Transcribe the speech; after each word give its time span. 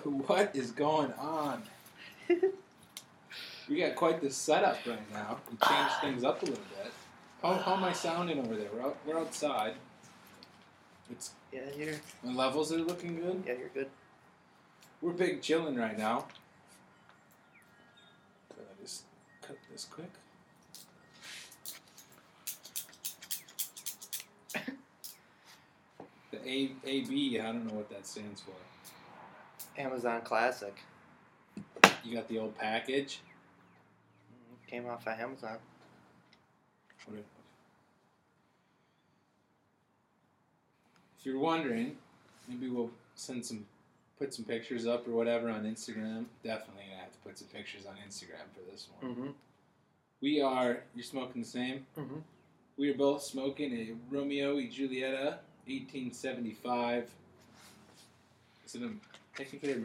what 0.26 0.54
is 0.54 0.70
going 0.72 1.12
on? 1.14 1.62
we 3.68 3.80
got 3.80 3.96
quite 3.96 4.20
the 4.20 4.30
setup 4.30 4.78
right 4.86 5.12
now. 5.12 5.38
We 5.50 5.56
changed 5.66 5.94
things 6.00 6.24
up 6.24 6.42
a 6.42 6.46
little 6.46 6.64
bit. 6.82 6.92
How, 7.42 7.54
how 7.54 7.74
am 7.74 7.84
I 7.84 7.92
sounding 7.92 8.40
over 8.40 8.56
there? 8.56 8.68
We're, 8.74 8.82
out, 8.82 8.96
we're 9.06 9.18
outside. 9.18 9.74
It's 11.10 11.30
Yeah, 11.52 11.60
you're. 11.76 11.94
my 12.22 12.32
levels 12.32 12.72
are 12.72 12.78
looking 12.78 13.16
good. 13.16 13.42
Yeah, 13.46 13.54
you're 13.58 13.68
good. 13.68 13.88
We're 15.00 15.12
big 15.12 15.40
chilling 15.42 15.76
right 15.76 15.96
now. 15.96 16.26
Can 18.50 18.64
I 18.64 18.82
just 18.82 19.04
cut 19.42 19.56
this 19.70 19.86
quick? 19.90 20.10
The 26.30 26.46
A 26.46 26.72
A 26.84 27.00
B, 27.06 27.40
I 27.40 27.44
don't 27.46 27.66
know 27.66 27.72
what 27.72 27.88
that 27.88 28.06
stands 28.06 28.42
for. 28.42 28.52
Amazon 29.78 30.20
Classic 30.22 30.74
You 32.04 32.14
got 32.14 32.28
the 32.28 32.38
old 32.38 32.58
package. 32.58 33.20
came 34.68 34.86
off 34.86 35.06
of 35.06 35.18
Amazon. 35.18 35.58
If 41.18 41.24
you're 41.24 41.38
wondering, 41.38 41.96
maybe 42.48 42.68
we'll 42.68 42.90
send 43.14 43.46
some, 43.46 43.64
put 44.18 44.34
some 44.34 44.44
pictures 44.44 44.86
up 44.86 45.08
or 45.08 45.12
whatever 45.12 45.48
on 45.48 45.64
Instagram. 45.64 46.26
Definitely 46.44 46.84
gonna 46.90 47.00
have 47.00 47.12
to 47.12 47.18
put 47.24 47.38
some 47.38 47.48
pictures 47.48 47.86
on 47.86 47.94
Instagram 48.06 48.44
for 48.54 48.70
this 48.70 48.88
one. 49.00 49.12
Mm-hmm. 49.12 49.28
We 50.20 50.42
are. 50.42 50.80
You're 50.94 51.04
smoking 51.04 51.42
the 51.42 51.48
same. 51.48 51.86
Mm-hmm. 51.96 52.18
We 52.76 52.90
are 52.90 52.94
both 52.94 53.22
smoking 53.22 53.72
a 53.72 53.94
Romeo 54.10 54.56
y 54.56 54.68
Julieta, 54.72 55.38
1875. 55.66 57.10
Is 58.66 58.74
it 58.74 58.82
a 58.82 58.90
technically 59.38 59.72
a 59.72 59.76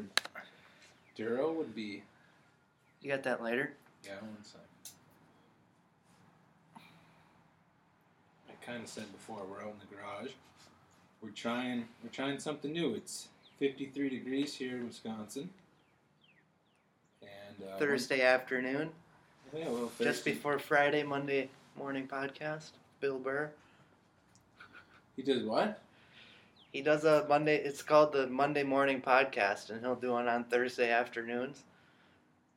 Maduro 1.12 1.54
would 1.54 1.76
be? 1.76 2.02
You 3.02 3.12
got 3.12 3.24
that 3.24 3.44
later? 3.44 3.74
Yeah, 4.04 4.16
one 4.16 4.44
sec. 4.44 4.62
I 8.50 8.66
kind 8.66 8.84
of 8.84 8.90
said 8.90 9.12
before 9.12 9.42
we're 9.50 9.62
out 9.62 9.74
in 9.74 9.88
the 9.88 9.96
garage. 9.96 10.32
We're 11.22 11.30
trying. 11.30 11.88
We're 12.04 12.10
trying 12.10 12.40
something 12.40 12.74
new. 12.74 12.96
It's 12.96 13.28
53 13.60 14.10
degrees 14.10 14.56
here 14.56 14.78
in 14.78 14.88
Wisconsin. 14.88 15.50
And 17.22 17.70
uh, 17.70 17.78
Thursday 17.78 18.22
afternoon, 18.22 18.90
Yeah, 19.56 19.70
well, 19.70 19.92
just 20.02 20.26
before 20.26 20.58
Friday, 20.60 21.04
Monday 21.04 21.50
morning 21.78 22.08
podcast. 22.08 22.72
Bill 23.00 23.20
Burr. 23.20 23.52
He 25.16 25.22
does 25.22 25.44
what? 25.44 25.80
He 26.74 26.82
does 26.82 27.06
a 27.06 27.24
Monday. 27.30 27.58
It's 27.58 27.84
called 27.84 28.14
the 28.14 28.26
Monday 28.26 28.64
Morning 28.64 29.00
Podcast, 29.00 29.70
and 29.70 29.80
he'll 29.80 29.94
do 29.94 30.14
one 30.14 30.28
on 30.28 30.44
Thursday 30.46 30.90
afternoons. 30.90 31.64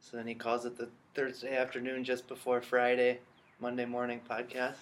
So 0.00 0.17
then 0.17 0.27
he 0.27 0.34
calls 0.34 0.64
it 0.64 0.78
the 0.78 0.89
Thursday 1.14 1.55
afternoon 1.55 2.03
just 2.03 2.27
before 2.27 2.62
Friday, 2.62 3.19
Monday 3.61 3.84
Morning 3.84 4.22
Podcast. 4.28 4.77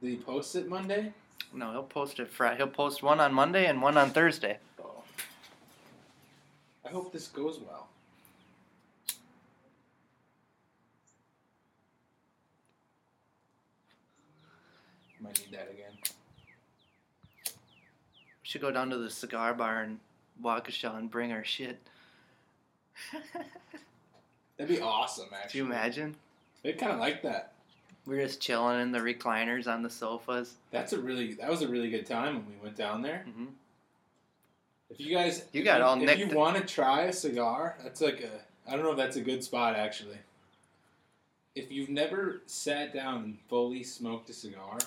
Did 0.00 0.10
he 0.10 0.16
post 0.18 0.54
it 0.54 0.68
Monday? 0.68 1.12
No, 1.52 1.72
he'll 1.72 1.82
post 1.82 2.20
it 2.20 2.30
Friday. 2.30 2.58
He'll 2.58 2.68
post 2.68 3.02
one 3.02 3.18
on 3.18 3.34
Monday 3.34 3.66
and 3.66 3.82
one 3.82 3.96
on 3.96 4.10
Thursday. 4.10 4.58
Oh. 4.80 5.02
I 6.84 6.90
hope 6.90 7.12
this 7.12 7.26
goes 7.26 7.58
well. 7.58 7.88
Might 15.20 15.40
need 15.40 15.58
that 15.58 15.73
should 18.54 18.60
go 18.60 18.70
down 18.70 18.88
to 18.88 18.96
the 18.96 19.10
cigar 19.10 19.52
bar 19.52 19.82
and 19.82 19.98
Waukesha 20.40 20.96
and 20.96 21.10
bring 21.10 21.32
our 21.32 21.42
shit. 21.42 21.76
That'd 24.56 24.76
be 24.76 24.80
awesome, 24.80 25.26
Do 25.28 25.34
actually. 25.34 25.58
you 25.58 25.66
imagine? 25.66 26.14
They 26.62 26.72
kind 26.74 26.92
of 26.92 27.00
like 27.00 27.20
that. 27.22 27.54
We're 28.06 28.22
just 28.22 28.40
chilling 28.40 28.80
in 28.80 28.92
the 28.92 29.00
recliners 29.00 29.66
on 29.66 29.82
the 29.82 29.90
sofas. 29.90 30.54
That's 30.70 30.92
a 30.92 31.00
really 31.00 31.34
that 31.34 31.50
was 31.50 31.62
a 31.62 31.68
really 31.68 31.90
good 31.90 32.06
time 32.06 32.34
when 32.36 32.46
we 32.46 32.62
went 32.62 32.76
down 32.76 33.02
there. 33.02 33.24
hmm 33.34 33.46
If 34.88 35.00
you 35.00 35.12
guys, 35.12 35.46
You 35.52 35.62
if 35.62 35.64
got 35.64 35.80
all 35.80 36.00
If 36.00 36.16
you 36.16 36.28
want 36.28 36.56
to 36.56 36.62
try 36.62 37.02
a 37.02 37.12
cigar, 37.12 37.76
that's 37.82 38.00
like 38.00 38.20
a. 38.20 38.70
I 38.70 38.76
don't 38.76 38.84
know 38.84 38.92
if 38.92 38.96
that's 38.96 39.16
a 39.16 39.20
good 39.20 39.42
spot 39.42 39.74
actually. 39.74 40.18
If 41.56 41.72
you've 41.72 41.88
never 41.88 42.42
sat 42.46 42.94
down 42.94 43.24
and 43.24 43.38
fully 43.48 43.82
smoked 43.82 44.30
a 44.30 44.32
cigar, 44.32 44.78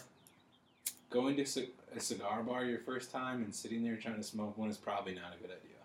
going 1.09 1.35
to 1.37 1.45
a 1.95 1.99
cigar 1.99 2.43
bar 2.43 2.65
your 2.65 2.79
first 2.79 3.11
time 3.11 3.43
and 3.43 3.53
sitting 3.53 3.83
there 3.83 3.95
trying 3.95 4.17
to 4.17 4.23
smoke 4.23 4.57
one 4.57 4.69
is 4.69 4.77
probably 4.77 5.13
not 5.13 5.33
a 5.37 5.41
good 5.41 5.51
idea. 5.51 5.77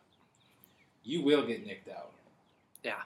You 1.05 1.23
will 1.23 1.47
get 1.47 1.67
nicked 1.67 1.89
out. 1.89 2.13
Yeah. 2.83 3.03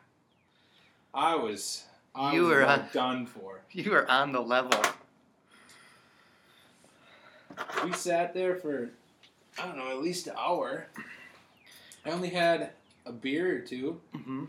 I 1.15 1.35
was. 1.35 1.85
I 2.15 2.35
You 2.35 2.43
was 2.43 2.51
were 2.51 2.67
on- 2.67 2.89
done 2.93 3.27
for. 3.27 3.61
You 3.73 3.93
are 3.95 4.11
on 4.11 4.33
the 4.33 4.41
level. 4.41 4.81
We 7.85 7.93
sat 7.93 8.35
there 8.35 8.57
for, 8.57 8.91
I 9.59 9.67
don't 9.67 9.77
know, 9.79 9.91
at 9.91 10.03
least 10.03 10.27
an 10.27 10.35
hour. 10.39 10.87
I 12.05 12.11
only 12.11 12.31
had 12.31 12.71
a 13.07 13.13
beer 13.13 13.57
or 13.57 13.61
two, 13.61 14.01
mm-hmm. 14.15 14.45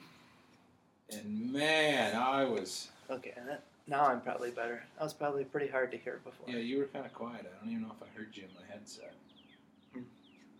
and 1.11 1.51
man, 1.53 2.15
I 2.15 2.43
was. 2.45 2.89
Okay, 3.09 3.33
that, 3.47 3.63
now 3.87 4.05
I'm 4.05 4.21
probably 4.21 4.51
better. 4.51 4.83
That 4.97 5.03
was 5.03 5.13
probably 5.13 5.45
pretty 5.45 5.67
hard 5.67 5.91
to 5.91 5.97
hear 5.97 6.19
before. 6.23 6.47
Yeah, 6.47 6.59
you 6.59 6.79
were 6.79 6.85
kind 6.85 7.05
of 7.05 7.13
quiet. 7.13 7.45
I 7.45 7.63
don't 7.63 7.71
even 7.71 7.83
know 7.83 7.93
if 7.99 8.03
I 8.03 8.17
heard 8.17 8.29
you 8.33 8.43
in 8.43 8.49
my 8.53 8.71
headset. 8.71 9.13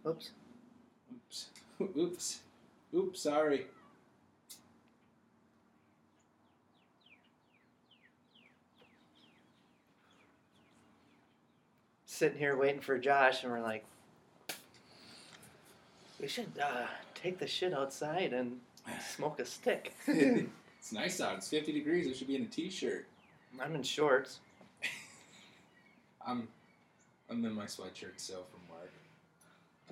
Oops. 0.07 0.31
Oops. 1.13 1.47
Oops. 1.97 2.39
Oops, 2.93 3.21
sorry. 3.21 3.67
Sitting 12.05 12.39
here 12.39 12.55
waiting 12.57 12.81
for 12.81 12.97
Josh, 12.97 13.43
and 13.43 13.51
we're 13.51 13.61
like, 13.61 13.85
we 16.19 16.27
should 16.27 16.51
uh, 16.61 16.87
take 17.13 17.37
the 17.37 17.45
shit 17.45 17.73
outside 17.73 18.33
and 18.33 18.59
smoke 19.15 19.39
a 19.39 19.45
stick. 19.45 19.93
it's 20.07 20.91
nice 20.91 21.21
out. 21.21 21.35
It's 21.35 21.49
50 21.49 21.71
degrees. 21.73 22.07
I 22.07 22.13
should 22.13 22.27
be 22.27 22.35
in 22.35 22.43
a 22.43 22.45
t 22.45 22.69
shirt. 22.69 23.05
I'm 23.61 23.75
in 23.75 23.83
shorts. 23.83 24.39
I'm 26.25 26.47
I'm 27.29 27.43
in 27.45 27.53
my 27.53 27.65
sweatshirt 27.65 28.17
still 28.17 28.45
from 28.51 28.61
work. 28.69 28.91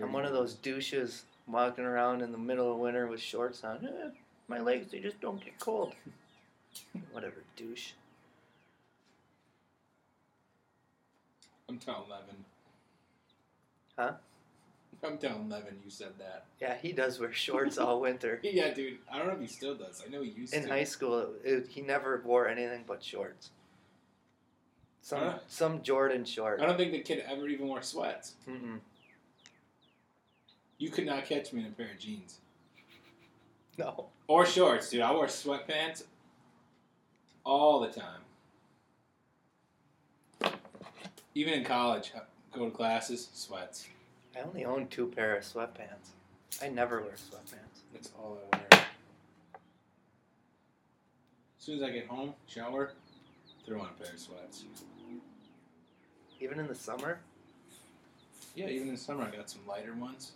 I'm 0.01 0.11
one 0.13 0.25
of 0.25 0.33
those 0.33 0.53
douches 0.53 1.23
walking 1.47 1.85
around 1.85 2.21
in 2.21 2.31
the 2.31 2.37
middle 2.37 2.71
of 2.71 2.77
winter 2.79 3.07
with 3.07 3.21
shorts 3.21 3.63
on. 3.63 3.77
Eh, 3.87 4.09
my 4.47 4.59
legs, 4.59 4.91
they 4.91 4.99
just 4.99 5.19
don't 5.21 5.43
get 5.43 5.59
cold. 5.59 5.93
Whatever, 7.11 7.43
douche. 7.55 7.91
I'm 11.69 11.77
down 11.77 12.03
11. 12.07 12.25
Huh? 13.97 14.11
I'm 15.03 15.17
down 15.17 15.45
11. 15.49 15.79
You 15.83 15.89
said 15.89 16.11
that. 16.19 16.45
Yeah, 16.61 16.75
he 16.81 16.91
does 16.91 17.19
wear 17.19 17.31
shorts 17.33 17.77
all 17.77 18.01
winter. 18.01 18.39
Yeah, 18.43 18.73
dude. 18.73 18.97
I 19.11 19.17
don't 19.17 19.27
know 19.27 19.33
if 19.33 19.41
he 19.41 19.47
still 19.47 19.75
does. 19.75 20.03
I 20.05 20.09
know 20.11 20.21
he 20.21 20.31
used 20.31 20.53
to 20.53 20.59
In 20.59 20.65
to. 20.65 20.69
high 20.69 20.83
school, 20.83 21.29
it, 21.43 21.67
he 21.69 21.81
never 21.81 22.21
wore 22.25 22.47
anything 22.47 22.83
but 22.87 23.03
shorts. 23.03 23.49
Some 25.05 25.19
Huh? 25.19 25.37
some 25.47 25.83
Jordan 25.83 26.25
short. 26.25 26.59
I 26.61 26.65
don't 26.65 26.77
think 26.77 26.91
the 26.91 26.99
kid 26.99 27.23
ever 27.29 27.47
even 27.47 27.67
wore 27.67 27.83
sweats. 27.83 28.33
Mm-mm. 28.49 28.79
You 30.79 30.89
could 30.89 31.05
not 31.05 31.25
catch 31.25 31.53
me 31.53 31.61
in 31.61 31.67
a 31.67 31.69
pair 31.69 31.91
of 31.91 31.99
jeans 31.99 32.39
No. 33.77 34.07
or 34.27 34.47
shorts, 34.47 34.89
dude. 34.89 35.01
I 35.01 35.11
wore 35.13 35.27
sweatpants 35.27 36.05
all 37.45 37.81
the 37.81 37.89
time. 37.91 38.21
Even 41.35 41.53
in 41.53 41.63
college, 41.63 42.11
I 42.15 42.21
go 42.57 42.65
to 42.65 42.71
classes, 42.75 43.29
sweats. 43.31 43.87
I 44.35 44.39
only 44.39 44.65
own 44.65 44.87
two 44.87 45.05
pair 45.05 45.35
of 45.37 45.43
sweatpants. 45.43 46.13
I 46.63 46.69
never 46.69 47.01
wear 47.01 47.11
sweatpants. 47.11 47.83
That's 47.93 48.09
all 48.17 48.39
I 48.51 48.57
wear. 48.57 48.67
As 48.71 48.79
soon 51.59 51.75
as 51.77 51.83
I 51.83 51.91
get 51.91 52.07
home, 52.07 52.33
shower, 52.47 52.93
throw 53.67 53.81
on 53.81 53.89
a 53.95 54.03
pair 54.03 54.11
of 54.11 54.19
sweats. 54.19 54.63
Even 56.39 56.59
in 56.59 56.67
the 56.67 56.75
summer? 56.75 57.19
Yeah, 58.55 58.67
even 58.67 58.87
in 58.89 58.95
the 58.95 58.99
summer, 58.99 59.23
I 59.23 59.35
got 59.35 59.49
some 59.49 59.61
lighter 59.67 59.93
ones. 59.93 60.33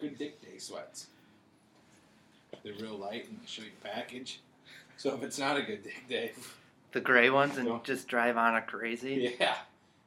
Good 0.00 0.18
dick 0.18 0.40
day 0.42 0.58
sweats. 0.58 1.06
They're 2.62 2.74
real 2.80 2.96
light 2.96 3.28
and 3.28 3.38
they 3.40 3.46
show 3.46 3.62
you 3.62 3.70
the 3.82 3.88
package. 3.88 4.40
So 4.96 5.14
if 5.14 5.22
it's 5.22 5.38
not 5.38 5.56
a 5.56 5.62
good 5.62 5.82
dick 5.82 6.08
day, 6.08 6.32
The 6.92 7.00
gray 7.00 7.30
ones 7.30 7.56
and 7.58 7.68
No. 7.68 7.80
just 7.84 8.08
drive 8.08 8.36
on 8.36 8.54
a 8.56 8.62
crazy? 8.62 9.36
yeah, 9.40 9.56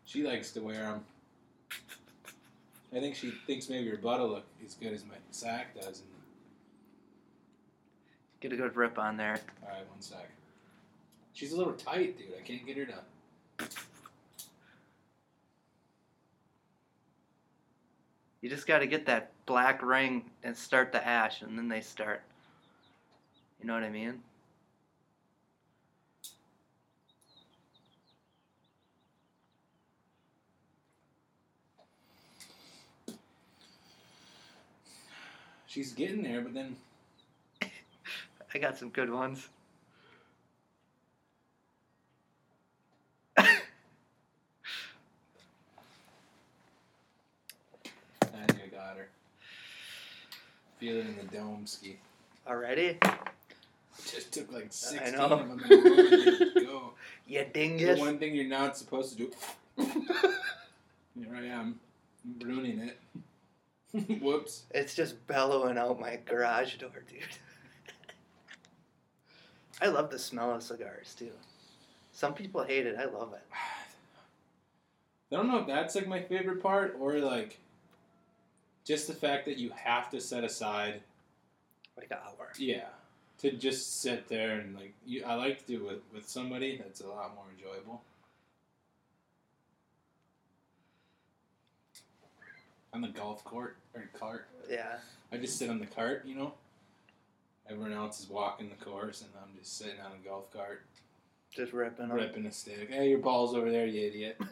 she 0.06 0.24
likes 0.24 0.52
to 0.52 0.62
wear 0.62 0.84
them. 0.84 1.06
I 2.96 3.00
think 3.00 3.16
she 3.16 3.32
thinks 3.46 3.70
maybe 3.70 3.90
her 3.90 3.98
butt 3.98 4.20
will 4.20 4.30
look 4.30 4.46
as 4.66 4.74
good 4.74 4.94
as 4.94 5.06
my 5.06 5.16
sack 5.32 5.76
does. 5.76 6.00
And, 6.00 6.10
Get 8.42 8.54
a 8.54 8.56
good 8.56 8.76
rip 8.76 8.98
on 8.98 9.18
there. 9.18 9.40
all 9.62 9.70
right, 9.70 9.90
one 9.90 10.02
sec. 10.02 10.30
She's 11.34 11.52
a 11.52 11.58
little 11.58 11.74
tight, 11.74 12.18
dude. 12.18 12.28
I 12.38 12.42
can't 12.42 12.66
get 12.66 12.78
her 12.78 12.86
to. 12.86 13.70
You 18.42 18.50
just 18.50 18.66
got 18.66 18.80
to 18.80 18.88
get 18.88 19.06
that 19.08 19.32
black 19.46 19.84
ring 19.84 20.24
and 20.44 20.56
start 20.56 20.92
the 20.92 21.06
ash, 21.06 21.42
and 21.42 21.58
then 21.58 21.68
they 21.68 21.82
start. 21.82 22.22
You 23.60 23.68
know 23.68 23.74
what 23.74 23.84
I 23.84 23.90
mean? 23.90 24.22
She's 35.70 35.94
getting 35.94 36.24
there, 36.24 36.42
but 36.42 36.56
then 36.56 36.76
I 38.56 38.58
got 38.58 38.76
some 38.80 38.90
good 38.90 39.12
ones. 39.12 39.48
I 43.38 43.44
think 48.24 48.62
I 48.64 48.68
got 48.76 48.98
her. 48.98 49.10
Feel 50.80 50.96
it 50.98 51.06
in 51.06 51.18
the 51.18 51.38
dome 51.38 51.68
ski. 51.68 51.98
Already? 52.48 52.98
Just 54.12 54.32
took 54.34 54.52
like 54.52 54.74
16 54.74 55.14
know. 55.14 55.26
of 55.26 55.30
them 55.30 55.52
and 55.52 55.62
I'm 55.62 55.70
to 55.70 56.62
go. 56.66 56.94
You 57.28 57.44
The 57.44 57.50
dingus. 57.54 58.00
one 58.00 58.18
thing 58.18 58.34
you're 58.34 58.46
not 58.46 58.76
supposed 58.76 59.16
to 59.16 59.26
do. 59.26 59.32
Here 59.78 61.36
I 61.36 61.46
am, 61.46 61.80
ruining 62.42 62.80
it. 62.80 62.98
Whoops. 64.22 64.64
It's 64.72 64.94
just 64.94 65.26
bellowing 65.28 65.78
out 65.78 66.00
my 66.00 66.20
garage 66.26 66.76
door, 66.76 66.92
dude. 67.10 67.22
I 69.82 69.88
love 69.88 70.12
the 70.12 70.20
smell 70.20 70.54
of 70.54 70.64
cigars 70.64 71.16
too. 71.18 71.32
Some 72.12 72.34
people 72.34 72.64
hate 72.64 72.86
it. 72.86 72.98
I 73.00 73.06
love 73.06 73.34
it. 73.34 73.42
I 75.32 75.36
don't 75.36 75.48
know 75.48 75.60
if 75.60 75.68
that's 75.68 75.96
like 75.96 76.08
my 76.08 76.22
favorite 76.22 76.62
part 76.62 76.98
or 77.00 77.20
like 77.20 77.58
just 78.84 79.08
the 79.08 79.14
fact 79.14 79.46
that 79.46 79.58
you 79.58 79.72
have 79.76 80.10
to 80.10 80.20
set 80.20 80.44
aside, 80.44 81.02
Like 81.98 82.10
an 82.12 82.18
hour. 82.26 82.50
yeah, 82.58 82.88
to 83.40 83.52
just 83.52 84.02
sit 84.02 84.28
there 84.28 84.60
and 84.60 84.76
like 84.76 84.94
you. 85.06 85.24
I 85.24 85.36
like 85.36 85.60
to 85.60 85.66
do 85.66 85.78
it 85.78 85.84
with 85.88 86.00
with 86.14 86.30
somebody. 86.30 86.78
That's 86.78 87.02
a 87.02 87.08
lot 87.08 87.36
more 87.36 87.46
enjoyable. 87.56 88.02
On 93.00 93.04
the 93.04 93.18
golf 93.18 93.46
court 93.46 93.78
or 93.96 94.10
cart, 94.20 94.50
Yeah. 94.70 94.98
I 95.32 95.38
just 95.38 95.58
sit 95.58 95.70
on 95.70 95.80
the 95.80 95.86
cart. 95.86 96.24
You 96.26 96.36
know, 96.36 96.54
everyone 97.70 97.94
else 97.94 98.20
is 98.20 98.30
walking 98.30 98.68
the 98.70 98.76
course, 98.84 99.22
and 99.22 99.30
I'm 99.42 99.58
just 99.58 99.78
sitting 99.78 100.02
on 100.02 100.12
a 100.22 100.28
golf 100.28 100.52
cart, 100.52 100.82
Just 101.50 101.72
ripping 101.72 102.10
ripping 102.10 102.46
a 102.46 102.52
stick. 102.52 102.90
Hey, 102.92 103.08
your 103.08 103.20
ball's 103.20 103.56
over 103.56 103.72
there, 103.72 103.86
you 103.86 104.06
idiot. 104.06 104.38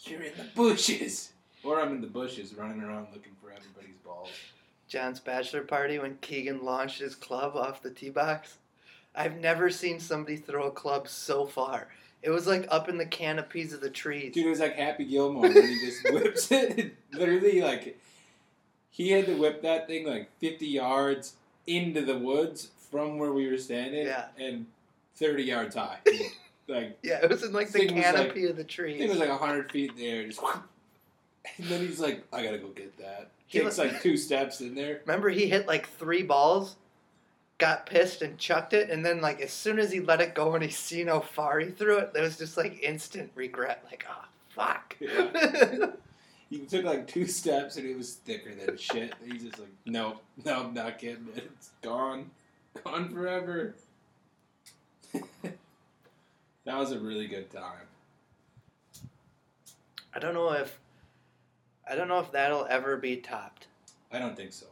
You're 0.00 0.22
in 0.22 0.32
the 0.36 0.48
bushes. 0.56 1.30
Or 1.62 1.80
I'm 1.80 1.92
in 1.92 2.00
the 2.00 2.08
bushes 2.08 2.52
running 2.52 2.80
around 2.82 3.06
looking 3.12 3.36
for 3.40 3.52
everybody's 3.52 3.98
balls. 4.04 4.30
John's 4.88 5.20
bachelor 5.20 5.62
party 5.62 6.00
when 6.00 6.18
Keegan 6.20 6.64
launched 6.64 6.98
his 6.98 7.14
club 7.14 7.54
off 7.54 7.80
the 7.80 7.92
tee 7.92 8.10
box. 8.10 8.58
I've 9.14 9.36
never 9.36 9.70
seen 9.70 10.00
somebody 10.00 10.36
throw 10.36 10.64
a 10.66 10.72
club 10.72 11.06
so 11.06 11.46
far. 11.46 11.86
It 12.22 12.30
was 12.30 12.46
like 12.46 12.66
up 12.70 12.88
in 12.88 12.98
the 12.98 13.06
canopies 13.06 13.72
of 13.72 13.80
the 13.80 13.90
trees. 13.90 14.32
Dude, 14.34 14.46
it 14.46 14.50
was 14.50 14.60
like 14.60 14.76
Happy 14.76 15.04
Gilmore 15.04 15.42
when 15.42 15.52
he 15.68 15.78
just 15.84 16.04
whips 16.12 16.50
it. 16.52 16.94
Literally, 17.12 17.60
like, 17.60 17.98
he 18.90 19.10
had 19.10 19.26
to 19.26 19.34
whip 19.36 19.62
that 19.62 19.86
thing 19.88 20.06
like 20.06 20.30
50 20.38 20.66
yards 20.66 21.34
into 21.66 22.02
the 22.02 22.16
woods 22.18 22.68
from 22.90 23.18
where 23.18 23.32
we 23.32 23.48
were 23.48 23.58
standing 23.58 24.06
Yeah. 24.06 24.26
and 24.38 24.66
30 25.16 25.42
yards 25.42 25.74
high. 25.74 25.98
like, 26.68 26.98
Yeah, 27.02 27.20
it 27.22 27.28
was 27.30 27.42
in 27.42 27.52
like 27.52 27.70
the 27.70 27.84
was 27.86 27.92
like- 27.92 28.02
canopy 28.02 28.46
of 28.46 28.56
the 28.56 28.62
I 28.62 28.66
trees. 28.66 28.98
think 28.98 29.08
it 29.10 29.10
was 29.10 29.18
like 29.20 29.30
100 29.30 29.72
feet 29.72 29.90
in 29.90 29.96
the 29.96 30.06
air. 30.08 30.26
Just, 30.26 30.40
and 31.58 31.66
then 31.68 31.80
he's 31.80 32.00
like, 32.00 32.22
I 32.32 32.42
gotta 32.44 32.58
go 32.58 32.68
get 32.68 32.96
that. 32.98 33.30
He 33.46 33.58
Takes 33.60 33.78
like 33.78 34.00
two 34.00 34.16
steps 34.16 34.60
in 34.60 34.74
there. 34.74 35.00
Remember, 35.06 35.28
he 35.28 35.46
hit 35.48 35.66
like 35.66 35.88
three 35.88 36.22
balls, 36.22 36.76
got 37.62 37.86
pissed 37.86 38.22
and 38.22 38.36
chucked 38.38 38.72
it, 38.72 38.90
and 38.90 39.06
then 39.06 39.20
like 39.20 39.40
as 39.40 39.52
soon 39.52 39.78
as 39.78 39.92
he 39.92 40.00
let 40.00 40.20
it 40.20 40.34
go 40.34 40.54
and 40.54 40.64
he 40.64 40.70
seen 40.70 41.06
how 41.06 41.20
far 41.20 41.60
he 41.60 41.70
threw 41.70 41.98
it, 41.98 42.12
there 42.12 42.24
was 42.24 42.36
just 42.36 42.56
like 42.56 42.82
instant 42.82 43.30
regret. 43.36 43.84
Like, 43.88 44.04
oh 44.10 44.24
fuck. 44.48 44.96
He 46.50 46.58
took 46.58 46.84
like 46.84 47.06
two 47.06 47.24
steps 47.24 47.78
and 47.78 47.86
it 47.86 47.96
was 47.96 48.12
thicker 48.12 48.54
than 48.54 48.76
shit. 48.76 49.14
He's 49.24 49.42
just 49.42 49.58
like, 49.58 49.72
nope, 49.86 50.22
no, 50.44 50.64
I'm 50.64 50.74
not 50.74 50.98
getting 50.98 51.26
it. 51.34 51.50
It's 51.56 51.70
gone. 51.80 52.30
Gone 52.84 53.08
forever. 53.08 53.74
that 55.14 55.56
was 56.66 56.92
a 56.92 56.98
really 56.98 57.26
good 57.26 57.50
time. 57.50 57.86
I 60.14 60.18
don't 60.18 60.34
know 60.34 60.52
if 60.52 60.78
I 61.90 61.94
don't 61.94 62.08
know 62.08 62.18
if 62.18 62.30
that'll 62.32 62.66
ever 62.66 62.98
be 62.98 63.16
topped. 63.16 63.68
I 64.12 64.18
don't 64.18 64.36
think 64.36 64.52
so. 64.52 64.66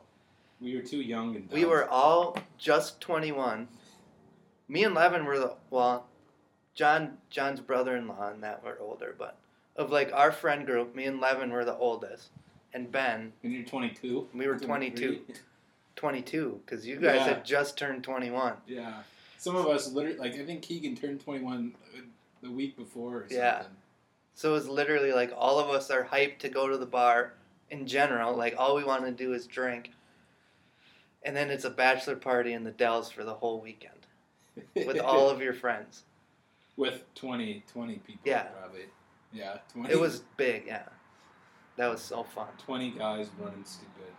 We 0.60 0.76
were 0.76 0.82
too 0.82 1.00
young 1.00 1.36
and 1.36 1.48
dumb. 1.48 1.58
We 1.58 1.64
were 1.64 1.88
all 1.88 2.36
just 2.58 3.00
21. 3.00 3.68
Me 4.68 4.84
and 4.84 4.94
Levin 4.94 5.24
were 5.24 5.38
the 5.38 5.54
well, 5.70 6.06
John 6.74 7.18
John's 7.30 7.60
brother-in-law 7.60 8.30
and 8.32 8.42
that 8.42 8.62
were 8.64 8.78
older, 8.80 9.14
but 9.18 9.36
of 9.76 9.90
like 9.90 10.12
our 10.12 10.30
friend 10.32 10.66
group, 10.66 10.94
me 10.94 11.04
and 11.06 11.20
Levin 11.20 11.50
were 11.50 11.64
the 11.64 11.76
oldest, 11.76 12.28
and 12.74 12.90
Ben 12.92 13.32
And 13.42 13.52
you're 13.52 13.64
22? 13.64 14.28
We 14.34 14.46
were 14.46 14.58
23? 14.58 15.22
22 15.96 16.60
because 16.66 16.86
you 16.86 16.96
guys 16.96 17.16
Yeah. 17.16 17.24
had 17.24 17.44
just 17.44 17.78
turned 17.78 18.04
21. 18.04 18.54
Yeah. 18.66 18.92
Some 19.38 19.56
of 19.56 19.66
us 19.66 19.90
literally, 19.90 20.18
like, 20.18 20.34
I 20.34 20.44
think 20.44 20.60
Keegan 20.60 20.96
turned 20.96 21.22
21 21.24 21.72
uh, 21.96 22.00
the 22.42 22.50
week 22.50 22.76
before 22.76 23.16
or 23.16 23.20
something. 23.22 23.38
Yeah. 23.38 23.62
So 24.34 24.50
it 24.50 24.52
was 24.52 24.68
literally 24.68 25.12
like 25.12 25.32
all 25.36 25.58
of 25.58 25.70
us 25.70 25.90
are 25.90 26.04
hyped 26.04 26.38
to 26.40 26.48
go 26.48 26.68
to 26.68 26.76
the 26.78 26.86
bar 26.86 27.34
in 27.70 27.86
general. 27.86 28.36
Like 28.36 28.54
all 28.58 28.76
we 28.76 28.84
want 28.84 29.04
to 29.04 29.10
do 29.12 29.32
is 29.32 29.46
drink. 29.46 29.90
And 31.22 31.37
then 31.37 31.50
it's 31.50 31.64
a 31.64 31.70
bachelor 31.70 32.17
party 32.17 32.52
in 32.52 32.64
the 32.64 32.70
Dells 32.70 33.11
for 33.11 33.25
the 33.25 33.34
whole 33.34 33.61
weekend 33.61 34.06
with 34.75 34.99
all 35.00 35.28
of 35.28 35.40
your 35.43 35.52
friends. 35.52 36.05
With 36.76 37.02
20, 37.14 37.62
20 37.72 37.94
people, 37.96 38.20
Yeah. 38.25 38.44
probably. 38.44 38.87
Yeah, 39.32 39.58
20. 39.72 39.93
It 39.93 40.00
was 40.00 40.22
big, 40.37 40.64
yeah. 40.67 40.84
That 41.76 41.88
was 41.88 42.00
so 42.00 42.25
fun. 42.25 42.49
20 42.64 42.90
guys 42.93 43.28
running 43.38 43.64
stupid. 43.64 44.12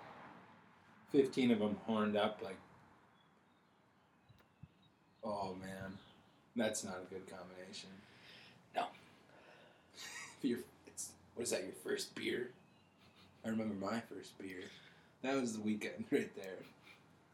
15 1.12 1.52
of 1.52 1.60
them 1.60 1.78
horned 1.86 2.16
up 2.16 2.40
like. 2.44 2.58
Oh 5.24 5.56
man, 5.62 5.98
that's 6.56 6.84
not 6.84 6.96
a 6.96 7.14
good 7.14 7.24
combination. 7.30 7.90
No. 8.76 8.86
your, 10.42 10.60
it's, 10.88 11.12
what 11.36 11.44
is 11.44 11.52
that? 11.52 11.64
Your 11.64 11.74
first 11.84 12.16
beer? 12.16 12.50
I 13.46 13.50
remember 13.50 13.76
my 13.76 14.00
first 14.00 14.38
beer. 14.40 14.62
That 15.22 15.40
was 15.40 15.54
the 15.54 15.62
weekend 15.62 16.06
right 16.12 16.34
there. 16.36 16.58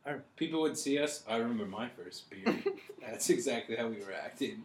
I- 0.07 0.15
People 0.35 0.61
would 0.61 0.77
see 0.77 0.97
us. 0.99 1.23
I 1.27 1.37
remember 1.37 1.65
my 1.65 1.89
first 1.89 2.29
beer. 2.29 2.55
that's 3.01 3.29
exactly 3.29 3.75
how 3.75 3.87
we 3.87 3.97
were 3.97 4.13
acting. 4.13 4.63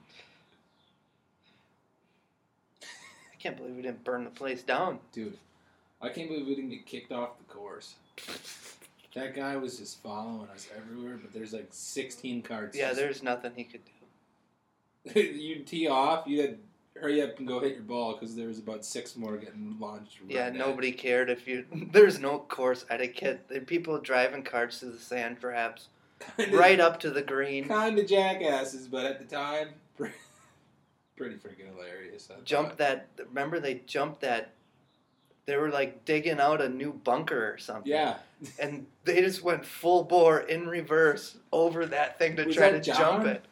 I 2.83 3.37
can't 3.39 3.57
believe 3.57 3.75
we 3.75 3.83
didn't 3.83 4.05
burn 4.05 4.25
the 4.25 4.31
place 4.31 4.63
down. 4.63 5.01
Dude, 5.13 5.37
I 6.01 6.09
can't 6.11 6.29
believe 6.29 6.47
we 6.47 6.55
didn't 6.55 6.71
get 6.71 6.87
kicked 6.87 7.13
off 7.13 7.39
the 7.39 7.53
course. 7.53 7.95
That 9.15 9.35
guy 9.35 9.57
was 9.57 9.79
just 9.79 10.03
following 10.03 10.49
us 10.55 10.69
everywhere, 10.75 11.19
but 11.21 11.33
there's 11.33 11.53
like 11.53 11.69
16 11.71 12.43
carts. 12.43 12.77
Yeah, 12.77 12.93
there's 12.93 13.23
nothing 13.23 13.53
he 13.57 13.65
could 13.65 13.81
do. 13.85 15.21
you'd 15.21 15.67
tee 15.67 15.89
off, 15.89 16.27
you 16.27 16.41
had 16.41 16.59
hurry 17.03 17.21
up 17.21 17.39
and 17.39 17.47
go 17.49 17.61
hit 17.61 17.75
your 17.75 17.83
ball 17.83 18.15
because 18.15 18.35
there 18.37 18.47
was 18.47 18.59
about 18.59 18.85
six 18.85 19.17
more 19.17 19.37
getting 19.37 19.77
launched. 19.81 20.21
right 20.23 20.31
Yeah, 20.31 20.47
at- 20.47 20.55
nobody 20.55 20.93
cared 20.93 21.29
if 21.29 21.47
you. 21.49 21.67
There's 21.93 22.19
no 22.21 22.39
course 22.39 22.85
etiquette. 22.89 23.47
There 23.49 23.61
people 23.61 23.99
driving 23.99 24.43
carts 24.45 24.81
to 24.81 24.87
the 24.87 24.99
sand 24.99 25.41
traps, 25.41 25.89
Kinda, 26.37 26.57
right 26.57 26.79
up 26.81 27.01
to 27.01 27.11
the 27.11 27.23
green. 27.23 27.67
Kind 27.69 27.99
of 27.99 28.07
jackasses, 28.07 28.87
but 28.89 29.05
at 29.05 29.19
the 29.19 29.25
time, 29.37 29.71
pretty, 29.97 30.15
pretty 31.17 31.35
freaking 31.37 31.67
hilarious. 31.75 32.29
I 32.31 32.41
Jump 32.45 32.71
thought. 32.71 32.79
that. 32.79 33.09
Remember 33.29 33.59
they 33.61 33.83
jumped 33.87 34.21
that. 34.21 34.53
They 35.45 35.57
were 35.57 35.71
like 35.71 36.05
digging 36.05 36.39
out 36.39 36.61
a 36.63 36.69
new 36.69 36.93
bunker 36.93 37.53
or 37.53 37.59
something. 37.59 37.91
Yeah. 37.91 38.17
And 38.59 38.87
they 39.05 39.21
just 39.21 39.41
went 39.43 39.65
full 39.65 40.03
bore 40.03 40.41
in 40.41 40.67
reverse 40.69 41.37
over 41.53 41.87
that 41.87 42.19
thing 42.19 42.35
to 42.37 42.45
Was 42.47 42.57
try 42.57 42.71
to 42.71 42.79
that 42.79 42.85
jump 42.85 43.25
it. 43.25 43.45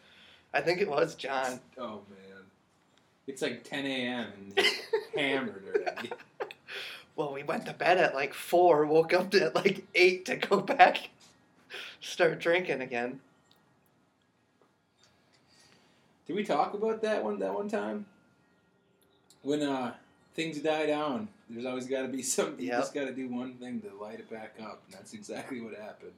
I 0.52 0.60
think 0.62 0.80
it 0.80 0.88
was 0.88 1.14
John. 1.14 1.60
Oh 1.78 2.00
man, 2.10 2.19
it's 3.30 3.42
like 3.42 3.62
10 3.64 3.86
a.m. 3.86 4.26
and 4.56 4.66
hammered 5.16 5.62
already. 5.74 6.10
Well, 7.16 7.32
we 7.32 7.42
went 7.42 7.66
to 7.66 7.72
bed 7.72 7.98
at 7.98 8.14
like 8.14 8.34
four, 8.34 8.84
woke 8.86 9.12
up 9.14 9.32
at 9.34 9.54
like 9.54 9.84
eight 9.94 10.24
to 10.26 10.36
go 10.36 10.60
back, 10.60 11.10
start 12.00 12.40
drinking 12.40 12.80
again. 12.80 13.20
Did 16.26 16.36
we 16.36 16.44
talk 16.44 16.74
about 16.74 17.02
that 17.02 17.22
one 17.24 17.38
that 17.40 17.54
one 17.54 17.68
time? 17.68 18.06
When 19.42 19.62
uh 19.62 19.94
things 20.34 20.58
die 20.60 20.86
down, 20.86 21.28
there's 21.48 21.66
always 21.66 21.86
got 21.86 22.02
to 22.02 22.08
be 22.08 22.22
something. 22.36 22.64
You 22.64 22.70
Yep. 22.72 22.78
just 22.80 22.94
got 22.94 23.06
to 23.06 23.12
do 23.12 23.28
one 23.28 23.54
thing 23.54 23.80
to 23.82 23.90
light 24.02 24.20
it 24.20 24.30
back 24.30 24.56
up, 24.62 24.82
and 24.86 24.94
that's 24.94 25.12
exactly 25.12 25.60
what 25.60 25.74
happened. 25.74 26.12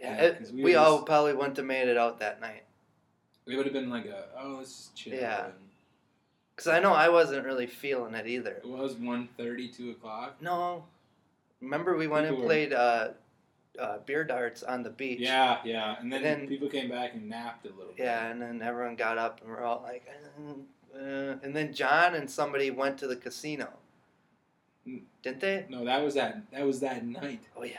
Yeah, 0.00 0.16
Yeah, 0.16 0.22
it- 0.22 0.50
we, 0.52 0.62
we 0.64 0.72
were 0.74 0.80
all 0.80 1.02
probably 1.02 1.32
wouldn't 1.34 1.56
have 1.56 1.66
made 1.66 1.88
it 1.88 1.96
out 1.96 2.18
that 2.20 2.40
night. 2.40 2.64
It 3.46 3.56
would 3.56 3.66
have 3.66 3.72
been 3.72 3.90
like 3.90 4.06
a 4.06 4.24
oh, 4.40 4.56
let's 4.58 4.68
just 4.68 4.96
chill. 4.96 5.14
Yeah. 5.14 5.46
and 5.46 5.54
Because 6.54 6.68
I 6.68 6.78
know 6.80 6.92
I 6.92 7.08
wasn't 7.08 7.44
really 7.44 7.66
feeling 7.66 8.14
it 8.14 8.26
either. 8.26 8.52
It 8.52 8.66
was 8.66 8.94
1.30, 8.94 9.76
2 9.76 9.90
o'clock. 9.90 10.36
No. 10.40 10.84
Remember 11.60 11.96
we 11.96 12.06
went 12.06 12.26
and 12.26 12.34
People 12.36 12.42
were- 12.44 12.48
played 12.48 12.72
uh, 12.72 13.08
uh, 13.78 13.98
beer 14.06 14.24
darts 14.24 14.62
on 14.62 14.82
the 14.82 14.90
beach. 14.90 15.20
Yeah, 15.20 15.58
yeah. 15.64 15.96
And 16.00 16.12
then, 16.12 16.24
And 16.24 16.42
then- 16.42 16.48
people 16.48 16.68
came 16.68 16.88
back 16.88 17.14
and 17.14 17.28
napped 17.28 17.66
a 17.66 17.70
little 17.70 17.92
bit. 17.96 18.04
Yeah, 18.04 18.26
and 18.28 18.40
then 18.40 18.62
everyone 18.62 18.96
got 18.96 19.18
up 19.18 19.40
and 19.40 19.50
we're 19.50 19.62
all 19.64 19.82
like, 19.82 20.06
uh, 20.08 20.98
uh, 20.98 21.36
and 21.42 21.54
then 21.56 21.72
John 21.72 22.14
and 22.14 22.30
somebody 22.30 22.70
went 22.70 22.98
to 22.98 23.06
the 23.06 23.16
casino. 23.16 23.68
Mm. 24.86 25.02
Didn't 25.22 25.40
they? 25.40 25.66
No, 25.68 25.84
that 25.84 26.02
was 26.02 26.14
that. 26.14 26.42
That 26.52 26.66
was 26.66 26.80
that 26.80 27.04
night. 27.06 27.44
Oh 27.56 27.62
yeah. 27.64 27.78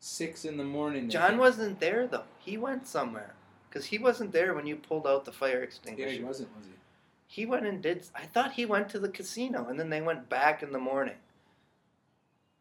Six 0.00 0.44
in 0.44 0.56
the 0.56 0.64
morning. 0.64 1.08
John 1.08 1.38
wasn't 1.38 1.78
there 1.78 2.06
though. 2.06 2.24
He 2.38 2.56
went 2.56 2.86
somewhere. 2.86 3.34
Cause 3.72 3.86
he 3.86 3.98
wasn't 3.98 4.32
there 4.32 4.52
when 4.54 4.66
you 4.66 4.76
pulled 4.76 5.06
out 5.06 5.24
the 5.24 5.32
fire 5.32 5.62
extinguisher. 5.62 6.10
Yeah, 6.10 6.16
he 6.18 6.22
wasn't, 6.24 6.54
was 6.56 6.66
he? 6.66 6.72
He 7.26 7.46
went 7.46 7.64
and 7.66 7.82
did. 7.82 8.06
I 8.14 8.26
thought 8.26 8.52
he 8.52 8.66
went 8.66 8.90
to 8.90 8.98
the 8.98 9.08
casino, 9.08 9.66
and 9.68 9.80
then 9.80 9.88
they 9.88 10.02
went 10.02 10.28
back 10.28 10.62
in 10.62 10.72
the 10.72 10.78
morning. 10.78 11.14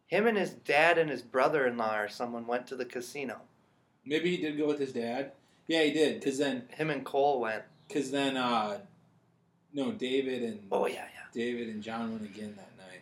Him 0.08 0.28
and 0.28 0.38
his 0.38 0.52
dad 0.52 0.98
and 0.98 1.10
his 1.10 1.22
brother-in-law 1.22 1.98
or 2.00 2.08
someone 2.10 2.48
went 2.48 2.68
to 2.68 2.76
the 2.76 2.86
casino. 2.86 3.42
Maybe 4.06 4.36
he 4.36 4.42
did 4.42 4.58
go 4.58 4.68
with 4.68 4.80
his 4.80 4.94
dad. 4.94 5.34
Yeah, 5.68 5.84
he 5.84 5.92
did. 5.92 6.24
Cause 6.24 6.38
then, 6.38 6.64
Him 6.70 6.90
and 6.90 7.04
Cole 7.06 7.40
went. 7.42 7.64
cause 7.92 8.12
then, 8.12 8.36
uh, 8.38 8.80
no, 9.74 9.92
David 9.92 10.44
and 10.44 10.60
Oh 10.72 10.86
yeah, 10.88 10.96
yeah. 10.96 11.06
David 11.34 11.70
and 11.70 11.82
John 11.84 12.12
went 12.12 12.24
again 12.24 12.56
that 12.58 12.72
night. 12.78 13.02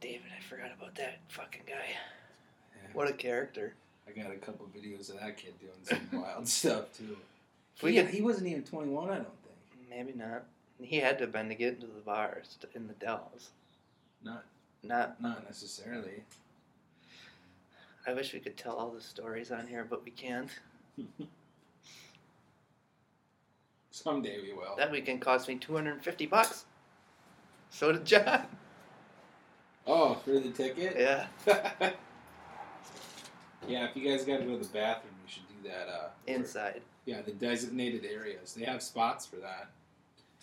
David, 0.00 0.26
I 0.36 0.42
forgot 0.42 0.70
about 0.76 0.94
that 0.96 1.18
fucking 1.28 1.62
guy. 1.66 1.86
Yeah. 1.88 2.88
What 2.92 3.08
a 3.08 3.12
character. 3.12 3.74
I 4.08 4.20
got 4.20 4.32
a 4.32 4.36
couple 4.36 4.66
videos 4.76 5.10
of 5.10 5.20
that 5.20 5.36
kid 5.36 5.54
doing 5.60 5.72
some 6.10 6.20
wild 6.22 6.48
stuff 6.48 6.92
too. 6.96 7.16
If 7.76 7.82
we 7.82 7.92
he, 7.96 8.02
could- 8.02 8.10
he 8.14 8.22
wasn't 8.22 8.48
even 8.48 8.62
21, 8.64 9.08
I 9.10 9.14
don't 9.16 9.26
think. 9.42 9.88
Maybe 9.88 10.12
not. 10.16 10.44
He 10.82 10.96
had 10.98 11.18
to 11.18 11.24
have 11.24 11.32
been 11.32 11.48
to 11.48 11.54
get 11.54 11.74
into 11.74 11.86
the 11.86 12.00
bars 12.00 12.58
in 12.74 12.86
the 12.86 12.94
Dells. 12.94 13.50
Not, 14.24 14.44
Not. 14.82 15.20
not 15.20 15.44
necessarily. 15.44 16.22
I 18.06 18.14
wish 18.14 18.32
we 18.32 18.40
could 18.40 18.56
tell 18.56 18.76
all 18.76 18.90
the 18.90 19.00
stories 19.00 19.50
on 19.50 19.66
here, 19.66 19.86
but 19.88 20.02
we 20.04 20.10
can't. 20.10 20.48
Someday 23.90 24.38
we 24.42 24.52
will. 24.54 24.74
That 24.76 24.90
weekend 24.90 25.20
cost 25.20 25.48
me 25.48 25.56
two 25.56 25.74
hundred 25.74 25.92
and 25.92 26.02
fifty 26.02 26.26
bucks. 26.26 26.64
So 27.70 27.92
did 27.92 28.04
John. 28.06 28.46
Oh, 29.86 30.14
for 30.14 30.32
the 30.38 30.50
ticket? 30.50 30.96
Yeah. 30.98 31.26
yeah, 33.68 33.86
if 33.88 33.96
you 33.96 34.08
guys 34.08 34.24
got 34.24 34.38
to 34.38 34.44
go 34.44 34.52
to 34.58 34.64
the 34.64 34.72
bathroom, 34.72 35.12
you 35.26 35.30
should 35.32 35.48
do 35.48 35.68
that. 35.68 35.88
Uh, 35.88 36.08
Inside. 36.26 36.82
Yeah, 37.10 37.22
the 37.22 37.32
designated 37.32 38.04
areas. 38.04 38.54
They 38.54 38.64
have 38.66 38.80
spots 38.84 39.26
for 39.26 39.34
that. 39.36 39.70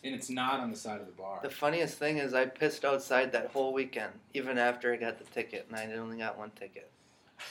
And 0.03 0.13
it's 0.13 0.29
not 0.29 0.59
on 0.59 0.69
the 0.69 0.75
side 0.75 1.00
of 1.00 1.05
the 1.05 1.13
bar. 1.13 1.39
The 1.41 1.50
funniest 1.50 1.97
thing 1.97 2.17
is 2.17 2.33
I 2.33 2.43
pissed 2.45 2.83
outside 2.83 3.31
that 3.31 3.51
whole 3.51 3.71
weekend, 3.71 4.12
even 4.33 4.57
after 4.57 4.91
I 4.93 4.97
got 4.97 5.17
the 5.17 5.24
ticket, 5.24 5.67
and 5.69 5.77
I 5.77 5.95
only 5.95 6.17
got 6.17 6.38
one 6.38 6.51
ticket. 6.59 6.91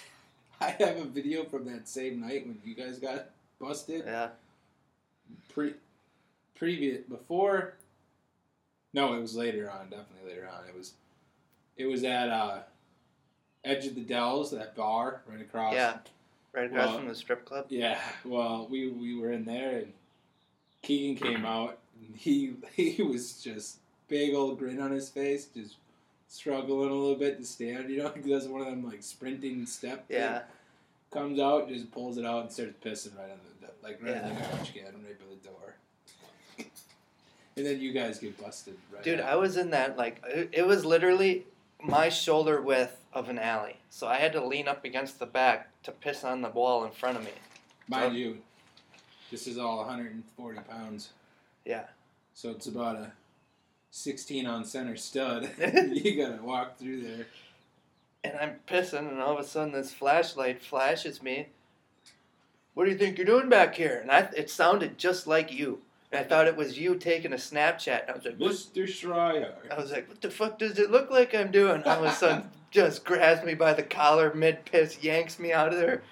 I 0.61 0.77
have 0.79 0.99
a 0.99 1.05
video 1.05 1.45
from 1.45 1.65
that 1.65 1.89
same 1.89 2.21
night 2.21 2.47
when 2.47 2.59
you 2.63 2.75
guys 2.75 2.99
got 2.99 3.31
busted. 3.59 4.03
Yeah. 4.05 4.29
Pre, 5.55 5.73
previous 6.55 7.01
before. 7.05 7.73
No, 8.93 9.15
it 9.15 9.21
was 9.23 9.35
later 9.35 9.71
on. 9.71 9.89
Definitely 9.89 10.29
later 10.29 10.47
on. 10.47 10.69
It 10.69 10.77
was, 10.77 10.93
it 11.79 11.87
was 11.87 12.05
at 12.05 12.29
uh, 12.29 12.59
Edge 13.65 13.87
of 13.87 13.95
the 13.95 14.03
Dells, 14.03 14.51
that 14.51 14.77
bar 14.77 15.23
right 15.27 15.41
across. 15.41 15.73
Yeah. 15.73 15.97
Right 16.57 16.67
across 16.67 16.89
Well- 16.89 16.99
from 16.99 17.09
the 17.09 17.15
strip 17.15 17.45
club. 17.45 17.67
Yeah. 17.69 18.01
Well, 18.25 18.67
we 18.71 18.89
we 18.89 19.15
were 19.21 19.31
in 19.31 19.45
there 19.45 19.79
and 19.79 19.93
Keegan 20.83 21.17
came 21.17 21.45
out 21.47 21.79
and 22.01 22.17
he 22.17 22.55
he 22.75 23.03
was 23.03 23.43
just 23.43 23.77
big 24.09 24.35
old 24.35 24.59
grin 24.59 24.81
on 24.81 24.91
his 24.91 25.09
face, 25.11 25.47
just 25.55 25.77
struggling 26.29 26.91
a 26.91 26.95
little 26.95 27.15
bit 27.17 27.39
to 27.39 27.45
stand. 27.45 27.91
You 27.91 28.03
know, 28.05 28.13
he 28.23 28.29
does 28.31 28.49
one 28.49 28.63
of 28.63 28.67
them 28.69 28.85
like 28.85 29.03
sprinting 29.03 29.67
step. 29.67 30.09
thing. 30.09 30.17
Yeah. 30.19 30.43
Comes 31.13 31.39
out, 31.39 31.69
just 31.69 31.93
pulls 31.93 32.19
it 32.19 32.25
out 32.27 32.43
and 32.43 32.53
starts 32.53 32.75
pissing 32.85 33.17
right 33.17 33.31
on 33.31 33.39
the 33.61 33.69
like 33.87 34.03
right 34.03 34.17
on 34.17 34.29
the 34.31 34.35
Yeah. 34.35 34.49
garbage 34.51 34.75
can, 34.75 34.85
right 34.85 35.19
by 35.19 35.25
the 35.31 35.49
door. 35.49 35.75
and 37.57 37.67
then 37.67 37.81
you 37.81 37.93
guys 37.93 38.19
get 38.19 38.41
busted, 38.43 38.77
right? 38.93 39.03
Dude, 39.03 39.21
after. 39.21 39.33
I 39.33 39.37
was 39.37 39.57
in 39.57 39.71
that, 39.71 39.97
like, 39.97 40.23
it 40.53 40.67
was 40.67 40.85
literally 40.85 41.47
my 41.83 42.09
shoulder 42.09 42.61
width 42.61 43.03
of 43.13 43.29
an 43.29 43.39
alley. 43.39 43.77
So 43.91 44.07
I 44.07 44.17
had 44.17 44.33
to 44.33 44.45
lean 44.45 44.69
up 44.69 44.85
against 44.85 45.19
the 45.19 45.27
back 45.27 45.71
to 45.83 45.93
piss 45.93 46.25
on 46.25 46.43
the 46.43 46.51
wall 46.51 46.85
in 46.85 46.91
front 46.91 47.17
of 47.17 47.25
me. 47.25 47.31
mind 47.89 48.17
you, 48.17 48.39
this 49.31 49.47
is 49.47 49.59
all 49.59 49.79
140 49.79 50.61
pounds. 50.69 51.11
Yeah. 51.65 51.85
So 52.35 52.51
it's 52.51 52.67
about 52.67 52.97
a 52.97 53.13
16 53.91 54.47
on 54.47 54.65
center 54.65 54.97
stud. 54.97 55.51
you 55.59 56.17
gotta 56.17 56.43
walk 56.43 56.79
through 56.79 57.03
there. 57.03 57.27
And 58.25 58.37
I'm 58.41 58.57
pissing, 58.67 59.09
and 59.09 59.21
all 59.21 59.39
of 59.39 59.45
a 59.45 59.49
sudden 59.49 59.73
this 59.73 59.93
flashlight 59.93 60.61
flashes 60.61 61.23
me. 61.23 61.49
What 62.75 62.85
do 62.85 62.91
you 62.91 62.99
think 62.99 63.17
you're 63.17 63.25
doing 63.25 63.49
back 63.49 63.77
here? 63.77 63.99
And 64.03 64.11
I, 64.11 64.29
it 64.37 64.51
sounded 64.51 64.99
just 64.99 65.27
like 65.27 65.53
you. 65.53 65.81
And 66.17 66.25
I 66.25 66.29
thought 66.29 66.47
it 66.47 66.57
was 66.57 66.79
you 66.79 66.95
taking 66.95 67.33
a 67.33 67.37
Snapchat. 67.37 68.03
And 68.03 68.11
I 68.11 68.13
was 68.15 68.25
like. 68.25 68.39
Mr. 68.39 68.85
Schreier. 68.85 69.53
I 69.71 69.79
was 69.79 69.93
like, 69.93 70.09
what 70.09 70.21
the 70.23 70.31
fuck 70.31 70.59
does 70.59 70.79
it 70.79 70.91
look 70.91 71.11
like 71.11 71.35
I'm 71.35 71.51
doing? 71.51 71.83
All 71.83 72.05
of 72.05 72.11
a 72.11 72.15
sudden, 72.15 72.49
just 72.71 73.05
grabs 73.05 73.45
me 73.45 73.55
by 73.55 73.75
the 73.75 73.83
collar 73.83 74.33
mid 74.35 74.65
piss, 74.65 75.03
yanks 75.03 75.39
me 75.39 75.53
out 75.53 75.73
of 75.73 75.79
there. 75.79 76.03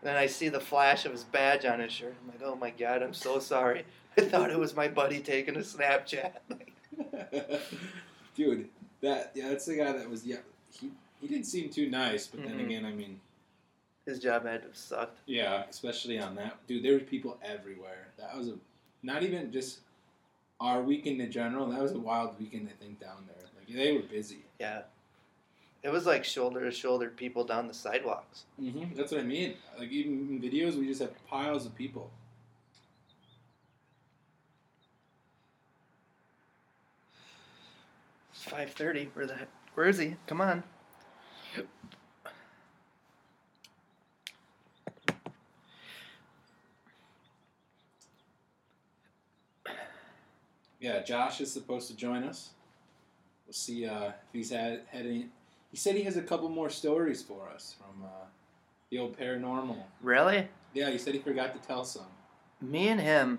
And 0.00 0.10
then 0.10 0.16
I 0.16 0.26
see 0.26 0.48
the 0.50 0.60
flash 0.60 1.06
of 1.06 1.12
his 1.12 1.24
badge 1.24 1.64
on 1.64 1.80
his 1.80 1.92
shirt. 1.92 2.14
I'm 2.22 2.28
like, 2.28 2.42
oh 2.44 2.56
my 2.56 2.70
god, 2.70 3.02
I'm 3.02 3.14
so 3.14 3.38
sorry. 3.38 3.84
I 4.18 4.20
thought 4.22 4.50
it 4.50 4.58
was 4.58 4.76
my 4.76 4.86
buddy 4.88 5.20
taking 5.20 5.56
a 5.56 5.60
Snapchat. 5.60 6.32
Dude, 8.36 8.68
that 9.00 9.32
yeah, 9.34 9.48
that's 9.48 9.64
the 9.66 9.76
guy 9.76 9.92
that 9.92 10.08
was 10.08 10.24
yeah. 10.26 10.36
He 10.78 10.90
he 11.20 11.26
didn't 11.28 11.46
seem 11.46 11.70
too 11.70 11.88
nice, 11.88 12.26
but 12.26 12.42
then 12.44 12.58
Mhm. 12.58 12.66
again, 12.66 12.84
I 12.84 12.92
mean, 12.92 13.20
His 14.06 14.18
job 14.18 14.44
had 14.44 14.60
to 14.62 14.68
have 14.68 14.76
sucked. 14.76 15.18
yeah, 15.26 15.64
especially 15.70 16.18
on 16.18 16.34
that 16.36 16.58
dude. 16.66 16.84
There 16.84 16.92
were 16.92 16.98
people 17.00 17.38
everywhere. 17.42 18.08
That 18.18 18.36
was 18.36 18.48
a 18.48 18.54
not 19.04 19.22
even 19.22 19.52
just 19.52 19.80
our 20.60 20.82
weekend 20.82 21.20
in 21.20 21.30
general. 21.30 21.68
That 21.68 21.80
was 21.80 21.92
a 21.92 21.98
wild 21.98 22.38
weekend, 22.40 22.68
I 22.68 22.82
think, 22.82 23.00
down 23.00 23.24
there. 23.26 23.44
Like 23.56 23.76
they 23.76 23.92
were 23.92 24.02
busy. 24.02 24.38
Yeah. 24.58 24.82
It 25.82 25.90
was 25.90 26.06
like 26.06 26.24
shoulder 26.24 26.60
to 26.60 26.70
shoulder 26.70 27.10
people 27.10 27.44
down 27.44 27.68
the 27.68 27.74
sidewalks. 27.74 28.44
Mm-hmm. 28.60 28.94
That's 28.96 29.12
what 29.12 29.20
I 29.20 29.24
mean. 29.24 29.54
Like 29.78 29.90
even 29.90 30.12
in 30.30 30.40
videos, 30.40 30.76
we 30.76 30.86
just 30.86 31.02
have 31.02 31.12
piles 31.26 31.66
of 31.66 31.74
people. 31.74 32.10
It's 38.32 38.44
5.30. 38.46 39.08
Where 39.12 39.26
the? 39.26 39.36
Where 39.74 39.88
is 39.88 39.98
he? 39.98 40.16
Come 40.26 40.40
on. 40.40 40.62
Yeah, 50.84 51.00
Josh 51.00 51.40
is 51.40 51.50
supposed 51.50 51.88
to 51.88 51.96
join 51.96 52.24
us. 52.24 52.50
We'll 53.46 53.54
see 53.54 53.86
uh, 53.86 54.08
if 54.08 54.14
he's 54.34 54.50
had 54.50 54.82
had 54.88 55.06
any. 55.06 55.28
He 55.70 55.78
said 55.78 55.96
he 55.96 56.02
has 56.02 56.18
a 56.18 56.22
couple 56.22 56.50
more 56.50 56.68
stories 56.68 57.22
for 57.22 57.48
us 57.48 57.74
from 57.78 58.04
uh, 58.04 58.26
the 58.90 58.98
old 58.98 59.18
paranormal. 59.18 59.82
Really? 60.02 60.46
Yeah, 60.74 60.90
he 60.90 60.98
said 60.98 61.14
he 61.14 61.20
forgot 61.20 61.54
to 61.54 61.66
tell 61.66 61.86
some. 61.86 62.04
Me 62.60 62.88
and 62.88 63.00
him. 63.00 63.38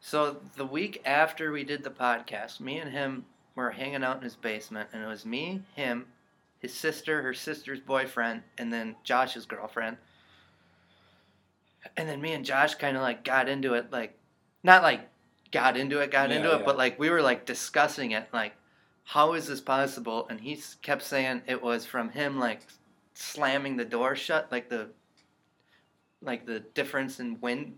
So 0.00 0.36
the 0.56 0.66
week 0.66 1.00
after 1.06 1.50
we 1.50 1.64
did 1.64 1.82
the 1.82 1.88
podcast, 1.88 2.60
me 2.60 2.76
and 2.76 2.92
him 2.92 3.24
were 3.56 3.70
hanging 3.70 4.04
out 4.04 4.18
in 4.18 4.22
his 4.22 4.36
basement, 4.36 4.90
and 4.92 5.02
it 5.02 5.06
was 5.06 5.24
me, 5.24 5.62
him, 5.74 6.04
his 6.58 6.74
sister, 6.74 7.22
her 7.22 7.32
sister's 7.32 7.80
boyfriend, 7.80 8.42
and 8.58 8.70
then 8.70 8.96
Josh's 9.02 9.46
girlfriend. 9.46 9.96
And 11.96 12.06
then 12.06 12.20
me 12.20 12.34
and 12.34 12.44
Josh 12.44 12.74
kind 12.74 12.98
of 12.98 13.02
like 13.02 13.24
got 13.24 13.48
into 13.48 13.72
it, 13.72 13.90
like, 13.90 14.14
not 14.62 14.82
like 14.82 15.08
got 15.54 15.76
into 15.76 16.00
it, 16.00 16.10
got 16.10 16.30
Yeah, 16.30 16.36
into 16.36 16.54
it, 16.54 16.58
yeah. 16.58 16.64
but 16.66 16.76
like 16.76 16.98
we 16.98 17.10
were 17.10 17.22
like 17.22 17.46
discussing 17.46 18.10
it, 18.10 18.28
like, 18.32 18.54
how 19.04 19.34
is 19.34 19.46
this 19.46 19.60
possible? 19.60 20.26
And 20.28 20.40
he 20.40 20.60
kept 20.82 21.02
saying 21.02 21.42
it 21.46 21.62
was 21.62 21.86
from 21.86 22.10
him 22.10 22.38
like 22.38 22.60
slamming 23.14 23.76
the 23.76 23.84
door 23.84 24.16
shut, 24.16 24.52
like 24.52 24.68
the, 24.68 24.90
like 26.20 26.44
the 26.46 26.60
difference 26.60 27.20
in 27.20 27.40
wind 27.40 27.76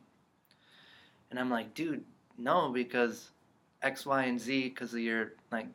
and 1.31 1.39
I'm 1.39 1.51
like, 1.51 1.75
dude, 1.75 2.05
no, 2.39 2.71
because 2.71 3.31
X, 3.83 4.07
Y, 4.07 4.25
and 4.25 4.41
Z, 4.41 4.69
because 4.71 4.95
of 4.95 5.01
your, 5.01 5.35
like, 5.51 5.67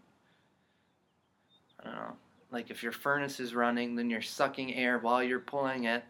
I 1.79 1.84
don't 1.86 1.96
know, 1.96 2.15
like 2.51 2.70
if 2.72 2.84
your 2.84 2.91
furnace 2.91 3.39
is 3.39 3.53
running, 3.53 3.96
then 3.96 4.10
you're 4.10 4.22
sucking 4.22 4.74
air 4.75 5.00
while 5.00 5.24
you're 5.24 5.39
pulling 5.39 5.86
it, 5.86 6.03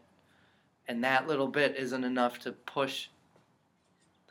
and 0.87 1.03
that 1.03 1.27
little 1.27 1.47
bit 1.47 1.75
isn't 1.75 2.03
enough 2.03 2.39
to 2.39 2.51
push 2.51 3.07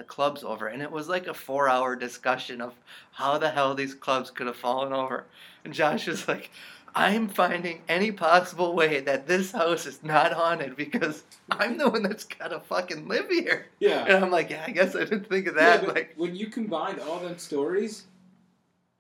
the 0.01 0.05
clubs 0.05 0.43
over. 0.43 0.67
And 0.67 0.81
it 0.83 0.91
was 0.91 1.09
like 1.09 1.27
a 1.27 1.35
four 1.35 1.69
hour 1.69 1.95
discussion 1.95 2.61
of 2.63 2.73
how 3.13 3.37
the 3.37 3.51
hell 3.51 3.75
these 3.75 3.95
clubs 3.95 4.31
could 4.31 4.47
have 4.47 4.57
fallen 4.57 4.93
over. 4.95 5.25
And 5.63 5.75
Josh 5.75 6.07
was 6.07 6.27
like, 6.27 6.51
I'm 6.95 7.29
finding 7.29 7.83
any 7.87 8.11
possible 8.11 8.75
way 8.75 9.01
that 9.01 9.27
this 9.29 9.53
house 9.53 9.85
is 9.87 10.03
not 10.03 10.33
haunted 10.33 10.75
because 10.75 11.23
I'm 11.51 11.77
the 11.77 11.89
one 11.91 12.03
that's 12.03 12.25
gotta 12.25 12.61
fucking 12.61 13.07
live 13.09 13.29
here. 13.29 13.67
Yeah. 13.79 14.07
And 14.07 14.25
I'm 14.25 14.31
like, 14.31 14.49
yeah, 14.51 14.65
I 14.67 14.71
guess 14.71 14.97
I 14.97 15.01
didn't 15.01 15.29
think 15.29 15.47
of 15.47 15.55
that. 15.57 15.85
but 15.85 15.95
like, 15.95 16.15
when 16.17 16.35
you 16.35 16.47
combined 16.47 16.99
all 17.01 17.19
them 17.21 17.37
stories, 17.39 18.07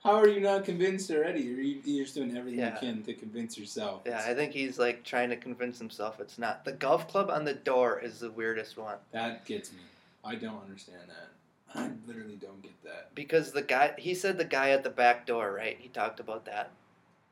how 0.05 0.13
are 0.17 0.29
you 0.29 0.41
not 0.41 0.65
convinced 0.67 1.11
already? 1.11 1.41
Or 1.51 1.61
you, 1.61 1.81
you're 1.85 2.05
just 2.05 2.15
doing 2.15 2.37
everything 2.37 2.61
Yeah. 2.61 2.75
you 2.75 2.81
can 2.93 3.03
to 3.05 3.15
convince 3.15 3.57
yourself. 3.59 4.03
yeah, 4.07 4.23
I 4.27 4.35
think 4.35 4.53
he's 4.53 4.79
like 4.79 5.03
trying 5.03 5.31
to 5.31 5.37
convince 5.37 5.79
himself 5.79 6.21
it's 6.21 6.39
not. 6.39 6.65
The 6.67 6.73
golf 6.73 7.09
club 7.09 7.31
on 7.31 7.45
the 7.47 7.55
door 7.55 8.01
is 8.01 8.21
the 8.21 8.31
weirdest 8.31 8.77
one 8.77 8.99
that 9.13 9.47
gets 9.47 9.73
me. 9.73 9.79
I 10.25 10.35
don't 10.35 10.63
understand 10.63 11.09
that. 11.09 11.31
I 11.75 11.91
literally 12.07 12.37
don't 12.37 12.61
get 12.63 12.83
that. 12.85 13.15
because 13.15 13.53
the 13.53 13.63
guy, 13.63 13.95
he 13.97 14.15
said 14.15 14.37
the 14.39 14.45
guy 14.45 14.71
at 14.71 14.83
the 14.83 14.91
back 14.91 15.25
door, 15.27 15.53
right? 15.53 15.77
He 15.79 15.89
talked 15.89 16.19
about 16.21 16.45
that, 16.47 16.73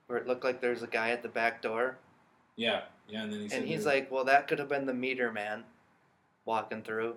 where 0.07 0.19
it 0.19 0.27
looked 0.29 0.45
like 0.45 0.61
there's 0.61 0.83
a 0.83 0.87
guy 0.87 1.11
at 1.11 1.23
the 1.23 1.29
back 1.29 1.61
door, 1.61 1.99
Yeah, 2.57 2.83
yeah, 3.09 3.23
and 3.25 3.33
then 3.33 3.41
he 3.41 3.49
said, 3.49 3.59
and 3.61 3.69
he's 3.69 3.85
there- 3.85 3.95
like, 3.95 4.11
well, 4.13 4.25
that 4.25 4.47
could 4.47 4.59
have 4.61 4.69
been 4.69 4.87
the 4.87 4.95
meter 4.95 5.33
man 5.33 5.65
walking 6.45 6.83
through. 6.83 7.17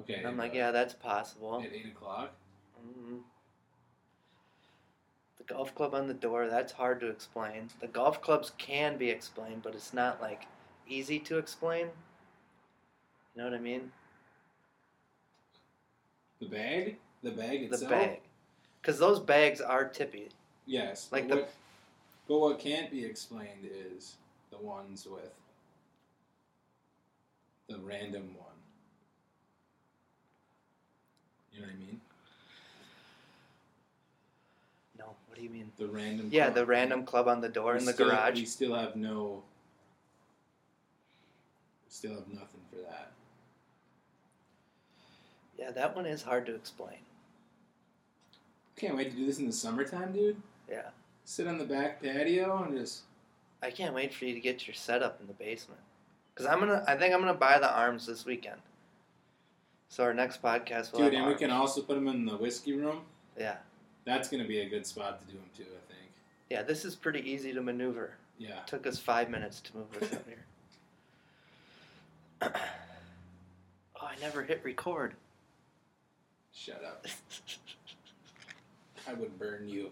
okay. 0.00 0.14
And 0.16 0.26
I'm 0.26 0.36
like, 0.36 0.52
uh, 0.52 0.56
yeah, 0.56 0.70
that's 0.72 0.92
possible. 0.94 1.62
At 1.64 1.72
eight 1.72 1.86
o'clock. 1.86 2.32
Mhm. 2.86 3.22
The 5.38 5.44
golf 5.44 5.74
club 5.74 5.94
on 5.94 6.06
the 6.06 6.14
door, 6.14 6.48
that's 6.48 6.72
hard 6.72 7.00
to 7.00 7.08
explain. 7.08 7.70
The 7.80 7.88
golf 7.88 8.20
clubs 8.20 8.52
can 8.58 8.98
be 8.98 9.08
explained, 9.10 9.62
but 9.62 9.74
it's 9.74 9.94
not 9.94 10.20
like 10.20 10.46
easy 10.86 11.18
to 11.20 11.38
explain. 11.38 11.88
You 13.36 13.42
know 13.42 13.50
what 13.50 13.58
I 13.58 13.60
mean? 13.62 13.92
The 16.40 16.46
bag. 16.46 16.96
The 17.22 17.30
bag 17.32 17.62
itself? 17.64 17.80
The 17.82 17.88
bag. 17.88 18.20
Because 18.80 18.98
those 18.98 19.20
bags 19.20 19.60
are 19.60 19.84
tippy. 19.86 20.28
Yes. 20.64 21.08
Like 21.12 21.28
but 21.28 21.34
the- 21.34 21.40
what, 21.42 21.50
but 22.28 22.38
what 22.38 22.58
can't 22.58 22.90
be 22.90 23.04
explained 23.04 23.68
is 23.70 24.16
the 24.50 24.56
ones 24.56 25.06
with 25.10 25.32
the 27.68 27.78
random 27.78 28.30
one. 28.38 28.46
You 31.52 31.60
know 31.60 31.66
what 31.66 31.74
I 31.74 31.78
mean? 31.78 32.00
No, 34.98 35.04
what 35.26 35.36
do 35.36 35.42
you 35.42 35.50
mean? 35.50 35.72
The 35.78 35.86
random. 35.88 36.28
Yeah, 36.32 36.44
club. 36.44 36.54
the 36.54 36.66
random 36.66 37.04
club 37.04 37.28
on 37.28 37.40
the 37.42 37.48
door 37.50 37.72
We 37.74 37.80
in 37.80 37.84
the 37.84 37.92
still- 37.92 38.08
garage. 38.08 38.34
We 38.38 38.44
still 38.46 38.74
have 38.74 38.96
no. 38.96 39.42
Still 41.88 42.14
have 42.14 42.28
nothing 42.28 42.60
for 42.70 42.76
that. 42.90 43.12
Yeah, 45.58 45.70
that 45.70 45.96
one 45.96 46.06
is 46.06 46.22
hard 46.22 46.46
to 46.46 46.54
explain. 46.54 46.98
Can't 48.76 48.96
wait 48.96 49.10
to 49.10 49.16
do 49.16 49.24
this 49.26 49.38
in 49.38 49.46
the 49.46 49.52
summertime, 49.52 50.12
dude. 50.12 50.36
Yeah. 50.70 50.88
Sit 51.24 51.46
on 51.46 51.58
the 51.58 51.64
back 51.64 52.02
patio 52.02 52.62
and 52.64 52.76
just. 52.76 53.02
I 53.62 53.70
can't 53.70 53.94
wait 53.94 54.12
for 54.12 54.26
you 54.26 54.34
to 54.34 54.40
get 54.40 54.66
your 54.66 54.74
setup 54.74 55.20
in 55.20 55.26
the 55.26 55.32
basement. 55.32 55.80
Because 56.34 56.46
I'm 56.50 56.60
gonna, 56.60 56.84
I 56.86 56.96
think 56.96 57.14
I'm 57.14 57.20
gonna 57.20 57.32
buy 57.34 57.58
the 57.58 57.74
arms 57.74 58.06
this 58.06 58.26
weekend. 58.26 58.60
So 59.88 60.04
our 60.04 60.12
next 60.12 60.42
podcast 60.42 60.92
will 60.92 61.00
Dude, 61.00 61.14
and 61.14 61.26
we 61.26 61.34
can 61.34 61.50
also 61.50 61.80
put 61.80 61.94
them 61.94 62.08
in 62.08 62.26
the 62.26 62.36
whiskey 62.36 62.74
room. 62.74 63.00
Yeah, 63.38 63.56
That's 64.04 64.28
gonna 64.28 64.46
be 64.46 64.60
a 64.60 64.68
good 64.68 64.86
spot 64.86 65.20
to 65.20 65.26
do 65.26 65.38
them 65.38 65.48
too. 65.56 65.62
I 65.62 65.92
think. 65.92 66.10
yeah. 66.50 66.62
This 66.62 66.84
is 66.84 66.94
pretty 66.94 67.20
easy 67.20 67.54
to 67.54 67.62
maneuver. 67.62 68.12
Yeah. 68.38 68.60
Took 68.66 68.86
us 68.86 68.98
five 68.98 69.30
minutes 69.30 69.60
to 69.60 69.76
move 69.76 69.86
this 69.98 70.12
up 70.12 70.26
here. 70.28 70.44
oh, 74.02 74.06
I 74.06 74.14
never 74.20 74.42
hit 74.42 74.60
record. 74.62 75.14
Shut 76.56 76.82
up. 76.84 77.06
I 79.06 79.12
would 79.12 79.38
burn 79.38 79.68
you. 79.68 79.90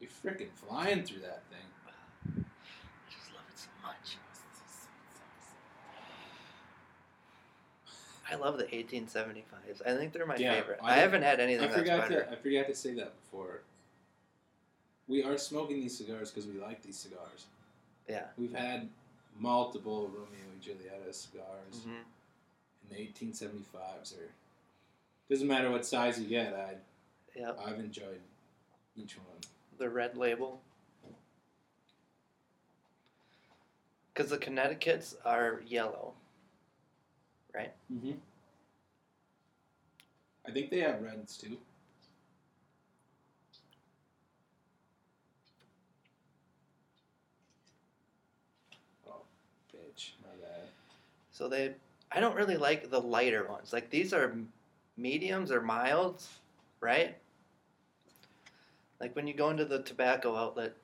You're 0.00 0.10
freaking 0.24 0.48
flying 0.66 1.02
through 1.02 1.20
that 1.20 1.42
thing. 1.50 1.58
I 2.36 3.10
just 3.10 3.32
love 3.34 3.42
it 3.50 3.58
so 3.58 3.68
much. 3.82 4.16
I 8.30 8.36
love 8.36 8.56
the 8.58 8.64
1875s. 8.64 9.82
I 9.86 9.96
think 9.96 10.12
they're 10.12 10.24
my 10.24 10.36
Yeah, 10.36 10.54
favorite. 10.54 10.78
I 10.82 10.94
I, 10.94 10.96
haven't 10.96 11.22
had 11.22 11.40
anything 11.40 11.64
I 11.64 11.68
that's 11.68 11.78
forgot 11.80 12.08
better. 12.08 12.24
to 12.24 12.32
I 12.32 12.36
forgot 12.36 12.66
to 12.68 12.74
say 12.74 12.94
that 12.94 13.12
before. 13.24 13.60
We 15.08 15.22
are 15.24 15.36
smoking 15.36 15.80
these 15.80 15.98
cigars 15.98 16.30
because 16.30 16.48
we 16.48 16.58
like 16.60 16.80
these 16.82 16.96
cigars. 16.96 17.46
Yeah. 18.08 18.26
We've 18.38 18.54
had 18.54 18.88
multiple 19.38 20.08
Romeo 20.14 20.46
and 20.52 20.62
Julieta 20.62 21.12
cigars 21.12 21.82
hmm 21.84 22.00
the 22.90 22.96
1875s. 22.96 24.14
Or 24.14 24.28
doesn't 25.30 25.48
matter 25.48 25.70
what 25.70 25.86
size 25.86 26.18
you 26.20 26.26
get. 26.26 26.54
I 26.54 26.74
Yep. 27.34 27.60
I've 27.66 27.80
enjoyed 27.80 28.20
each 28.96 29.16
one. 29.16 29.26
The 29.78 29.90
red 29.90 30.16
label. 30.16 30.60
Because 34.12 34.30
the 34.30 34.38
Connecticut's 34.38 35.16
are 35.24 35.60
yellow. 35.66 36.12
Mm-hmm. 37.92 38.12
I 40.46 40.50
think 40.50 40.70
they 40.70 40.80
have 40.80 41.02
reds 41.02 41.36
too. 41.36 41.56
Oh, 49.08 49.22
bitch, 49.72 50.10
my 50.22 50.28
bad. 50.40 50.68
So 51.32 51.48
they, 51.48 51.74
I 52.14 52.20
don't 52.20 52.36
really 52.36 52.56
like 52.56 52.90
the 52.90 53.00
lighter 53.00 53.46
ones. 53.46 53.72
Like 53.72 53.90
these 53.90 54.12
are 54.12 54.34
mediums 54.96 55.50
or 55.50 55.60
milds, 55.60 56.28
right? 56.80 57.16
Like 59.00 59.16
when 59.16 59.26
you 59.26 59.34
go 59.34 59.50
into 59.50 59.64
the 59.64 59.82
tobacco 59.82 60.36
outlet, 60.36 60.74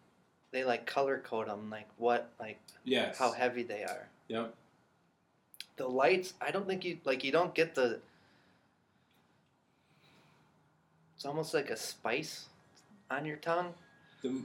they 0.51 0.65
like 0.65 0.87
color 0.87 1.23
code 1.25 1.49
them, 1.49 1.71
like 1.71 1.89
what, 1.97 2.31
like 2.41 2.59
Yes. 2.85 3.17
how 3.19 3.33
heavy 3.33 3.63
they 3.63 3.85
are. 3.85 4.09
Yep. 4.29 4.55
The 5.77 5.87
lights, 5.87 6.35
I 6.41 6.51
don't 6.51 6.67
think 6.67 6.85
you 6.85 6.99
like. 7.05 7.25
You 7.25 7.33
don't 7.33 7.55
get 7.55 7.75
the. 7.75 8.01
It's 11.17 11.25
almost 11.25 11.55
like 11.55 11.71
a 11.71 11.77
spice 11.77 12.47
on 13.11 13.25
your 13.25 13.37
tongue. 13.37 13.73
The 14.23 14.43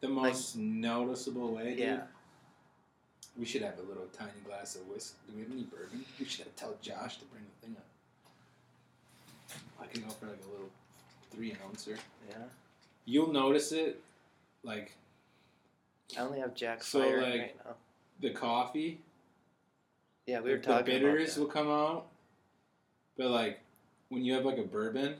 the 0.00 0.08
most 0.08 0.56
noticeable 0.56 1.54
way. 1.54 1.74
Yeah. 1.76 2.02
We 3.38 3.44
should 3.44 3.62
have 3.62 3.78
a 3.78 3.82
little 3.82 4.06
tiny 4.16 4.30
glass 4.44 4.76
of 4.76 4.86
whiskey. 4.88 5.16
Do 5.28 5.36
we 5.36 5.42
have 5.42 5.52
any 5.52 5.64
bourbon? 5.64 6.04
We 6.18 6.24
should 6.24 6.46
have 6.46 6.56
tell 6.56 6.74
Josh 6.80 7.18
to 7.18 7.24
bring 7.26 7.44
the 7.44 7.66
thing 7.66 7.76
up. 7.76 7.84
I 9.80 9.86
can 9.86 10.02
go 10.02 10.08
for 10.10 10.26
like 10.26 10.40
a 10.46 10.50
little 10.50 10.70
three 11.30 11.54
ouncer. 11.66 11.96
Yeah. 12.28 12.36
You'll 13.04 13.32
notice 13.32 13.72
it, 13.72 14.00
like 14.62 14.96
I 16.16 16.20
only 16.22 16.40
have 16.40 16.54
Jack 16.54 16.82
So, 16.82 17.00
like, 17.00 17.16
right 17.16 17.56
now. 17.64 17.74
the 18.20 18.30
coffee. 18.30 19.00
Yeah, 20.26 20.40
we 20.40 20.50
were 20.50 20.56
like, 20.56 20.64
talking 20.64 20.84
the 20.86 20.92
bitters 20.92 21.36
will 21.36 21.46
come 21.46 21.68
out, 21.68 22.06
but 23.16 23.28
like 23.30 23.60
when 24.08 24.24
you 24.24 24.32
have 24.34 24.44
like 24.44 24.58
a 24.58 24.62
bourbon, 24.62 25.14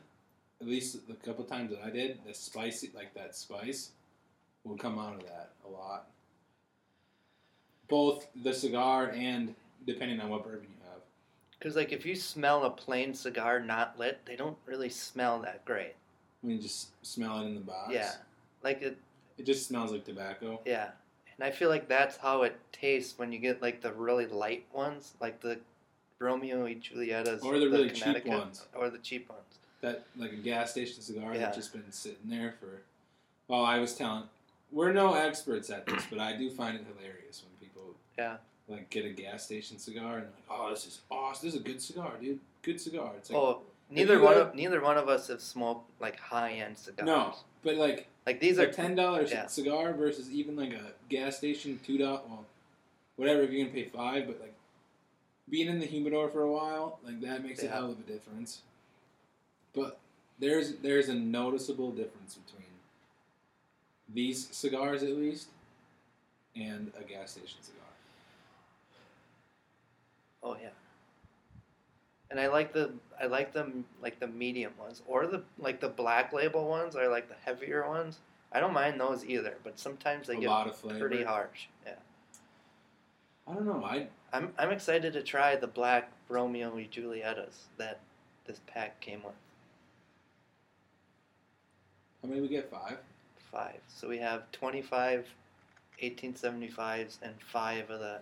at 0.61 0.67
least 0.67 0.99
a 1.11 1.15
couple 1.15 1.45
times 1.45 1.71
that 1.71 1.81
I 1.85 1.91
did, 1.91 2.19
the 2.27 2.35
spicy 2.35 2.91
like 2.95 3.15
that 3.15 3.37
spice 3.37 3.91
will 4.65 4.77
come 4.77 4.99
out 4.99 5.15
of 5.15 5.23
that 5.25 5.51
a 5.65 5.69
lot. 5.69 6.09
Both 7.89 8.27
the 8.43 8.53
cigar 8.53 9.11
and 9.15 9.55
depending 9.87 10.21
on 10.21 10.29
what 10.31 10.45
bourbon 10.45 10.63
you 10.69 10.91
have. 10.91 11.01
Because 11.59 11.77
like 11.77 11.93
if 11.93 12.05
you 12.05 12.15
smell 12.17 12.65
a 12.65 12.71
plain 12.71 13.15
cigar 13.15 13.61
not 13.61 13.99
lit, 13.99 14.21
they 14.27 14.37
don't 14.37 14.57
really 14.67 14.89
smell 14.89 15.41
that 15.41 15.65
great. 15.65 15.95
When 16.43 16.57
you 16.57 16.63
just 16.63 16.89
smell 17.07 17.41
it 17.41 17.47
in 17.47 17.55
the 17.55 17.61
box. 17.61 17.93
Yeah. 17.93 18.13
Like 18.63 18.83
it. 18.83 18.97
It 19.39 19.47
just 19.47 19.67
smells 19.69 19.93
like 19.93 20.05
tobacco. 20.05 20.61
Yeah. 20.65 20.91
And 21.39 21.47
I 21.47 21.51
feel 21.51 21.69
like 21.69 21.89
that's 21.89 22.17
how 22.17 22.43
it 22.43 22.59
tastes 22.73 23.19
when 23.19 23.31
you 23.33 23.39
get 23.39 23.61
like 23.63 23.81
the 23.83 23.93
really 23.93 24.27
light 24.27 24.65
ones, 24.73 25.15
like 25.21 25.41
the 25.41 25.59
Romeo 26.19 26.65
and 26.65 26.83
Julietas, 26.83 27.43
Or 27.45 27.59
the 27.59 27.69
really 27.69 27.91
cheap 27.91 28.25
ones. 28.27 28.65
or 28.75 28.89
the 28.89 28.99
cheap 28.99 29.29
ones. 29.29 29.41
That 29.83 30.05
like 30.17 30.33
a 30.33 30.37
gas 30.37 30.71
station 30.71 31.03
cigar 31.03 31.35
Yeah. 31.35 31.41
that's 31.41 31.57
just 31.57 31.73
been 31.73 31.91
sitting 31.93 32.31
there 32.31 32.55
for. 32.59 32.81
Oh, 33.49 33.63
I 33.63 33.79
was 33.79 33.95
telling. 33.95 34.25
We're 34.73 34.93
no 34.93 35.15
experts 35.15 35.71
at 35.71 35.87
this, 35.87 36.03
but 36.11 36.19
I 36.19 36.37
do 36.37 36.51
find 36.51 36.75
it 36.77 36.85
hilarious 36.97 37.43
when 37.45 37.53
Yeah. 38.19 38.37
like 38.69 38.91
get 38.91 39.05
a 39.05 39.11
gas 39.11 39.45
station 39.45 39.79
cigar 39.79 40.19
and 40.19 40.27
like, 40.27 40.45
oh, 40.51 40.71
this 40.71 40.87
is 40.87 41.01
awesome. 41.11 41.47
This 41.47 41.55
is 41.55 41.61
a 41.61 41.65
good 41.65 41.81
cigar, 41.81 42.13
dude. 42.21 42.41
Good 42.63 42.81
cigar. 42.81 43.13
It's 43.17 43.31
like 43.31 43.39
oh, 43.39 43.63
neither 43.91 44.21
one 44.21 44.37
of 44.37 44.55
neither 44.55 44.81
one 44.81 44.97
of 44.97 45.09
us 45.09 45.29
have 45.29 45.41
smoked 45.41 45.91
like 46.01 46.19
high 46.19 46.53
end 46.53 46.77
cigars. 46.77 47.07
no, 47.07 47.35
but 47.63 47.77
like 47.77 48.09
Like 48.27 48.41
these 48.41 48.59
are 48.59 48.71
ten 48.71 48.95
dollars 48.95 49.31
yeah. 49.31 49.47
cigar 49.47 49.93
versus 49.93 50.31
even 50.31 50.57
like 50.57 50.73
a 50.73 50.93
gas 51.09 51.37
station 51.37 51.79
two 51.85 51.99
dot 51.99 52.29
well, 52.29 52.45
whatever 53.17 53.43
if 53.43 53.51
you're 53.51 53.65
gonna 53.65 53.75
pay 53.75 53.85
five, 53.89 54.27
but 54.27 54.41
like 54.41 54.55
being 55.49 55.69
in 55.69 55.79
the 55.79 55.87
humidor 55.87 56.29
for 56.29 56.43
a 56.43 56.51
while, 56.51 56.99
like 57.05 57.21
that 57.21 57.45
makes 57.45 57.63
a 57.63 57.69
hell 57.69 57.91
of 57.93 57.99
a 57.99 58.13
difference. 58.13 58.63
But 59.75 59.99
there's 60.39 60.75
there's 60.77 61.09
a 61.09 61.15
noticeable 61.15 61.91
difference 61.91 62.35
between 62.35 62.67
these 64.13 64.49
cigars 64.51 65.03
at 65.03 65.11
least 65.11 65.49
and 66.55 66.93
a 66.99 67.05
gas 67.05 67.33
station 67.33 67.59
cigar. 67.63 67.86
Oh 70.47 70.57
yeah. 70.63 70.69
and 72.31 72.39
I 72.39 72.47
like 72.47 72.73
the 72.73 72.93
I 73.21 73.27
like 73.27 73.53
them 73.53 73.85
like 74.01 74.21
the 74.21 74.29
medium 74.29 74.73
ones 74.79 75.03
or 75.09 75.27
the 75.27 75.43
like 75.59 75.81
the 75.81 75.89
black 75.89 76.33
label 76.33 76.69
ones 76.69 76.95
or 76.95 77.09
like 77.09 77.29
the 77.29 77.35
heavier 77.45 77.87
ones. 77.89 78.21
I 78.53 78.61
don't 78.61 78.73
mind 78.73 79.01
those 79.01 79.25
either, 79.25 79.57
but 79.65 79.77
sometimes 79.79 80.29
they 80.29 80.37
a 80.37 80.41
get 80.41 80.99
pretty 80.99 81.25
harsh. 81.25 81.67
Yeah, 81.85 81.95
I 83.49 83.55
don't 83.55 83.67
know. 83.67 83.85
I 83.85 84.07
I'm 84.33 84.53
I'm 84.57 84.71
excited 84.71 85.13
to 85.15 85.23
try 85.23 85.57
the 85.57 85.67
black 85.67 86.13
Romeo 86.29 86.77
and 86.77 86.91
Julietas 86.91 87.65
that 87.79 87.99
this 88.47 88.61
pack 88.69 89.01
came 89.01 89.25
with. 89.25 89.35
how 92.23 92.29
many 92.29 92.41
we 92.41 92.49
get? 92.49 92.71
Five. 92.71 92.99
Five. 93.51 93.81
So 93.89 94.09
we 94.09 94.19
have 94.19 94.51
25 94.53 95.27
1875s 96.01 97.19
and 97.23 97.35
five 97.41 97.91
of 97.91 97.99
the. 97.99 98.21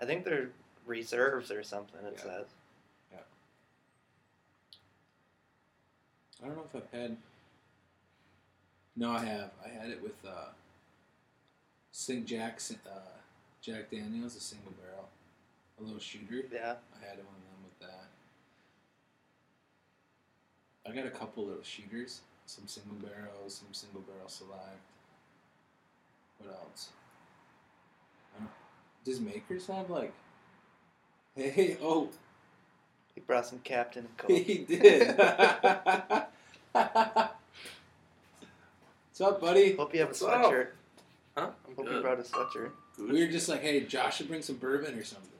I 0.00 0.04
think 0.04 0.24
they're 0.24 0.50
reserves 0.86 1.50
or 1.50 1.62
something. 1.62 2.00
It 2.06 2.14
Yeah. 2.16 2.22
says. 2.22 2.46
Yeah. 3.12 3.18
I 6.42 6.46
don't 6.46 6.56
know 6.56 6.64
if 6.64 6.74
I've 6.76 7.00
had. 7.00 7.16
No, 8.96 9.10
I 9.10 9.24
have. 9.24 9.50
I 9.64 9.68
had 9.68 9.90
it 9.90 10.02
with 10.02 10.24
uh, 10.26 10.48
St. 11.92 12.24
Jack's 12.26 12.72
uh, 12.86 12.98
Jack 13.60 13.90
Daniels, 13.90 14.36
a 14.36 14.40
single 14.40 14.72
barrel, 14.72 15.08
a 15.80 15.82
little 15.82 15.98
shooter. 15.98 16.44
Yeah. 16.52 16.74
I 16.94 17.04
had 17.04 17.16
one 17.18 17.34
of 17.34 17.42
them 17.42 17.64
with 17.64 17.78
that. 17.80 18.06
I 20.86 20.94
got 20.94 21.06
a 21.06 21.10
couple 21.10 21.44
little 21.46 21.62
shooters, 21.62 22.20
some 22.46 22.66
single 22.68 22.96
barrels, 22.96 23.54
some 23.54 23.72
single 23.72 24.02
barrel 24.02 24.28
select. 24.28 24.78
What 26.38 26.50
else? 26.54 26.90
I 28.36 28.40
don't, 28.40 28.50
does 29.04 29.20
Makers 29.20 29.66
have 29.68 29.88
like? 29.90 30.12
Hey, 31.36 31.76
oh, 31.82 32.08
He 33.14 33.20
brought 33.20 33.46
some 33.46 33.58
Captain 33.60 34.04
and 34.06 34.16
Coke. 34.16 34.30
he 34.30 34.58
did. 34.58 35.16
What's 36.72 36.80
up, 39.20 39.40
buddy? 39.40 39.74
Hope 39.76 39.92
you 39.94 40.00
have 40.00 40.08
a 40.08 40.10
What's 40.10 40.22
up? 40.22 40.44
sweatshirt. 40.44 40.66
Huh? 41.36 41.50
I'm 41.68 41.74
Hope 41.76 41.86
you 41.86 41.92
good. 41.92 42.02
brought 42.02 42.18
a 42.20 42.22
sweatshirt. 42.22 42.70
We 42.98 43.24
were 43.24 43.30
just 43.30 43.48
like, 43.48 43.62
hey, 43.62 43.80
Josh 43.80 44.18
should 44.18 44.28
bring 44.28 44.42
some 44.42 44.56
bourbon 44.56 44.96
or 44.96 45.04
something. 45.04 45.30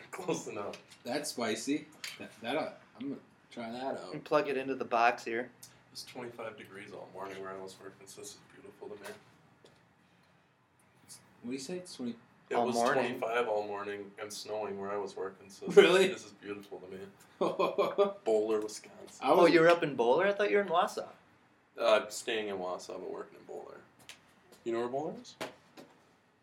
Close 0.12 0.46
enough. 0.46 0.76
That's 1.04 1.30
spicy. 1.30 1.86
That, 2.18 2.30
that 2.42 2.56
uh, 2.56 2.68
I'm 3.00 3.08
gonna 3.08 3.20
try 3.50 3.70
that 3.70 3.82
out. 3.82 4.12
And 4.12 4.22
plug 4.22 4.48
it 4.48 4.56
into 4.56 4.74
the 4.76 4.84
box 4.84 5.24
here. 5.24 5.40
It 5.40 5.48
was 5.92 6.04
25 6.04 6.56
degrees 6.56 6.90
all 6.92 7.08
morning 7.14 7.40
where 7.42 7.50
I 7.50 7.56
was 7.62 7.74
working, 7.82 8.06
so 8.06 8.20
this 8.20 8.30
is 8.30 8.36
beautiful 8.52 8.88
to 8.88 8.94
me. 8.94 9.08
What 11.42 11.50
do 11.50 11.52
you 11.52 11.58
say? 11.58 11.76
It's 11.76 11.94
twenty. 11.94 12.14
It 12.48 12.54
All 12.54 12.66
was 12.66 12.76
morning. 12.76 13.18
25 13.18 13.48
all 13.48 13.66
morning 13.66 14.04
and 14.22 14.32
snowing 14.32 14.78
where 14.80 14.90
I 14.90 14.96
was 14.96 15.16
working, 15.16 15.48
so 15.50 15.66
this, 15.66 15.76
Really? 15.76 16.06
this 16.08 16.24
is 16.24 16.30
beautiful 16.32 16.78
to 16.80 16.90
me. 16.92 16.98
I 17.40 18.10
Bowler, 18.24 18.60
Wisconsin. 18.60 18.96
Oh, 19.22 19.46
you 19.46 19.60
were 19.60 19.68
up 19.68 19.82
in 19.82 19.96
Bowler? 19.96 20.26
I 20.28 20.32
thought 20.32 20.50
you 20.50 20.56
were 20.58 20.62
in 20.62 20.68
Wausau. 20.68 21.06
Uh, 21.80 22.00
I'm 22.04 22.10
staying 22.10 22.48
in 22.48 22.56
Wausau, 22.56 22.88
but 23.00 23.10
working 23.10 23.36
in 23.40 23.44
Bowler. 23.52 23.78
You 24.64 24.72
know 24.72 24.78
where 24.80 24.88
Bowler 24.88 25.14
is? 25.20 25.34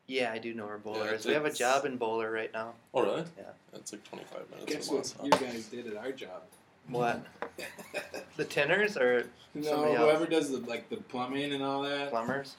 Yeah, 0.08 0.32
I 0.34 0.38
do 0.40 0.54
know 0.54 0.66
where 0.66 0.78
Bowler 0.78 1.06
Yeah, 1.06 1.12
is. 1.14 1.26
We 1.26 1.34
have 1.34 1.46
a 1.46 1.54
job 1.54 1.86
in 1.86 1.96
Bowler 1.98 2.30
right 2.30 2.52
now. 2.54 2.74
Oh, 2.94 3.02
really? 3.04 3.24
Yeah. 3.38 3.44
It's 3.74 3.94
like 3.94 4.04
25 4.04 4.50
minutes 4.52 4.74
Guess 4.74 4.88
from 4.90 4.98
what 4.98 5.42
you 5.42 5.48
guys 5.48 5.66
did 5.68 5.88
at 5.88 5.96
our 5.98 6.12
job? 6.12 6.42
What? 6.90 7.26
The 8.36 8.46
tinners 8.46 8.98
or 8.98 9.28
no, 9.54 9.62
Somebody 9.62 9.94
else. 9.94 10.04
whoever 10.10 10.26
does 10.26 10.50
the 10.50 10.58
like 10.68 10.90
the 10.90 10.98
plumbing 10.98 11.54
and 11.54 11.64
all 11.64 11.84
that. 11.84 12.10
plumbers? 12.10 12.56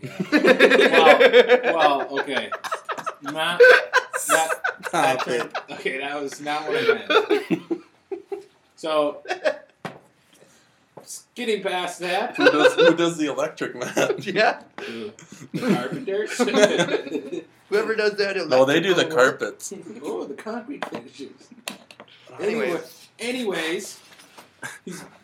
Yeah. 0.00 1.72
well, 1.72 1.98
well, 1.98 2.20
okay. 2.20 2.50
Not 3.22 3.60
that. 4.28 4.50
that 4.92 5.20
turned- 5.24 5.52
okay, 5.70 5.98
that 5.98 6.20
was 6.20 6.40
not 6.40 6.68
what 6.68 6.76
I 6.78 7.40
meant. 7.50 7.62
So, 8.76 9.22
getting 11.34 11.62
past 11.62 12.00
that, 12.00 12.36
who, 12.36 12.50
does, 12.50 12.74
who 12.74 12.94
does 12.94 13.16
the 13.16 13.26
electric, 13.26 13.74
man? 13.74 14.14
yeah. 14.18 14.62
the 14.76 15.12
carpenters. 15.74 16.36
Whoever 17.70 17.94
does 17.96 18.16
that. 18.18 18.36
no, 18.48 18.64
they 18.66 18.80
do 18.80 18.92
the 18.94 19.06
carpets. 19.06 19.72
oh, 20.02 20.24
the 20.24 20.34
concrete 20.34 20.84
finishes. 20.90 21.30
Anyways. 22.38 23.08
Anyways, 23.18 24.00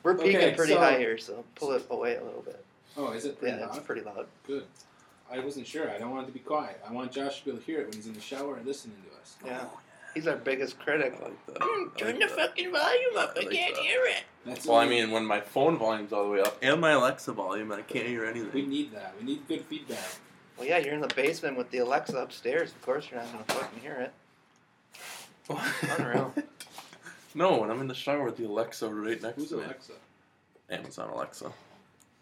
We're 0.02 0.14
peaking 0.14 0.36
Okay, 0.36 0.54
pretty 0.54 0.72
so- 0.72 0.78
high 0.78 0.96
here, 0.98 1.18
so 1.18 1.44
pull 1.54 1.72
it 1.72 1.84
away 1.90 2.16
a 2.16 2.24
little 2.24 2.42
bit. 2.42 2.64
Oh, 2.96 3.12
is 3.12 3.24
it 3.24 3.38
pretty 3.38 3.56
Yeah, 3.56 3.66
loud? 3.66 3.76
it's 3.76 3.86
pretty 3.86 4.02
loud. 4.02 4.26
Good. 4.46 4.64
I 5.30 5.38
wasn't 5.38 5.66
sure. 5.66 5.90
I 5.90 5.98
don't 5.98 6.10
want 6.10 6.24
it 6.24 6.26
to 6.26 6.32
be 6.32 6.40
quiet. 6.40 6.80
I 6.88 6.92
want 6.92 7.12
Josh 7.12 7.38
to 7.40 7.44
be 7.44 7.50
able 7.52 7.60
to 7.60 7.66
hear 7.66 7.80
it 7.80 7.86
when 7.86 7.94
he's 7.94 8.06
in 8.06 8.14
the 8.14 8.20
shower 8.20 8.56
and 8.56 8.66
listening 8.66 8.96
to 9.10 9.20
us. 9.20 9.36
Yeah. 9.44 9.64
He's 10.14 10.26
our 10.26 10.34
biggest 10.36 10.76
critic. 10.80 11.14
I 11.20 11.24
like 11.26 11.46
that. 11.46 11.56
Mm, 11.60 11.96
Turn 11.96 12.08
like 12.18 12.28
the 12.30 12.34
that. 12.34 12.48
fucking 12.48 12.72
volume 12.72 13.16
up. 13.16 13.32
I, 13.36 13.40
I 13.40 13.42
like 13.44 13.52
can't 13.52 13.74
that. 13.76 13.84
hear 13.84 14.00
it. 14.06 14.24
That's 14.44 14.66
Well, 14.66 14.78
I 14.78 14.88
mean, 14.88 15.12
when 15.12 15.24
my 15.24 15.40
phone 15.40 15.78
volume's 15.78 16.12
all 16.12 16.24
the 16.24 16.30
way 16.30 16.40
up 16.40 16.58
and 16.62 16.80
my 16.80 16.90
Alexa 16.92 17.32
volume, 17.32 17.70
I 17.70 17.82
can't 17.82 18.06
hear 18.08 18.24
anything. 18.24 18.50
we 18.52 18.66
need 18.66 18.92
that. 18.92 19.14
We 19.20 19.24
need 19.26 19.46
good 19.46 19.64
feedback. 19.66 19.98
Well, 20.58 20.66
yeah, 20.66 20.78
you're 20.78 20.94
in 20.94 21.00
the 21.00 21.14
basement 21.14 21.56
with 21.56 21.70
the 21.70 21.78
Alexa 21.78 22.16
upstairs. 22.16 22.70
Of 22.72 22.82
course, 22.82 23.08
you're 23.10 23.20
not 23.20 23.30
gonna 23.32 23.44
fucking 23.44 23.80
hear 23.80 23.94
it. 23.94 24.12
Unreal. 25.98 26.34
no, 27.34 27.58
when 27.58 27.70
I'm 27.70 27.80
in 27.80 27.88
the 27.88 27.94
shower 27.94 28.24
with 28.24 28.36
the 28.36 28.44
Alexa 28.46 28.88
right 28.92 29.20
next 29.22 29.36
Who's 29.36 29.48
to 29.50 29.56
me. 29.56 29.62
Who's 29.62 29.68
Alexa? 29.70 29.92
Amazon 30.70 31.10
Alexa. 31.10 31.52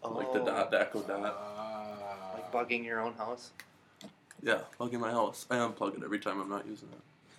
Oh, 0.03 0.13
Like 0.13 0.31
the 0.33 0.39
dot, 0.39 0.71
the 0.71 0.79
Echo 0.81 1.01
Dot. 1.01 1.19
Uh, 1.19 2.33
Like 2.35 2.51
bugging 2.51 2.83
your 2.85 3.01
own 3.01 3.13
house. 3.13 3.51
Yeah, 4.41 4.59
bugging 4.79 4.99
my 4.99 5.11
house. 5.11 5.45
I 5.49 5.55
unplug 5.57 5.97
it 5.97 6.03
every 6.03 6.19
time 6.19 6.39
I'm 6.39 6.49
not 6.49 6.65
using 6.65 6.87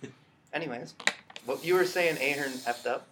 it. 0.03 0.11
Anyways, 0.53 0.93
what 1.45 1.63
you 1.65 1.73
were 1.73 1.85
saying, 1.85 2.17
Ahern 2.17 2.51
effed 2.51 2.85
up. 2.85 3.07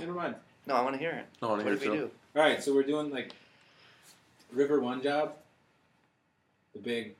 Never 0.00 0.12
mind. 0.12 0.34
No, 0.66 0.74
I 0.74 0.82
want 0.82 0.94
to 0.94 0.98
hear 0.98 1.10
it. 1.10 1.26
No, 1.40 1.48
I 1.48 1.50
want 1.52 1.64
What 1.64 1.70
to 1.70 1.76
did 1.76 1.82
hear 1.82 1.92
we 1.92 1.98
it 1.98 2.00
do? 2.00 2.10
All 2.40 2.42
right, 2.46 2.62
so 2.62 2.74
we're 2.74 2.82
doing 2.82 3.10
like 3.10 3.32
River 4.52 4.80
One 4.80 5.02
job, 5.02 5.34
the 6.72 6.80
big 6.80 7.14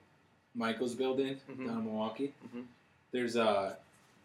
Michaels 0.54 0.94
building 0.94 1.38
Mhm. 1.48 1.66
down 1.66 1.78
in 1.78 1.84
Milwaukee. 1.84 2.32
Mhm. 2.54 2.64
There's 3.12 3.36
a 3.36 3.76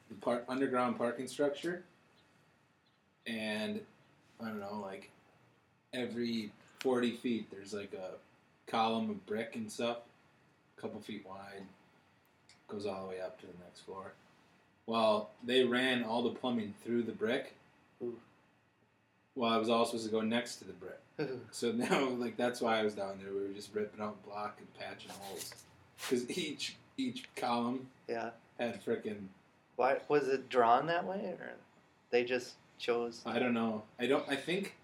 the 0.09 0.15
park 0.15 0.45
underground 0.47 0.97
parking 0.97 1.27
structure, 1.27 1.83
and 3.27 3.79
I 4.39 4.45
don't 4.45 4.59
know, 4.59 4.79
like 4.81 5.09
every 5.93 6.51
forty 6.85 7.11
feet, 7.17 7.49
there's 7.51 7.73
like 7.73 7.93
a 7.93 8.11
column 8.71 9.09
of 9.09 9.25
brick 9.25 9.55
and 9.55 9.69
stuff, 9.71 9.97
a 10.77 10.81
couple 10.81 11.01
feet 11.01 11.25
wide, 11.27 11.63
goes 12.67 12.85
all 12.85 13.01
the 13.01 13.09
way 13.09 13.19
up 13.19 13.39
to 13.41 13.47
the 13.47 13.53
next 13.65 13.81
floor. 13.81 14.13
Well, 14.85 15.31
they 15.43 15.63
ran 15.63 16.03
all 16.03 16.21
the 16.21 16.29
plumbing 16.29 16.75
through 16.83 17.03
the 17.03 17.11
brick. 17.11 17.55
Ooh. 18.03 18.19
Well, 19.33 19.51
I 19.51 19.57
was 19.57 19.67
all 19.67 19.83
supposed 19.85 20.05
to 20.05 20.11
go 20.11 20.21
next 20.21 20.57
to 20.57 20.65
the 20.65 20.73
brick. 20.73 20.99
So 21.51 21.71
now, 21.71 22.09
like 22.19 22.37
that's 22.37 22.61
why 22.61 22.79
I 22.79 22.83
was 22.83 22.93
down 22.93 23.19
there. 23.21 23.33
We 23.33 23.47
were 23.47 23.53
just 23.53 23.73
ripping 23.73 24.01
out 24.01 24.23
block 24.23 24.57
and 24.59 24.73
patching 24.75 25.11
holes, 25.21 25.53
because 25.97 26.29
each 26.29 26.75
each 26.97 27.27
column 27.35 27.87
yeah. 28.07 28.31
had 28.59 28.83
freaking. 28.85 29.27
Why 29.77 29.97
was 30.07 30.27
it 30.27 30.49
drawn 30.49 30.87
that 30.87 31.05
way, 31.05 31.35
or 31.39 31.53
they 32.11 32.25
just 32.25 32.55
chose? 32.77 33.21
I 33.25 33.39
don't 33.39 33.53
know. 33.53 33.83
I 33.97 34.07
don't. 34.07 34.27
I 34.29 34.35
think 34.35 34.75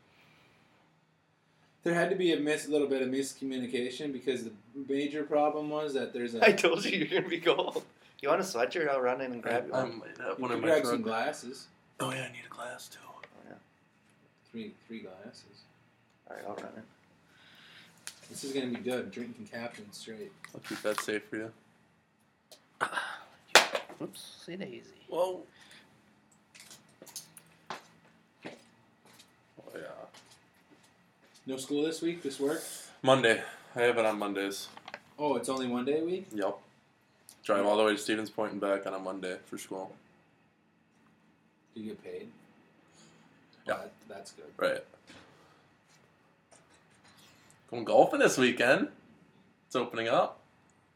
there 1.83 1.93
had 1.93 2.09
to 2.09 2.15
be 2.15 2.33
a 2.33 2.39
miss, 2.39 2.67
little 2.67 2.87
bit 2.87 3.01
of 3.01 3.09
miscommunication 3.09 4.13
because 4.13 4.43
the 4.43 4.51
major 4.87 5.23
problem 5.23 5.69
was 5.69 5.93
that 5.93 6.13
there's 6.13 6.35
a. 6.35 6.45
I 6.47 6.51
told 6.51 6.85
you 6.85 6.99
you're 6.99 7.07
gonna 7.07 7.29
be 7.29 7.39
cold. 7.39 7.83
You 8.21 8.29
want 8.29 8.41
a 8.41 8.43
sweatshirt? 8.43 8.87
I'll 8.87 9.01
run 9.01 9.21
in 9.21 9.31
and 9.31 9.41
grab 9.41 9.67
you 9.67 9.73
I 9.73 9.83
one. 9.83 9.91
Uh, 9.91 9.95
might 9.95 10.17
have 10.17 10.37
you 10.37 10.41
one 10.41 10.49
could 10.49 10.55
in 10.55 10.61
my 10.61 10.67
grab 10.67 10.85
some 10.85 11.01
glasses. 11.01 11.67
Oh 11.99 12.11
yeah, 12.11 12.27
I 12.29 12.31
need 12.31 12.43
a 12.45 12.53
glass 12.53 12.87
too. 12.87 12.99
Oh, 13.07 13.21
yeah. 13.47 13.55
Three 14.51 14.73
three 14.87 14.99
glasses. 14.99 15.63
All 16.29 16.35
right, 16.35 16.45
I'll 16.47 16.55
run 16.55 16.73
it. 16.77 16.83
This 18.29 18.43
is 18.43 18.53
gonna 18.53 18.67
be 18.67 18.75
good. 18.75 19.11
Drinking 19.11 19.49
Captain 19.51 19.91
straight. 19.91 20.31
I'll 20.53 20.61
keep 20.61 20.81
that 20.83 21.01
safe 21.01 21.23
for 21.29 21.37
you. 21.37 21.51
Oops, 24.01 24.35
see 24.45 24.55
daisy. 24.55 24.83
Whoa. 25.09 25.41
Oh 29.59 29.75
yeah. 29.75 29.81
No 31.45 31.57
school 31.57 31.83
this 31.83 32.01
week. 32.01 32.21
This 32.21 32.39
work. 32.39 32.61
Monday. 33.01 33.41
I 33.75 33.81
have 33.81 33.97
it 33.97 34.05
on 34.05 34.19
Mondays. 34.19 34.67
Oh, 35.17 35.35
it's 35.35 35.49
only 35.49 35.67
one 35.67 35.85
day 35.85 35.99
a 35.99 36.03
week. 36.03 36.27
Yep. 36.33 36.57
Drive 37.43 37.65
all 37.65 37.77
the 37.77 37.83
way 37.83 37.91
to 37.93 37.97
Stevens 37.97 38.29
Point 38.29 38.51
and 38.51 38.61
back 38.61 38.85
on 38.85 38.93
a 38.93 38.99
Monday 38.99 39.37
for 39.45 39.57
school. 39.57 39.93
Do 41.73 41.81
you 41.81 41.87
get 41.89 42.03
paid? 42.03 42.27
Yeah. 43.67 43.75
That- 43.75 43.91
that's 44.07 44.31
good. 44.33 44.45
Right. 44.57 44.83
Going 47.69 47.85
golfing 47.85 48.19
this 48.19 48.37
weekend. 48.37 48.89
It's 49.67 49.75
opening 49.75 50.09
up. 50.09 50.39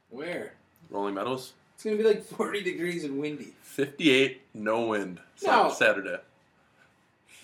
Where? 0.09 0.53
Rolling 0.89 1.13
Meadows. 1.15 1.53
It's 1.75 1.83
gonna 1.85 1.95
be 1.95 2.03
like 2.03 2.23
forty 2.23 2.61
degrees 2.61 3.03
and 3.05 3.19
windy. 3.19 3.53
58, 3.63 4.41
no 4.53 4.85
wind. 4.87 5.19
No. 5.43 5.71
Saturday. 5.71 6.17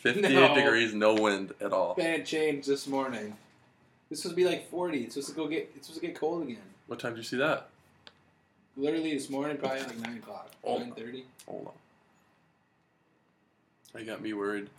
58 0.01 0.33
No. 0.33 0.55
degrees, 0.55 0.93
no 0.93 1.13
wind 1.13 1.53
at 1.61 1.71
all. 1.71 1.93
Bad 1.93 2.25
change 2.25 2.65
this 2.65 2.87
morning. 2.87 3.37
This 4.09 4.21
supposed 4.23 4.35
to 4.35 4.43
be 4.43 4.47
like 4.49 4.69
forty. 4.69 5.03
It's 5.03 5.13
supposed 5.13 5.29
to 5.29 5.35
go 5.35 5.47
get. 5.47 5.71
It's 5.75 5.87
supposed 5.87 6.01
to 6.01 6.07
get 6.07 6.15
cold 6.15 6.43
again. 6.43 6.57
What 6.87 6.99
time 6.99 7.11
did 7.13 7.19
you 7.19 7.23
see 7.23 7.37
that? 7.37 7.69
Literally 8.75 9.13
this 9.13 9.29
morning, 9.29 9.57
probably 9.57 9.79
like 9.81 9.97
nine 9.99 10.17
o'clock, 10.17 10.51
nine 10.65 10.91
thirty. 10.93 11.25
Hold 11.47 11.67
on. 11.67 11.73
I 14.01 14.03
got 14.03 14.21
me 14.21 14.33
worried. 14.33 14.69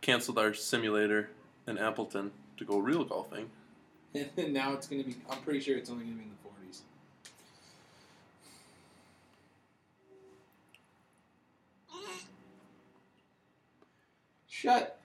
Canceled 0.00 0.38
our 0.38 0.54
simulator 0.54 1.30
in 1.66 1.76
Appleton 1.76 2.30
to 2.56 2.64
go 2.64 2.78
real 2.78 3.04
golfing. 3.04 3.50
And 4.14 4.28
now 4.52 4.72
it's 4.74 4.86
going 4.86 5.02
to 5.02 5.08
be, 5.08 5.16
I'm 5.28 5.38
pretty 5.42 5.60
sure 5.60 5.76
it's 5.76 5.90
only 5.90 6.04
going 6.04 6.16
to 6.16 6.22
be 6.22 6.28
in 6.28 6.30
the 6.30 6.48
40s. 6.68 6.80
Shut. 14.60 14.98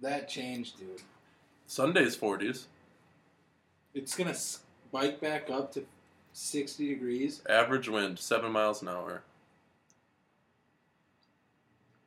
That 0.00 0.28
changed, 0.28 0.76
dude. 0.80 1.02
Sunday's 1.68 2.16
40s. 2.16 2.64
It's 3.94 4.16
going 4.16 4.28
to 4.28 4.34
spike 4.34 5.20
back 5.20 5.48
up 5.48 5.72
to 5.74 5.84
60 6.32 6.88
degrees. 6.88 7.42
Average 7.48 7.88
wind, 7.88 8.18
7 8.18 8.50
miles 8.50 8.82
an 8.82 8.88
hour. 8.88 9.22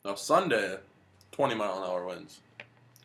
Now, 0.03 0.15
Sunday, 0.15 0.79
20 1.31 1.55
mile 1.55 1.77
an 1.81 1.89
hour 1.89 2.05
winds, 2.05 2.41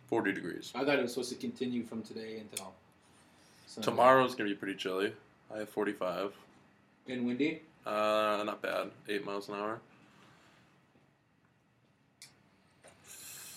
40 0.09 0.33
degrees. 0.33 0.73
I 0.75 0.85
thought 0.85 0.99
it 0.99 1.03
was 1.03 1.12
supposed 1.12 1.31
to 1.31 1.37
continue 1.37 1.85
from 1.85 2.03
today 2.03 2.39
until 2.41 2.73
Sunday. 3.69 3.85
Tomorrow's 3.85 4.35
going 4.35 4.51
to 4.51 4.55
be 4.57 4.59
pretty 4.59 4.75
chilly. 4.75 5.12
I 5.55 5.59
have 5.59 5.69
45. 5.69 6.33
And 7.07 7.25
windy? 7.25 7.62
Uh, 7.87 8.43
not 8.45 8.62
bad. 8.62 8.91
8 9.09 9.25
miles 9.25 9.49
an 9.49 9.55
hour. 9.55 9.79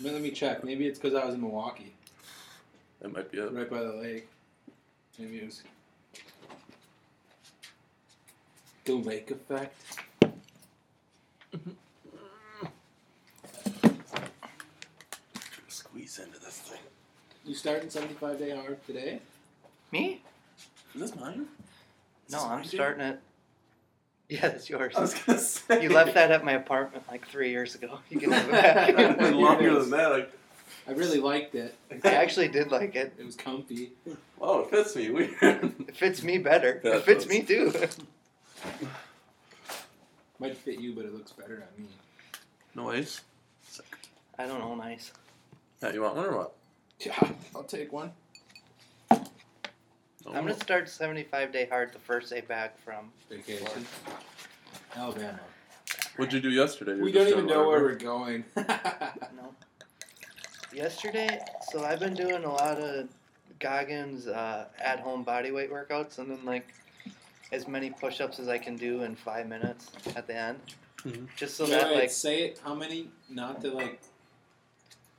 Let 0.02 0.22
me 0.22 0.32
check. 0.32 0.64
Maybe 0.64 0.88
it's 0.88 1.00
because 1.00 1.16
I 1.16 1.26
was 1.26 1.36
in 1.36 1.42
Milwaukee, 1.42 1.94
That 3.02 3.12
might 3.14 3.32
be 3.32 3.38
it. 3.40 3.52
right 3.52 3.70
by 3.70 3.82
the 3.82 3.94
lake. 3.94 4.28
Maybe 5.18 5.38
it 5.40 5.46
was 5.46 5.64
the 8.86 8.94
lake 8.94 9.32
effect. 9.32 9.76
Squeeze 15.68 16.20
into 16.20 16.40
this 16.40 16.58
thing. 16.60 16.80
You 17.46 17.54
starting 17.56 17.90
75 17.90 18.40
day 18.40 18.56
hard 18.56 18.84
today? 18.86 19.20
Me? 19.92 20.22
Is 20.96 21.02
this 21.02 21.16
mine? 21.16 21.48
Is 22.28 22.34
No, 22.34 22.38
this 22.40 22.44
I'm 22.44 22.50
mine, 22.52 22.62
dude? 22.64 22.72
starting 22.72 23.02
it. 23.06 23.20
Yeah, 24.30 24.42
that's 24.50 24.70
yours. 24.70 24.94
I 24.96 25.02
was 25.02 25.13
gonna 25.15 25.39
say. 25.39 25.82
You 25.82 25.89
left 25.89 26.13
that 26.13 26.30
at 26.32 26.46
my 26.46 26.52
apartment 26.54 27.04
like 27.10 27.28
three 27.28 27.50
years 27.50 27.74
ago. 27.76 27.98
You 28.10 28.20
can 28.20 28.32
have 28.32 28.48
it 28.89 29.18
back. 29.18 29.34
longer 29.34 29.80
than 29.80 29.89
that. 29.89 30.12
Like, 30.12 30.32
I 30.88 30.92
really 30.92 31.20
liked 31.20 31.56
it. 31.56 31.76
I 32.04 32.10
actually 32.10 32.48
did 32.48 32.72
like 32.72 32.96
it. 32.96 33.13
It 33.18 33.26
was 33.26 33.36
comfy. 33.36 33.92
oh, 34.39 34.62
it 34.62 34.70
fits 34.70 34.96
me 34.96 35.10
weird. 35.10 35.34
It 35.42 35.96
fits 35.96 36.22
me 36.24 36.38
better. 36.38 36.80
Yeah, 36.84 36.92
it 36.92 36.96
it 36.98 37.04
fits 37.06 37.26
does. 37.26 37.34
me 37.34 37.42
too. 37.42 37.74
Might 40.39 40.56
fit 40.58 40.80
you, 40.80 40.94
but 40.94 41.06
it 41.06 41.13
looks 41.13 41.32
better 41.34 41.63
on 41.78 41.84
me. 41.84 41.89
Noise. 42.76 43.22
I 44.38 44.46
don't 44.48 44.62
own 44.62 44.80
ice. 44.80 45.12
Yeah, 45.84 45.92
you 45.92 46.02
want 46.02 46.15
one 46.15 46.26
or 46.26 46.38
what? 46.38 46.56
Yeah, 47.00 47.30
I'll 47.56 47.63
take 47.63 47.92
one. 47.92 48.12
Oh, 50.26 50.32
I'm 50.34 50.44
gonna 50.46 50.60
start 50.60 50.90
75 50.90 51.52
day 51.52 51.66
hard 51.70 51.94
the 51.94 52.00
first 52.00 52.30
day 52.30 52.42
back 52.42 52.78
from. 52.84 53.12
Vacation. 53.30 53.86
Alabama. 54.96 55.40
What'd 56.18 56.34
you 56.34 56.42
do 56.42 56.50
yesterday? 56.50 56.96
You 56.98 57.04
We 57.04 57.12
don't 57.12 57.28
even 57.28 57.46
know 57.48 57.68
where 57.68 57.82
we're 57.82 57.96
going. 57.96 58.44
No. 58.56 59.54
Yesterday, 60.74 61.40
so 61.72 61.84
I've 61.84 62.00
been 62.00 62.14
doing 62.14 62.44
a 62.44 62.52
lot 62.52 62.78
of 62.78 63.08
Goggins 63.60 64.28
uh, 64.28 64.66
at 64.78 65.00
home 65.00 65.24
body 65.24 65.52
weight 65.52 65.72
workouts, 65.72 66.20
and 66.20 66.30
then 66.30 66.46
like 66.46 66.68
as 67.52 67.68
many 67.68 67.90
push 67.90 68.22
ups 68.22 68.38
as 68.40 68.48
I 68.48 68.58
can 68.60 68.76
do 68.76 69.04
in 69.04 69.16
five 69.16 69.48
minutes 69.48 69.92
at 70.16 70.28
the 70.28 70.36
end, 70.36 70.60
Mhm. 71.00 71.28
just 71.36 71.56
so 71.56 71.64
Wait, 71.64 71.72
that 71.72 71.88
wait, 71.90 72.00
like 72.02 72.12
say 72.12 72.44
it. 72.44 72.60
How 72.64 72.76
many? 72.76 73.10
Not 73.30 73.62
to 73.62 73.72
like. 73.72 74.00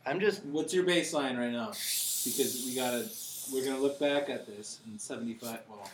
I'm 0.07 0.21
just 0.21 0.45
What's 0.45 0.73
your 0.73 0.85
baseline 0.85 1.37
right 1.39 1.51
now? 1.51 1.69
Because 1.69 2.63
we 2.67 2.75
gotta. 2.77 3.09
We're 3.53 3.65
gonna 3.65 3.79
look 3.81 3.99
back 3.99 4.29
at 4.29 4.47
this 4.47 4.81
in 4.91 4.99
75. 4.99 5.61
Well, 5.69 5.89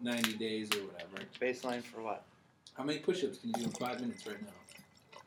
90 0.00 0.34
days 0.34 0.68
or 0.74 0.80
whatever. 0.86 1.28
baseline 1.40 1.82
for 1.82 2.02
what? 2.02 2.24
How 2.74 2.84
many 2.84 2.98
push-ups 2.98 3.38
can 3.38 3.50
you 3.50 3.54
do 3.54 3.64
in 3.64 3.70
five 3.70 4.00
minutes 4.00 4.26
right 4.26 4.40
now? 4.42 4.48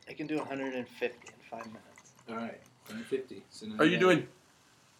I 0.08 0.12
can 0.12 0.26
do 0.26 0.36
150 0.38 1.28
in 1.28 1.34
five 1.50 1.66
minutes. 1.66 2.12
All 2.28 2.36
right, 2.36 2.60
150. 2.86 3.42
So 3.50 3.66
now 3.66 3.76
Are 3.78 3.84
you 3.86 3.92
got- 3.96 4.00
doing? 4.00 4.28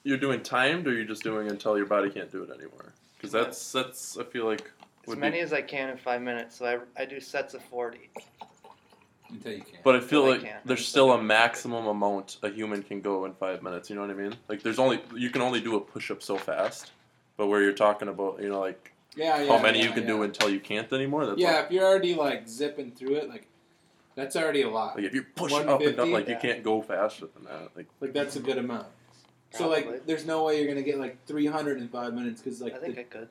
You're 0.04 0.18
doing 0.18 0.40
timed, 0.42 0.86
or 0.86 0.92
you're 0.92 1.04
just 1.04 1.24
doing 1.24 1.48
until 1.50 1.76
your 1.76 1.86
body 1.86 2.10
can't 2.10 2.30
do 2.30 2.44
it 2.44 2.50
anymore? 2.50 2.92
Because 3.16 3.32
that's 3.32 3.72
that's 3.72 4.16
I 4.16 4.22
feel 4.24 4.44
like 4.46 4.70
As 5.02 5.08
would 5.08 5.18
many 5.18 5.38
be. 5.38 5.40
as 5.40 5.52
I 5.52 5.62
can 5.62 5.90
in 5.90 5.96
five 5.96 6.22
minutes. 6.22 6.56
So 6.56 6.66
I, 6.96 7.02
I 7.02 7.04
do 7.06 7.18
sets 7.20 7.54
of 7.54 7.62
40. 7.64 8.08
Until 9.30 9.52
you 9.52 9.60
can? 9.62 9.78
But 9.84 9.96
I 9.96 10.00
feel 10.00 10.22
Until 10.22 10.24
I 10.24 10.36
like 10.36 10.42
can't. 10.52 10.66
there's 10.66 10.86
still 10.86 11.12
a 11.12 11.22
maximum 11.22 11.86
amount 11.86 12.38
a 12.42 12.50
human 12.50 12.82
can 12.82 13.00
go 13.00 13.24
in 13.24 13.34
five 13.34 13.62
minutes. 13.62 13.88
You 13.90 13.96
know 13.96 14.02
what 14.02 14.10
I 14.10 14.14
mean? 14.14 14.34
Like 14.48 14.62
there's 14.62 14.78
only 14.78 15.00
you 15.14 15.30
can 15.30 15.42
only 15.42 15.60
do 15.60 15.76
a 15.76 15.80
push 15.80 16.10
up 16.10 16.22
so 16.22 16.36
fast. 16.36 16.92
But 17.36 17.48
where 17.48 17.62
you're 17.62 17.72
talking 17.74 18.08
about, 18.08 18.40
you 18.42 18.48
know, 18.48 18.60
like 18.60 18.92
yeah, 19.14 19.42
yeah. 19.42 19.48
how 19.56 19.62
many 19.62 19.78
yeah, 19.78 19.84
you 19.86 19.90
can 19.92 20.02
yeah. 20.04 20.08
do 20.08 20.22
until 20.22 20.48
you 20.50 20.60
can't 20.60 20.90
anymore. 20.92 21.26
That's 21.26 21.38
Yeah, 21.38 21.56
like, 21.56 21.64
if 21.66 21.70
you're 21.72 21.84
already 21.84 22.14
like 22.14 22.48
zipping 22.48 22.92
through 22.92 23.16
it, 23.16 23.28
like 23.28 23.46
that's 24.14 24.36
already 24.36 24.62
a 24.62 24.70
lot. 24.70 24.96
like 24.96 25.04
if 25.04 25.12
you're 25.14 25.26
pushing 25.34 25.68
up 25.68 25.80
and 25.82 25.98
up, 25.98 26.08
150? 26.08 26.12
like 26.12 26.26
Yeah. 26.28 26.34
you 26.34 26.40
can't 26.40 26.64
go 26.64 26.80
faster 26.80 27.26
than 27.34 27.44
that. 27.44 27.70
Like 27.76 27.86
Like 28.00 28.12
that's 28.14 28.36
a 28.36 28.40
good 28.40 28.58
amount. 28.58 28.86
So 29.50 29.68
Probably. 29.68 29.92
like, 29.92 30.06
there's 30.06 30.26
no 30.26 30.44
way 30.44 30.58
you're 30.58 30.68
gonna 30.68 30.82
get 30.82 30.98
like 30.98 31.24
300 31.26 31.78
in 31.78 31.88
five 31.88 32.14
minutes 32.14 32.40
because 32.42 32.60
like, 32.60 32.74
I 32.74 32.78
think 32.78 32.94
the- 32.94 33.00
I 33.02 33.04
could. 33.04 33.28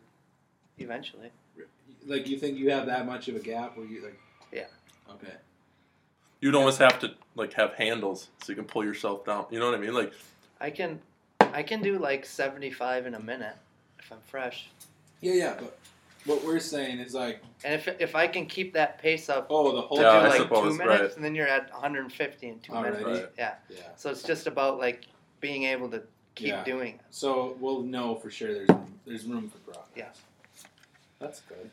Eventually. 0.77 1.31
like 2.05 2.27
you 2.27 2.37
think 2.37 2.57
you 2.57 2.69
have 2.71 2.85
that 2.87 3.05
much 3.05 3.27
of 3.27 3.35
a 3.35 3.39
gap 3.39 3.77
where 3.77 3.85
you 3.87 4.03
like. 4.03 4.19
Yeah. 4.51 4.65
Okay. 5.09 5.33
You'd 6.45 6.53
almost 6.53 6.77
have 6.77 6.99
to 6.99 7.11
like 7.33 7.53
have 7.53 7.73
handles 7.73 8.29
so 8.43 8.51
you 8.51 8.55
can 8.55 8.65
pull 8.65 8.85
yourself 8.85 9.25
down. 9.25 9.47
You 9.49 9.59
know 9.59 9.65
what 9.65 9.73
I 9.73 9.79
mean? 9.79 9.95
Like 9.95 10.13
I 10.61 10.69
can 10.69 10.99
I 11.39 11.63
can 11.63 11.81
do 11.81 11.97
like 11.97 12.23
75 12.23 13.07
in 13.07 13.15
a 13.15 13.19
minute 13.19 13.55
if 13.97 14.11
I'm 14.11 14.19
fresh. 14.27 14.69
Yeah, 15.21 15.33
yeah, 15.33 15.55
but 15.59 15.75
what 16.25 16.45
we're 16.45 16.59
saying 16.59 16.99
is 16.99 17.15
like, 17.15 17.41
And 17.63 17.73
if 17.73 17.87
if 17.99 18.15
I 18.15 18.27
can 18.27 18.45
keep 18.45 18.73
that 18.73 18.99
pace 18.99 19.27
up 19.27 19.47
oh, 19.49 19.75
the 19.75 19.81
whole 19.81 19.97
to 19.97 20.03
Yeah, 20.03 20.11
do 20.11 20.17
I 20.17 20.27
like 20.27 20.41
suppose, 20.41 20.73
two 20.73 20.77
minutes, 20.77 21.01
right. 21.01 21.15
and 21.15 21.25
then 21.25 21.33
you're 21.33 21.47
at 21.47 21.71
150 21.73 22.47
in 22.47 22.59
two 22.59 22.73
Alrighty. 22.73 22.83
minutes. 22.83 23.03
Right. 23.05 23.29
Yeah. 23.39 23.55
Yeah. 23.71 23.77
So 23.95 24.11
it's 24.11 24.21
just 24.21 24.45
about 24.45 24.77
like 24.77 25.05
being 25.41 25.63
able 25.63 25.89
to 25.89 26.03
keep 26.35 26.49
Yeah. 26.49 26.63
doing 26.63 26.95
it. 26.95 27.01
So 27.09 27.57
we'll 27.59 27.81
know 27.81 28.13
for 28.13 28.29
sure 28.29 28.53
there's 28.53 28.69
room, 28.69 28.99
there's 29.07 29.25
room 29.25 29.49
for 29.49 29.57
progress. 29.59 29.87
Yeah. 29.95 30.09
That's 31.19 31.41
good. 31.41 31.71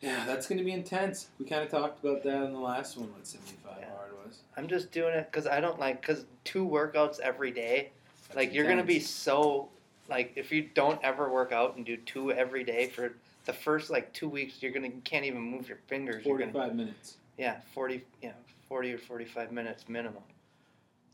Yeah, 0.00 0.24
that's 0.26 0.46
going 0.46 0.58
to 0.58 0.64
be 0.64 0.72
intense. 0.72 1.28
We 1.38 1.44
kind 1.44 1.62
of 1.62 1.70
talked 1.70 2.02
about 2.02 2.22
that 2.24 2.42
in 2.44 2.52
the 2.52 2.58
last 2.58 2.96
one. 2.96 3.12
What 3.12 3.26
75 3.26 3.76
Yeah. 3.80 3.86
hard 3.96 4.12
was. 4.24 4.38
I'm 4.56 4.66
just 4.66 4.90
doing 4.92 5.14
it 5.14 5.28
because 5.30 5.46
I 5.46 5.60
don't 5.60 5.78
like 5.78 6.00
because 6.00 6.24
two 6.44 6.66
workouts 6.66 7.20
every 7.20 7.50
day. 7.50 7.90
That's 8.28 8.36
like 8.36 8.54
you're 8.54 8.66
gonna 8.66 8.84
be 8.84 9.00
so 9.00 9.68
like 10.08 10.32
if 10.36 10.52
you 10.52 10.62
don't 10.74 11.00
ever 11.02 11.30
work 11.30 11.52
out 11.52 11.76
and 11.76 11.84
do 11.84 11.96
two 11.98 12.32
every 12.32 12.64
day 12.64 12.88
for 12.88 13.12
the 13.44 13.52
first 13.52 13.90
like 13.90 14.12
two 14.14 14.28
weeks, 14.28 14.62
you're 14.62 14.72
gonna 14.72 14.86
you 14.88 15.00
can't 15.04 15.24
even 15.24 15.40
move 15.40 15.68
your 15.68 15.78
fingers. 15.88 16.24
You're 16.24 16.38
gonna 16.38 16.52
45 16.52 16.76
minutes. 16.76 17.16
yeah 17.36 17.56
40 17.74 18.02
yeah 18.22 18.32
40 18.68 18.92
or 18.94 18.98
45 18.98 19.52
minutes 19.52 19.88
minimum 19.88 20.22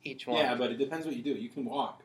each 0.05 0.27
one. 0.27 0.39
Yeah, 0.39 0.55
but 0.55 0.71
it 0.71 0.77
depends 0.79 1.07
what 1.07 1.17
you 1.17 1.23
do. 1.23 1.31
You 1.33 1.49
can 1.49 1.65
walk. 1.65 2.03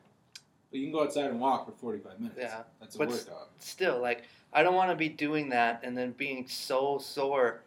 But 0.70 0.80
you 0.80 0.86
can 0.86 0.92
go 0.92 1.04
outside 1.04 1.26
and 1.30 1.38
walk 1.38 1.66
for 1.66 1.72
45 1.72 2.18
minutes. 2.18 2.38
Yeah, 2.40 2.62
That's 2.80 2.94
a 2.96 2.98
but 2.98 3.08
workout. 3.08 3.50
still 3.60 4.00
like 4.00 4.24
I 4.52 4.62
don't 4.62 4.74
want 4.74 4.90
to 4.90 4.96
be 4.96 5.08
doing 5.08 5.48
that 5.50 5.80
and 5.82 5.96
then 5.96 6.12
being 6.12 6.46
so 6.46 6.98
sore 6.98 7.60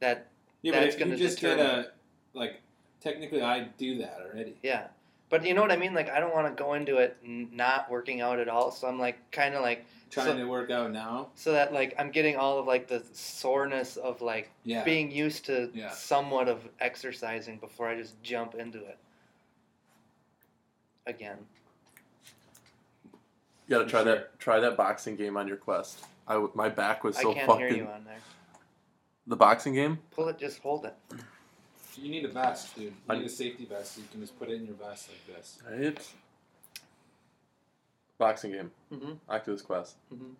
that 0.00 0.26
Yeah, 0.62 0.72
that's 0.80 0.94
you 0.98 1.04
gonna 1.04 1.16
just 1.16 1.40
deter 1.40 1.56
get 1.56 1.66
a, 1.66 1.90
like, 2.34 2.60
technically 3.00 3.42
I 3.42 3.64
do 3.78 3.98
that 3.98 4.18
already. 4.30 4.56
yeah. 4.62 4.88
But 5.28 5.44
you 5.44 5.54
know 5.54 5.60
what 5.62 5.72
I 5.72 5.76
mean? 5.76 5.92
Like 5.94 6.08
I 6.08 6.20
don't 6.20 6.32
want 6.34 6.54
to 6.56 6.62
go 6.62 6.74
into 6.74 6.98
it 6.98 7.16
not 7.24 7.90
working 7.90 8.20
out 8.20 8.38
at 8.38 8.48
all. 8.48 8.70
So 8.70 8.86
I'm 8.86 8.98
like 8.98 9.18
kind 9.32 9.54
of 9.54 9.62
like 9.62 9.84
Trying 10.08 10.26
So- 10.26 10.36
to 10.36 10.44
work 10.44 10.70
out 10.70 10.92
now. 10.92 11.30
so 11.34 11.50
that 11.52 11.72
like 11.72 11.92
I'm 11.98 12.12
getting 12.12 12.36
all 12.36 12.60
of 12.60 12.66
like 12.66 12.86
the 12.86 13.02
soreness 13.12 13.96
of 13.96 14.20
like 14.22 14.50
Yeah. 14.62 14.84
being 14.84 15.10
used 15.10 15.44
to 15.46 15.68
Yeah. 15.74 15.90
somewhat 15.90 16.46
of 16.48 16.60
exercising 16.80 17.58
before 17.58 17.88
I 17.88 17.96
just 17.96 18.22
jump 18.22 18.54
into 18.54 18.78
it 18.78 18.98
again. 21.06 21.38
you 23.66 23.70
gotta 23.76 23.86
try 23.88 24.04
Sure. 24.04 24.14
that 24.14 24.38
try 24.38 24.60
that 24.60 24.76
boxing 24.76 25.16
game 25.16 25.36
on 25.36 25.48
your 25.48 25.56
quest. 25.56 26.04
I 26.28 26.34
w- 26.34 26.50
my 26.54 26.68
back 26.68 27.04
was 27.04 27.16
so 27.16 27.30
I 27.30 27.34
can't 27.34 27.46
fucking 27.46 27.66
hear 27.68 27.76
you 27.76 27.86
on 27.86 28.04
there. 28.04 28.18
the 29.26 29.36
boxing 29.36 29.74
game. 29.74 29.98
Pull 30.12 30.28
it, 30.28 30.38
just 30.38 30.58
hold 30.60 30.84
it. 30.84 30.94
You 31.96 32.10
need 32.10 32.24
a 32.24 32.28
vest, 32.28 32.74
dude. 32.74 32.84
You 32.84 32.92
I- 33.08 33.16
need 33.18 33.26
a 33.26 33.28
safety 33.28 33.64
vest 33.64 33.94
so 33.94 34.00
you 34.02 34.06
can 34.10 34.20
just 34.20 34.38
put 34.38 34.48
it 34.50 34.54
in 34.54 34.66
your 34.66 34.74
vest 34.74 35.08
like 35.08 35.36
this. 35.36 35.58
Right. 35.70 35.98
Boxing 38.18 38.52
game. 38.52 38.70
Mm-hmm. 38.92 39.12
Oculus 39.28 39.62
Quest. 39.62 39.96
Mhm. 40.12 40.32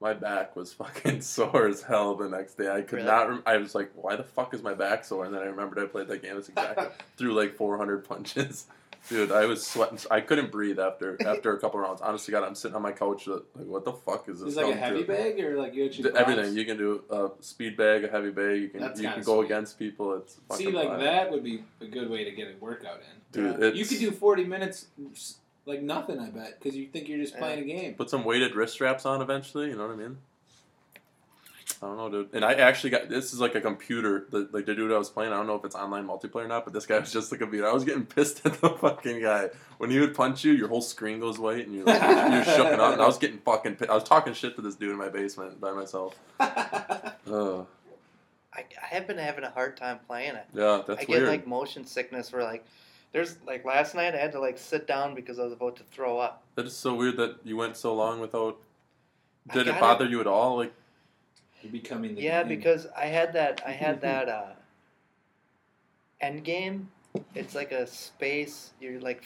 My 0.00 0.14
back 0.14 0.54
was 0.54 0.72
fucking 0.72 1.20
sore 1.22 1.66
as 1.66 1.82
hell 1.82 2.14
the 2.14 2.28
next 2.28 2.54
day. 2.54 2.70
I 2.70 2.82
could 2.82 2.96
Really? 2.98 3.06
not. 3.08 3.28
Rem- 3.28 3.42
I 3.44 3.56
was 3.56 3.74
like, 3.74 3.90
"Why 3.96 4.14
the 4.14 4.22
fuck 4.22 4.54
is 4.54 4.62
my 4.62 4.74
back 4.74 5.04
sore?" 5.04 5.24
And 5.24 5.34
then 5.34 5.42
I 5.42 5.46
remembered 5.46 5.82
I 5.82 5.86
played 5.86 6.06
that 6.08 6.22
game. 6.22 6.36
It's 6.36 6.48
exactly 6.48 6.86
through 7.16 7.32
like 7.34 7.56
400 7.56 8.04
punches. 8.08 8.66
Dude, 9.08 9.32
I 9.32 9.46
was 9.46 9.66
sweating. 9.66 9.98
I 10.10 10.20
couldn't 10.20 10.50
breathe 10.52 10.78
after 10.78 11.16
after 11.26 11.54
a 11.56 11.60
couple 11.60 11.80
rounds. 11.80 12.00
Honestly, 12.00 12.32
God, 12.32 12.44
I'm 12.44 12.54
sitting 12.54 12.74
on 12.76 12.82
my 12.82 12.92
couch 12.92 13.26
like, 13.26 13.42
what 13.54 13.84
the 13.84 13.92
fuck 13.92 14.28
is 14.28 14.40
this? 14.40 14.50
Is 14.50 14.56
like 14.56 14.74
a 14.74 14.76
heavy 14.76 15.00
to? 15.02 15.06
bag 15.06 15.40
or 15.40 15.56
like 15.56 15.74
you 15.74 15.86
actually 15.86 16.04
D- 16.04 16.10
box? 16.10 16.20
Everything 16.20 16.56
you 16.56 16.64
can 16.64 16.76
do 16.76 17.02
a 17.10 17.30
speed 17.42 17.76
bag, 17.76 18.04
a 18.04 18.08
heavy 18.08 18.30
bag. 18.30 18.60
You 18.60 18.68
can 18.68 18.80
That's 18.80 19.00
you 19.00 19.08
can 19.08 19.22
go 19.22 19.36
sweet. 19.38 19.46
against 19.46 19.78
people. 19.78 20.14
It's 20.16 20.38
See, 20.56 20.70
like 20.70 20.88
fire. 20.88 20.98
that 21.00 21.30
would 21.30 21.42
be 21.44 21.64
a 21.80 21.86
good 21.86 22.10
way 22.10 22.24
to 22.24 22.30
get 22.32 22.48
a 22.48 22.54
workout 22.60 22.98
in. 23.00 23.16
Dude, 23.32 23.60
Yeah. 23.60 23.68
You 23.72 23.84
could 23.86 23.98
do 23.98 24.10
40 24.10 24.44
minutes 24.44 24.86
like 25.66 25.82
nothing, 25.82 26.18
I 26.18 26.30
bet, 26.30 26.58
because 26.58 26.76
you 26.76 26.86
think 26.86 27.08
you're 27.08 27.18
just 27.18 27.34
Yeah. 27.34 27.40
playing 27.40 27.58
a 27.60 27.64
game. 27.66 27.94
put 27.94 28.08
some 28.10 28.24
weighted 28.24 28.54
wrist 28.54 28.74
straps 28.74 29.04
on 29.06 29.20
eventually. 29.22 29.68
You 29.68 29.76
know 29.76 29.86
what 29.86 29.94
I 29.94 29.96
mean? 29.96 30.18
I 31.82 31.86
don't 31.86 31.96
know, 31.96 32.10
dude. 32.10 32.34
And 32.34 32.44
I 32.44 32.54
actually 32.54 32.90
got 32.90 33.08
this 33.08 33.32
is 33.32 33.40
like 33.40 33.54
a 33.54 33.60
computer. 33.60 34.26
The, 34.30 34.48
like 34.52 34.66
the 34.66 34.74
dude 34.74 34.90
I 34.92 34.98
was 34.98 35.10
playing. 35.10 35.32
I 35.32 35.36
don't 35.36 35.46
know 35.46 35.54
if 35.54 35.64
it's 35.64 35.74
online 35.74 36.06
multiplayer 36.06 36.44
or 36.44 36.48
not, 36.48 36.64
but 36.64 36.72
this 36.72 36.86
guy 36.86 36.98
was 36.98 37.12
just 37.12 37.32
a 37.32 37.36
computer. 37.36 37.68
I 37.68 37.72
was 37.72 37.84
getting 37.84 38.06
pissed 38.06 38.40
at 38.46 38.60
the 38.60 38.70
fucking 38.70 39.22
guy 39.22 39.50
when 39.78 39.90
he 39.90 39.98
would 40.00 40.14
punch 40.14 40.44
you. 40.44 40.52
Your 40.52 40.68
whole 40.68 40.80
screen 40.80 41.20
goes 41.20 41.38
white 41.38 41.66
and 41.66 41.74
you're 41.74 41.84
like, 41.84 42.00
you're 42.02 42.56
shooken 42.56 42.78
up. 42.78 42.94
And 42.94 43.02
I 43.02 43.06
was 43.06 43.18
getting 43.18 43.38
fucking. 43.38 43.76
Pissed. 43.76 43.90
I 43.90 43.94
was 43.94 44.04
talking 44.04 44.32
shit 44.32 44.56
to 44.56 44.62
this 44.62 44.74
dude 44.74 44.90
in 44.90 44.96
my 44.96 45.08
basement 45.08 45.60
by 45.60 45.72
myself. 45.72 46.18
Ugh. 46.40 47.66
I, 48.52 48.64
I 48.82 48.94
have 48.94 49.06
been 49.06 49.18
having 49.18 49.44
a 49.44 49.50
hard 49.50 49.76
time 49.76 50.00
playing 50.06 50.34
it. 50.34 50.46
Yeah, 50.52 50.82
that's 50.86 51.02
I 51.02 51.04
get 51.04 51.22
like 51.22 51.46
motion 51.46 51.86
sickness 51.86 52.32
where 52.32 52.42
like 52.42 52.64
there's 53.12 53.36
like 53.46 53.64
last 53.64 53.94
night 53.94 54.14
I 54.14 54.18
had 54.18 54.32
to 54.32 54.40
like 54.40 54.58
sit 54.58 54.86
down 54.86 55.14
because 55.14 55.38
I 55.38 55.44
was 55.44 55.52
about 55.52 55.76
to 55.76 55.84
throw 55.84 56.18
up. 56.18 56.42
that 56.56 56.66
is 56.66 56.76
so 56.76 56.94
weird 56.94 57.16
that 57.18 57.36
you 57.44 57.56
went 57.56 57.76
so 57.76 57.94
long 57.94 58.20
without. 58.20 58.58
Did 59.52 59.68
it 59.68 59.72
got 59.72 59.80
bother 59.80 60.06
you 60.06 60.20
at 60.20 60.26
all? 60.26 60.58
Like, 60.58 60.74
You're 61.62 61.72
becoming 61.72 62.14
the 62.14 62.22
Yeah, 62.22 62.40
game. 62.42 62.48
because 62.48 62.86
I 62.96 63.06
had 63.06 63.32
that 63.34 63.62
I 63.66 63.72
had 63.72 64.00
that 64.02 64.28
uh 64.28 64.52
end 66.20 66.44
game. 66.44 66.88
It's 67.34 67.54
like 67.54 67.72
a 67.72 67.86
space 67.86 68.72
you're 68.80 69.00
like 69.00 69.24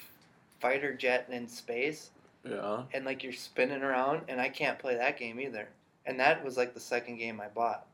fighter 0.61 0.95
jet 0.95 1.27
in 1.31 1.49
space 1.49 2.11
yeah, 2.49 2.83
and 2.95 3.05
like 3.05 3.23
you're 3.23 3.33
spinning 3.33 3.83
around 3.83 4.23
and 4.29 4.41
I 4.41 4.49
can't 4.49 4.79
play 4.79 4.97
that 4.97 5.19
game 5.19 5.41
either. 5.41 5.69
And 6.07 6.19
that 6.21 6.45
was 6.45 6.57
like 6.57 6.75
the 6.75 6.81
second 6.81 7.17
game 7.19 7.41
I 7.41 7.49
bought. 7.49 7.87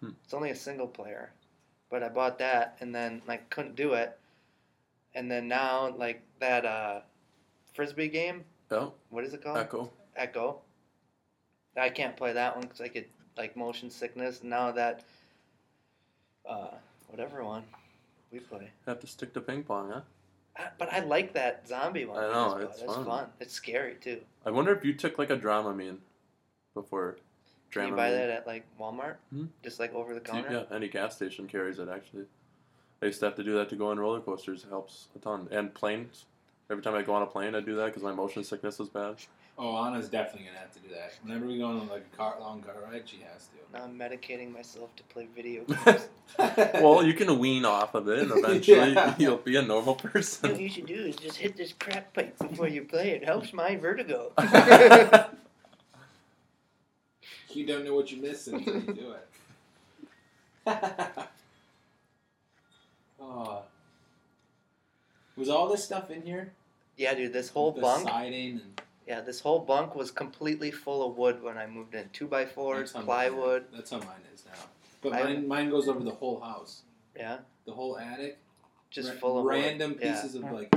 Hmm. 0.00 0.10
It's 0.24 0.32
only 0.34 0.50
a 0.50 0.56
single 0.56 0.86
player. 0.86 1.32
But 1.90 2.02
I 2.02 2.08
bought 2.08 2.38
that 2.38 2.76
and 2.80 2.94
then 2.94 3.20
like 3.26 3.50
couldn't 3.50 3.76
do 3.76 3.94
it. 3.94 4.18
And 5.14 5.30
then 5.30 5.48
now 5.48 5.94
like 5.96 6.22
that 6.38 6.64
uh 6.64 7.00
frisbee 7.74 8.08
game, 8.08 8.44
Oh. 8.70 8.92
what 9.10 9.24
is 9.24 9.34
it 9.34 9.42
called? 9.42 9.58
Echo. 9.58 9.90
Echo. 10.16 10.60
I 11.76 11.88
can't 11.88 12.16
play 12.16 12.32
that 12.32 12.54
one 12.56 12.62
because 12.62 12.80
I 12.80 12.88
get 12.88 13.08
like 13.36 13.56
motion 13.56 13.90
sickness. 13.90 14.42
Now 14.42 14.70
that, 14.72 15.04
uh, 16.48 16.68
whatever 17.08 17.44
one 17.44 17.64
we 18.32 18.38
play, 18.40 18.70
Have 18.86 19.00
to 19.00 19.06
stick 19.06 19.32
to 19.34 19.40
ping 19.40 19.62
pong, 19.64 19.90
huh? 19.92 20.00
I, 20.56 20.68
but 20.78 20.92
I 20.92 21.00
like 21.00 21.32
that 21.34 21.66
zombie 21.68 22.04
one. 22.04 22.18
I 22.22 22.26
know, 22.28 22.32
bought. 22.50 22.60
it's 22.62 22.82
It's 22.82 22.94
fun. 22.94 23.04
fun. 23.04 23.26
It's 23.40 23.54
scary 23.54 23.96
too. 24.00 24.20
I 24.44 24.50
wonder 24.50 24.72
if 24.74 24.84
you 24.84 24.94
took 24.94 25.18
like 25.18 25.30
a 25.30 25.36
Dramamine 25.36 25.98
before. 26.74 27.16
Can 27.70 27.88
you 27.88 27.94
buy 27.94 28.10
Dramamine. 28.10 28.12
that 28.16 28.30
at 28.30 28.46
like 28.46 28.64
Walmart? 28.78 29.16
Hmm? 29.32 29.44
Just 29.62 29.78
like 29.78 29.94
over 29.94 30.12
the 30.14 30.20
counter. 30.20 30.66
Yeah, 30.70 30.74
any 30.76 30.88
gas 30.88 31.14
station 31.16 31.46
carries 31.46 31.78
it 31.78 31.88
actually. 31.88 32.24
I 33.02 33.06
used 33.06 33.20
to 33.20 33.26
have 33.26 33.36
to 33.36 33.44
do 33.44 33.54
that 33.54 33.68
to 33.70 33.76
go 33.76 33.88
on 33.88 33.98
roller 33.98 34.20
coasters. 34.20 34.64
It 34.64 34.68
helps 34.68 35.08
a 35.16 35.18
ton. 35.20 35.48
And 35.50 35.72
planes. 35.72 36.26
Every 36.70 36.82
time 36.82 36.94
I 36.94 37.02
go 37.02 37.14
on 37.14 37.22
a 37.22 37.26
plane, 37.26 37.54
I 37.54 37.60
do 37.60 37.74
that 37.76 37.86
because 37.86 38.02
my 38.02 38.12
motion 38.12 38.44
sickness 38.44 38.78
was 38.78 38.88
bad. 38.88 39.16
Oh, 39.62 39.76
Anna's 39.76 40.08
definitely 40.08 40.46
gonna 40.46 40.58
have 40.60 40.72
to 40.72 40.78
do 40.78 40.88
that. 40.94 41.12
Whenever 41.22 41.44
we 41.44 41.58
go 41.58 41.66
on 41.66 41.86
like 41.88 42.06
a 42.10 42.16
car, 42.16 42.36
long 42.40 42.62
car 42.62 42.76
ride, 42.90 43.02
she 43.06 43.18
has 43.30 43.50
Now 43.74 43.84
I'm 43.84 43.98
medicating 43.98 44.50
myself 44.50 44.96
to 44.96 45.02
play 45.04 45.28
video 45.36 45.64
games. 45.84 46.08
well, 46.38 47.04
you 47.04 47.12
can 47.12 47.38
wean 47.38 47.66
off 47.66 47.94
of 47.94 48.08
it, 48.08 48.20
and 48.20 48.32
eventually 48.34 48.92
Yeah. 48.94 49.14
you'll 49.18 49.36
be 49.36 49.56
a 49.56 49.62
normal 49.62 49.96
person. 49.96 50.52
what 50.52 50.60
you 50.60 50.70
should 50.70 50.86
do 50.86 50.94
is 50.94 51.16
just 51.16 51.36
hit 51.36 51.58
this 51.58 51.74
crap 51.78 52.14
pipe 52.14 52.38
before 52.38 52.68
you 52.68 52.84
play. 52.84 53.10
It 53.10 53.22
helps 53.22 53.52
my 53.52 53.76
vertigo. 53.76 54.32
you 57.50 57.66
don't 57.66 57.84
know 57.84 57.94
what 57.94 58.10
you're 58.10 58.22
missing 58.22 58.54
until 58.54 58.76
you 58.76 58.94
do 58.94 59.12
it. 60.66 60.86
oh. 63.20 63.62
Was 65.36 65.50
all 65.50 65.68
this 65.68 65.84
stuff 65.84 66.10
in 66.10 66.22
here? 66.22 66.52
yeah, 66.96 67.12
dude, 67.14 67.34
this 67.34 67.50
whole 67.50 67.72
the 67.72 67.80
bunk. 67.82 68.08
siding 68.08 68.52
and 68.62 68.80
Yeah, 69.10 69.20
this 69.22 69.40
whole 69.40 69.58
bunk 69.58 69.96
was 69.96 70.12
completely 70.12 70.70
full 70.70 71.04
of 71.04 71.16
wood 71.18 71.42
when 71.42 71.58
I 71.58 71.66
moved 71.66 71.96
in. 71.96 72.08
Two 72.12 72.28
by 72.28 72.44
fours, 72.46 72.78
That's 72.78 72.92
how 72.92 72.98
mine- 73.00 73.06
plywood. 73.32 73.64
That's 73.74 73.90
how 73.90 73.98
mine 73.98 74.22
is 74.32 74.44
now. 74.46 74.52
But 75.02 75.14
I- 75.14 75.24
mine, 75.24 75.48
mine 75.48 75.68
goes 75.70 75.88
over 75.88 75.98
the 76.04 76.12
whole 76.12 76.38
house, 76.38 76.82
Yeah, 77.16 77.38
the 77.64 77.72
whole 77.72 77.98
attic. 77.98 78.38
just 78.88 79.08
Ra- 79.08 79.16
full 79.16 79.38
of 79.38 79.44
wood. 79.46 79.50
random 79.50 79.98
Yeah. 80.00 80.12
pieces 80.12 80.36
of 80.36 80.44
like 80.52 80.72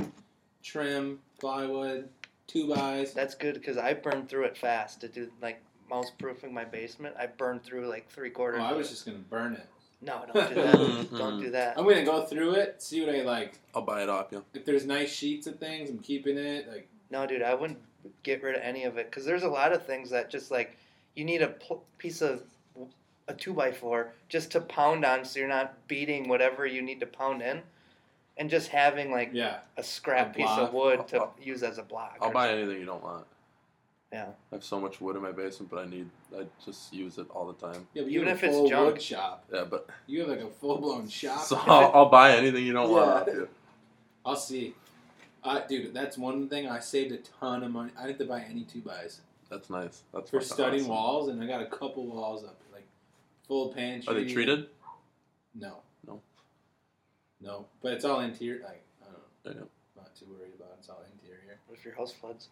trim, 0.64 1.20
plywood, 1.38 2.08
two 2.48 2.66
bys. 2.74 3.14
That's 3.14 3.36
good 3.36 3.54
because 3.54 3.76
I 3.78 3.94
burned 3.94 4.28
through 4.28 4.46
it 4.46 4.56
fast 4.58 5.00
to 5.02 5.08
do 5.08 5.30
like 5.40 5.62
mouse 5.88 6.10
proofing 6.18 6.52
my 6.52 6.64
basement. 6.64 7.14
I 7.16 7.28
burned 7.28 7.62
through 7.62 7.86
like 7.86 8.08
three 8.10 8.30
Oh, 8.30 8.34
quarters. 8.34 8.60
I 8.62 8.72
of 8.72 8.78
was 8.78 8.88
it. 8.88 8.90
just 8.90 9.06
gonna 9.06 9.18
burn 9.18 9.52
it. 9.52 9.66
no, 10.00 10.24
don't 10.34 10.48
do 10.48 10.54
that. 10.56 11.08
don't 11.16 11.40
do 11.40 11.50
that. 11.52 11.78
I'm 11.78 11.84
gonna 11.86 12.04
go 12.04 12.24
through 12.24 12.54
it, 12.54 12.82
see 12.82 13.06
what 13.06 13.14
I 13.14 13.20
like. 13.22 13.60
I'll 13.76 13.82
buy 13.82 14.02
it 14.02 14.08
off 14.08 14.32
you. 14.32 14.44
If 14.54 14.64
there's 14.64 14.86
nice 14.86 15.12
sheets 15.12 15.46
of 15.46 15.60
things, 15.60 15.88
I'm 15.88 16.00
keeping 16.00 16.36
it. 16.36 16.66
Like 16.68 16.88
No, 17.10 17.26
dude, 17.26 17.40
I 17.42 17.54
wouldn't 17.54 17.78
get 18.22 18.42
rid 18.42 18.54
of 18.56 18.62
any 18.62 18.84
of 18.84 18.96
it 18.98 19.10
because 19.10 19.24
there's 19.24 19.42
a 19.42 19.48
lot 19.48 19.72
of 19.72 19.84
things 19.86 20.10
that 20.10 20.30
just 20.30 20.50
like 20.50 20.76
you 21.14 21.24
need 21.24 21.42
a 21.42 21.48
pl- 21.48 21.82
piece 21.98 22.22
of 22.22 22.42
a 23.28 23.34
two 23.34 23.52
by 23.54 23.70
four 23.72 24.12
just 24.28 24.50
to 24.52 24.60
pound 24.60 25.04
on, 25.04 25.24
so 25.24 25.38
you're 25.40 25.48
not 25.48 25.74
beating 25.88 26.28
whatever 26.28 26.66
you 26.66 26.82
need 26.82 27.00
to 27.00 27.06
pound 27.06 27.40
in, 27.42 27.62
and 28.36 28.50
just 28.50 28.68
having 28.68 29.10
like 29.10 29.30
yeah, 29.32 29.58
a 29.76 29.82
scrap 29.82 30.32
A 30.32 30.38
piece 30.38 30.50
of 30.50 30.72
wood 30.74 31.06
to 31.08 31.18
I'll- 31.18 31.34
use 31.42 31.62
as 31.62 31.78
a 31.78 31.82
block. 31.82 32.18
I'll 32.20 32.30
buy 32.30 32.48
something. 32.48 32.58
anything 32.64 32.80
you 32.80 32.86
don't 32.86 33.02
want. 33.02 33.26
Yeah. 34.12 34.26
I 34.52 34.54
have 34.56 34.62
so 34.64 34.78
much 34.78 35.00
wood 35.00 35.16
in 35.16 35.22
my 35.22 35.32
basement, 35.32 35.70
but 35.70 35.80
I 35.80 35.86
need. 35.86 36.08
I 36.38 36.44
just 36.64 36.92
use 36.92 37.18
it 37.18 37.26
all 37.30 37.46
the 37.46 37.54
time. 37.54 37.86
yeah. 37.94 38.02
But 38.02 38.10
Even 38.10 38.12
you 38.12 38.24
have 38.28 38.36
if 38.36 38.42
a 38.42 38.46
it's 38.46 38.54
full 38.54 38.68
junk. 38.68 38.92
wood 38.92 39.02
shop. 39.02 39.44
Yeah, 39.52 39.64
but 39.68 39.88
You 40.06 40.20
have 40.20 40.28
like 40.28 40.40
a 40.40 40.48
full 40.50 40.78
blown 40.80 41.08
shop. 41.08 41.40
so 41.44 41.56
I'll, 41.56 41.90
I'll 41.94 42.08
buy 42.10 42.36
anything 42.36 42.64
you 42.64 42.72
don't 42.74 42.90
want 42.90 43.26
Yeah. 43.26 43.42
off. 43.42 43.48
I'll 44.26 44.36
see. 44.36 44.74
Uh, 45.44 45.60
dude, 45.68 45.92
that's 45.92 46.16
one 46.16 46.48
thing 46.48 46.66
I 46.68 46.80
saved 46.80 47.12
a 47.12 47.18
ton 47.18 47.62
of 47.62 47.70
money. 47.70 47.90
I 47.98 48.06
didn't 48.06 48.18
have 48.20 48.26
to 48.26 48.32
buy 48.32 48.40
any 48.48 48.62
two 48.64 48.80
bys 48.80 49.20
That's 49.50 49.68
nice. 49.68 50.02
That's 50.14 50.30
for 50.30 50.40
fucking 50.40 50.54
studding 50.54 50.80
awesome. 50.80 50.88
walls, 50.90 51.28
and 51.28 51.42
I 51.42 51.46
got 51.46 51.60
a 51.60 51.66
couple 51.66 52.06
walls 52.06 52.44
up, 52.44 52.58
like 52.72 52.86
full 53.46 53.72
pantry. 53.72 54.10
Are 54.10 54.18
they 54.18 54.32
treated? 54.32 54.68
No. 55.54 55.78
No. 56.06 56.20
No, 57.42 57.66
but 57.82 57.92
it's 57.92 58.04
all 58.06 58.20
interior. 58.20 58.62
Like 58.64 58.82
I 59.02 59.06
don't 59.44 59.56
know. 59.56 59.62
Yeah. 59.62 60.02
Not 60.02 60.16
too 60.16 60.24
worried 60.30 60.54
about. 60.56 60.70
it. 60.72 60.76
It's 60.78 60.88
all 60.88 61.02
interior. 61.12 61.58
What 61.66 61.78
if 61.78 61.84
your 61.84 61.94
house 61.94 62.12
floods? 62.12 62.48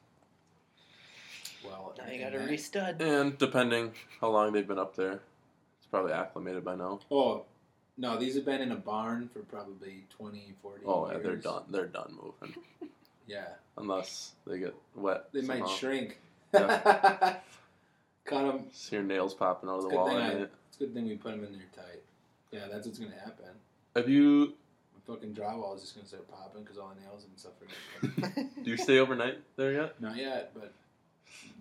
Well, 1.64 1.94
Now 1.96 2.12
you 2.12 2.18
got 2.20 2.30
to 2.30 2.38
restud. 2.38 3.00
And 3.00 3.38
depending 3.38 3.92
how 4.20 4.30
long 4.30 4.52
they've 4.52 4.66
been 4.66 4.78
up 4.80 4.96
there, 4.96 5.20
it's 5.78 5.86
probably 5.90 6.12
acclimated 6.12 6.64
by 6.64 6.74
now. 6.74 6.98
Oh, 7.10 7.44
no, 7.96 8.16
these 8.18 8.34
have 8.36 8.44
been 8.44 8.60
in 8.60 8.72
a 8.72 8.76
barn 8.76 9.28
for 9.32 9.40
probably 9.40 10.04
20, 10.10 10.54
40 10.62 10.82
Oh, 10.86 11.06
yeah, 11.06 11.12
years. 11.14 11.22
they're 11.24 11.36
done. 11.36 11.62
They're 11.68 11.86
done 11.86 12.14
moving 12.22 12.56
Yeah, 13.26 13.46
unless 13.78 14.32
they 14.46 14.58
get 14.58 14.74
wet. 14.94 15.32
they 15.32 15.42
might 15.42 15.68
shrink. 15.68 16.18
Yeah. 16.52 17.36
Cut 18.24 18.42
them. 18.42 18.64
See 18.72 18.96
your 18.96 19.04
nails 19.04 19.34
popping 19.34 19.68
out 19.68 19.76
of 19.76 19.82
the 19.82 19.88
It's 19.88 19.94
a 19.94 19.96
good 19.96 20.04
wall. 20.12 20.16
I- 20.18 20.48
It's 20.68 20.76
a 20.76 20.78
good 20.80 20.94
thing 20.94 21.06
we 21.06 21.16
put 21.16 21.32
them 21.32 21.44
in 21.44 21.52
there 21.52 21.62
tight. 21.74 22.02
Yeah, 22.50 22.66
that's 22.70 22.86
what's 22.86 22.98
gonna 22.98 23.12
happen. 23.12 23.46
Have 23.96 24.08
you? 24.08 24.54
My 24.94 25.14
fucking 25.14 25.34
drywall 25.34 25.74
is 25.76 25.82
just 25.82 25.94
gonna 25.94 26.06
start 26.06 26.30
popping 26.30 26.62
because 26.62 26.78
all 26.78 26.92
the 26.94 27.00
nails 27.00 27.24
and 27.24 27.38
stuff 27.38 27.52
are 27.62 28.28
gonna. 28.32 28.48
Do 28.64 28.70
you 28.70 28.76
stay 28.76 28.98
overnight 28.98 29.38
there 29.56 29.72
yet? 29.72 30.00
Not 30.00 30.16
yet, 30.16 30.52
but. 30.54 30.72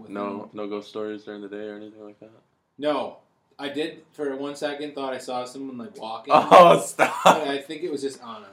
No, 0.10 0.50
no 0.54 0.68
ghost 0.68 0.90
stories 0.90 1.24
during 1.24 1.42
the 1.42 1.48
day 1.48 1.68
or 1.68 1.76
anything 1.76 2.04
like 2.04 2.20
that. 2.20 2.30
No, 2.78 3.18
I 3.62 3.70
did 3.70 4.04
for 4.14 4.36
one 4.36 4.56
second 4.56 4.96
thought 4.96 5.14
I 5.14 5.20
saw 5.20 5.46
someone 5.46 5.78
like 5.78 5.98
walking. 5.98 6.34
Oh, 6.36 6.50
but 6.50 6.82
stop! 6.82 7.26
I 7.26 7.60
think 7.60 7.84
it 7.84 7.92
was 7.92 8.02
just 8.02 8.22
Anna. 8.22 8.48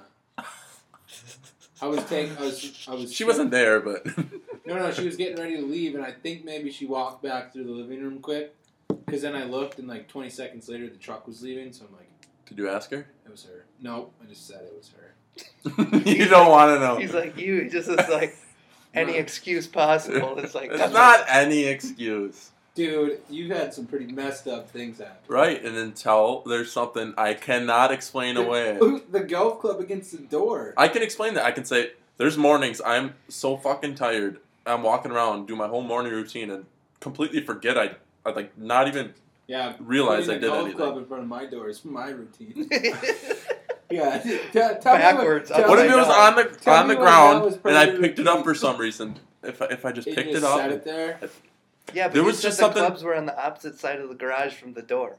I 1.80 1.86
was 1.86 2.04
taking. 2.04 2.36
I 2.36 2.42
was. 2.42 2.86
I 2.88 2.94
was. 2.94 3.12
She 3.12 3.24
wasn't 3.24 3.50
there, 3.50 3.80
but 3.80 4.06
No, 4.66 4.76
no, 4.76 4.92
she 4.92 5.06
was 5.06 5.16
getting 5.16 5.36
ready 5.38 5.56
to 5.56 5.62
leave, 5.64 5.94
and 5.94 6.04
I 6.04 6.12
think 6.12 6.44
maybe 6.44 6.70
she 6.70 6.84
walked 6.84 7.22
back 7.22 7.52
through 7.54 7.64
the 7.64 7.70
living 7.70 8.02
room 8.02 8.18
quick. 8.18 8.54
Because 8.88 9.22
then 9.22 9.34
I 9.34 9.44
looked, 9.44 9.78
and 9.78 9.88
like 9.88 10.08
20 10.08 10.28
seconds 10.28 10.68
later, 10.68 10.88
the 10.90 10.96
truck 10.96 11.26
was 11.26 11.42
leaving, 11.42 11.72
so 11.72 11.86
I'm 11.86 11.96
like, 11.96 12.10
Did 12.46 12.58
you 12.58 12.68
ask 12.68 12.90
her? 12.90 13.06
it 13.24 13.30
was 13.30 13.44
her. 13.44 13.64
No, 13.80 14.10
I 14.22 14.26
just 14.28 14.46
said 14.46 14.60
it 14.62 14.74
was 14.76 14.90
her. 14.90 16.04
you 16.10 16.26
don't 16.26 16.50
want 16.50 16.76
to 16.76 16.80
know. 16.80 16.96
He's 16.96 17.14
like 17.14 17.38
you. 17.38 17.62
He 17.62 17.68
just 17.70 17.88
is 17.88 18.08
like 18.10 18.36
any 18.92 19.16
excuse 19.16 19.66
possible. 19.66 20.38
It's 20.38 20.54
like 20.54 20.70
it's 20.70 20.92
not 20.92 21.24
any 21.28 21.64
excuse, 21.64 22.50
Dude, 22.78 23.20
you've 23.28 23.50
had 23.50 23.74
some 23.74 23.86
pretty 23.86 24.06
messed 24.06 24.46
up 24.46 24.70
things 24.70 24.98
happen. 24.98 25.16
right? 25.26 25.60
And 25.64 25.76
until 25.76 26.42
there's 26.46 26.70
something 26.70 27.12
I 27.18 27.34
cannot 27.34 27.90
explain 27.90 28.36
away. 28.44 28.78
The 29.10 29.20
golf 29.28 29.58
club 29.60 29.80
against 29.80 30.12
the 30.12 30.18
door. 30.18 30.74
I 30.76 30.86
can 30.86 31.02
explain 31.02 31.34
that. 31.34 31.44
I 31.44 31.50
can 31.50 31.64
say 31.64 31.90
there's 32.18 32.36
mornings 32.38 32.80
I'm 32.86 33.14
so 33.28 33.56
fucking 33.56 33.96
tired. 33.96 34.38
I'm 34.64 34.84
walking 34.84 35.10
around, 35.10 35.46
do 35.48 35.56
my 35.56 35.66
whole 35.66 35.82
morning 35.82 36.12
routine, 36.12 36.50
and 36.50 36.66
completely 37.00 37.40
forget 37.40 37.76
I, 37.76 37.96
I 38.24 38.30
like 38.30 38.56
not 38.56 38.86
even 38.86 39.12
Yeah, 39.48 39.72
realize 39.80 40.28
I 40.28 40.34
putting 40.36 40.40
did 40.42 40.44
a 40.44 40.50
golf 40.50 40.60
anything. 40.60 40.76
club 40.76 40.96
in 40.98 41.06
front 41.06 41.22
of 41.24 41.28
my 41.28 41.46
door 41.46 41.68
is 41.68 41.84
my 41.84 42.10
routine. 42.10 42.68
Yeah. 43.90 44.18
t- 44.18 44.36
t- 44.38 44.38
tell 44.52 44.68
me 44.68 44.78
what- 44.82 44.82
Backwards, 45.00 45.50
What 45.50 45.78
if 45.78 45.90
it 45.90 45.96
was 45.96 46.08
on 46.08 46.36
the 46.36 46.44
Tell 46.44 46.74
on 46.74 46.88
the 46.88 46.94
when 46.96 47.04
that 47.06 47.42
was 47.42 47.56
ground 47.56 47.60
and 47.64 47.76
I 47.78 47.84
of 47.84 47.94
the 47.96 48.00
picked 48.02 48.18
it 48.18 48.28
up 48.28 48.44
for 48.44 48.54
some 48.54 48.76
reason? 48.76 49.18
If 49.42 49.62
I, 49.62 49.64
if 49.66 49.86
I 49.86 49.92
just 49.92 50.06
You 50.08 50.14
picked 50.14 50.32
just 50.32 50.44
it 50.44 50.46
up, 50.46 50.58
Set 50.58 50.72
it 50.72 50.84
there. 50.84 51.18
Yeah, 51.94 52.08
but 52.08 52.14
There 52.14 52.22
you 52.22 52.26
was 52.26 52.36
said 52.38 52.48
just 52.48 52.58
the 52.58 52.64
something- 52.64 52.82
clubs 52.84 53.02
were 53.02 53.14
on 53.14 53.26
the 53.26 53.38
opposite 53.46 53.78
side 53.78 54.00
of 54.00 54.08
the 54.08 54.14
garage 54.14 54.54
from 54.54 54.74
the 54.74 54.82
door. 54.82 55.16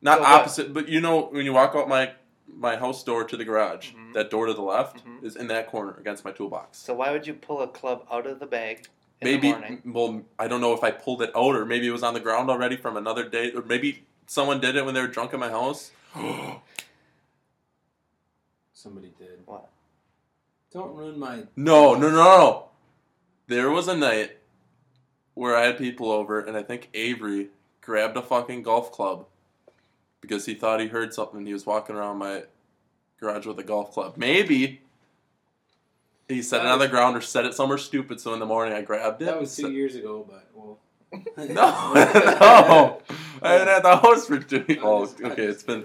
not 0.00 0.18
So 0.18 0.22
what? 0.22 0.30
opposite, 0.30 0.72
but 0.72 0.88
you 0.88 1.00
know 1.00 1.22
when 1.26 1.44
you 1.44 1.52
walk 1.52 1.74
out 1.74 1.88
my 1.88 2.12
my 2.50 2.76
house 2.76 3.04
door 3.04 3.24
to 3.24 3.36
the 3.36 3.44
garage, 3.44 3.90
Mhm. 3.92 4.14
that 4.14 4.30
door 4.30 4.46
to 4.46 4.54
the 4.54 4.62
left 4.62 5.04
Mhm. 5.04 5.22
is 5.22 5.36
in 5.36 5.48
that 5.48 5.66
corner 5.66 5.94
against 6.00 6.24
my 6.24 6.32
toolbox. 6.32 6.78
So 6.78 6.94
why 6.94 7.10
would 7.12 7.26
you 7.26 7.34
pull 7.34 7.60
a 7.60 7.68
club 7.68 8.06
out 8.10 8.26
of 8.26 8.38
the 8.38 8.46
bag 8.46 8.86
in 9.20 9.26
maybe 9.28 9.52
the 9.52 9.58
morning? 9.58 9.82
well 9.84 10.22
I 10.38 10.48
don't 10.48 10.62
know 10.62 10.72
if 10.72 10.82
I 10.82 10.90
pulled 10.90 11.20
it 11.20 11.30
out 11.36 11.54
or 11.54 11.66
maybe 11.66 11.86
it 11.86 11.90
was 11.90 12.02
on 12.02 12.14
the 12.14 12.20
ground 12.20 12.48
already 12.48 12.76
from 12.76 12.96
another 12.96 13.28
day 13.28 13.52
or 13.52 13.60
maybe 13.62 14.06
someone 14.26 14.60
did 14.60 14.76
it 14.76 14.84
when 14.86 14.94
they 14.94 15.02
were 15.02 15.08
drunk 15.08 15.34
in 15.34 15.40
my 15.40 15.50
house. 15.50 15.90
Somebody 18.72 19.12
did. 19.18 19.42
What? 19.44 19.68
Don't 20.72 20.94
ruin 20.94 21.18
my. 21.18 21.44
No, 21.54 21.94
no, 21.94 22.08
no, 22.10 22.16
no. 22.16 22.68
There 23.46 23.70
was 23.70 23.88
a 23.88 23.96
night 23.96 24.37
where 25.38 25.56
I 25.56 25.66
had 25.66 25.78
people 25.78 26.10
over, 26.10 26.40
and 26.40 26.56
I 26.56 26.64
think 26.64 26.88
Avery 26.94 27.48
grabbed 27.80 28.16
a 28.16 28.22
fucking 28.22 28.64
golf 28.64 28.90
club 28.90 29.26
because 30.20 30.46
he 30.46 30.54
thought 30.54 30.80
he 30.80 30.88
heard 30.88 31.14
something. 31.14 31.46
He 31.46 31.52
was 31.52 31.64
walking 31.64 31.94
around 31.94 32.18
my 32.18 32.42
garage 33.20 33.46
with 33.46 33.56
a 33.60 33.62
golf 33.62 33.92
club. 33.92 34.14
Maybe 34.16 34.82
he 36.28 36.42
set 36.42 36.62
it 36.62 36.66
on 36.66 36.80
the 36.80 36.88
ground 36.88 37.16
or 37.16 37.20
set 37.20 37.44
it 37.44 37.54
somewhere 37.54 37.78
stupid. 37.78 38.20
So 38.20 38.34
in 38.34 38.40
the 38.40 38.46
morning, 38.46 38.74
I 38.74 38.82
grabbed 38.82 39.22
it. 39.22 39.26
That 39.26 39.40
was 39.40 39.56
and 39.60 39.68
two 39.68 39.72
years 39.72 39.94
ago, 39.94 40.26
but 40.28 40.48
well. 40.54 40.78
No, 41.38 41.44
no. 41.94 43.00
I 43.40 43.52
haven't 43.52 43.68
had 43.68 43.82
the 43.84 43.96
house 43.96 44.26
for 44.26 44.40
two. 44.40 44.64
Oh, 44.82 45.08
okay. 45.22 45.44
It's 45.44 45.62
been 45.62 45.84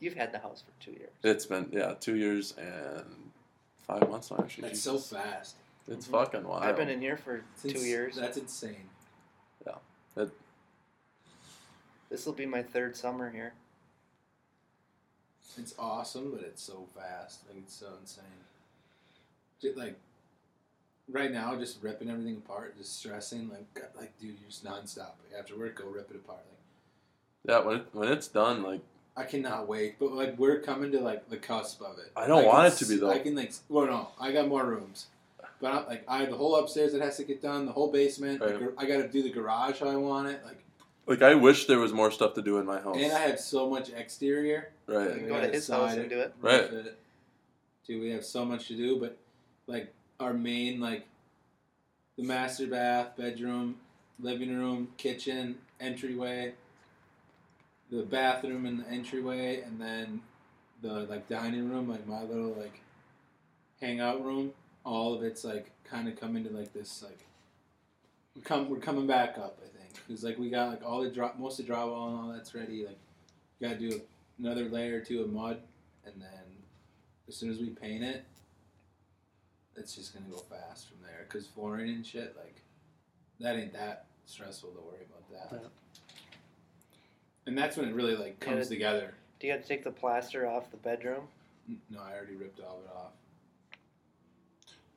You've 0.00 0.14
had 0.14 0.32
the 0.32 0.38
house 0.38 0.62
for 0.62 0.84
two 0.84 0.90
years. 0.92 1.10
it's 1.22 1.46
been 1.46 1.68
yeah 1.70 1.94
two 2.00 2.16
years 2.16 2.54
and 2.58 3.04
five 3.86 4.10
months 4.10 4.30
now. 4.30 4.38
Actually, 4.40 4.68
That's 4.68 4.80
so 4.80 4.98
fast. 4.98 5.56
It's 5.88 6.06
Mhm. 6.06 6.10
fucking 6.10 6.44
wild. 6.44 6.62
I've 6.62 6.76
been 6.76 6.88
in 6.88 7.00
here 7.00 7.16
for 7.16 7.36
It's 7.54 7.62
two 7.62 7.68
ins- 7.70 7.86
years. 7.86 8.16
That's 8.16 8.36
insane. 8.36 8.88
Yeah. 9.66 10.26
This 12.08 12.26
will 12.26 12.32
be 12.32 12.46
my 12.46 12.62
third 12.62 12.96
summer 12.96 13.30
here. 13.30 13.52
It's 15.56 15.74
awesome, 15.78 16.30
but 16.32 16.40
it's 16.40 16.62
so 16.62 16.86
fast. 16.94 17.40
Like 17.48 17.58
it's 17.58 17.74
so 17.74 17.92
insane. 18.00 18.24
Just 19.60 19.76
like 19.76 19.96
right 21.08 21.30
now, 21.30 21.56
just 21.56 21.82
ripping 21.82 22.08
everything 22.10 22.36
apart, 22.38 22.76
just 22.78 22.98
stressing. 22.98 23.48
Like, 23.48 23.72
God, 23.74 23.88
like 23.96 24.18
dude, 24.18 24.38
you're 24.40 24.48
just 24.48 24.64
nonstop. 24.64 25.12
Like, 25.22 25.38
after 25.38 25.56
work, 25.58 25.76
go 25.76 25.86
rip 25.86 26.10
it 26.10 26.16
apart. 26.16 26.38
Like 26.48 26.56
Yeah, 27.44 27.58
when 27.66 27.76
it, 27.80 27.86
when 27.92 28.08
it's 28.12 28.28
done, 28.28 28.62
like 28.62 28.80
I 29.16 29.24
cannot 29.24 29.68
wait. 29.68 29.98
But 29.98 30.12
like 30.12 30.38
we're 30.38 30.60
coming 30.60 30.90
to 30.92 31.00
like 31.00 31.28
the 31.28 31.36
cusp 31.36 31.80
of 31.82 31.98
it. 31.98 32.10
I 32.16 32.26
don't 32.26 32.42
can 32.42 32.48
want 32.48 32.72
it 32.72 32.76
to 32.78 32.86
be, 32.86 32.96
though. 32.96 33.10
I 33.10 33.18
can 33.20 33.34
like 33.34 33.52
well 33.68 33.86
no, 33.86 34.08
I 34.18 34.32
got 34.32 34.48
more 34.48 34.64
rooms. 34.64 35.06
But 35.60 35.72
I'm, 35.72 35.86
like 35.86 36.04
I 36.08 36.18
have 36.20 36.30
the 36.30 36.36
whole 36.36 36.56
upstairs 36.56 36.92
that 36.92 37.02
has 37.02 37.16
to 37.18 37.24
get 37.24 37.42
done, 37.42 37.66
the 37.66 37.72
whole 37.72 37.92
basement. 37.92 38.40
Right. 38.40 38.58
gar- 38.58 38.72
I 38.78 38.86
got 38.86 38.98
to 38.98 39.08
do 39.08 39.22
the 39.22 39.30
garage 39.30 39.80
how 39.80 39.88
I 39.88 39.96
want 39.96 40.28
it. 40.28 40.40
Like, 40.44 40.64
like 41.06 41.22
I 41.22 41.34
wish 41.34 41.66
there 41.66 41.78
was 41.78 41.92
more 41.92 42.10
stuff 42.10 42.34
to 42.34 42.42
do 42.42 42.58
in 42.58 42.66
my 42.66 42.80
house. 42.80 42.96
and 42.98 43.12
I 43.12 43.20
have 43.20 43.38
so 43.40 43.68
much 43.68 43.90
exterior. 43.90 44.72
right. 44.86 45.02
You 45.02 45.08
Like, 45.08 45.14
can 45.16 45.24
I 45.24 45.28
go 45.28 45.34
to 45.34 45.40
gotta 45.42 45.52
his 45.52 45.68
house 45.68 45.90
side 45.90 45.98
and 45.98 46.10
do 46.10 46.20
it. 46.20 46.34
Right. 46.40 46.70
roof 46.72 46.86
it. 46.86 46.98
Dude, 47.86 48.00
we 48.00 48.10
have 48.10 48.24
so 48.24 48.44
much 48.44 48.68
to 48.68 48.76
do, 48.76 48.98
but 48.98 49.16
like 49.66 49.92
our 50.18 50.32
main 50.32 50.80
like 50.80 51.06
the 52.16 52.22
master 52.22 52.66
bath, 52.66 53.16
bedroom, 53.16 53.76
living 54.20 54.54
room, 54.56 54.88
kitchen, 54.96 55.56
entryway, 55.80 56.52
the 57.90 58.02
bathroom 58.02 58.66
and 58.66 58.80
the 58.80 58.88
entryway, 58.88 59.60
and 59.62 59.80
then 59.80 60.20
the 60.82 60.92
like 61.04 61.28
dining 61.28 61.68
room, 61.70 61.88
like 61.88 62.06
my 62.06 62.22
little 62.22 62.54
like 62.54 62.80
hangout 63.80 64.24
room. 64.24 64.52
All 64.84 65.14
of 65.14 65.22
it's 65.22 65.44
like 65.44 65.70
kind 65.84 66.08
of 66.08 66.18
coming 66.18 66.44
to 66.44 66.50
like 66.50 66.72
this 66.72 67.02
like 67.02 67.18
we 68.34 68.42
come 68.42 68.68
we're 68.68 68.78
coming 68.78 69.06
back 69.06 69.36
up. 69.38 69.58
I 69.62 69.68
think 69.78 69.94
because 70.06 70.24
like 70.24 70.38
we 70.38 70.50
got 70.50 70.68
like 70.70 70.82
all 70.84 71.02
the 71.02 71.10
drop 71.10 71.38
most 71.38 71.60
of 71.60 71.66
the 71.66 71.72
drywall 71.72 72.08
and 72.08 72.18
all 72.20 72.32
that's 72.34 72.54
ready. 72.54 72.86
Like 72.86 72.98
we 73.60 73.68
got 73.68 73.78
to 73.78 73.90
do 73.90 74.00
another 74.38 74.64
layer 74.64 74.96
or 74.96 75.00
two 75.00 75.20
of 75.22 75.30
mud, 75.32 75.58
and 76.06 76.14
then 76.20 76.30
as 77.28 77.36
soon 77.36 77.50
as 77.50 77.58
we 77.58 77.66
paint 77.70 78.02
it, 78.02 78.24
it's 79.76 79.94
just 79.94 80.14
gonna 80.14 80.26
go 80.30 80.38
fast 80.38 80.88
from 80.88 80.98
there. 81.04 81.26
Cause 81.28 81.46
flooring 81.46 81.90
and 81.90 82.06
shit, 82.06 82.34
like 82.36 82.56
that 83.40 83.56
ain't 83.56 83.72
that 83.74 84.06
stressful 84.26 84.70
to 84.70 84.80
worry 84.80 85.04
about 85.08 85.50
that. 85.52 85.70
And 87.46 87.56
that's 87.58 87.76
when 87.76 87.88
it 87.88 87.94
really 87.94 88.16
like 88.16 88.38
comes 88.40 88.70
Yeah. 88.70 88.76
together. 88.76 89.14
Do 89.40 89.46
you 89.46 89.52
have 89.54 89.62
to 89.62 89.68
take 89.68 89.84
the 89.84 89.90
plaster 89.90 90.46
off 90.46 90.70
the 90.70 90.76
bedroom? 90.76 91.24
No, 91.90 92.00
I 92.00 92.14
already 92.14 92.36
ripped 92.36 92.60
all 92.60 92.78
of 92.78 92.84
it 92.84 92.90
off. 92.96 93.12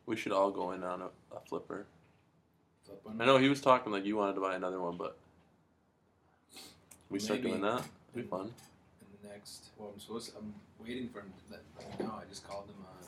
We 0.06 0.16
should 0.16 0.32
all 0.32 0.52
go 0.52 0.72
in 0.72 0.84
on 0.84 1.02
a, 1.02 1.06
a 1.36 1.40
flipper. 1.48 1.86
Flip. 2.86 3.02
I 3.20 3.26
know 3.26 3.38
he 3.38 3.50
was 3.50 3.62
talking 3.62 3.92
like 3.92 4.06
you 4.06 4.18
wanted 4.18 4.36
to 4.36 4.42
buy 4.42 4.56
another 4.56 4.82
one, 4.82 4.98
but 4.98 5.18
we 7.10 7.20
start 7.20 7.40
Maybe. 7.40 7.52
doing 7.52 7.62
that. 7.62 7.84
It'd 8.14 8.24
be 8.26 8.30
fun. 8.30 8.52
in 9.02 9.08
the 9.22 9.30
next. 9.30 9.70
Well, 9.78 9.92
I'm 9.94 10.00
supposed. 10.00 10.32
To, 10.32 10.38
I'm 10.38 10.54
waiting 10.80 11.10
for 11.10 11.20
him 11.20 11.32
to 11.32 11.54
let 11.54 12.00
me 12.00 12.06
know. 12.06 12.14
I 12.22 12.26
just 12.30 12.46
called 12.46 12.66
him 12.66 12.76
on 12.86 13.08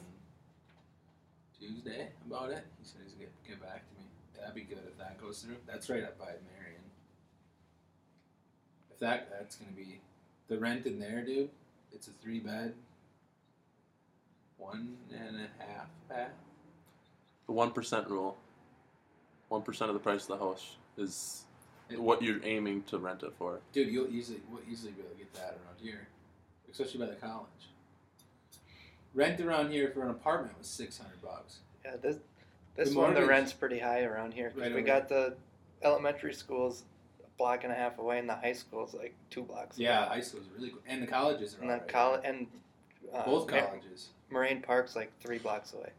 Tuesday 1.59 2.09
about 2.25 2.51
it. 2.51 2.63
He 2.79 2.85
said 2.87 3.01
he's 3.03 3.13
gonna 3.13 3.25
get, 3.25 3.47
get 3.47 3.61
back 3.61 3.87
to 3.89 3.95
me. 3.99 4.05
That'd 4.39 4.55
be 4.55 4.61
good 4.61 4.83
if 4.87 4.97
that 4.97 5.19
goes 5.21 5.41
through. 5.41 5.57
That's 5.67 5.89
right 5.89 6.03
up 6.03 6.17
by 6.17 6.25
Marion. 6.25 6.81
If 8.91 8.99
that, 8.99 9.29
that's 9.31 9.57
gonna 9.57 9.71
be 9.75 9.99
the 10.47 10.57
rent 10.57 10.85
in 10.85 10.99
there, 10.99 11.21
dude. 11.25 11.49
It's 11.91 12.07
a 12.07 12.11
three 12.21 12.39
bed, 12.39 12.73
one 14.57 14.97
and 15.11 15.37
a 15.37 15.63
half 15.63 15.87
bath. 16.09 16.29
The 17.47 17.51
one 17.53 17.71
percent 17.71 18.07
rule. 18.09 18.37
One 19.49 19.61
percent 19.61 19.89
of 19.89 19.93
the 19.93 19.99
price 19.99 20.23
of 20.23 20.39
the 20.39 20.45
house 20.45 20.77
is 20.97 21.45
It- 21.89 21.99
what 22.01 22.21
you're 22.21 22.43
aiming 22.43 22.83
to 22.83 22.97
rent 22.97 23.23
it 23.23 23.33
for. 23.37 23.59
Dude, 23.73 23.89
you'll 23.89 24.07
easily 24.07 24.41
we'll 24.49 24.61
easily 24.69 24.91
be 24.93 25.01
able 25.01 25.11
to 25.11 25.17
get 25.17 25.33
that 25.35 25.51
around 25.65 25.79
here, 25.81 26.07
especially 26.71 26.99
by 26.99 27.05
the 27.07 27.15
college. 27.15 27.47
Rent 29.13 29.39
around 29.39 29.71
here 29.71 29.91
for 29.91 30.03
an 30.03 30.09
apartment 30.09 30.57
was 30.57 30.67
six 30.67 30.97
hundred 30.97 31.21
bucks. 31.21 31.59
Yeah, 31.83 31.95
this 31.97 32.17
this 32.75 32.89
The 32.91 32.99
one 32.99 33.13
the 33.13 33.25
rent's 33.25 33.53
pretty 33.53 33.79
high 33.79 34.01
around 34.03 34.33
here. 34.33 34.49
'cause 34.49 34.59
Right 34.61 34.73
we 34.75 34.81
got 34.81 35.07
the 35.07 35.37
elementary 35.83 36.33
schools 36.33 36.83
a 37.23 37.27
block 37.37 37.63
and 37.63 37.71
a 37.71 37.75
half 37.75 37.99
away, 37.99 38.17
and 38.19 38.27
the 38.27 38.35
high 38.35 38.53
school's 38.53 38.93
like 38.93 39.13
two 39.29 39.43
blocks. 39.43 39.77
Yeah, 39.77 39.99
away. 40.07 40.15
high 40.15 40.21
school's 40.21 40.47
really 40.57 40.71
cool, 40.71 40.81
and 40.87 41.01
the 41.03 41.07
colleges 41.07 41.53
are 41.55 41.61
and 41.61 41.65
all 41.69 41.77
then 41.77 41.79
right 41.81 41.87
college 41.87 42.21
and 42.25 42.47
uh, 43.13 43.23
Both 43.23 43.49
Mar- 43.51 43.61
colleges. 43.67 44.09
Moraine 44.31 44.61
Park's 44.63 44.95
like 44.95 45.11
three 45.21 45.37
blocks 45.37 45.71
away. 45.73 45.91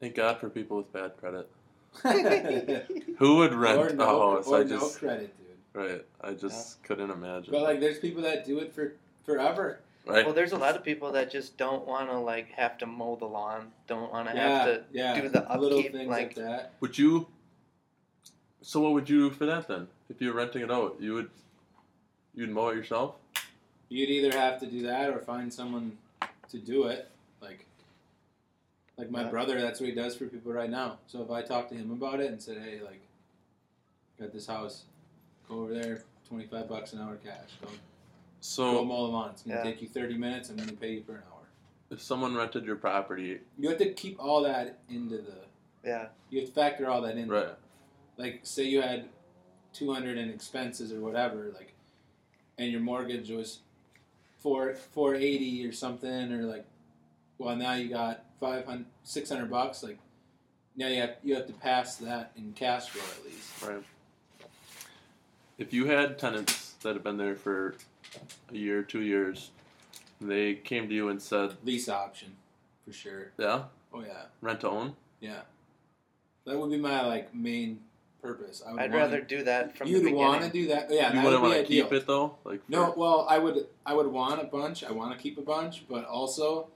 Thank 0.00 0.14
God 0.14 0.38
for 0.38 0.48
people 0.50 0.76
with 0.78 0.92
bad 0.92 1.12
credit. 1.18 1.48
Who 3.18 3.36
would 3.36 3.54
rent 3.54 3.92
a 3.92 3.94
no, 3.94 4.34
house? 4.36 4.46
or 4.46 4.58
I 4.58 4.62
no 4.64 4.68
just 4.68 4.98
credit, 4.98 5.34
dude. 5.38 5.56
right. 5.82 6.04
I 6.20 6.32
just 6.34 6.82
couldn't 6.82 7.10
imagine. 7.10 7.50
But 7.50 7.62
like, 7.62 7.80
there's 7.80 7.98
people 7.98 8.22
that 8.22 8.44
do 8.44 8.58
it 8.58 8.74
for 8.74 8.92
forever. 9.24 9.80
right. 10.06 10.24
Well, 10.26 10.34
there's 10.34 10.52
a 10.52 10.58
lot 10.58 10.76
of 10.76 10.84
people 10.84 11.12
that 11.12 11.30
just 11.30 11.56
don't 11.56 11.86
want 11.86 12.10
to 12.10 12.18
like 12.18 12.50
have 12.52 12.76
to 12.78 12.86
mow 12.86 13.16
the 13.16 13.24
lawn, 13.24 13.72
don't 13.86 14.12
want 14.12 14.28
to 14.28 14.34
Yeah, 14.36 14.48
have 14.48 14.64
to 14.66 14.84
yeah. 14.92 15.20
do 15.20 15.28
the 15.30 15.46
little 15.58 15.78
upkeep, 15.78 15.92
things 15.92 16.08
like- 16.08 16.26
like, 16.26 16.34
that. 16.36 16.72
Would 16.80 16.98
you? 16.98 17.28
So 18.60 18.80
what 18.80 18.92
would 18.92 19.08
you 19.08 19.30
do 19.30 19.34
for 19.34 19.46
that 19.46 19.66
then? 19.68 19.88
If 20.10 20.20
you 20.20 20.28
were 20.28 20.34
renting 20.36 20.62
it 20.62 20.70
out, 20.70 20.96
you 21.00 21.14
would. 21.14 21.30
You'd 22.34 22.50
mow 22.50 22.68
it 22.68 22.76
yourself. 22.76 23.14
You'd 23.88 24.10
either 24.10 24.36
have 24.38 24.60
to 24.60 24.66
do 24.66 24.82
that 24.82 25.08
or 25.08 25.20
find 25.20 25.52
someone 25.54 25.96
to 26.50 26.58
do 26.58 26.84
it. 26.88 27.08
Like, 28.96 29.06
like 29.06 29.10
my 29.10 29.22
Yeah. 29.24 29.30
brother, 29.30 29.60
that's 29.60 29.80
what 29.80 29.88
he 29.88 29.94
does 29.94 30.16
for 30.16 30.26
people 30.26 30.52
right 30.52 30.70
now. 30.70 30.98
So 31.06 31.22
if 31.22 31.30
I 31.30 31.42
talked 31.42 31.70
to 31.70 31.74
him 31.74 31.90
about 31.90 32.20
it 32.20 32.30
and 32.30 32.40
said, 32.40 32.58
"Hey, 32.58 32.80
like, 32.80 33.00
got 34.18 34.32
this 34.32 34.46
house, 34.46 34.84
go 35.48 35.60
over 35.60 35.74
there, 35.74 36.04
twenty 36.28 36.46
five 36.46 36.68
bucks 36.68 36.92
an 36.92 37.00
hour 37.00 37.16
cash, 37.16 37.50
go, 37.60 37.68
go 37.68 37.74
So 38.40 38.84
mow 38.84 39.06
the 39.06 39.12
lawn. 39.12 39.30
It's 39.30 39.42
gonna 39.42 39.56
Yeah. 39.56 39.62
take 39.62 39.82
you 39.82 39.88
thirty 39.88 40.16
minutes. 40.16 40.50
I'm 40.50 40.56
gonna 40.56 40.72
pay 40.72 40.94
you 40.94 41.02
for 41.02 41.12
an 41.16 41.22
hour." 41.24 41.32
if 41.88 42.02
someone 42.02 42.34
rented 42.34 42.64
your 42.64 42.74
property, 42.76 43.40
You 43.56 43.68
have 43.68 43.78
to 43.78 43.92
keep 43.94 44.18
all 44.20 44.42
that 44.42 44.80
into 44.88 45.18
the. 45.18 45.36
yeah, 45.84 46.08
You 46.30 46.40
have 46.40 46.48
to 46.48 46.54
factor 46.54 46.88
all 46.88 47.00
that 47.02 47.16
in. 47.16 47.28
right? 47.28 47.54
like 48.18 48.40
say 48.44 48.64
you 48.64 48.80
had 48.82 49.08
200 49.74 50.16
in 50.18 50.30
expenses 50.30 50.90
or 50.90 51.00
whatever 51.00 51.52
like 51.52 51.74
and 52.56 52.72
your 52.72 52.80
mortgage 52.80 53.28
was 53.30 53.60
4 54.38 54.74
480 54.74 55.66
or 55.66 55.70
something 55.72 56.32
or 56.32 56.42
like 56.44 56.64
well 57.38 57.54
now 57.54 57.74
you 57.74 57.88
got 57.90 58.24
500 58.40 58.84
600 59.04 59.50
bucks 59.50 59.82
like 59.82 59.98
now 60.76 60.88
you 60.88 61.00
have 61.00 61.16
you 61.22 61.34
have 61.34 61.46
to 61.46 61.52
pass 61.54 61.96
that 61.96 62.32
in 62.36 62.52
cash 62.52 62.88
flow 62.90 63.02
at 63.18 63.24
least. 63.24 63.62
Right. 63.66 63.82
If 65.58 65.72
you 65.72 65.86
had 65.86 66.18
tenants 66.18 66.74
that 66.82 66.94
have 66.94 67.02
been 67.02 67.16
there 67.16 67.34
for 67.34 67.76
a 68.52 68.56
year, 68.56 68.82
two 68.82 69.00
years, 69.00 69.50
and 70.20 70.30
they 70.30 70.54
came 70.54 70.88
to 70.88 70.94
you 70.94 71.08
and 71.08 71.20
said, 71.20 71.54
lease 71.64 71.88
option 71.88 72.36
for 72.84 72.92
sure. 72.92 73.32
"Yeah, 73.38 73.64
oh 73.92 74.02
yeah. 74.02 74.24
Rent 74.42 74.60
to 74.60 74.68
own," 74.68 74.96
yeah. 75.20 75.40
That 76.44 76.58
would 76.58 76.70
be 76.70 76.76
my 76.76 77.06
like 77.06 77.34
main 77.34 77.80
purpose. 78.22 78.62
I 78.66 78.72
would 78.72 78.80
I'd 78.82 78.90
wanna- 78.90 79.02
rather 79.02 79.20
do 79.22 79.44
that 79.44 79.76
from 79.76 79.90
the 79.90 79.98
You'd 79.98 80.12
want 80.12 80.42
to 80.42 80.50
do 80.50 80.68
that. 80.68 80.90
Yeah, 80.90 81.08
you 81.08 81.14
that 81.14 81.24
wouldn't 81.24 81.42
would 81.42 81.48
want 81.50 81.66
to 81.66 81.72
keep 81.72 81.90
it 81.92 82.06
though, 82.06 82.36
like 82.44 82.60
No, 82.68 82.92
well, 82.96 83.26
I 83.28 83.38
would 83.38 83.66
I 83.86 83.94
would 83.94 84.08
want 84.08 84.42
a 84.42 84.44
bunch. 84.44 84.84
I 84.84 84.92
want 84.92 85.16
to 85.16 85.18
keep 85.18 85.38
a 85.38 85.42
bunch, 85.42 85.88
but 85.88 86.04
also 86.04 86.68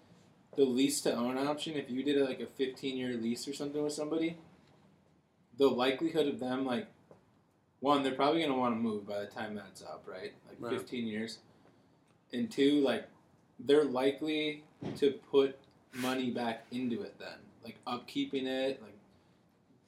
the 0.56 0.64
lease 0.64 1.00
to 1.02 1.14
own 1.14 1.38
option. 1.38 1.74
If 1.74 1.90
you 1.90 2.02
did 2.02 2.18
a, 2.20 2.24
like 2.24 2.40
a 2.40 2.46
15 2.46 2.96
year 2.96 3.14
lease 3.14 3.46
or 3.46 3.52
something 3.54 3.82
with 3.82 3.92
somebody, 3.92 4.36
the 5.56 5.68
likelihood 5.68 6.26
of 6.26 6.40
them 6.40 6.64
like 6.64 6.86
one, 7.80 8.02
they're 8.02 8.14
probably 8.14 8.42
gonna 8.42 8.56
want 8.58 8.74
to 8.74 8.80
move 8.80 9.06
by 9.06 9.20
the 9.20 9.26
time 9.26 9.54
that's 9.54 9.82
up, 9.82 10.04
right? 10.06 10.32
Like 10.48 10.56
Right. 10.60 10.78
15 10.78 11.06
years, 11.06 11.38
and 12.32 12.50
two, 12.50 12.80
like 12.80 13.08
they're 13.58 13.84
likely 13.84 14.64
to 14.96 15.12
put 15.30 15.56
money 15.94 16.30
back 16.30 16.66
into 16.70 17.02
it 17.02 17.18
then, 17.18 17.38
like 17.64 17.78
upkeeping 17.86 18.44
it, 18.46 18.82
like 18.82 18.96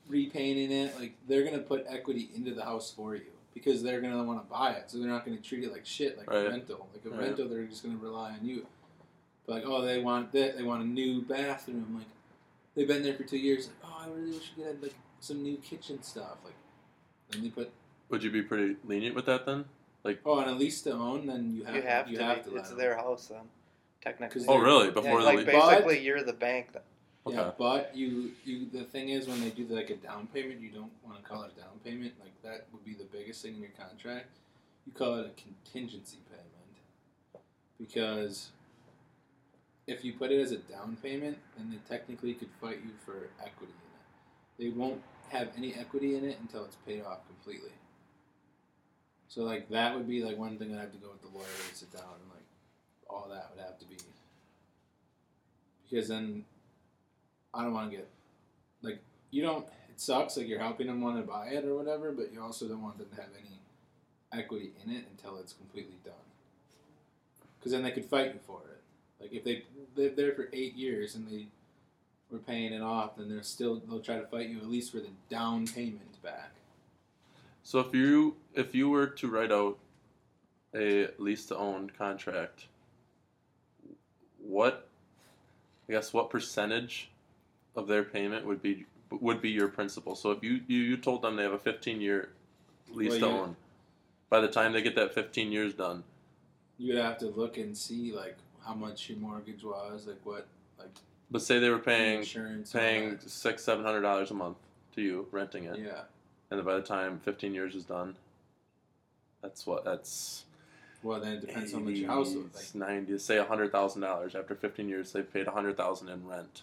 repainting 0.08 0.70
it. 0.72 0.98
Like 0.98 1.14
they're 1.28 1.44
gonna 1.44 1.58
put 1.58 1.84
equity 1.88 2.30
into 2.34 2.54
the 2.54 2.64
house 2.64 2.90
for 2.90 3.14
you 3.14 3.22
because 3.52 3.82
they're 3.82 4.00
gonna 4.00 4.24
want 4.24 4.42
to 4.42 4.50
buy 4.50 4.72
it, 4.72 4.90
so 4.90 4.98
they're 4.98 5.08
not 5.08 5.26
gonna 5.26 5.36
treat 5.38 5.64
it 5.64 5.72
like 5.72 5.84
shit, 5.84 6.16
like 6.16 6.30
Right. 6.30 6.46
a 6.46 6.50
rental. 6.50 6.88
Like 6.94 7.04
a 7.04 7.10
Right. 7.10 7.26
rental, 7.28 7.48
they're 7.48 7.64
just 7.66 7.82
gonna 7.82 7.98
rely 7.98 8.32
on 8.32 8.46
you. 8.46 8.66
But 9.47 9.55
like, 9.57 9.64
oh, 9.66 9.82
they 9.82 10.01
want 10.01 10.32
that, 10.32 10.57
they 10.57 10.62
want 10.62 10.82
a 10.82 10.86
new 10.86 11.22
bathroom. 11.22 11.95
Like 11.99 12.07
they've 12.74 12.86
been 12.88 13.03
there 13.03 13.14
for 13.14 13.24
two 13.24 13.38
years. 13.38 13.66
Like, 13.68 13.76
oh, 13.93 14.03
I 14.05 14.09
really 14.09 14.32
wish 14.32 14.53
we 14.57 14.62
could 14.62 14.72
have 14.72 14.82
like 14.82 14.95
some 15.20 15.43
new 15.43 15.57
kitchen 15.57 16.03
stuff. 16.03 16.38
Like 16.45 16.55
then 17.30 17.43
they 17.43 17.49
put 17.51 17.70
would 18.09 18.22
you 18.22 18.30
be 18.30 18.43
pretty 18.43 18.76
lenient 18.84 19.14
with 19.16 19.26
that 19.26 19.47
then? 19.47 19.64
Like, 20.05 20.20
oh, 20.26 20.38
on 20.38 20.49
a 20.49 20.53
lease 20.53 20.82
to 20.82 20.93
own, 20.93 21.26
then 21.26 21.55
you 21.55 21.64
have 21.64 21.74
You 21.76 21.82
have 21.82 22.09
you 22.09 22.16
to. 22.18 22.24
have 22.24 22.45
to. 22.45 22.51
let 22.51 22.61
it's 22.61 22.68
them. 22.70 22.78
their 22.78 22.97
house 22.97 23.28
then, 23.28 23.43
Technically. 24.03 24.45
Oh 24.49 24.55
they're- 24.55 24.64
really? 24.64 24.86
Yeah, 24.86 24.93
Before 24.93 25.20
the 25.20 25.26
like 25.26 25.36
lease? 25.38 25.47
basically, 25.47 26.01
you're 26.05 26.22
the 26.22 26.32
bank. 26.32 26.72
Then. 26.72 26.82
Okay. 27.24 27.36
Yeah, 27.36 27.53
but 27.57 27.93
you 27.95 28.32
you 28.45 28.66
the 28.72 28.82
thing 28.84 29.11
is 29.11 29.28
when 29.28 29.40
they 29.40 29.51
do 29.51 29.64
like 29.66 29.90
a 29.90 29.97
down 29.97 30.26
payment, 30.34 30.61
you 30.61 30.70
don't 30.70 30.90
want 31.05 31.22
to 31.22 31.28
call 31.28 31.43
it 31.45 31.53
a 31.57 31.61
down 31.61 31.78
payment. 31.84 32.12
Like 32.20 32.32
that 32.43 32.66
would 32.72 32.84
be 32.84 32.95
the 32.95 33.05
biggest 33.05 33.43
thing 33.43 33.55
in 33.55 33.61
your 33.61 33.70
contract. 33.78 34.26
You 34.86 34.93
call 34.93 35.14
it 35.20 35.26
a 35.26 35.40
contingency 35.40 36.18
payment 36.28 36.49
because 37.78 38.51
if 39.86 40.04
you 40.04 40.12
put 40.12 40.30
it 40.30 40.40
as 40.40 40.52
a 40.52 40.58
down 40.58 40.96
payment, 41.02 41.38
then 41.56 41.70
they 41.70 41.94
technically 41.94 42.34
could 42.34 42.50
fight 42.60 42.80
you 42.84 42.90
for 43.04 43.28
equity 43.40 43.72
in 43.72 44.64
it. 44.68 44.72
They 44.72 44.78
won't 44.78 45.02
have 45.30 45.48
any 45.56 45.74
equity 45.74 46.16
in 46.16 46.24
it 46.24 46.38
until 46.40 46.64
it's 46.64 46.76
paid 46.86 47.02
off 47.04 47.26
completely. 47.26 47.72
So 49.28 49.42
like 49.42 49.68
that 49.70 49.94
would 49.94 50.08
be 50.08 50.22
like 50.22 50.38
one 50.38 50.58
thing 50.58 50.74
I'd 50.74 50.80
have 50.80 50.92
to 50.92 50.98
go 50.98 51.08
with 51.10 51.22
the 51.22 51.36
lawyer 51.36 51.46
and 51.68 51.76
sit 51.76 51.92
down 51.92 52.04
and 52.04 52.30
like 52.30 52.44
all 53.08 53.28
that 53.30 53.50
would 53.54 53.64
have 53.64 53.78
to 53.78 53.86
be 53.86 53.96
because 55.92 56.08
then 56.08 56.44
I 57.52 57.62
don't 57.62 57.74
want 57.74 57.90
to 57.90 57.96
get 57.96 58.08
like 58.82 59.00
you 59.30 59.42
don't. 59.42 59.66
It 59.90 60.00
sucks 60.00 60.36
like 60.38 60.48
you're 60.48 60.58
helping 60.58 60.86
them 60.86 61.02
want 61.02 61.18
to 61.18 61.22
buy 61.22 61.48
it 61.48 61.64
or 61.66 61.74
whatever, 61.74 62.12
but 62.12 62.32
you 62.32 62.42
also 62.42 62.66
don't 62.66 62.82
want 62.82 62.96
them 62.96 63.08
to 63.10 63.16
have 63.16 63.30
any 63.38 63.60
equity 64.32 64.72
in 64.82 64.90
it 64.90 65.04
until 65.10 65.38
it's 65.38 65.52
completely 65.52 65.96
done. 66.02 66.14
Because 67.58 67.72
then 67.72 67.82
they 67.82 67.90
could 67.90 68.06
fight 68.06 68.32
you 68.32 68.40
for 68.46 68.60
it. 68.70 68.81
Like 69.22 69.32
if 69.32 69.44
they 69.44 69.62
lived 69.94 70.16
there 70.16 70.32
for 70.32 70.48
eight 70.52 70.74
years 70.74 71.14
and 71.14 71.28
they 71.28 71.46
were 72.30 72.38
paying 72.38 72.72
it 72.72 72.82
off, 72.82 73.16
then 73.16 73.28
they're 73.28 73.42
still 73.42 73.80
they'll 73.88 74.00
try 74.00 74.16
to 74.18 74.26
fight 74.26 74.48
you 74.48 74.58
at 74.58 74.68
least 74.68 74.90
for 74.90 74.98
the 74.98 75.10
down 75.30 75.66
payment 75.66 76.20
back. 76.22 76.50
So 77.62 77.78
if 77.78 77.94
you 77.94 78.36
if 78.54 78.74
you 78.74 78.90
were 78.90 79.06
to 79.06 79.28
write 79.28 79.52
out 79.52 79.78
a 80.74 81.08
lease 81.18 81.46
to 81.46 81.56
own 81.56 81.90
contract, 81.96 82.66
what 84.38 84.88
I 85.88 85.92
guess 85.92 86.12
what 86.12 86.30
percentage 86.30 87.10
of 87.76 87.86
their 87.86 88.02
payment 88.02 88.44
would 88.44 88.60
be 88.60 88.86
would 89.10 89.40
be 89.40 89.50
your 89.50 89.68
principal? 89.68 90.16
So 90.16 90.32
if 90.32 90.42
you 90.42 90.60
you, 90.66 90.78
you 90.78 90.96
told 90.96 91.22
them 91.22 91.36
they 91.36 91.44
have 91.44 91.52
a 91.52 91.58
15 91.58 92.00
year 92.00 92.30
lease 92.90 93.10
Well, 93.10 93.20
to 93.20 93.26
you- 93.26 93.32
own, 93.32 93.56
by 94.30 94.40
the 94.40 94.48
time 94.48 94.72
they 94.72 94.82
get 94.82 94.96
that 94.96 95.14
15 95.14 95.52
years 95.52 95.74
done, 95.74 96.02
You 96.78 96.94
would 96.94 97.02
have 97.04 97.18
to 97.18 97.26
look 97.26 97.58
and 97.58 97.76
see 97.76 98.12
like 98.12 98.36
how 98.64 98.74
much 98.74 99.08
your 99.08 99.18
mortgage 99.18 99.62
was, 99.64 100.06
like 100.06 100.20
what 100.24 100.46
like 100.78 100.90
but 101.30 101.40
say 101.42 101.58
they 101.58 101.70
were 101.70 101.78
paying 101.78 102.18
insurance, 102.20 102.72
paying 102.72 103.18
six 103.26 103.64
seven 103.64 103.84
hundred 103.84 104.02
dollars 104.02 104.30
a 104.30 104.34
month 104.34 104.58
to 104.94 105.02
you 105.02 105.26
renting 105.32 105.64
it, 105.64 105.78
Yeah. 105.78 106.02
and 106.50 106.58
then 106.58 106.64
by 106.64 106.74
the 106.74 106.82
time 106.82 107.18
15 107.24 107.54
years 107.54 107.74
is 107.74 107.84
done, 107.84 108.16
that's 109.40 109.66
what 109.66 109.84
that's 109.84 110.44
Well, 111.02 111.20
then 111.20 111.34
it 111.34 111.40
depends 111.40 111.72
how 111.72 111.78
much 111.80 111.94
your 111.94 112.08
house 112.10 112.34
was. 112.34 112.74
Like, 112.74 112.74
90 112.88 113.18
say 113.18 113.36
$100000 113.36 114.34
after 114.34 114.54
15 114.54 114.88
years 114.88 115.12
they've 115.12 115.32
paid 115.32 115.46
a 115.46 115.50
100000 115.52 116.08
in 116.08 116.26
rent 116.28 116.62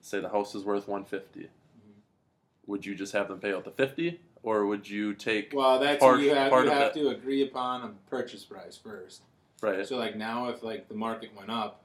say 0.00 0.18
the 0.20 0.28
house 0.30 0.54
is 0.54 0.64
worth 0.64 0.88
150 0.88 1.40
Mm-hmm. 1.48 1.90
would 2.66 2.84
you 2.84 2.94
just 2.94 3.12
have 3.12 3.28
them 3.28 3.38
pay 3.38 3.52
out 3.54 3.64
the 3.64 3.70
50 3.70 4.20
or 4.42 4.66
would 4.66 4.88
you 4.90 5.14
take 5.14 5.52
Well, 5.54 5.78
that's 5.78 6.00
Part- 6.00 6.20
you 6.20 6.34
have, 6.34 6.50
you 6.52 6.70
have 6.70 6.92
to 6.94 7.08
agree 7.10 7.42
upon 7.44 7.82
a 7.82 8.10
purchase 8.10 8.44
price 8.44 8.76
first. 8.76 9.22
Right 9.62 9.86
So 9.86 9.96
like 9.96 10.16
now, 10.16 10.48
if 10.48 10.62
like 10.62 10.88
the 10.88 10.94
market 10.94 11.30
went 11.36 11.50
up, 11.50 11.82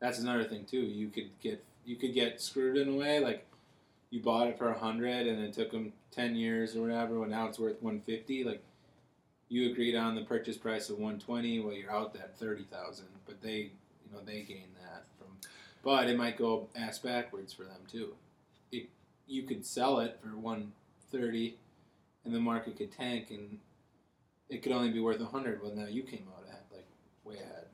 that's 0.00 0.18
another 0.18 0.44
thing 0.44 0.64
too. 0.64 0.80
You 0.80 1.08
could 1.08 1.30
get 1.40 1.62
you 1.84 1.96
could 1.96 2.14
get 2.14 2.40
screwed 2.40 2.76
in 2.76 2.88
a 2.88 2.94
way. 2.94 3.20
Like 3.20 3.46
you 4.10 4.20
bought 4.20 4.48
it 4.48 4.58
for 4.58 4.70
a 4.70 4.78
hundred, 4.78 5.26
and 5.26 5.42
it 5.42 5.52
took 5.52 5.70
them 5.70 5.92
ten 6.10 6.34
years 6.34 6.74
or 6.76 6.82
whatever. 6.82 7.20
Well, 7.20 7.28
now 7.28 7.46
it's 7.46 7.58
worth 7.58 7.80
one 7.82 8.00
fifty. 8.00 8.42
Like 8.44 8.62
you 9.48 9.70
agreed 9.70 9.94
on 9.94 10.14
the 10.14 10.22
purchase 10.22 10.56
price 10.56 10.88
of 10.88 10.98
one 10.98 11.18
twenty. 11.18 11.60
Well, 11.60 11.74
you're 11.74 11.92
out 11.92 12.14
that 12.14 12.38
thirty 12.38 12.64
thousand, 12.64 13.08
but 13.26 13.42
they 13.42 13.70
you 14.04 14.12
know 14.12 14.20
they 14.24 14.42
gain 14.42 14.68
that 14.82 15.04
from. 15.18 15.28
But 15.84 16.08
it 16.08 16.16
might 16.16 16.38
go 16.38 16.68
ass 16.74 16.98
backwards 16.98 17.52
for 17.52 17.64
them 17.64 17.82
too. 17.90 18.14
It 18.72 18.88
you 19.26 19.42
could 19.44 19.66
sell 19.66 20.00
it 20.00 20.18
for 20.22 20.36
one 20.36 20.72
thirty, 21.12 21.58
and 22.24 22.34
the 22.34 22.40
market 22.40 22.76
could 22.76 22.92
tank 22.92 23.30
and 23.30 23.58
it 24.48 24.62
could 24.62 24.72
only 24.72 24.90
be 24.90 25.00
worth 25.00 25.20
a 25.20 25.26
hundred. 25.26 25.62
Well, 25.62 25.72
now 25.74 25.86
you 25.86 26.02
came 26.02 26.26
like 26.28 26.33
way 27.24 27.34
ahead. 27.36 27.66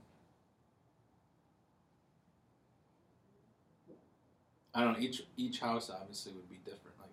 I 4.75 4.85
don't 4.85 4.93
know. 4.95 5.01
Each 5.01 5.23
each 5.37 5.59
house 5.59 5.91
obviously 5.91 6.33
would 6.33 6.49
be 6.49 6.59
different. 6.65 6.97
Like 7.01 7.11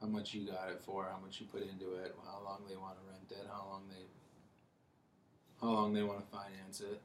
how 0.00 0.08
much 0.08 0.34
you 0.34 0.46
got 0.46 0.70
it 0.70 0.80
for, 0.84 1.04
how 1.04 1.18
much 1.24 1.40
you 1.40 1.46
put 1.46 1.62
into 1.62 1.94
it, 1.94 2.14
how 2.24 2.40
long 2.44 2.62
they 2.68 2.76
want 2.76 2.94
to 2.98 3.10
rent 3.10 3.30
it, 3.30 3.46
how 3.50 3.64
long 3.70 3.82
they 3.88 4.04
how 5.60 5.72
long 5.72 5.92
they 5.94 6.02
want 6.02 6.18
to 6.20 6.26
finance 6.36 6.80
it. 6.80 7.00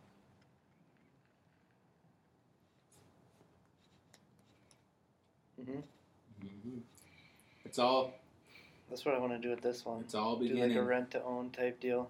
hmm 5.64 5.80
Mm-hmm. 6.44 6.80
It's 7.66 7.78
all 7.78 8.16
That's 8.90 9.06
what 9.06 9.14
I 9.14 9.20
want 9.20 9.34
to 9.34 9.38
do 9.38 9.50
with 9.52 9.62
this 9.62 9.86
one. 9.86 10.02
it's 10.02 10.16
all 10.16 10.36
Do 10.38 10.46
like 10.46 10.54
beginning. 10.54 10.78
a 10.78 10.84
rent 10.84 11.12
to 11.12 11.24
own 11.24 11.52
type 11.52 11.80
deal. 11.80 12.10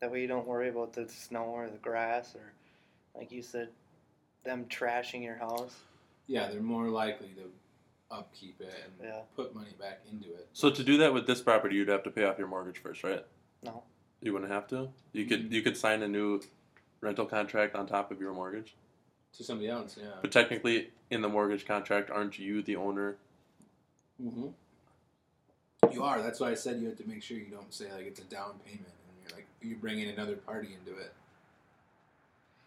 That 0.00 0.10
way 0.12 0.20
you 0.20 0.28
don't 0.28 0.46
worry 0.46 0.68
about 0.68 0.92
the 0.92 1.08
snow 1.08 1.44
or 1.44 1.68
the 1.68 1.78
grass 1.78 2.34
or, 2.34 2.52
like 3.18 3.32
you 3.32 3.42
said, 3.42 3.68
them 4.44 4.66
trashing 4.68 5.22
your 5.24 5.36
house. 5.36 5.74
yeah, 6.28 6.48
they're 6.48 6.60
more 6.60 6.88
likely 6.88 7.28
to 7.36 7.42
upkeep 8.10 8.60
it 8.60 8.72
and 8.84 9.08
Yeah. 9.08 9.20
put 9.34 9.54
money 9.54 9.72
back 9.80 10.00
into 10.10 10.28
it. 10.32 10.48
so 10.52 10.70
to 10.70 10.84
do 10.84 10.96
that 10.98 11.12
with 11.12 11.26
this 11.26 11.40
property 11.40 11.74
you'd 11.74 11.88
have 11.88 12.04
to 12.04 12.10
pay 12.10 12.22
off 12.24 12.38
your 12.38 12.46
mortgage 12.46 12.78
first 12.78 13.02
right 13.02 13.24
No. 13.64 13.82
you 14.20 14.32
wouldn't 14.32 14.50
have 14.52 14.68
to 14.68 14.90
you 15.12 15.26
could 15.26 15.48
Mhm. 15.50 15.52
you 15.52 15.62
could 15.62 15.76
sign 15.76 16.02
a 16.02 16.08
new 16.08 16.40
rental 17.00 17.26
contract 17.26 17.74
on 17.74 17.86
top 17.88 18.12
of 18.12 18.20
your 18.20 18.32
mortgage 18.32 18.76
To 19.32 19.42
somebody 19.44 19.68
else, 19.68 19.96
yeah. 19.96 20.18
but 20.22 20.30
technically 20.30 20.92
in 21.10 21.20
the 21.22 21.28
mortgage 21.28 21.64
contract 21.66 22.08
aren't 22.10 22.38
you 22.38 22.62
the 22.62 22.76
owner 22.76 23.16
Mm-hmm. 24.22 24.48
You 25.92 26.02
are. 26.04 26.22
That's 26.22 26.40
why 26.40 26.50
I 26.50 26.54
said 26.54 26.80
you 26.80 26.88
have 26.88 26.96
to 26.98 27.06
make 27.08 27.22
sure 27.22 27.36
you 27.36 27.46
don't 27.50 27.72
say 27.74 27.92
like 27.92 28.06
it's 28.06 28.20
a 28.20 28.24
down 28.24 28.58
payment 28.64 28.86
and 29.66 29.82
you're 29.82 29.96
like 29.96 30.14
another 30.14 30.36
party 30.36 30.76
into 30.78 30.98
it. 30.98 31.12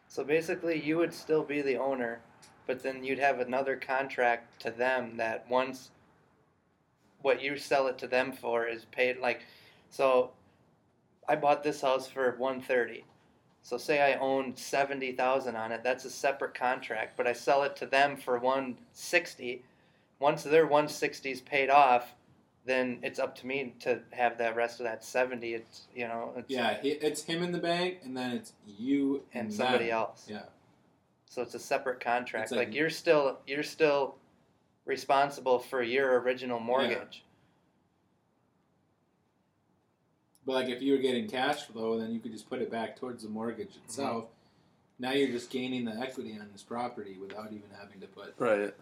So 0.08 0.24
basically, 0.24 0.82
you 0.82 0.98
would 0.98 1.14
still 1.14 1.44
be 1.44 1.62
the 1.62 1.78
owner, 1.78 2.20
but 2.66 2.82
then 2.82 3.04
you'd 3.04 3.20
have 3.20 3.40
another 3.40 3.76
contract 3.76 4.62
to 4.62 4.72
them 4.72 5.18
that 5.18 5.46
once 5.50 5.92
what 7.22 7.42
you 7.42 7.58
sell 7.58 7.88
it 7.88 7.98
to 8.00 8.08
them 8.08 8.32
for 8.32 8.66
is 8.66 8.86
paid. 8.86 9.20
Like, 9.20 9.42
so 9.90 10.32
I 11.28 11.36
bought 11.36 11.64
this 11.64 11.82
house 11.82 12.08
for 12.08 12.36
one 12.38 12.62
thirty. 12.62 13.06
So 13.62 13.78
say 13.78 14.02
I 14.02 14.18
own 14.20 14.56
seventy 14.56 15.12
thousand 15.12 15.56
on 15.56 15.72
it. 15.72 15.84
That's 15.84 16.06
a 16.06 16.10
separate 16.10 16.54
contract, 16.54 17.16
but 17.18 17.28
I 17.28 17.34
sell 17.34 17.64
it 17.64 17.76
to 17.78 17.86
them 17.86 18.18
for 18.18 18.40
one 18.40 18.78
sixty. 18.94 19.64
Once 20.20 20.44
their 20.44 20.66
one 20.66 20.88
sixty 20.88 21.32
is 21.32 21.42
paid 21.42 21.70
off, 21.70 22.14
then 22.70 23.00
it's 23.02 23.18
up 23.18 23.36
to 23.36 23.48
me 23.48 23.74
to 23.80 24.00
have 24.12 24.38
that 24.38 24.56
rest 24.56 24.80
of 24.80 24.84
that 24.84 25.04
seventy. 25.04 25.56
It's 25.56 25.88
you 25.96 26.08
know 26.08 26.34
it's 26.38 26.50
Yeah, 26.50 26.80
he, 26.80 26.90
it's 26.92 27.24
him 27.24 27.42
in 27.42 27.52
the 27.52 27.58
bank, 27.58 27.98
and 28.04 28.16
then 28.16 28.32
it's 28.32 28.54
you 28.68 29.24
and 29.34 29.50
them. 29.50 29.58
somebody 29.58 29.90
else. 29.90 30.28
Yeah. 30.30 30.44
So 31.26 31.42
it's 31.42 31.56
a 31.56 31.60
separate 31.60 32.00
contract. 32.00 32.52
Like- 32.52 32.68
like, 32.68 32.76
you're 32.76 32.92
still 32.92 33.40
you're 33.48 33.64
still 33.64 34.16
responsible 34.86 35.58
for 35.58 35.82
your 35.82 36.20
original 36.20 36.60
mortgage. 36.60 37.24
Yeah. 37.24 37.26
But 40.46 40.54
like 40.54 40.70
if 40.70 40.82
you 40.82 40.94
were 40.94 41.00
getting 41.00 41.28
cash 41.28 41.64
flow, 41.64 42.00
then 42.00 42.12
you 42.12 42.20
could 42.20 42.32
just 42.32 42.48
put 42.48 42.62
it 42.62 42.72
back 42.72 42.98
towards 42.98 43.24
the 43.24 43.30
mortgage 43.30 43.70
mm-hmm. 43.70 43.86
itself. 43.86 44.26
Now 45.00 45.14
you're 45.14 45.30
just 45.30 45.50
gaining 45.50 45.86
the 45.86 45.96
equity 45.96 46.38
on 46.40 46.50
this 46.52 46.62
property 46.62 47.18
without 47.20 47.48
even 47.48 47.70
having 47.80 48.00
to 48.02 48.08
put. 48.08 48.36
right 48.38 48.74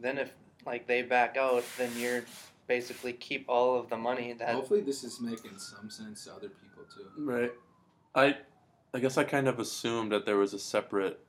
Then 0.00 0.18
if 0.18 0.32
like 0.66 0.86
they 0.86 1.00
back 1.00 1.38
out, 1.38 1.64
then 1.78 1.90
you're 1.96 2.24
basically 2.72 3.12
keep 3.12 3.44
all 3.48 3.78
of 3.78 3.90
the 3.90 3.96
money 3.96 4.32
that 4.32 4.54
Hopefully, 4.54 4.80
this 4.80 5.04
is 5.04 5.20
making 5.20 5.58
some 5.58 5.90
sense 5.90 6.24
to 6.24 6.32
other 6.32 6.48
people 6.48 6.84
too. 6.94 7.06
Right. 7.18 7.52
I 8.14 8.36
I 8.94 8.98
guess 8.98 9.18
I 9.18 9.24
kind 9.24 9.46
of 9.46 9.58
assumed 9.58 10.10
that 10.12 10.24
there 10.24 10.38
was 10.38 10.54
a 10.54 10.58
separate 10.58 11.20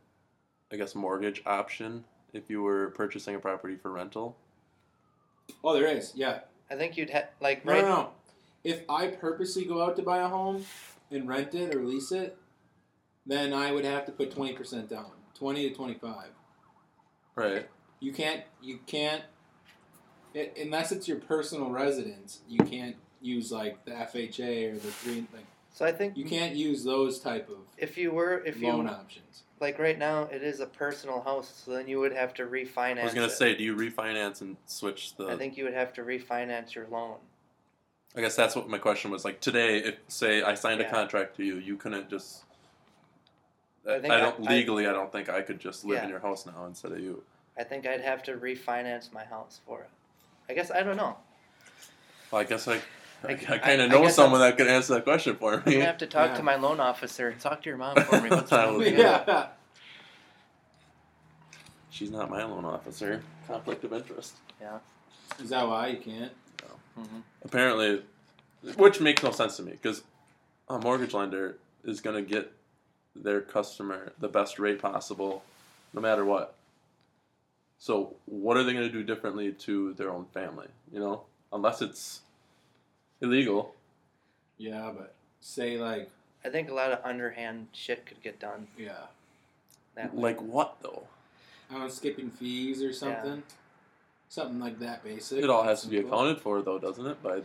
I 0.72 0.78
guess 0.78 0.96
mortgage 0.96 1.44
option 1.46 2.06
if 2.32 2.50
you 2.50 2.64
were 2.64 2.92
purchasing 2.92 3.36
a 3.36 3.40
property 3.40 3.76
for 3.76 3.92
rental. 3.92 4.38
Oh, 5.64 5.74
there 5.74 5.86
is. 5.86 6.14
Yeah. 6.16 6.40
I 6.72 6.76
think 6.76 6.96
you'd 6.96 7.10
have 7.10 7.28
like 7.42 7.66
No, 7.66 7.74
right 7.74 7.82
no, 7.82 7.90
no. 7.90 8.10
If 8.64 8.84
I 8.90 9.08
purposely 9.08 9.66
go 9.66 9.84
out 9.84 9.98
to 9.98 10.02
buy 10.02 10.20
a 10.20 10.30
home 10.30 10.66
and 11.12 11.28
rent 11.28 11.54
it 11.54 11.76
or 11.76 11.84
lease 11.84 12.14
it, 12.14 12.38
then 13.26 13.52
I 13.52 13.74
would 13.74 13.84
have 13.84 14.06
to 14.06 14.14
put 14.14 14.32
twenty 14.32 14.54
percent 14.54 14.90
down, 14.90 15.12
twenty 15.38 15.68
to 15.68 15.76
twenty-five. 15.76 16.30
Right. 17.36 17.68
You 18.00 18.14
can't. 18.14 18.44
You 18.62 18.80
can't. 18.88 19.24
It, 20.34 20.58
unless 20.60 20.92
it's 20.92 21.08
your 21.08 21.18
personal 21.20 21.70
residence, 21.70 22.40
you 22.48 22.60
can't 22.60 22.96
use 23.22 23.52
like 23.52 23.84
the 23.86 23.92
FHA 23.92 24.74
or 24.74 24.78
the 24.78 24.94
green. 25.04 25.28
Like 25.34 25.46
So 25.72 25.86
I 25.86 25.92
think 25.92 26.18
you 26.18 26.26
can't 26.26 26.56
use 26.56 26.84
those 26.84 27.20
type 27.20 27.50
of 27.50 27.58
if 27.78 27.98
you 27.98 28.12
were 28.12 28.44
if 28.46 28.62
loan 28.62 28.86
you 28.86 28.92
options. 28.92 29.44
like 29.60 29.80
right 29.80 29.98
now 29.98 30.24
it 30.24 30.44
is 30.44 30.60
a 30.60 30.66
personal 30.66 31.22
house, 31.22 31.64
so 31.66 31.72
then 31.72 31.88
you 31.88 32.00
would 32.00 32.14
have 32.14 32.34
to 32.36 32.46
refinance. 32.46 33.00
I 33.00 33.04
was 33.06 33.14
gonna 33.14 33.28
it. 33.28 33.32
say, 33.32 33.56
do 33.56 33.64
you 33.64 33.76
refinance 33.76 34.42
and 34.42 34.58
switch 34.66 35.16
the 35.16 35.28
I 35.28 35.38
think 35.38 35.58
you 35.58 35.64
would 35.64 35.74
have 35.74 35.94
to 35.94 36.02
refinance 36.04 36.74
your 36.76 36.88
loan. 36.90 37.18
I 38.16 38.22
guess 38.22 38.36
that's 38.36 38.56
what 38.56 38.70
my 38.70 38.78
question 38.78 39.10
was. 39.10 39.26
Like 39.26 39.40
today, 39.40 39.78
if 39.80 39.96
say 40.08 40.44
I 40.44 40.54
signed 40.54 40.82
a 40.82 40.90
contract 40.90 41.36
to 41.38 41.44
you, 41.44 41.56
you 41.58 41.78
couldn't 41.78 42.10
just. 42.10 42.44
I 43.88 43.96
I, 43.96 44.00
don't 44.00 44.48
I- 44.48 44.52
I- 44.52 44.56
legally. 44.56 44.88
I, 44.88 44.94
don't 44.94 45.12
think 45.12 45.30
I 45.30 45.42
could 45.42 45.60
just 45.60 45.84
live 45.84 46.04
in 46.04 46.10
your 46.10 46.20
house 46.20 46.46
now 46.46 46.66
instead 46.66 46.92
of 46.92 47.00
you. 47.00 47.24
I 47.58 47.64
think 47.64 47.86
I'd 47.86 48.02
have 48.02 48.24
to 48.24 48.34
refinance 48.34 49.12
my 49.12 49.24
house 49.26 49.60
for 49.66 49.82
it. 49.82 49.90
I 50.50 50.54
guess 50.54 50.72
I 50.72 50.84
don't 50.84 50.98
know. 50.98 51.18
Well, 52.32 52.42
I 52.42 52.44
guess 52.46 52.68
I. 52.68 52.76
I, 52.76 52.78
I- 52.78 53.30
I 53.30 53.54
I- 53.54 53.58
kind 53.60 53.82
of 53.82 53.90
know 53.90 54.02
guess 54.02 54.16
someone 54.16 54.42
that 54.42 54.58
could 54.58 54.68
answer 54.68 54.96
that 54.96 55.06
question 55.06 55.36
for 55.38 55.54
I'm 55.56 55.64
me. 55.66 55.74
gonna 55.74 55.86
have 55.86 55.98
to 56.00 56.08
talk 56.08 56.32
Yeah. 56.32 56.38
to 56.38 56.44
my 56.44 56.56
loan 56.56 56.80
officer. 56.82 57.34
Talk 57.40 57.62
to 57.64 57.70
your 57.70 57.78
mom 57.78 57.96
for 57.96 58.20
me. 58.20 58.30
What's 58.30 58.52
I 58.52 58.66
wrong 58.66 58.74
will 58.74 58.80
with 58.80 58.98
yeah. 58.98 59.48
She's 61.90 62.12
not 62.12 62.30
my 62.30 62.44
loan 62.44 62.66
officer. 62.66 63.22
Conflict 63.48 63.84
of 63.84 63.94
interest. 63.94 64.34
Yeah. 64.60 64.80
Is 65.40 65.50
that 65.50 65.68
why 65.68 65.88
you 65.88 65.98
can't? 65.98 66.32
hmm 66.96 67.20
Apparently, 67.44 68.02
which 68.76 69.00
makes 69.00 69.24
no 69.24 69.32
sense 69.32 69.58
to 69.58 69.64
me 69.64 69.72
because 69.72 70.02
a 70.70 70.80
mortgage 70.80 71.14
lender 71.14 71.58
is 71.84 72.02
going 72.02 72.16
to 72.16 72.22
get 72.30 72.52
their 73.16 73.42
customer 73.42 74.12
the 74.20 74.28
best 74.28 74.58
rate 74.60 74.80
possible, 74.82 75.44
no 75.94 76.02
matter 76.02 76.26
what. 76.26 76.56
So, 77.84 78.16
what 78.28 78.56
are 78.56 78.64
they 78.64 78.72
going 78.72 78.88
to 78.88 78.94
do 78.94 79.04
differently 79.04 79.52
to 79.52 79.92
their 79.96 80.10
own 80.10 80.24
family? 80.34 80.68
You 80.94 81.02
know, 81.02 81.24
unless 81.52 81.82
it's 81.82 82.22
illegal. 83.20 83.76
Yeah, 84.58 84.94
but 84.96 85.14
say 85.42 85.78
like 85.78 86.10
I 86.46 86.50
think 86.50 86.70
a 86.70 86.74
lot 86.74 86.94
of 86.94 87.00
underhand 87.04 87.68
shit 87.74 88.06
could 88.06 88.24
get 88.24 88.40
done 88.40 88.68
yeah, 88.78 89.08
that 89.96 90.14
way. 90.14 90.22
Like 90.22 90.42
what 90.42 90.78
though? 90.82 91.04
I 91.70 91.74
don't 91.74 91.84
know, 91.84 91.90
skipping 91.90 92.30
fees 92.30 92.82
or 92.82 92.94
something. 92.94 93.44
Something 94.30 94.62
like 94.62 94.80
that 94.80 95.04
basic. 95.04 95.44
It 95.44 95.50
all 95.50 95.64
has 95.64 95.82
to 95.82 95.90
be 95.90 95.98
accounted 95.98 96.40
for, 96.40 96.62
though, 96.62 96.80
doesn't 96.80 97.06
it, 97.06 97.22
by 97.22 97.42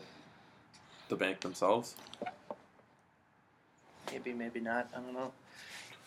the 1.09 1.17
bank 1.17 1.41
themselves? 1.41 1.97
Maybe, 4.13 4.33
maybe 4.33 4.61
not. 4.61 4.89
I 4.95 5.01
don't 5.01 5.15
know. 5.15 5.33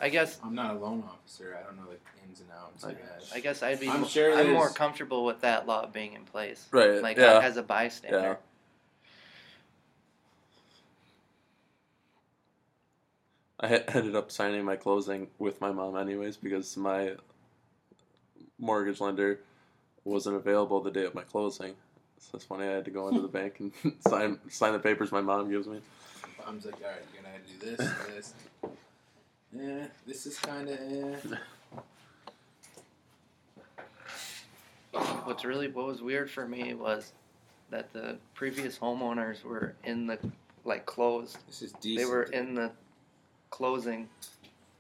I 0.01 0.09
guess 0.09 0.39
I'm 0.43 0.55
not 0.55 0.75
a 0.75 0.79
loan 0.79 1.03
officer. 1.07 1.57
I 1.59 1.63
don't 1.63 1.77
know 1.77 1.83
the 1.85 2.27
ins 2.27 2.41
and 2.41 2.49
outs. 2.51 2.83
I 2.83 2.89
I- 2.89 2.93
guess. 2.93 3.31
I 3.33 3.39
guess 3.39 3.63
I'd 3.63 3.79
be. 3.79 3.87
I'm 3.87 4.05
sure 4.05 4.33
I'm 4.33 4.51
more 4.51 4.69
comfortable 4.69 5.25
with 5.25 5.41
that 5.41 5.67
law 5.67 5.85
being 5.85 6.13
in 6.13 6.23
place. 6.23 6.67
Right. 6.71 7.01
Like 7.01 7.17
yeah. 7.17 7.39
as 7.43 7.57
a 7.57 7.63
bystander. 7.63 8.17
Yeah. 8.19 8.35
I 13.63 13.75
ended 13.95 14.15
up 14.15 14.31
signing 14.31 14.65
my 14.65 14.75
closing 14.75 15.27
with 15.37 15.61
my 15.61 15.71
mom 15.71 15.95
anyways 15.95 16.35
because 16.35 16.75
my 16.75 17.11
mortgage 18.57 18.99
lender 18.99 19.39
wasn't 20.03 20.35
available 20.35 20.81
the 20.81 20.89
day 20.89 21.05
of 21.05 21.13
my 21.13 21.21
closing. 21.21 21.75
So 22.17 22.29
it's 22.33 22.45
funny 22.45 22.65
I 22.65 22.71
had 22.71 22.85
to 22.85 22.91
go 22.91 23.07
into 23.07 23.21
the 23.21 23.27
bank 23.39 23.59
and 23.59 23.71
sign 24.07 24.39
sign 24.49 24.73
the 24.73 24.79
papers 24.79 25.11
my 25.11 25.21
mom 25.21 25.51
gives 25.51 25.67
me. 25.67 25.79
Mom's 26.43 26.65
like, 26.65 26.75
all 26.83 26.89
right, 26.89 27.01
you're 27.13 27.21
gonna 27.21 27.37
do 27.47 27.65
this, 27.65 27.79
and 27.79 28.17
this. 28.17 28.33
Yeah, 29.53 29.85
this 30.07 30.25
is 30.25 30.37
kind 30.39 30.69
of. 30.69 30.79
Eh. 30.79 31.35
What's 35.23 35.45
really 35.45 35.67
what 35.69 35.85
was 35.85 36.01
weird 36.01 36.29
for 36.29 36.47
me 36.47 36.73
was 36.73 37.13
that 37.69 37.93
the 37.93 38.17
previous 38.33 38.77
homeowners 38.77 39.43
were 39.43 39.73
in 39.83 40.07
the 40.07 40.17
like 40.65 40.85
closed. 40.85 41.37
This 41.47 41.61
is 41.61 41.71
decent. 41.73 41.97
They 42.07 42.11
were 42.13 42.23
in 42.23 42.55
the 42.55 42.71
closing 43.49 44.09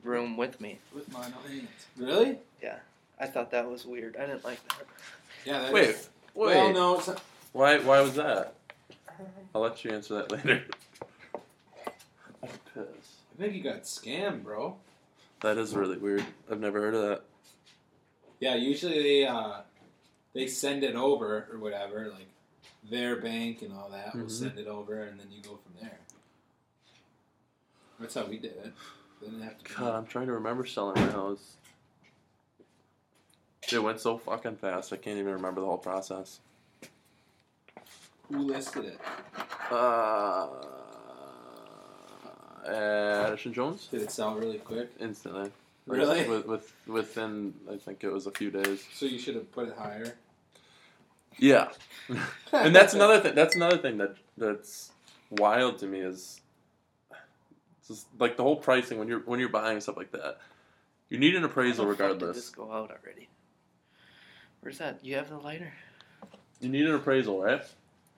room 0.03 0.35
with 0.37 0.59
me. 0.59 0.79
with 0.93 1.11
mine 1.13 1.31
hands. 1.47 1.69
Really? 1.97 2.37
Yeah. 2.61 2.77
I 3.19 3.27
thought 3.27 3.51
that 3.51 3.69
was 3.69 3.85
weird. 3.85 4.17
I 4.17 4.25
didn't 4.25 4.43
like 4.43 4.59
that. 4.69 4.85
Yeah. 5.45 5.59
That 5.63 5.73
Wait, 5.73 5.89
is- 5.89 6.09
wait. 6.33 6.55
Well, 6.55 6.73
no. 6.73 6.97
It's 6.97 7.07
not, 7.07 7.21
Why 7.53 7.77
why 7.79 8.01
was 8.01 8.15
that? 8.15 8.55
I'll 9.55 9.61
let 9.61 9.83
you 9.85 9.91
answer 9.91 10.15
that 10.15 10.31
later. 10.45 10.63
I'm 13.41 13.49
pissed. 13.49 13.53
I 13.53 13.53
think 13.53 13.65
you 13.65 13.71
got 13.71 13.83
scammed, 13.83 14.43
bro. 14.43 14.75
That 15.41 15.57
is 15.57 15.75
really 15.75 15.97
weird. 15.97 16.23
I've 16.49 16.59
never 16.59 16.79
heard 16.81 16.93
of 16.93 17.01
that. 17.01 17.23
Yeah. 18.39 18.55
Usually 18.55 19.01
they 19.01 19.25
uh, 19.27 19.61
they 20.33 20.47
send 20.47 20.83
it 20.83 20.95
over 20.95 21.47
or 21.51 21.59
whatever, 21.59 22.09
like 22.11 22.27
their 22.89 23.17
bank 23.21 23.61
and 23.61 23.73
all 23.73 23.89
that 23.89 24.15
will 24.15 24.23
Mhm. 24.25 24.31
send 24.31 24.57
it 24.59 24.67
over, 24.67 25.03
and 25.03 25.19
then 25.19 25.27
you 25.31 25.41
go 25.41 25.57
from 25.57 25.73
there. 25.81 25.99
That's 27.99 28.15
how 28.15 28.25
we 28.25 28.37
did 28.37 28.51
it. 28.57 28.73
Didn't 29.19 29.41
have 29.41 29.57
to. 29.63 29.73
God, 29.75 29.95
I'm 29.95 30.05
trying 30.07 30.25
to 30.27 30.33
remember 30.33 30.65
selling 30.65 30.99
my 31.03 31.11
house. 31.11 31.55
It 33.71 33.79
went 33.79 33.99
so 33.99 34.17
fucking 34.17 34.57
fast. 34.57 34.91
I 34.91 34.97
can't 34.97 35.19
even 35.19 35.33
remember 35.33 35.61
the 35.61 35.67
whole 35.67 35.77
process. 35.77 36.39
Who 38.29 38.39
listed 38.39 38.85
it? 38.85 38.99
Uh, 39.69 40.47
Uh, 42.67 43.25
Addison 43.27 43.53
Jones 43.53 43.87
Did 43.87 44.01
it 44.03 44.11
sell 44.11 44.35
really 44.35 44.57
quick? 44.59 44.91
instantly. 44.99 45.43
Like, 45.43 45.51
Really? 45.87 46.27
With, 46.29 46.45
with 46.45 46.73
within 46.87 47.53
I 47.71 47.75
think 47.77 48.03
it 48.03 48.11
was 48.11 48.27
a 48.27 48.31
few 48.31 48.51
days. 48.51 48.83
So 48.93 49.05
you 49.05 49.17
should 49.17 49.35
have 49.35 49.51
put 49.51 49.67
it 49.67 49.75
higher. 49.77 50.15
Yeah, 51.37 51.69
and 52.53 52.75
that's 52.75 52.93
another 52.93 53.19
thing. 53.19 53.35
That's 53.35 53.55
another 53.55 53.77
thing 53.77 53.97
that 53.97 54.15
that's 54.37 54.91
wild 55.31 55.79
to 55.79 55.87
me 55.87 55.99
is 55.99 56.41
just 57.87 58.05
like 58.19 58.37
the 58.37 58.43
whole 58.43 58.57
pricing 58.57 58.99
when 58.99 59.07
you're 59.07 59.21
when 59.21 59.39
you're 59.39 59.49
buying 59.49 59.79
stuff 59.79 59.97
like 59.97 60.11
that. 60.11 60.37
You 61.09 61.17
need 61.17 61.35
an 61.35 61.43
appraisal 61.43 61.85
How 61.85 61.91
the 61.91 61.97
fuck 61.97 62.07
Did 62.19 62.19
this 62.19 62.19
regardless. 62.19 62.49
go 62.51 62.71
out 62.71 62.91
already? 62.91 63.27
Where's 64.61 64.77
that? 64.77 65.03
You 65.03 65.15
have 65.15 65.29
the 65.29 65.37
lighter? 65.37 65.73
You 66.59 66.69
need 66.69 66.85
an 66.85 66.93
appraisal, 66.93 67.41
right? 67.41 67.63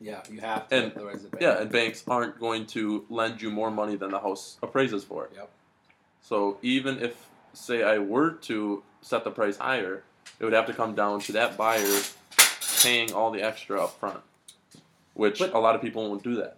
Yeah, 0.03 0.21
you 0.29 0.41
have 0.41 0.67
to. 0.67 0.75
And- 0.75 0.91
otherwise 0.93 1.23
the 1.23 1.37
Yeah, 1.39 1.61
and 1.61 1.71
banks 1.71 2.03
aren't 2.07 2.37
going 2.39 2.65
to 2.67 3.05
lend 3.09 3.41
you 3.41 3.49
more 3.49 3.71
money 3.71 3.95
than 3.95 4.11
the 4.11 4.19
house 4.19 4.57
appraises 4.61 5.03
for. 5.05 5.29
Yep. 5.33 5.49
So 6.21 6.57
even 6.61 6.99
if, 7.01 7.29
say, 7.53 7.83
I 7.83 7.99
were 7.99 8.31
to 8.49 8.83
set 9.01 9.23
the 9.23 9.31
price 9.31 9.57
higher, 9.57 10.03
it 10.39 10.43
would 10.43 10.53
have 10.53 10.65
to 10.65 10.73
come 10.73 10.93
down 10.93 11.21
to 11.21 11.31
that 11.33 11.55
buyer 11.57 12.01
paying 12.81 13.13
all 13.13 13.31
the 13.31 13.41
extra 13.41 13.81
up 13.81 13.97
front, 13.97 14.19
which 15.13 15.39
But- 15.39 15.53
a 15.53 15.59
lot 15.59 15.73
of 15.75 15.81
people 15.81 16.09
won't 16.09 16.21
do 16.23 16.35
that. 16.35 16.57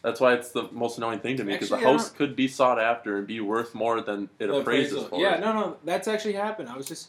That's 0.00 0.20
why 0.20 0.32
it's 0.34 0.50
the 0.52 0.68
most 0.70 0.96
annoying 0.96 1.18
thing 1.18 1.36
to 1.38 1.44
me 1.44 1.52
because 1.54 1.70
the 1.70 1.78
house 1.78 2.08
could 2.08 2.36
be 2.36 2.46
sought 2.48 2.78
after 2.78 3.18
and 3.18 3.26
be 3.26 3.40
worth 3.40 3.74
more 3.74 4.00
than 4.00 4.30
it 4.38 4.48
appraises 4.48 4.92
appraisal. 4.92 5.08
for. 5.08 5.20
Yeah, 5.20 5.38
no, 5.40 5.52
no, 5.52 5.76
that's 5.84 6.06
actually 6.06 6.34
happened. 6.34 6.68
I 6.68 6.76
was 6.76 6.86
just 6.86 7.08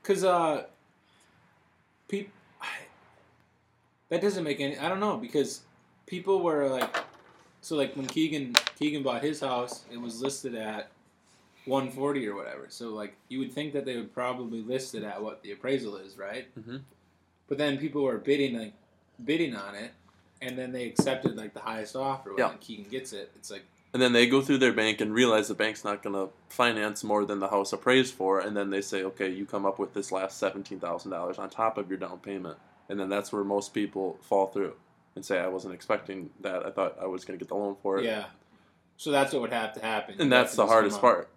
because 0.00 0.22
uh, 0.22 0.64
people 2.06 2.32
that 4.14 4.22
doesn't 4.22 4.44
make 4.44 4.60
any. 4.60 4.78
I 4.78 4.88
don't 4.88 5.00
know 5.00 5.16
because 5.16 5.62
people 6.06 6.40
were 6.42 6.68
like, 6.68 6.94
so 7.60 7.74
like 7.76 7.96
when 7.96 8.06
Keegan 8.06 8.54
Keegan 8.78 9.02
bought 9.02 9.22
his 9.22 9.40
house, 9.40 9.84
it 9.92 10.00
was 10.00 10.22
listed 10.22 10.54
at 10.54 10.88
one 11.64 11.90
forty 11.90 12.26
or 12.28 12.36
whatever. 12.36 12.66
So 12.68 12.90
like 12.90 13.16
you 13.28 13.40
would 13.40 13.52
think 13.52 13.72
that 13.72 13.84
they 13.84 13.96
would 13.96 14.14
probably 14.14 14.62
list 14.62 14.94
it 14.94 15.02
at 15.02 15.20
what 15.22 15.42
the 15.42 15.50
appraisal 15.52 15.96
is, 15.96 16.16
right? 16.16 16.46
Mhm. 16.56 16.82
But 17.48 17.58
then 17.58 17.76
people 17.78 18.02
were 18.02 18.18
bidding 18.18 18.56
like 18.58 18.72
bidding 19.24 19.56
on 19.56 19.74
it. 19.74 19.90
And 20.42 20.56
then 20.58 20.72
they 20.72 20.86
accepted 20.86 21.36
like 21.36 21.54
the 21.54 21.60
highest 21.60 21.96
offer 21.96 22.30
when 22.30 22.38
Yeah. 22.38 22.52
Keegan 22.60 22.90
gets 22.90 23.12
it. 23.12 23.32
It's 23.36 23.50
like 23.50 23.64
And 23.92 24.02
then 24.02 24.12
they 24.12 24.26
go 24.26 24.42
through 24.42 24.58
their 24.58 24.72
bank 24.72 25.00
and 25.00 25.12
realize 25.14 25.48
the 25.48 25.54
bank's 25.54 25.84
not 25.84 26.02
going 26.02 26.14
to 26.14 26.32
finance 26.48 27.02
more 27.04 27.24
than 27.24 27.38
the 27.40 27.48
house 27.48 27.72
appraised 27.72 28.12
for, 28.14 28.40
and 28.40 28.56
then 28.56 28.70
they 28.70 28.80
say, 28.82 29.04
okay, 29.04 29.30
you 29.30 29.46
come 29.46 29.64
up 29.64 29.78
with 29.78 29.94
this 29.94 30.10
last 30.12 30.36
seventeen 30.38 30.80
thousand 30.80 31.12
dollars 31.12 31.38
on 31.38 31.48
top 31.48 31.78
of 31.78 31.88
your 31.88 31.98
down 31.98 32.18
payment, 32.18 32.58
and 32.88 32.98
then 33.00 33.08
that's 33.08 33.32
where 33.32 33.44
most 33.44 33.72
people 33.74 34.18
fall 34.22 34.46
through 34.48 34.74
and 35.16 35.24
say, 35.24 35.38
I 35.38 35.46
wasn't 35.48 35.74
expecting 35.74 36.30
that. 36.40 36.66
I 36.66 36.70
thought 36.70 36.96
I 37.00 37.06
was 37.06 37.24
going 37.24 37.38
to 37.38 37.42
get 37.44 37.48
the 37.48 37.54
loan 37.56 37.76
for 37.82 37.98
it, 37.98 38.04
Yeah. 38.04 38.26
So 38.96 39.10
that's 39.10 39.32
what 39.32 39.42
would 39.42 39.52
have 39.52 39.72
to 39.74 39.80
happen. 39.80 40.14
and 40.14 40.24
You 40.24 40.30
that's 40.30 40.54
the 40.56 40.66
hardest 40.66 41.00
part. 41.00 41.28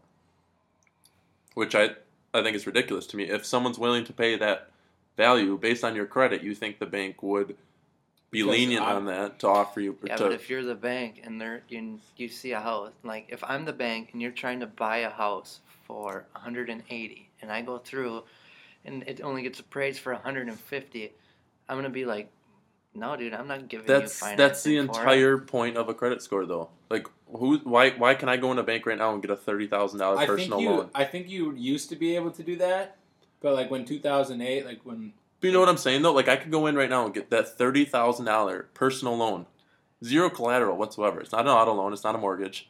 Which 1.53 1.73
I 1.75 1.91
I 2.33 2.43
think 2.43 2.55
is 2.55 2.67
ridiculous 2.67 3.07
to 3.07 3.17
me. 3.17 3.23
If 3.23 3.45
someone's 3.45 3.79
willing 3.79 4.05
to 4.05 4.13
pay 4.13 4.35
that 4.37 4.69
value 5.15 5.57
based 5.57 5.83
on 5.83 5.95
your 5.95 6.05
credit, 6.05 6.43
you 6.43 6.53
think 6.53 6.77
the 6.77 6.85
bank 6.85 7.23
would 7.23 7.55
be 8.29 8.41
Because 8.43 8.47
lenient 8.51 8.85
I- 8.85 8.93
on 8.93 9.05
that 9.05 9.39
to 9.39 9.47
offer 9.47 9.79
you 9.81 9.97
Yeah, 10.03 10.17
to 10.17 10.23
but 10.25 10.33
if 10.33 10.49
you're 10.49 10.63
the 10.63 10.75
bank 10.75 11.21
and 11.23 11.39
they're 11.41 11.63
you 11.69 11.99
you 12.17 12.27
see 12.27 12.51
a 12.51 12.59
house 12.59 12.91
like 13.03 13.25
if 13.29 13.43
I'm 13.43 13.65
the 13.65 13.73
bank 13.73 14.09
and 14.13 14.21
you're 14.21 14.31
trying 14.31 14.59
to 14.59 14.67
buy 14.67 14.97
a 14.97 15.09
house 15.09 15.61
for 15.85 16.25
180 16.33 17.29
and 17.41 17.51
I 17.51 17.61
go 17.61 17.77
through 17.79 18.23
and 18.85 19.01
it 19.07 19.21
only 19.21 19.41
gets 19.41 19.59
appraised 19.59 19.99
for 19.99 20.13
150, 20.13 21.11
I'm 21.69 21.77
gonna 21.77 21.89
be 21.89 22.05
like, 22.05 22.29
no, 22.93 23.15
dude, 23.15 23.33
I'm 23.33 23.47
not 23.47 23.67
giving 23.67 23.87
you 23.87 23.93
that's 23.93 24.19
financing. 24.19 24.37
that's 24.37 24.63
the 24.63 24.75
for 24.75 24.79
it." 24.79 24.83
entire 24.85 25.37
point 25.37 25.77
of 25.77 25.89
a 25.89 25.93
credit 25.93 26.21
score 26.21 26.45
though. 26.45 26.69
Like 26.89 27.07
who 27.31 27.57
why 27.59 27.91
why 27.91 28.15
can 28.15 28.29
I 28.29 28.37
go 28.37 28.51
in 28.51 28.57
a 28.57 28.63
bank 28.63 28.85
right 28.85 28.97
now 28.97 29.13
and 29.13 29.21
get 29.21 29.31
a 29.31 29.35
thirty 29.35 29.67
thousand 29.67 29.99
dollar 29.99 30.17
I 30.17 30.25
think 30.25 30.39
personal 30.39 30.61
you. 30.61 30.69
loan? 30.69 30.89
I 30.95 31.03
think 31.03 31.29
you 31.29 31.53
used 31.53 31.89
to 31.89 31.95
be 31.95 32.15
able 32.15 32.31
to 32.31 32.43
do 32.43 32.55
that, 32.57 32.97
but 33.41 33.53
like 33.53 33.69
when 33.69 33.85
2008, 33.85 34.65
like 34.65 34.81
when 34.83 35.13
But 35.41 35.47
you 35.47 35.53
know 35.53 35.59
what 35.59 35.69
I'm 35.69 35.77
saying 35.77 36.01
though? 36.01 36.13
Like 36.13 36.27
I 36.27 36.37
could 36.37 36.51
go 36.51 36.67
in 36.67 36.75
right 36.75 36.89
now 36.89 37.05
and 37.05 37.13
get 37.13 37.29
that 37.29 37.57
thirty 37.57 37.85
thousand 37.85 38.25
dollar 38.25 38.69
personal 38.73 39.17
loan, 39.17 39.45
zero 40.03 40.29
collateral 40.29 40.77
whatsoever. 40.77 41.19
It's 41.19 41.31
not 41.31 41.41
an 41.41 41.47
auto 41.47 41.73
loan. 41.73 41.93
It's 41.93 42.03
not 42.03 42.15
a 42.15 42.19
mortgage. 42.19 42.69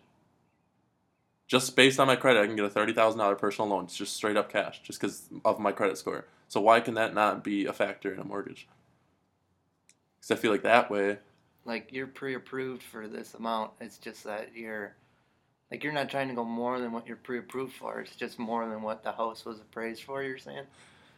Just 1.47 1.77
based 1.77 1.97
on 1.97 2.07
my 2.07 2.17
credit, 2.17 2.41
I 2.41 2.47
can 2.47 2.55
get 2.57 2.65
a 2.65 2.69
thirty 2.69 2.91
thousand 2.93 3.19
dollar 3.19 3.35
personal 3.35 3.69
loan. 3.69 3.85
It's 3.85 3.95
just 3.95 4.15
straight 4.15 4.35
up 4.35 4.51
cash, 4.51 4.81
just 4.81 4.99
because 4.99 5.29
of 5.45 5.59
my 5.59 5.71
credit 5.71 5.97
score. 5.97 6.25
So 6.49 6.59
why 6.59 6.79
can 6.79 6.95
that 6.95 7.13
not 7.13 7.43
be 7.43 7.65
a 7.65 7.73
factor 7.73 8.13
in 8.13 8.19
a 8.19 8.23
mortgage? 8.23 8.67
Because 10.27 10.39
I 10.39 10.41
feel 10.41 10.51
like 10.51 10.63
that 10.63 10.89
way. 10.91 11.17
like 11.65 11.89
you're 11.91 12.07
pre-approved 12.07 12.81
for 12.83 13.07
this 13.07 13.33
amount. 13.33 13.71
It's 13.81 13.97
just 13.97 14.23
that 14.23 14.55
you're 14.55 14.95
like 15.71 15.83
you're 15.83 15.93
not 15.93 16.09
trying 16.09 16.29
to 16.29 16.33
go 16.33 16.45
more 16.45 16.79
than 16.79 16.91
what 16.93 17.05
you're 17.07 17.17
pre-approved 17.17 17.73
for. 17.73 17.99
It's 17.99 18.15
just 18.15 18.39
more 18.39 18.67
than 18.67 18.81
what 18.81 19.03
the 19.03 19.11
house 19.11 19.43
was 19.45 19.59
appraised 19.59 20.03
for. 20.03 20.23
You're 20.23 20.37
saying. 20.37 20.63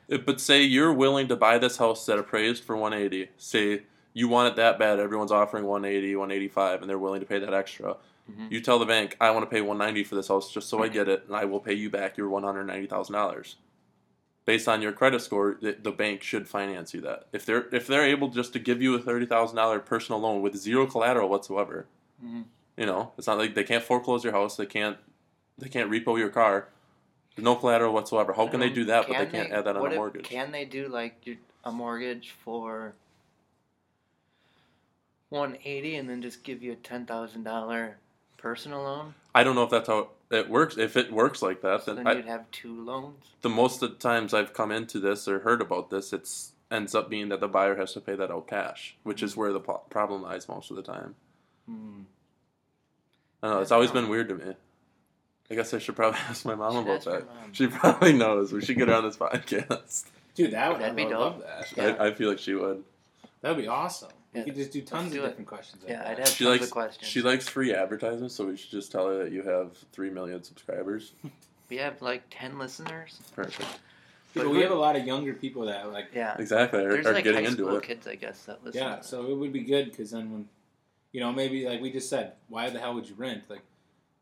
It- 0.08 0.26
But 0.26 0.40
say 0.42 0.64
you're 0.64 0.94
willing 0.94 1.28
to 1.28 1.36
buy 1.36 1.58
this 1.60 1.78
house 1.78 2.06
that 2.08 2.18
appraised 2.18 2.64
for 2.64 2.76
180. 2.76 3.30
Say 3.38 3.84
you 4.14 4.28
want 4.28 4.52
it 4.52 4.56
that 4.56 4.80
bad, 4.80 5.00
everyone's 5.00 5.32
offering 5.32 5.66
180, 5.66 6.16
185, 6.16 6.82
and 6.82 6.90
they're 6.90 6.98
willing 6.98 7.20
to 7.20 7.28
pay 7.28 7.38
that 7.40 7.54
extra. 7.54 7.96
Mhm. 8.30 8.52
You 8.52 8.60
tell 8.60 8.80
the 8.80 8.86
bank, 8.88 9.16
I 9.22 9.30
want 9.32 9.44
to 9.44 9.50
pay 9.56 9.62
190 9.62 10.04
for 10.04 10.16
this 10.16 10.28
house 10.30 10.52
just 10.52 10.68
so 10.68 10.82
I 10.84 10.88
get 10.88 11.08
it, 11.08 11.26
and 11.28 11.36
I 11.36 11.46
will 11.46 11.60
pay 11.60 11.74
you 11.74 11.90
back 11.92 12.18
your 12.18 12.28
190,000 12.30 13.14
dollars. 13.14 13.56
Based 14.50 14.68
on 14.68 14.82
your 14.82 14.94
credit 14.94 15.22
score, 15.22 15.58
the, 15.62 15.74
the 15.80 15.92
bank 15.92 16.24
should 16.24 16.48
finance 16.48 16.92
you 16.96 17.02
that. 17.02 17.28
If 17.32 17.46
they're 17.46 17.68
if 17.72 17.86
they're 17.86 18.04
able 18.16 18.30
just 18.30 18.52
to 18.54 18.60
give 18.60 18.82
you 18.82 18.96
a 18.96 19.00
thirty 19.00 19.28
thousand 19.28 19.58
dollar 19.58 19.78
personal 19.80 20.20
loan 20.20 20.42
with 20.42 20.56
zero 20.56 20.88
collateral 20.88 21.30
whatsoever, 21.30 21.86
Mhm. 22.26 22.46
you 22.76 22.88
know, 22.88 23.12
it's 23.16 23.28
not 23.28 23.38
like 23.38 23.54
they 23.54 23.64
can't 23.64 23.84
foreclose 23.84 24.24
your 24.24 24.34
house, 24.34 24.58
they 24.58 24.66
can't 24.66 24.98
they 25.60 25.70
can't 25.70 25.92
repo 25.92 26.18
your 26.18 26.30
car. 26.30 26.68
No 27.38 27.56
collateral 27.56 27.94
whatsoever. 27.94 28.34
How 28.34 28.48
can 28.48 28.60
they 28.60 28.72
do 28.72 28.86
that? 28.86 29.08
but 29.08 29.20
they 29.20 29.26
can 29.28 29.32
can't 29.44 29.52
add 29.54 29.66
that 29.66 29.78
on 29.78 29.86
a 29.86 29.90
if- 29.92 29.96
mortgage. 29.96 30.26
Can 30.26 30.52
they 30.52 30.66
do 30.66 30.88
like 30.88 31.24
a 31.64 31.72
mortgage 31.72 32.32
for 32.44 32.96
180 35.30 35.96
and 35.96 36.10
then 36.10 36.24
just 36.24 36.42
give 36.44 36.64
you 36.64 36.72
a 36.72 36.76
ten 36.76 37.06
thousand 37.06 37.44
dollar 37.44 37.98
personal 38.40 38.82
loan? 38.84 39.14
I 39.36 39.44
don't 39.44 39.56
know 39.56 39.64
if 39.64 39.70
that's 39.70 39.88
how 39.88 40.10
it 40.32 40.50
works. 40.50 40.78
If 40.78 40.98
it 40.98 41.12
works 41.12 41.42
like 41.42 41.62
that, 41.62 41.84
So 41.84 41.94
then 41.94 42.04
then 42.06 42.14
I, 42.14 42.18
you'd 42.18 42.26
have 42.26 42.50
two 42.52 42.84
loans. 42.84 43.26
the 43.42 43.50
most 43.50 43.84
of 43.84 43.92
the 43.92 43.96
times 43.98 44.34
I've 44.34 44.54
come 44.54 44.72
into 44.72 45.00
this 45.00 45.28
or 45.28 45.40
heard 45.40 45.62
about 45.62 45.90
this, 45.90 46.12
it's 46.14 46.54
ends 46.72 46.94
up 46.96 47.10
being 47.10 47.30
that 47.30 47.40
the 47.40 47.48
buyer 47.48 47.76
has 47.76 47.94
to 47.94 48.00
pay 48.02 48.16
that 48.16 48.30
out 48.32 48.48
cash, 48.48 48.96
which 49.04 49.24
is 49.24 49.36
where 49.36 49.52
the 49.52 49.60
po- 49.60 49.82
problem 49.90 50.22
lies 50.22 50.48
most 50.48 50.70
of 50.70 50.76
the 50.76 50.84
time. 50.84 51.16
Hmm. 51.68 52.02
I 53.42 53.48
don't 53.48 53.56
know. 53.58 53.62
It's 53.62 53.72
always 53.72 53.92
been 53.92 54.10
weird 54.10 54.30
to 54.30 54.36
me. 54.36 54.54
I 55.52 55.56
guess 55.56 55.74
I 55.74 55.80
should 55.80 55.96
probably 55.96 56.20
ask 56.30 56.46
my 56.46 56.56
mom 56.56 56.76
about 56.78 57.04
that. 57.06 57.26
mom. 57.26 57.54
She 57.54 57.68
probably 57.68 58.14
knows. 58.14 58.52
We 58.54 58.62
should 58.64 58.78
get 58.78 58.88
her 58.88 58.94
on 58.94 59.04
this 59.04 59.18
podcast. 59.18 60.06
dude, 60.36 60.52
that 60.52 60.72
would 60.72 60.82
That'd 60.82 60.96
be 60.96 61.04
I 61.04 61.06
would 61.06 61.12
dope. 61.12 61.20
love 61.20 61.42
that. 61.42 61.78
Yeah. 61.78 61.96
I, 62.00 62.08
I 62.08 62.14
feel 62.14 62.30
like 62.30 62.40
she 62.40 62.54
would. 62.54 62.84
That'd 63.42 63.58
be 63.58 63.68
awesome. 63.68 64.10
Yeah, 64.34 64.42
You 64.42 64.46
could 64.46 64.56
just 64.56 64.72
do 64.72 64.82
tons 64.82 65.08
of 65.08 65.14
do 65.14 65.24
it. 65.24 65.30
different 65.30 65.48
questions. 65.48 65.84
Yeah. 65.88 66.04
I'd 66.08 66.20
have 66.20 66.28
She 66.28 66.44
tons 66.44 66.60
likes 66.60 66.66
of 66.66 66.72
questions. 66.72 67.08
she 67.10 67.22
likes 67.22 67.48
free 67.48 67.74
advertisements, 67.74 68.36
so 68.36 68.46
we 68.46 68.58
should 68.58 68.70
just 68.72 68.92
tell 68.92 69.08
her 69.08 69.18
that 69.24 69.32
you 69.32 69.42
have 69.44 69.76
three 69.92 70.10
million 70.12 70.44
subscribers. 70.44 71.12
we 71.70 71.78
have 71.78 72.02
like 72.02 72.24
ten 72.30 72.60
listeners. 72.60 73.20
Perfect. 73.36 73.80
Dude, 74.36 74.44
But 74.44 74.52
we 74.52 74.62
have 74.62 74.70
a 74.72 74.76
lot 74.76 74.96
of 74.96 75.06
younger 75.08 75.34
people 75.34 75.66
that 75.66 75.92
like. 75.92 76.08
Yeah. 76.14 76.36
Exactly. 76.38 76.84
Are, 76.86 76.90
There's 76.92 77.08
are 77.08 77.14
like 77.14 77.24
getting 77.24 77.44
high 77.46 77.50
into 77.50 77.64
school 77.64 77.78
it. 77.78 77.84
kids, 77.84 78.08
I 78.08 78.16
guess, 78.16 78.44
that 78.46 78.64
listen. 78.64 78.80
Yeah, 78.82 78.98
to 78.98 79.04
so 79.04 79.26
it 79.26 79.36
would 79.36 79.52
be 79.52 79.62
good 79.62 79.90
because 79.90 80.12
then 80.12 80.32
when, 80.32 80.48
you 81.12 81.20
know, 81.22 81.32
maybe 81.32 81.66
like 81.68 81.82
we 81.82 81.92
just 81.92 82.10
said, 82.10 82.34
why 82.50 82.70
the 82.70 82.80
hell 82.80 82.94
would 82.94 83.10
you 83.10 83.16
rent? 83.16 83.44
Like, 83.50 83.62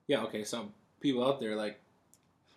yeah, 0.08 0.22
okay, 0.24 0.46
some 0.46 0.72
people 1.02 1.26
out 1.28 1.42
there 1.42 1.58
like, 1.58 1.80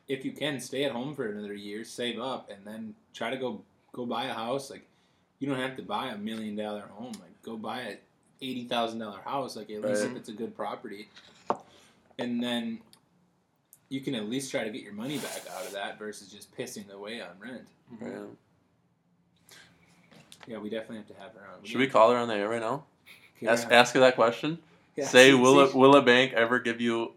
if 0.06 0.24
you 0.24 0.30
can 0.30 0.60
stay 0.60 0.84
at 0.84 0.92
home 0.92 1.16
for 1.16 1.26
another 1.28 1.54
year, 1.54 1.82
save 1.84 2.20
up, 2.20 2.48
and 2.48 2.64
then 2.64 2.94
try 3.12 3.30
to 3.30 3.36
go 3.36 3.62
go 3.92 4.06
buy 4.06 4.26
a 4.26 4.32
house. 4.34 4.70
Like, 4.70 4.86
you 5.40 5.48
don't 5.48 5.58
have 5.58 5.76
to 5.78 5.82
buy 5.82 6.10
a 6.10 6.16
million 6.18 6.54
dollar 6.54 6.82
home. 6.92 7.12
Like, 7.14 7.29
go 7.42 7.56
buy 7.56 7.80
a 7.80 7.96
eighty 8.42 8.64
thousand 8.64 8.98
dollar 9.00 9.20
house. 9.20 9.56
Like, 9.56 9.70
at 9.70 9.82
least 9.82 10.02
Right. 10.02 10.10
if 10.12 10.16
it's 10.16 10.28
a 10.28 10.32
good 10.32 10.56
property, 10.56 11.08
and 12.18 12.42
then 12.42 12.80
you 13.88 14.00
can 14.00 14.14
at 14.14 14.28
least 14.28 14.50
try 14.50 14.64
to 14.64 14.70
get 14.70 14.82
your 14.82 14.92
money 14.92 15.18
back 15.18 15.42
out 15.54 15.66
of 15.66 15.72
that 15.72 15.98
versus 15.98 16.28
just 16.28 16.54
pissing 16.56 16.90
away 16.90 17.20
on 17.20 17.30
rent. 17.40 17.66
Yeah. 18.00 18.08
Yeah, 20.46 20.58
we 20.58 20.70
definitely 20.70 20.98
have 20.98 21.08
to 21.08 21.14
have 21.14 21.32
her 21.32 21.40
on. 21.56 21.64
Should 21.64 21.78
we 21.78 21.86
call 21.86 22.10
her 22.12 22.16
on 22.16 22.28
the 22.28 22.34
air 22.34 22.48
right 22.48 22.60
now? 22.60 22.84
Kara- 23.38 23.52
Ask, 23.52 23.70
ask 23.70 23.94
her 23.94 24.00
that 24.00 24.14
question. 24.14 24.58
Yeah, 24.96 25.06
Say, 25.06 25.34
will 25.34 25.60
a, 25.60 25.76
will 25.76 25.96
a 25.96 26.02
bank 26.02 26.32
ever 26.32 26.58
give 26.58 26.80
you 26.80 27.12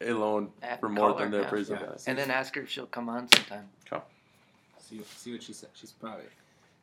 a 0.00 0.12
loan 0.12 0.50
At- 0.62 0.80
for 0.80 0.88
more 0.88 1.12
than 1.14 1.30
their 1.30 1.30
the 1.30 1.38
yeah. 1.40 1.46
appraisal 1.46 1.74
Yeah. 1.76 1.80
value? 1.82 1.98
And 2.06 2.18
then 2.18 2.30
ask 2.30 2.54
her 2.54 2.62
if 2.62 2.70
she'll 2.70 2.86
come 2.86 3.08
on 3.08 3.28
sometime. 3.34 3.68
See, 4.80 5.02
see 5.16 5.32
what 5.32 5.42
she 5.42 5.52
said. 5.52 5.68
She's 5.74 5.92
probably, 5.92 6.24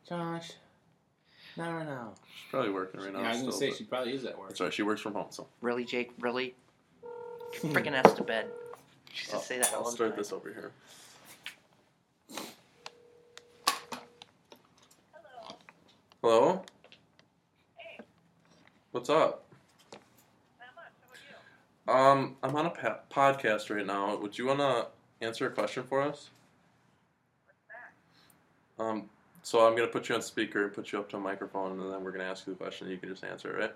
Josh. 0.08 0.52
No, 1.58 1.72
no, 1.80 1.86
no. 1.86 2.14
She's 2.28 2.52
probably 2.52 2.72
working 2.72 3.00
right 3.02 3.14
now. 3.14 3.22
yeah, 3.22 3.28
I 3.28 3.30
was 3.32 3.40
gonna 3.40 3.52
still, 3.54 3.72
say 3.72 3.78
she 3.78 3.84
probably 3.86 4.14
is 4.14 4.26
at 4.26 4.38
work. 4.38 4.50
That's 4.50 4.60
right. 4.62 4.74
She 4.74 4.84
works 4.84 5.02
from 5.02 5.14
home, 5.14 5.28
so 5.30 5.48
Really, 5.62 5.86
Jake? 5.86 6.12
Really? 6.20 6.54
Freaking 7.54 7.94
ass 7.94 8.14
to 8.14 8.24
bed. 8.24 8.48
She 9.14 9.22
used 9.22 9.30
to 9.32 9.36
I'll, 9.38 9.42
say 9.42 9.58
that 9.60 9.70
I'll 9.72 9.80
all 9.80 9.86
the 9.86 9.92
start 9.92 10.12
time. 10.12 10.18
this 10.20 10.34
over 10.34 10.50
here. 10.52 10.72
Hello. 16.22 16.62
What's 18.92 19.10
up? 19.10 19.44
Um, 21.88 22.36
I'm 22.42 22.56
on 22.56 22.66
a 22.66 22.70
pa- 22.72 23.00
podcast 23.12 23.74
right 23.74 23.86
now. 23.86 24.16
Would 24.18 24.38
you 24.38 24.48
want 24.48 24.60
to 24.60 24.88
answer 25.22 25.46
a 25.46 25.52
question 25.52 25.84
for 25.84 26.02
us? 26.02 26.30
What's 27.46 27.60
that? 28.78 28.84
Um, 28.84 29.10
so 29.46 29.68
I'm 29.68 29.76
gonna 29.76 29.88
put 29.88 30.10
you 30.10 30.16
on 30.16 30.24
speaker 30.24 30.64
and 30.64 30.74
put 30.74 30.92
you 30.92 30.98
up 30.98 31.08
to 31.10 31.18
a 31.18 31.20
microphone, 31.20 31.80
and 31.80 31.94
then 31.94 32.04
we're 32.04 32.10
gonna 32.10 32.24
ask 32.24 32.48
you 32.48 32.54
the 32.54 32.58
question. 32.58 32.88
and 32.88 32.94
You 32.96 32.98
can 32.98 33.10
just 33.10 33.24
answer 33.24 33.56
it, 33.56 33.62
right? 33.62 33.76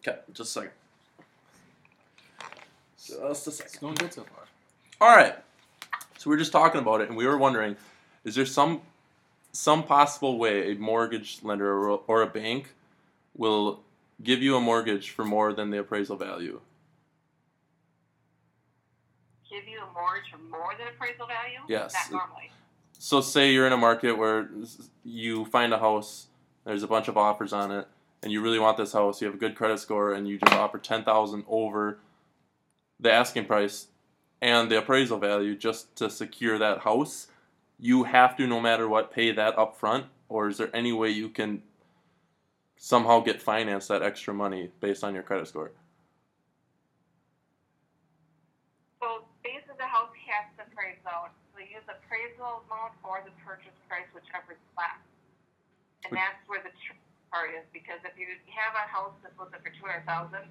Okay, 0.00 0.18
just 0.34 0.50
a 0.50 0.60
second. 0.60 0.70
Just 3.02 3.46
a 3.46 3.50
second. 3.50 3.70
It's 3.72 3.78
going 3.78 3.94
good 3.94 4.12
so 4.12 4.24
far. 4.24 4.44
All 5.00 5.16
right. 5.16 5.36
So 6.18 6.28
we 6.28 6.36
are 6.36 6.38
just 6.38 6.52
talking 6.52 6.82
about 6.82 7.00
it, 7.00 7.08
and 7.08 7.16
we 7.16 7.26
were 7.26 7.38
wondering: 7.38 7.76
is 8.24 8.34
there 8.34 8.44
some 8.44 8.82
some 9.52 9.82
possible 9.82 10.36
way 10.36 10.72
a 10.72 10.74
mortgage 10.74 11.38
lender 11.42 11.72
or, 11.72 12.02
or 12.06 12.20
a 12.20 12.26
bank 12.26 12.74
will 13.34 13.80
give 14.22 14.42
you 14.42 14.54
a 14.56 14.60
mortgage 14.60 15.10
for 15.10 15.24
more 15.24 15.54
than 15.54 15.70
the 15.70 15.78
appraisal 15.78 16.16
value? 16.16 16.60
give 19.48 19.66
you 19.66 19.80
a 19.80 19.92
mortgage 19.94 20.30
for 20.30 20.38
more 20.50 20.74
than 20.76 20.88
appraisal 20.88 21.26
value? 21.26 21.60
Yes. 21.68 21.94
Not 21.94 22.18
normally. 22.18 22.50
So 23.04 23.20
say 23.20 23.52
you're 23.52 23.66
in 23.66 23.72
a 23.74 23.76
market 23.76 24.16
where 24.16 24.48
you 25.04 25.44
find 25.44 25.74
a 25.74 25.78
house, 25.78 26.28
there's 26.64 26.82
a 26.82 26.88
bunch 26.88 27.06
of 27.06 27.18
offers 27.18 27.52
on 27.52 27.70
it, 27.70 27.86
and 28.22 28.32
you 28.32 28.40
really 28.40 28.58
want 28.58 28.78
this 28.78 28.94
house. 28.94 29.20
You 29.20 29.26
have 29.26 29.34
a 29.34 29.38
good 29.38 29.56
credit 29.56 29.78
score, 29.78 30.14
and 30.14 30.26
you 30.26 30.38
just 30.38 30.54
offer 30.54 30.78
ten 30.78 31.04
thousand 31.04 31.44
over 31.46 31.98
the 32.98 33.12
asking 33.12 33.44
price 33.44 33.88
and 34.40 34.70
the 34.70 34.78
appraisal 34.78 35.18
value 35.18 35.54
just 35.54 35.94
to 35.96 36.08
secure 36.08 36.58
that 36.58 36.78
house. 36.78 37.26
You 37.78 38.04
have 38.04 38.38
to, 38.38 38.46
no 38.46 38.58
matter 38.58 38.88
what, 38.88 39.12
pay 39.12 39.32
that 39.32 39.58
up 39.58 39.76
front, 39.76 40.06
or 40.30 40.48
is 40.48 40.56
there 40.56 40.74
any 40.74 40.94
way 40.94 41.10
you 41.10 41.28
can 41.28 41.62
somehow 42.78 43.20
get 43.20 43.42
financed 43.42 43.88
that 43.88 44.00
extra 44.02 44.32
money 44.32 44.70
based 44.80 45.04
on 45.04 45.12
your 45.12 45.24
credit 45.24 45.46
score? 45.46 45.72
So 49.02 49.24
basically 49.42 49.74
the 49.76 49.84
house 49.84 50.08
has 50.26 50.56
to 50.56 50.72
appraise 50.72 50.96
out. 51.06 51.32
So 51.52 51.60
you 51.60 51.66
use 51.66 51.84
the 51.86 51.94
appraisal 52.14 52.62
amount 52.70 52.94
or 53.02 53.26
the 53.26 53.34
purchase 53.42 53.74
price, 53.90 54.06
whichever 54.14 54.54
is 54.54 54.62
less. 54.78 55.02
And 56.06 56.14
that's 56.14 56.38
where 56.46 56.62
the 56.62 56.70
trick 56.86 57.02
part 57.34 57.50
is 57.50 57.66
because 57.74 57.98
if 58.06 58.14
you 58.14 58.30
have 58.54 58.78
a 58.78 58.86
house 58.86 59.18
that's 59.18 59.34
listed 59.34 59.58
for 59.66 59.74
two 59.74 59.82
hundred 59.82 60.06
thousand 60.06 60.46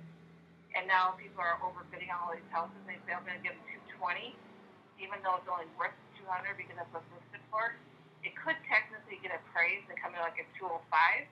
and 0.76 0.84
now 0.92 1.16
people 1.16 1.40
are 1.40 1.56
overbidding 1.64 2.12
on 2.12 2.20
all 2.20 2.36
these 2.36 2.52
houses, 2.52 2.76
they 2.84 3.00
say 3.08 3.16
I'm 3.16 3.24
gonna 3.24 3.40
give 3.40 3.56
them 3.56 3.64
two 3.72 3.80
twenty, 3.96 4.36
even 5.00 5.24
though 5.24 5.40
it's 5.40 5.48
only 5.48 5.72
worth 5.80 5.96
two 6.20 6.28
hundred 6.28 6.60
because 6.60 6.76
that's 6.76 6.92
what's 6.92 7.08
listed 7.16 7.40
for. 7.48 7.80
It 8.28 8.36
could 8.36 8.60
technically 8.68 9.24
get 9.24 9.32
appraised 9.32 9.88
and 9.88 9.96
come 10.04 10.12
in 10.12 10.20
like 10.20 10.36
a 10.36 10.46
two 10.60 10.68
oh 10.68 10.84
five. 10.92 11.32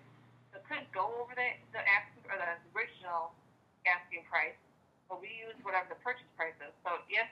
So 0.55 0.63
it 0.63 0.65
could 0.71 0.87
go 0.95 1.11
over 1.19 1.35
the 1.35 1.59
the 1.75 1.83
asking 1.83 2.23
or 2.31 2.39
the 2.39 2.55
original 2.71 3.35
asking 3.83 4.23
price 4.31 4.55
but 5.11 5.19
we 5.19 5.27
use 5.43 5.59
whatever 5.67 5.91
the 5.91 5.99
purchase 5.99 6.29
price 6.39 6.55
is. 6.63 6.71
So 6.87 7.03
if 7.11 7.27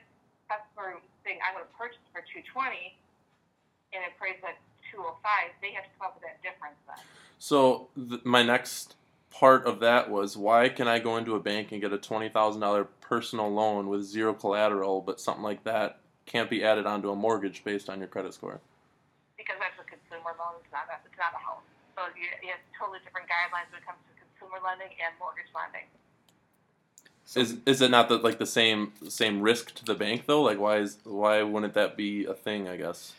customer 0.52 1.00
saying 1.30 1.38
I'm 1.46 1.54
going 1.54 1.66
to 1.66 1.76
purchase 1.78 2.02
for 2.10 2.26
two 2.26 2.42
twenty, 2.50 2.98
and 3.94 4.02
it 4.02 4.18
at 4.42 4.58
two 4.90 4.98
oh 4.98 5.14
five, 5.22 5.54
they 5.62 5.70
have 5.70 5.86
to 5.86 5.90
come 5.94 6.10
up 6.10 6.18
with 6.18 6.26
that 6.26 6.42
difference 6.42 6.82
then. 6.90 6.98
So 7.38 7.88
th- 7.94 8.26
my 8.26 8.42
next 8.42 8.98
part 9.30 9.62
of 9.64 9.78
that 9.78 10.10
was 10.10 10.34
why 10.34 10.68
can 10.68 10.90
I 10.90 10.98
go 10.98 11.14
into 11.14 11.38
a 11.38 11.40
bank 11.40 11.70
and 11.70 11.78
get 11.78 11.94
a 11.94 12.02
twenty 12.02 12.28
thousand 12.28 12.60
dollar 12.60 12.90
personal 12.98 13.46
loan 13.46 13.86
with 13.86 14.02
zero 14.02 14.34
collateral, 14.34 15.00
but 15.00 15.22
something 15.22 15.46
like 15.46 15.62
that 15.62 16.02
can't 16.26 16.50
be 16.50 16.66
added 16.66 16.86
onto 16.86 17.10
a 17.10 17.16
mortgage 17.16 17.62
based 17.62 17.86
on 17.86 17.98
your 18.02 18.10
credit 18.10 18.34
score? 18.34 18.58
Because 19.38 19.56
that's 19.62 19.78
a 19.78 19.86
consumer 19.86 20.34
loan, 20.34 20.58
it's 20.62 20.70
not 20.74 20.90
a, 20.90 20.98
it's 21.06 21.18
not 21.18 21.34
a 21.34 21.42
home. 21.42 21.62
So 21.94 22.06
you, 22.18 22.26
you 22.42 22.50
have 22.54 22.62
totally 22.74 22.98
different 23.06 23.26
guidelines 23.30 23.70
when 23.70 23.82
it 23.82 23.86
comes 23.86 23.98
to 24.06 24.12
consumer 24.18 24.62
lending 24.62 24.94
and 24.98 25.14
mortgage 25.18 25.50
lending. 25.54 25.86
Is 27.36 27.58
is 27.64 27.80
it 27.80 27.90
not 27.90 28.08
the, 28.08 28.18
like 28.18 28.38
the 28.38 28.46
same 28.46 28.92
same 29.08 29.40
risk 29.40 29.74
to 29.78 29.84
the 29.84 29.94
bank 29.94 30.26
though? 30.26 30.42
Like 30.42 30.58
why 30.58 30.78
is 30.82 30.98
why 31.04 31.42
wouldn't 31.42 31.74
that 31.74 31.96
be 31.96 32.26
a 32.26 32.34
thing? 32.34 32.66
I 32.66 32.76
guess. 32.76 33.14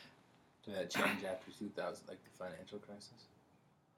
Did 0.66 0.76
that 0.76 0.90
change 0.92 1.24
after 1.26 1.50
2000, 1.58 2.06
like 2.06 2.22
the 2.22 2.34
financial 2.38 2.78
crisis? 2.86 3.26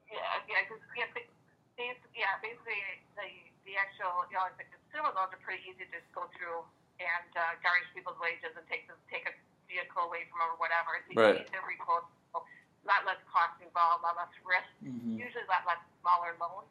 Yeah, 0.07 0.21
yeah, 0.47 0.63
because 0.63 0.79
yeah, 0.95 1.09
basically, 1.11 2.13
yeah, 2.15 2.37
basically 2.39 2.77
the 3.17 3.27
the 3.65 3.73
actual 3.75 4.29
you 4.29 4.37
know 4.37 4.45
like 4.45 4.61
the 4.61 4.69
consumer 4.69 5.09
loans 5.17 5.33
are 5.33 5.41
pretty 5.41 5.65
easy 5.65 5.89
to 5.89 5.91
just 5.91 6.07
go 6.13 6.29
through 6.37 6.61
and 7.01 7.29
uh, 7.33 7.57
garnish 7.65 7.89
people's 7.97 8.15
wages 8.21 8.53
and 8.53 8.63
take 8.69 8.85
the, 8.85 8.93
take 9.09 9.25
a 9.25 9.33
vehicle 9.65 10.05
away 10.07 10.29
from 10.29 10.45
them 10.45 10.53
or 10.53 10.59
whatever. 10.61 10.93
It's 11.01 11.09
Right. 11.17 11.41
easy 11.41 11.49
to 11.57 11.61
requote. 11.65 12.05
A 12.37 12.39
lot 12.85 13.01
less 13.07 13.19
cost 13.31 13.57
involved, 13.63 14.05
a 14.05 14.13
lot 14.13 14.15
less 14.19 14.33
risk. 14.45 14.69
Mm-hmm. 14.85 15.17
Usually, 15.17 15.41
a 15.41 15.51
lot 15.51 15.65
less 15.65 15.81
smaller 16.03 16.37
loans 16.37 16.69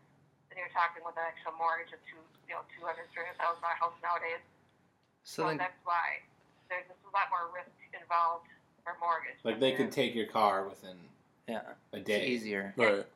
than 0.52 0.60
you're 0.60 0.76
talking 0.76 1.00
with 1.00 1.16
an 1.16 1.24
actual 1.24 1.56
mortgage 1.56 1.96
of 1.96 2.00
two, 2.04 2.20
you 2.44 2.52
know, 2.52 2.60
two 2.76 2.84
hundred, 2.84 3.08
three 3.16 3.24
hundred 3.24 3.40
thousand 3.40 3.64
dollar 3.64 3.80
house 3.80 3.96
nowadays. 4.04 4.44
So 5.24 5.48
So 5.48 5.48
then, 5.48 5.56
that's 5.64 5.80
why 5.88 6.20
there's 6.68 6.84
just 6.84 7.00
a 7.08 7.12
lot 7.16 7.32
more 7.32 7.48
risk 7.56 7.72
involved 7.96 8.52
for 8.84 8.92
mortgage. 9.00 9.40
Like 9.48 9.56
they 9.56 9.72
could 9.72 9.88
take 9.88 10.12
your 10.12 10.28
car 10.28 10.68
within 10.68 11.00
yeah, 11.48 11.72
a 11.96 12.04
it's 12.04 12.06
day, 12.06 12.28
easier. 12.28 12.76
Right. 12.76 13.08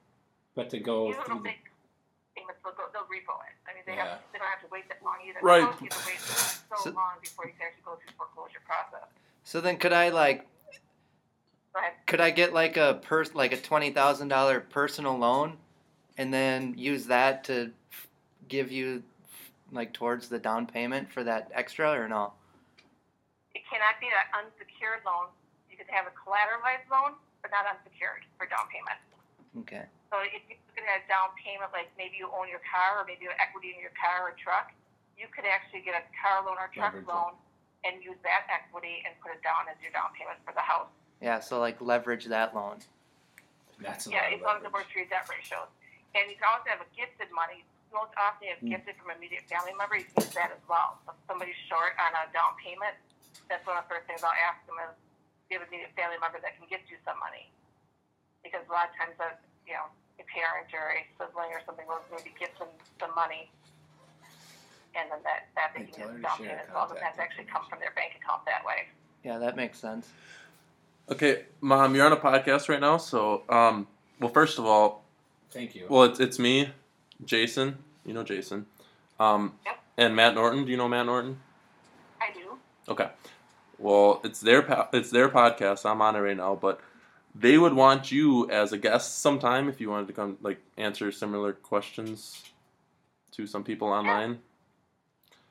but 0.56 0.72
to 0.72 0.80
go 0.80 1.12
Usually 1.12 1.24
through 1.28 1.44
they'll 1.44 1.52
the 1.52 1.60
payments, 2.40 2.58
they'll, 2.64 2.72
go, 2.72 2.88
they'll 2.96 3.04
repo 3.12 3.36
it. 3.44 3.52
I 3.68 3.76
mean, 3.76 3.84
they 3.84 3.94
Yeah. 4.00 4.16
have 4.16 4.24
they 4.32 4.38
don't 4.40 4.48
have 4.48 4.64
to 4.64 4.70
wait 4.72 4.88
that 4.88 5.04
long 5.04 5.20
either. 5.28 5.38
Right. 5.44 5.62
Most 5.68 5.78
people 5.84 6.00
wait 6.08 6.18
so, 6.20 6.76
So- 6.80 6.90
long 6.96 7.20
before 7.20 7.44
you 7.44 7.52
can 7.52 7.68
actually 7.68 7.84
go 7.84 8.00
through 8.00 8.08
the 8.08 8.16
foreclosure 8.16 8.64
process. 8.64 9.08
So 9.44 9.60
then, 9.60 9.76
could 9.76 9.92
I 9.92 10.08
like, 10.08 10.46
Go 11.72 11.78
ahead. 11.80 11.92
could 12.06 12.20
I 12.20 12.30
get 12.30 12.52
like 12.52 12.76
a 12.76 12.98
pers 13.02 13.34
like 13.34 13.52
a 13.52 13.56
twenty 13.60 13.90
thousand 13.90 14.28
dollar 14.28 14.60
personal 14.60 15.16
loan, 15.18 15.56
and 16.18 16.32
then 16.32 16.74
use 16.76 17.06
that 17.06 17.44
to 17.44 17.70
give 18.48 18.70
you 18.72 19.02
like 19.72 19.92
towards 19.92 20.28
the 20.28 20.38
down 20.38 20.66
payment 20.66 21.10
for 21.10 21.24
that 21.24 21.50
extra 21.54 21.90
or 21.90 22.08
no? 22.08 22.32
It 23.54 23.62
cannot 23.68 23.98
be 24.00 24.06
an 24.06 24.44
unsecured 24.44 25.00
loan. 25.04 25.32
You 25.70 25.76
could 25.76 25.90
have 25.90 26.06
a 26.06 26.14
collateralized 26.14 26.88
loan, 26.92 27.16
but 27.42 27.50
not 27.50 27.66
unsecured 27.68 28.24
for 28.38 28.46
down 28.46 28.68
payment. 28.72 29.00
Okay. 29.64 29.84
So 30.12 30.20
if 30.22 30.40
you're 30.48 30.60
looking 30.70 30.86
at 30.88 31.04
a 31.04 31.06
down 31.08 31.32
payment, 31.40 31.72
like 31.72 31.90
maybe 31.98 32.16
you 32.20 32.28
own 32.32 32.48
your 32.48 32.62
car 32.64 33.00
or 33.00 33.04
maybe 33.08 33.24
you 33.26 33.32
have 33.32 33.40
equity 33.40 33.74
in 33.76 33.80
your 33.82 33.92
car 33.96 34.28
or 34.28 34.36
truck, 34.38 34.70
you 35.18 35.26
could 35.32 35.48
actually 35.48 35.80
get 35.82 35.96
a 35.96 36.04
car 36.16 36.44
loan 36.44 36.60
or 36.60 36.68
truck 36.72 36.92
Leverage 36.94 37.08
it. 37.08 37.12
loan 37.12 37.32
and 37.84 38.00
use 38.04 38.16
that 38.24 38.44
equity 38.52 39.02
and 39.04 39.16
put 39.24 39.32
it 39.32 39.40
down 39.42 39.68
as 39.68 39.76
your 39.80 39.92
down 39.92 40.12
payment 40.16 40.36
for 40.44 40.52
the 40.52 40.62
house. 40.64 40.88
Yeah. 41.20 41.40
So 41.40 41.58
like 41.58 41.80
leverage 41.80 42.28
that 42.28 42.54
loan. 42.54 42.80
That's 43.80 44.06
a 44.06 44.10
Yeah, 44.12 44.24
lot 44.24 44.32
as 44.32 44.40
long 44.40 44.56
as 44.56 44.60
of 44.64 44.66
it 44.68 44.72
works 44.72 44.88
for 44.92 44.98
your 45.04 45.08
debt 45.08 45.28
ratios. 45.28 45.68
And 46.16 46.32
you 46.32 46.36
can 46.40 46.48
also 46.48 46.72
have 46.72 46.80
a 46.80 46.88
gifted 46.96 47.28
money. 47.28 47.60
Most 47.92 48.16
often 48.16 48.48
you 48.48 48.56
have 48.56 48.64
Mm. 48.64 48.72
gifted 48.72 48.96
from 48.96 49.12
immediate 49.12 49.44
family 49.52 49.76
member, 49.76 49.96
you 50.00 50.08
can 50.08 50.24
use 50.24 50.32
that 50.34 50.50
as 50.50 50.64
well. 50.66 50.98
If 51.08 51.14
somebody's 51.28 51.56
short 51.68 51.92
on 52.00 52.16
a 52.16 52.32
down 52.32 52.56
payment, 52.56 52.96
that's 53.48 53.64
one 53.68 53.76
of 53.76 53.84
the 53.84 53.94
first 53.94 54.08
things 54.08 54.24
I'll 54.24 54.32
ask 54.48 54.64
them 54.66 54.80
is, 54.80 54.96
do 54.96 55.54
you 55.54 55.60
have 55.60 55.68
an 55.68 55.72
immediate 55.72 55.94
family 55.94 56.18
member 56.18 56.40
that 56.40 56.56
can 56.56 56.66
gift 56.66 56.90
you 56.90 56.96
some 57.04 57.20
money? 57.20 57.52
Because 58.42 58.64
a 58.68 58.72
lot 58.72 58.90
of 58.90 58.96
times 58.96 59.14
that, 59.20 59.40
you 59.68 59.74
know, 59.76 59.86
a 60.18 60.24
parent 60.24 60.72
or 60.72 60.96
a 60.96 61.04
sibling 61.20 61.52
or 61.52 61.60
something 61.68 61.86
will 61.86 62.00
maybe 62.10 62.32
gift 62.40 62.58
them 62.58 62.68
some 62.98 63.14
money. 63.14 63.52
And 64.96 65.12
then 65.12 65.20
that, 65.22 65.52
that 65.54 65.72
they 65.76 65.84
Hey, 65.84 65.92
can 65.92 66.00
tell 66.00 66.08
her 66.08 66.14
use 66.16 66.22
to 66.24 66.28
down 66.28 66.36
share 66.38 66.46
payment 66.48 66.68
as 66.68 66.74
well, 66.74 66.86
but 66.88 67.00
contact 67.00 67.20
actually 67.20 67.44
come 67.44 67.64
from 67.68 67.78
their 67.80 67.92
bank 67.92 68.16
account 68.16 68.44
that 68.48 68.64
way. 68.64 68.88
Yeah, 69.22 69.38
that 69.38 69.54
makes 69.56 69.78
sense. 69.78 70.08
Okay, 71.08 71.44
mom, 71.60 71.94
you're 71.94 72.06
on 72.06 72.12
a 72.12 72.16
podcast 72.16 72.68
right 72.68 72.80
now, 72.80 72.96
so 72.96 73.42
um, 73.48 73.86
well, 74.18 74.30
first 74.32 74.58
of 74.58 74.64
all, 74.66 75.05
Thank 75.50 75.74
you. 75.74 75.86
well, 75.88 76.04
it's 76.04 76.20
it's 76.20 76.38
me, 76.38 76.70
Jason. 77.24 77.78
You 78.04 78.14
know 78.14 78.22
Jason, 78.22 78.66
um, 79.18 79.54
Yep. 79.64 79.78
and 79.96 80.16
Matt 80.16 80.34
Norton. 80.34 80.64
Do 80.64 80.70
you 80.70 80.76
know 80.76 80.88
Matt 80.88 81.06
Norton? 81.06 81.40
I 82.20 82.32
do. 82.32 82.58
Okay. 82.88 83.08
Well, 83.78 84.20
it's 84.24 84.40
their 84.40 84.62
po- 84.62 84.88
it's 84.92 85.10
their 85.10 85.28
podcast. 85.28 85.88
I'm 85.88 86.00
on 86.02 86.16
it 86.16 86.20
right 86.20 86.36
now, 86.36 86.54
but 86.54 86.80
they 87.34 87.58
would 87.58 87.74
want 87.74 88.10
you 88.12 88.48
as 88.50 88.72
a 88.72 88.78
guest 88.78 89.18
sometime 89.20 89.68
if 89.68 89.80
you 89.80 89.90
wanted 89.90 90.06
to 90.08 90.12
come 90.12 90.38
like 90.40 90.58
answer 90.76 91.10
similar 91.12 91.52
questions 91.52 92.42
to 93.32 93.46
some 93.46 93.64
people 93.64 93.88
online. 93.88 94.38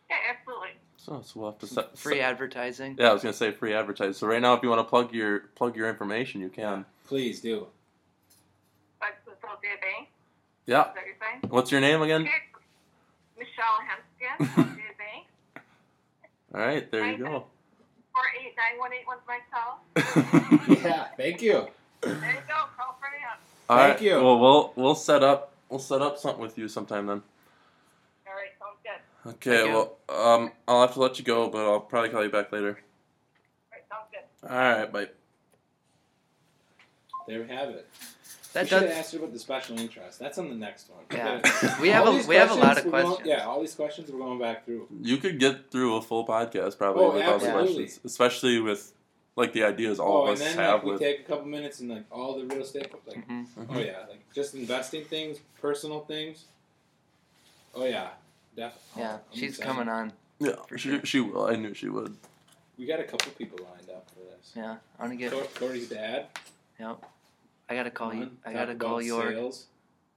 Yeah, 0.10 0.16
absolutely. 0.30 0.70
So, 0.98 1.22
so 1.24 1.40
we'll 1.40 1.52
have 1.52 1.60
to 1.60 1.68
set 1.68 1.98
Free 1.98 2.16
set- 2.16 2.22
advertising. 2.32 2.96
Yeah, 3.00 3.10
I 3.10 3.14
was 3.14 3.22
gonna 3.22 3.34
say 3.34 3.52
free 3.52 3.74
advertising. 3.74 4.14
So 4.14 4.26
right 4.28 4.42
now, 4.42 4.54
if 4.56 4.64
you 4.64 4.70
want 4.70 4.80
to 4.80 4.90
plug 4.90 5.14
your 5.14 5.40
plug 5.56 5.76
your 5.76 5.90
information, 5.90 6.42
you 6.42 6.50
can. 6.50 6.86
Please 7.06 7.42
do. 7.42 7.68
But 9.56 9.62
so 9.62 9.76
Sophia 9.76 10.08
Yeah. 10.66 10.82
is 10.82 10.86
that 10.86 10.96
what 10.96 11.06
you're 11.06 11.16
saying? 11.22 11.52
What's 11.52 11.72
your 11.72 11.82
name 11.82 12.02
again? 12.02 12.22
Okay. 12.22 12.32
Michelle 13.38 13.80
Henskin, 13.88 14.56
Sophia 14.56 14.84
Bank. 14.98 15.28
All 16.54 16.62
right, 16.62 16.92
there 16.92 17.12
you 17.12 17.18
go. 17.18 17.46
Four 18.14 18.24
eight 18.40 18.56
nine 18.56 18.80
one 18.80 18.92
eight 18.94 19.06
one's 19.06 19.22
my 19.28 19.40
cell. 19.52 19.80
Yeah. 20.84 21.08
Thank 21.18 21.42
you. 21.42 21.68
There 22.02 22.14
you 22.14 22.22
go. 22.48 22.66
Call 22.78 22.98
for 23.00 23.10
me 23.12 23.24
up. 23.30 23.40
All 23.70 23.78
Thank 23.78 23.94
right, 23.96 24.02
you. 24.02 24.14
Well, 24.16 24.40
we'll 24.40 24.74
we'll 24.76 24.96
set 24.96 25.24
up 25.24 25.52
we'll 25.70 25.80
set 25.80 26.02
up 26.02 26.18
something 26.18 26.42
with 26.42 26.58
you 26.58 26.68
sometime 26.68 27.08
then. 27.08 27.22
All 28.28 28.34
right, 28.34 28.52
sounds 28.60 28.78
good. 28.84 29.32
Okay. 29.32 29.58
Thank 29.58 29.70
you. 29.70 29.74
Well, 30.08 30.34
um, 30.36 30.52
I'll 30.68 30.82
have 30.82 30.94
to 30.94 31.00
let 31.02 31.20
you 31.20 31.26
go, 31.26 31.50
but 31.50 31.60
I'll 31.70 31.80
probably 31.82 32.10
call 32.10 32.24
you 32.24 32.30
back 32.30 32.52
later. 32.52 32.80
All 33.72 33.72
right, 33.74 33.84
sounds 33.90 34.08
good. 34.12 34.50
All 34.50 34.58
right. 34.58 34.92
Bye. 34.92 35.10
There 37.28 37.42
we 37.42 37.48
have 37.48 37.70
it. 37.70 37.90
That 38.56 38.64
we 38.64 38.70
should 38.70 38.82
have 38.82 38.92
asked 38.92 39.12
her 39.14 39.20
about 39.20 39.34
the 39.34 39.40
special 39.40 39.80
interest. 39.80 40.18
That's 40.20 40.38
on 40.38 40.50
the 40.50 40.56
next 40.56 40.90
one. 40.90 41.04
Yeah. 41.12 41.78
We 41.82 41.90
have 41.90 42.08
a 42.08 42.12
these 42.12 42.28
we 42.28 42.36
have 42.36 42.52
a 42.52 42.56
lot 42.56 42.78
of 42.80 42.86
we're 42.86 42.92
going- 42.92 43.06
questions. 43.06 43.28
yeah, 43.28 43.46
all 43.46 43.62
these 43.62 43.76
questions 43.76 44.12
we're 44.12 44.20
going 44.20 44.40
back 44.40 44.66
through. 44.66 44.88
You 45.02 45.18
could 45.18 45.40
get 45.40 45.70
through 45.72 45.96
a 45.98 46.02
full 46.02 46.26
podcast 46.26 46.78
probably 46.78 47.04
Oh, 47.06 47.12
with 47.14 47.26
all 47.26 47.40
the 47.40 47.52
questions, 47.52 48.00
especially 48.04 48.60
with 48.60 48.92
like 49.36 49.52
the 49.54 49.64
ideas 49.64 50.00
all 50.00 50.20
oh, 50.20 50.24
of 50.24 50.30
and 50.30 50.42
us 50.42 50.56
then 50.56 50.58
have 50.58 50.84
like, 50.86 51.00
we 51.00 51.06
take 51.06 51.20
a 51.20 51.24
couple 51.24 51.46
minutes 51.46 51.80
and 51.82 51.90
like 51.90 52.06
all 52.12 52.40
the 52.40 52.46
real 52.46 52.62
estate, 52.64 52.92
like 53.08 53.28
Mhm. 53.28 53.46
oh 53.70 53.80
yeah, 53.80 54.00
like 54.10 54.22
just 54.34 54.56
investing 54.56 55.04
things, 55.06 55.40
personal 55.62 56.00
things. 56.02 56.46
Oh 57.76 57.84
yeah, 57.86 58.10
definitely. 58.56 59.02
Yeah, 59.04 59.18
she's 59.34 59.58
coming 59.58 59.90
on. 59.90 60.14
yeah, 60.40 60.56
she, 60.72 60.78
sure. 60.78 61.06
she 61.06 61.20
will. 61.20 61.46
I 61.48 61.56
knew 61.58 61.74
she 61.74 61.90
would. 61.90 62.16
We 62.78 62.86
got 62.86 63.00
a 63.02 63.04
couple 63.04 63.32
people 63.34 63.60
lined 63.70 63.90
up 63.90 64.10
for 64.10 64.20
this. 64.20 64.54
Yeah, 64.56 64.78
I 64.98 65.02
want 65.04 65.12
to 65.14 65.18
get. 65.18 65.32
Cor- 65.34 65.44
Corey's 65.68 65.90
dad. 65.90 66.28
I 67.70 67.76
gotta 67.76 67.92
call 67.92 68.14
you. 68.14 68.32
I 68.46 68.54
gotta 68.54 68.76
call 68.76 69.02
York. 69.02 69.34
Sales. 69.34 69.66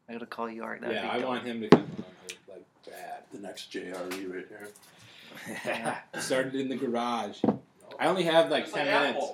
I 0.08 0.12
gotta 0.12 0.26
call 0.26 0.50
York. 0.50 0.80
That'd 0.80 0.96
yeah, 0.96 1.02
be 1.02 1.08
I 1.08 1.18
dope. 1.18 1.28
want 1.28 1.44
him 1.44 1.60
to 1.62 1.68
come 1.68 1.80
on 1.80 1.86
here, 2.28 2.38
like 2.48 2.64
bad. 2.86 3.22
The 3.32 3.38
next 3.38 3.72
JRE 3.72 4.34
right 4.34 4.46
here. 4.48 6.02
Started 6.20 6.54
in 6.54 6.68
the 6.68 6.76
garage. 6.76 7.42
I 7.98 8.06
only 8.06 8.24
have 8.24 8.50
like 8.50 8.70
ten 8.70 8.86
minutes. 8.86 9.26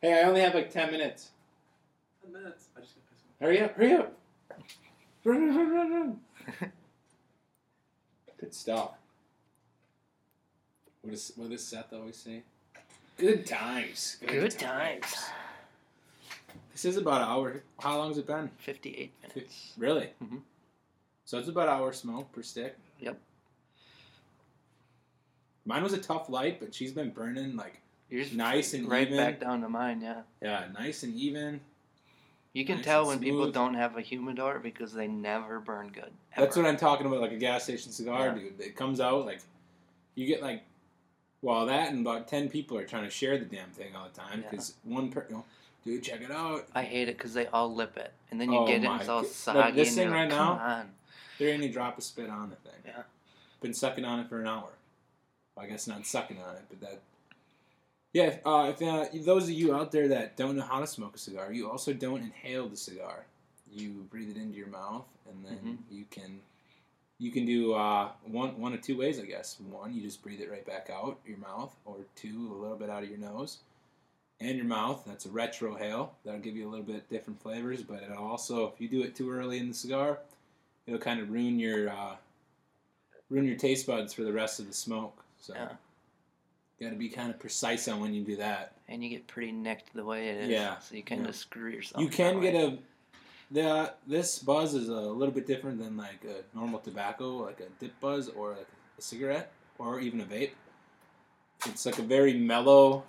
Hey, 0.00 0.20
I 0.20 0.28
only 0.28 0.40
have 0.40 0.54
like 0.54 0.70
ten 0.70 0.90
minutes. 0.90 1.30
Ten 2.22 2.32
minutes. 2.32 2.66
I 2.76 2.80
just 2.80 2.94
got 2.94 3.04
pissed. 3.10 3.22
Hurry 3.40 3.60
up! 3.60 3.76
Hurry 3.76 3.94
up! 3.94 4.18
Run, 5.24 5.48
run, 5.48 5.56
run, 5.56 5.70
run, 5.70 5.92
run. 5.92 6.18
Good 8.40 8.54
stuff. 8.54 8.90
What 11.00 11.10
does 11.10 11.32
what 11.36 11.50
does 11.50 11.64
Seth 11.64 11.92
always 11.92 12.16
say? 12.16 12.42
Good 13.16 13.46
times. 13.46 14.16
Good 14.26 14.58
times. 14.58 15.04
This 16.72 16.84
is 16.86 16.96
about 16.96 17.20
an 17.22 17.28
hour. 17.28 17.62
How 17.80 17.98
long 17.98 18.08
has 18.08 18.18
it 18.18 18.26
been? 18.26 18.50
Fifty-eight 18.58 19.12
minutes. 19.22 19.72
Really? 19.76 20.10
Mhm. 20.22 20.40
So 21.24 21.38
it's 21.38 21.48
about 21.48 21.68
an 21.68 21.74
hour 21.74 21.92
smoke 21.92 22.32
per 22.32 22.42
stick. 22.42 22.76
Yep. 23.00 23.18
Mine 25.64 25.82
was 25.82 25.92
a 25.92 25.98
tough 25.98 26.28
light, 26.28 26.58
but 26.60 26.74
she's 26.74 26.92
been 26.92 27.10
burning 27.10 27.56
like 27.56 27.80
Yours 28.10 28.32
nice 28.32 28.74
and 28.74 28.88
right 28.88 29.06
even. 29.06 29.16
back 29.16 29.40
down 29.40 29.60
to 29.60 29.68
mine. 29.68 30.00
Yeah. 30.00 30.22
Yeah, 30.40 30.66
nice 30.78 31.02
and 31.02 31.14
even. 31.14 31.60
You 32.52 32.66
can 32.66 32.76
Nice 32.76 32.84
tell 32.84 33.06
when 33.06 33.18
people 33.20 33.50
don't 33.50 33.74
have 33.74 33.96
a 33.96 34.02
humidor 34.02 34.58
because 34.58 34.92
they 34.92 35.06
never 35.06 35.58
burn 35.60 35.88
good. 35.88 36.12
That's 36.36 36.54
what 36.54 36.66
I'm 36.66 36.76
talking 36.76 37.06
about, 37.06 37.20
like 37.20 37.32
a 37.32 37.38
gas 37.38 37.64
station 37.64 37.92
cigar, 37.92 38.26
Yeah. 38.26 38.34
dude. 38.34 38.60
It 38.60 38.76
comes 38.76 39.00
out 39.00 39.24
like 39.24 39.40
you 40.16 40.26
get 40.26 40.42
like, 40.42 40.62
well, 41.40 41.64
that 41.66 41.90
and 41.90 42.06
about 42.06 42.28
ten 42.28 42.50
people 42.50 42.76
are 42.76 42.84
trying 42.84 43.04
to 43.04 43.10
share 43.10 43.38
the 43.38 43.46
damn 43.46 43.70
thing 43.70 43.94
all 43.96 44.06
the 44.06 44.14
time 44.20 44.42
Yeah. 44.42 44.50
because 44.50 44.74
one 44.84 45.10
per, 45.10 45.24
you 45.28 45.36
know, 45.36 45.44
dude, 45.84 46.02
check 46.02 46.20
it 46.20 46.30
out. 46.30 46.66
I 46.74 46.82
hate 46.82 47.08
it 47.08 47.16
because 47.18 47.34
they 47.34 47.46
all 47.46 47.74
lip 47.74 47.96
it, 47.96 48.12
and 48.30 48.40
then 48.40 48.52
you 48.52 48.58
Oh 48.58 48.66
get 48.66 48.82
it, 48.82 48.86
and 48.86 49.00
it's 49.00 49.08
all 49.08 49.24
soggy. 49.24 49.58
Like 49.58 49.74
this 49.74 49.94
thing 49.94 50.10
right 50.10 50.22
like, 50.22 50.30
now? 50.30 50.52
On. 50.52 50.90
There 51.38 51.48
ain't 51.48 51.62
any 51.62 51.72
drop 51.72 51.98
of 51.98 52.04
spit 52.04 52.30
on 52.30 52.50
the 52.50 52.56
thing. 52.56 52.80
Yeah. 52.86 53.02
Been 53.60 53.74
sucking 53.74 54.04
on 54.04 54.20
it 54.20 54.28
for 54.28 54.40
an 54.40 54.46
hour. 54.46 54.70
Well, 55.56 55.66
I 55.66 55.68
guess 55.68 55.86
not 55.86 56.06
sucking 56.06 56.38
on 56.40 56.56
it, 56.56 56.64
but 56.68 56.80
that 56.80 57.00
Yeah, 58.12 58.36
uh, 58.44 58.72
if 58.74 58.82
uh, 58.82 59.06
those 59.24 59.44
of 59.44 59.50
you 59.50 59.74
out 59.74 59.92
there 59.92 60.08
that 60.08 60.36
don't 60.36 60.56
know 60.56 60.62
how 60.62 60.80
to 60.80 60.86
smoke 60.86 61.14
a 61.14 61.18
cigar, 61.18 61.52
you 61.52 61.70
also 61.70 61.92
don't 61.92 62.22
inhale 62.22 62.68
the 62.68 62.76
cigar. 62.76 63.26
You 63.70 64.06
breathe 64.10 64.30
it 64.30 64.36
into 64.36 64.56
your 64.56 64.68
mouth, 64.68 65.06
and 65.28 65.44
then 65.44 65.78
Mhm. 65.90 65.96
you 65.96 66.04
can 66.10 66.42
you 67.18 67.30
can 67.30 67.46
do 67.46 67.72
uh, 67.72 68.10
one 68.24 68.58
one 68.60 68.74
of 68.74 68.82
two 68.82 68.98
ways, 68.98 69.20
I 69.20 69.24
guess. 69.24 69.60
One, 69.60 69.94
you 69.94 70.02
just 70.02 70.22
breathe 70.22 70.40
it 70.40 70.50
right 70.50 70.66
back 70.66 70.90
out 70.90 71.20
your 71.24 71.38
mouth, 71.38 71.74
or 71.84 71.98
two, 72.16 72.52
a 72.52 72.58
little 72.60 72.76
bit 72.76 72.90
out 72.90 73.02
of 73.04 73.08
your 73.08 73.18
nose 73.18 73.58
and 74.42 74.56
your 74.56 74.66
mouth. 74.66 75.04
That's 75.06 75.26
a 75.26 75.28
retrohale. 75.28 76.10
That'll 76.24 76.40
give 76.40 76.56
you 76.56 76.68
a 76.68 76.70
little 76.70 76.84
bit 76.84 77.08
different 77.08 77.40
flavors, 77.42 77.82
but 77.82 78.02
it'll 78.02 78.24
also, 78.24 78.66
if 78.66 78.80
you 78.80 78.88
do 78.88 79.02
it 79.02 79.14
too 79.14 79.30
early 79.30 79.58
in 79.58 79.68
the 79.68 79.74
cigar, 79.74 80.18
it'll 80.86 81.00
kind 81.00 81.20
of 81.20 81.30
ruin 81.30 81.58
your 81.58 81.90
uh, 81.90 82.16
ruin 83.30 83.46
your 83.46 83.56
taste 83.56 83.86
buds 83.86 84.12
for 84.12 84.22
the 84.22 84.32
rest 84.32 84.60
of 84.60 84.66
the 84.66 84.74
smoke. 84.74 85.24
So. 85.38 85.54
Yeah. 85.54 85.68
Got 86.80 86.90
to 86.90 86.96
be 86.96 87.10
kind 87.10 87.30
of 87.30 87.38
precise 87.38 87.86
on 87.86 88.00
when 88.00 88.12
you 88.12 88.24
do 88.24 88.34
that. 88.36 88.72
And 88.88 89.04
you 89.04 89.10
get 89.10 89.28
pretty 89.28 89.52
nicked 89.52 89.94
the 89.94 90.04
way 90.04 90.30
it 90.30 90.36
is. 90.38 90.48
Yeah, 90.48 90.80
So 90.80 90.96
you 90.96 91.04
kind 91.04 91.22
yeah. 91.22 91.28
of 91.28 91.36
screw 91.36 91.70
yourself. 91.70 92.02
You 92.02 92.08
can 92.08 92.40
get 92.40 92.54
way. 92.54 92.64
a 92.64 92.78
the 93.52 93.92
this 94.06 94.38
buzz 94.38 94.74
is 94.74 94.88
a 94.88 95.00
little 95.00 95.34
bit 95.34 95.46
different 95.46 95.78
than 95.78 95.96
like 95.96 96.24
a 96.24 96.56
normal 96.56 96.80
tobacco, 96.80 97.36
like 97.36 97.60
a 97.60 97.66
dip 97.78 97.98
buzz 98.00 98.28
or 98.30 98.50
like 98.52 98.66
a 98.98 99.02
cigarette 99.02 99.52
or 99.78 100.00
even 100.00 100.20
a 100.20 100.24
vape. 100.24 100.52
It's 101.66 101.86
like 101.86 101.98
a 101.98 102.02
very 102.02 102.34
mellow. 102.34 103.04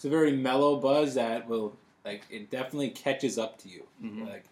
It's 0.00 0.06
a 0.06 0.08
very 0.08 0.32
mellow 0.32 0.76
buzz 0.76 1.12
that 1.16 1.46
will 1.46 1.76
like 2.06 2.22
it 2.30 2.50
definitely 2.50 2.88
catches 2.88 3.36
up 3.36 3.58
to 3.58 3.68
you. 3.68 3.86
Mhm. 4.02 4.26
Like, 4.30 4.44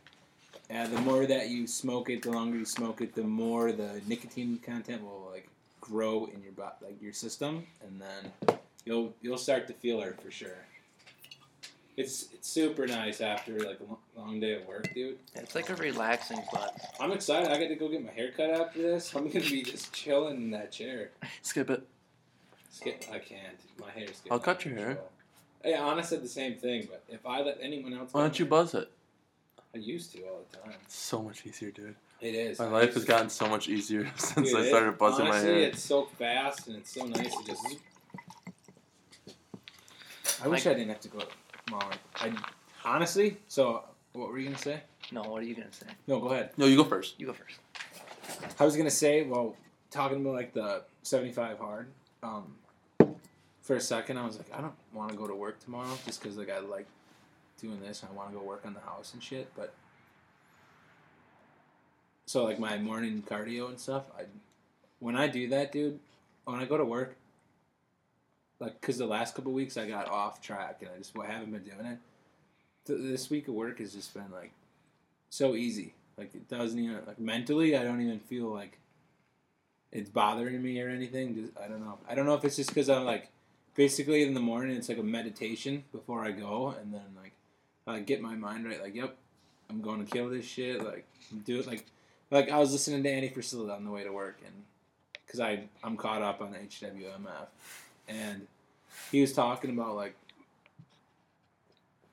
and 0.68 0.92
the 0.94 1.00
more 1.00 1.24
that 1.24 1.48
you 1.48 1.66
smoke 1.66 2.10
it, 2.10 2.20
the 2.20 2.30
longer 2.30 2.58
you 2.58 2.66
smoke 2.66 3.00
it, 3.00 3.14
the 3.14 3.22
more 3.22 3.72
the 3.72 4.02
nicotine 4.06 4.58
content 4.58 5.02
will 5.02 5.26
like 5.32 5.48
grow 5.80 6.26
in 6.26 6.42
your 6.42 6.52
bo- 6.52 6.72
like 6.82 7.00
your 7.00 7.14
system, 7.14 7.66
and 7.82 7.98
then 7.98 8.58
you'll 8.84 9.14
you'll 9.22 9.38
start 9.38 9.66
to 9.68 9.72
feel 9.72 10.02
it 10.02 10.20
for 10.20 10.30
sure. 10.30 10.66
It's 11.96 12.24
it's 12.34 12.46
super 12.46 12.86
nice 12.86 13.22
after 13.22 13.58
like 13.60 13.80
a 13.80 14.20
long 14.20 14.40
day 14.40 14.52
at 14.56 14.68
work, 14.68 14.92
dude. 14.92 15.18
It's 15.34 15.54
like 15.54 15.70
a 15.70 15.76
relaxing 15.76 16.42
buzz. 16.52 16.72
I'm 17.00 17.12
excited. 17.12 17.48
I 17.50 17.58
got 17.58 17.68
to 17.68 17.74
go 17.74 17.88
get 17.88 18.04
my 18.04 18.12
hair 18.12 18.32
cut 18.32 18.50
after 18.50 18.82
this. 18.82 19.14
I'm 19.14 19.28
gonna 19.28 19.40
be 19.40 19.62
just 19.62 19.94
chilling 19.94 20.36
in 20.36 20.50
that 20.50 20.72
chair. 20.72 21.12
Skip 21.40 21.70
it. 21.70 21.86
Skip, 22.70 23.02
I 23.10 23.18
can't. 23.18 23.56
My 23.80 23.90
hair's 23.90 24.20
I'll 24.30 24.38
cut 24.38 24.66
your 24.66 24.74
hair. 24.74 24.98
Control. 25.62 25.74
Hey, 25.84 25.90
Anna 25.92 26.02
said 26.02 26.22
the 26.22 26.28
same 26.28 26.54
thing, 26.56 26.88
but 26.90 27.02
if 27.08 27.24
I 27.26 27.42
let 27.42 27.58
anyone 27.60 27.92
else, 27.92 28.12
Why 28.12 28.22
don't 28.22 28.38
you 28.38 28.46
buzz 28.46 28.74
it? 28.74 28.90
I 29.74 29.78
used 29.78 30.12
to 30.12 30.22
all 30.24 30.40
the 30.50 30.56
time. 30.58 30.74
It's 30.84 30.96
so 30.96 31.22
much 31.22 31.44
easier, 31.46 31.70
dude. 31.70 31.94
It 32.20 32.34
is. 32.34 32.58
My 32.58 32.64
I 32.64 32.68
life 32.68 32.94
has 32.94 33.02
to- 33.02 33.08
gotten 33.08 33.28
so 33.30 33.48
much 33.48 33.68
easier 33.68 34.10
since 34.16 34.48
Dude, 34.50 34.58
I 34.58 34.62
it- 34.64 34.68
started 34.68 34.98
buzzing 34.98 35.26
honestly, 35.26 35.48
my 35.52 35.58
hair. 35.58 35.68
it's 35.68 35.82
so 35.82 36.06
fast 36.18 36.66
and 36.68 36.76
it's 36.76 36.90
so 36.92 37.04
nice 37.04 37.34
to 37.36 37.44
just. 37.44 37.76
I 40.42 40.48
wish 40.48 40.66
I 40.66 40.72
didn't 40.74 40.88
have 40.88 41.00
to 41.00 41.08
go 41.08 41.18
smaller. 41.68 41.92
I 42.16 42.32
honestly. 42.84 43.38
So, 43.48 43.84
what 44.12 44.30
were 44.30 44.38
you 44.38 44.46
gonna 44.46 44.58
say? 44.58 44.80
No, 45.12 45.22
what 45.22 45.42
are 45.42 45.46
you 45.46 45.54
gonna 45.54 45.72
say? 45.72 45.86
No, 46.06 46.20
go 46.20 46.28
ahead. 46.28 46.50
No, 46.56 46.66
you 46.66 46.76
go 46.76 46.84
first. 46.84 47.14
You 47.18 47.26
go 47.26 47.32
first. 47.32 47.58
I 48.60 48.64
was 48.64 48.76
gonna 48.76 48.90
say, 48.90 49.22
well, 49.24 49.56
talking 49.90 50.20
about 50.20 50.34
like 50.34 50.52
the 50.54 50.82
seventy-five 51.02 51.58
hard. 51.58 51.88
Um, 52.22 52.54
for 53.68 53.76
a 53.76 53.80
second, 53.82 54.16
I 54.16 54.24
was 54.24 54.38
like, 54.38 54.50
I 54.50 54.62
don't 54.62 54.72
want 54.94 55.10
to 55.10 55.16
go 55.16 55.26
to 55.26 55.34
work 55.34 55.60
tomorrow 55.60 55.92
just 56.06 56.22
because 56.22 56.38
like 56.38 56.48
I 56.48 56.58
like 56.60 56.86
doing 57.60 57.78
this. 57.82 58.00
and 58.00 58.10
I 58.10 58.14
want 58.14 58.30
to 58.32 58.38
go 58.38 58.42
work 58.42 58.62
on 58.64 58.72
the 58.72 58.80
house 58.80 59.12
and 59.12 59.22
shit. 59.22 59.52
But 59.54 59.74
so 62.24 62.44
like 62.44 62.58
my 62.58 62.78
morning 62.78 63.22
cardio 63.28 63.68
and 63.68 63.78
stuff, 63.78 64.04
I 64.18 64.22
when 65.00 65.16
I 65.16 65.28
do 65.28 65.50
that, 65.50 65.70
dude, 65.70 66.00
when 66.46 66.58
I 66.58 66.64
go 66.64 66.78
to 66.78 66.84
work, 66.86 67.16
like 68.58 68.80
because 68.80 68.96
the 68.96 69.06
last 69.06 69.34
couple 69.34 69.52
weeks 69.52 69.76
I 69.76 69.86
got 69.86 70.08
off 70.08 70.40
track 70.40 70.78
and 70.80 70.90
I 70.94 70.96
just 70.96 71.14
haven't 71.14 71.52
been 71.52 71.62
doing 71.62 71.84
it. 71.84 71.98
This 72.86 73.28
week 73.28 73.48
of 73.48 73.54
work 73.54 73.80
has 73.80 73.92
just 73.92 74.14
been 74.14 74.32
like 74.32 74.52
so 75.28 75.54
easy. 75.54 75.92
Like 76.16 76.34
it 76.34 76.48
doesn't 76.48 76.78
even 76.78 77.02
like 77.06 77.20
mentally, 77.20 77.76
I 77.76 77.84
don't 77.84 78.00
even 78.00 78.18
feel 78.18 78.46
like 78.46 78.78
it's 79.92 80.08
bothering 80.08 80.62
me 80.62 80.80
or 80.80 80.88
anything. 80.88 81.34
Just, 81.34 81.52
I 81.62 81.68
don't 81.68 81.80
know. 81.80 81.98
I 82.08 82.14
don't 82.14 82.24
know 82.24 82.34
if 82.34 82.46
it's 82.46 82.56
just 82.56 82.70
because 82.70 82.88
I'm 82.88 83.04
like 83.04 83.28
basically 83.78 84.24
in 84.24 84.34
the 84.34 84.40
morning 84.40 84.76
it's 84.76 84.88
like 84.88 84.98
a 84.98 85.02
meditation 85.04 85.84
before 85.92 86.24
I 86.24 86.32
go, 86.32 86.74
and 86.78 86.92
then 86.92 87.14
like 87.16 87.32
I 87.86 88.00
get 88.00 88.20
my 88.20 88.34
mind 88.34 88.66
right. 88.66 88.82
Like, 88.82 88.94
yep, 88.94 89.16
I'm 89.70 89.80
going 89.80 90.04
to 90.04 90.10
kill 90.10 90.28
this 90.28 90.44
shit. 90.44 90.84
Like, 90.84 91.06
do 91.46 91.60
it. 91.60 91.66
Like, 91.66 91.86
like 92.30 92.50
I 92.50 92.58
was 92.58 92.72
listening 92.72 93.04
to 93.04 93.08
Andy 93.08 93.30
Frisella 93.30 93.76
on 93.76 93.84
the 93.84 93.90
way 93.90 94.02
to 94.02 94.10
work, 94.10 94.40
and 94.44 94.64
because 95.24 95.38
I 95.40 95.68
I'm 95.82 95.96
caught 95.96 96.20
up 96.22 96.42
on 96.42 96.54
HWMF, 96.54 97.46
and 98.08 98.48
he 99.12 99.20
was 99.20 99.32
talking 99.32 99.70
about 99.70 99.94
like 99.94 100.16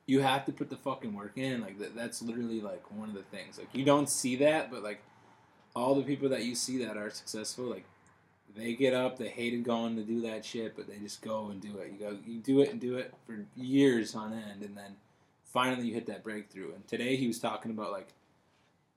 you 0.06 0.20
have 0.20 0.46
to 0.46 0.52
put 0.52 0.70
the 0.70 0.76
fucking 0.76 1.14
work 1.14 1.32
in. 1.36 1.62
Like 1.62 1.80
that, 1.80 1.96
that's 1.96 2.22
literally 2.22 2.60
like 2.60 2.84
one 2.96 3.08
of 3.08 3.16
the 3.16 3.24
things. 3.24 3.58
Like 3.58 3.74
you 3.74 3.84
don't 3.84 4.08
see 4.08 4.36
that, 4.36 4.70
but 4.70 4.84
like 4.84 5.02
all 5.74 5.96
the 5.96 6.04
people 6.04 6.28
that 6.28 6.44
you 6.44 6.54
see 6.54 6.84
that 6.84 6.96
are 6.96 7.10
successful, 7.10 7.64
like 7.64 7.84
they 8.56 8.72
get 8.74 8.94
up, 8.94 9.18
they 9.18 9.28
hated 9.28 9.64
going 9.64 9.96
to 9.96 10.02
do 10.02 10.22
that 10.22 10.44
shit, 10.44 10.74
but 10.76 10.86
they 10.88 10.96
just 10.98 11.20
go 11.22 11.48
and 11.48 11.60
do 11.60 11.78
it. 11.78 11.92
You 11.92 11.98
go, 12.10 12.16
you 12.26 12.38
do 12.38 12.60
it 12.60 12.70
and 12.70 12.80
do 12.80 12.96
it 12.96 13.12
for 13.26 13.36
years 13.56 14.14
on 14.14 14.32
end, 14.32 14.62
and 14.62 14.76
then 14.76 14.96
finally 15.44 15.88
you 15.88 15.94
hit 15.94 16.06
that 16.06 16.24
breakthrough. 16.24 16.72
And 16.74 16.86
today 16.88 17.16
he 17.16 17.26
was 17.26 17.38
talking 17.38 17.70
about 17.70 17.92
like 17.92 18.08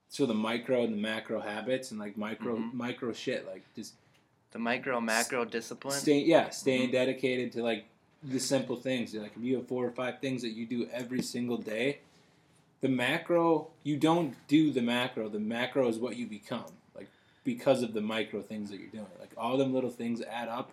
so 0.08 0.26
the 0.26 0.34
micro 0.34 0.82
and 0.82 0.92
the 0.92 0.96
macro 1.00 1.40
habits 1.40 1.90
and 1.92 2.00
like 2.00 2.16
micro 2.16 2.56
Mhm. 2.56 2.72
micro 2.74 3.12
shit, 3.12 3.46
like 3.46 3.62
just 3.76 3.94
The 4.52 4.58
micro 4.58 5.00
macro 5.00 5.44
discipline. 5.44 5.94
Stay, 6.00 6.18
yeah, 6.18 6.50
staying 6.50 6.90
dedicated 6.90 7.52
to 7.52 7.62
like 7.62 7.84
the 8.22 8.40
simple 8.40 8.74
things. 8.76 9.14
Like 9.14 9.36
if 9.36 9.42
you 9.44 9.56
have 9.58 9.68
four 9.68 9.86
or 9.86 9.92
five 9.92 10.18
things 10.20 10.42
that 10.42 10.50
you 10.50 10.66
do 10.66 10.88
every 10.92 11.22
single 11.22 11.56
day, 11.56 12.00
the 12.80 12.88
macro 12.88 13.68
you 13.84 13.96
don't 13.96 14.34
do 14.48 14.72
the 14.72 14.82
macro. 14.82 15.28
The 15.28 15.38
macro 15.38 15.86
is 15.88 15.98
what 15.98 16.16
you 16.16 16.26
become. 16.26 16.72
Like 17.50 17.58
because 17.58 17.82
of 17.82 17.92
the 17.94 18.00
micro 18.00 18.42
things 18.42 18.70
that 18.70 18.78
you're 18.80 18.88
doing. 18.90 19.06
Like 19.18 19.32
all 19.36 19.56
them 19.56 19.72
little 19.72 19.90
things 19.90 20.22
add 20.22 20.48
up 20.48 20.72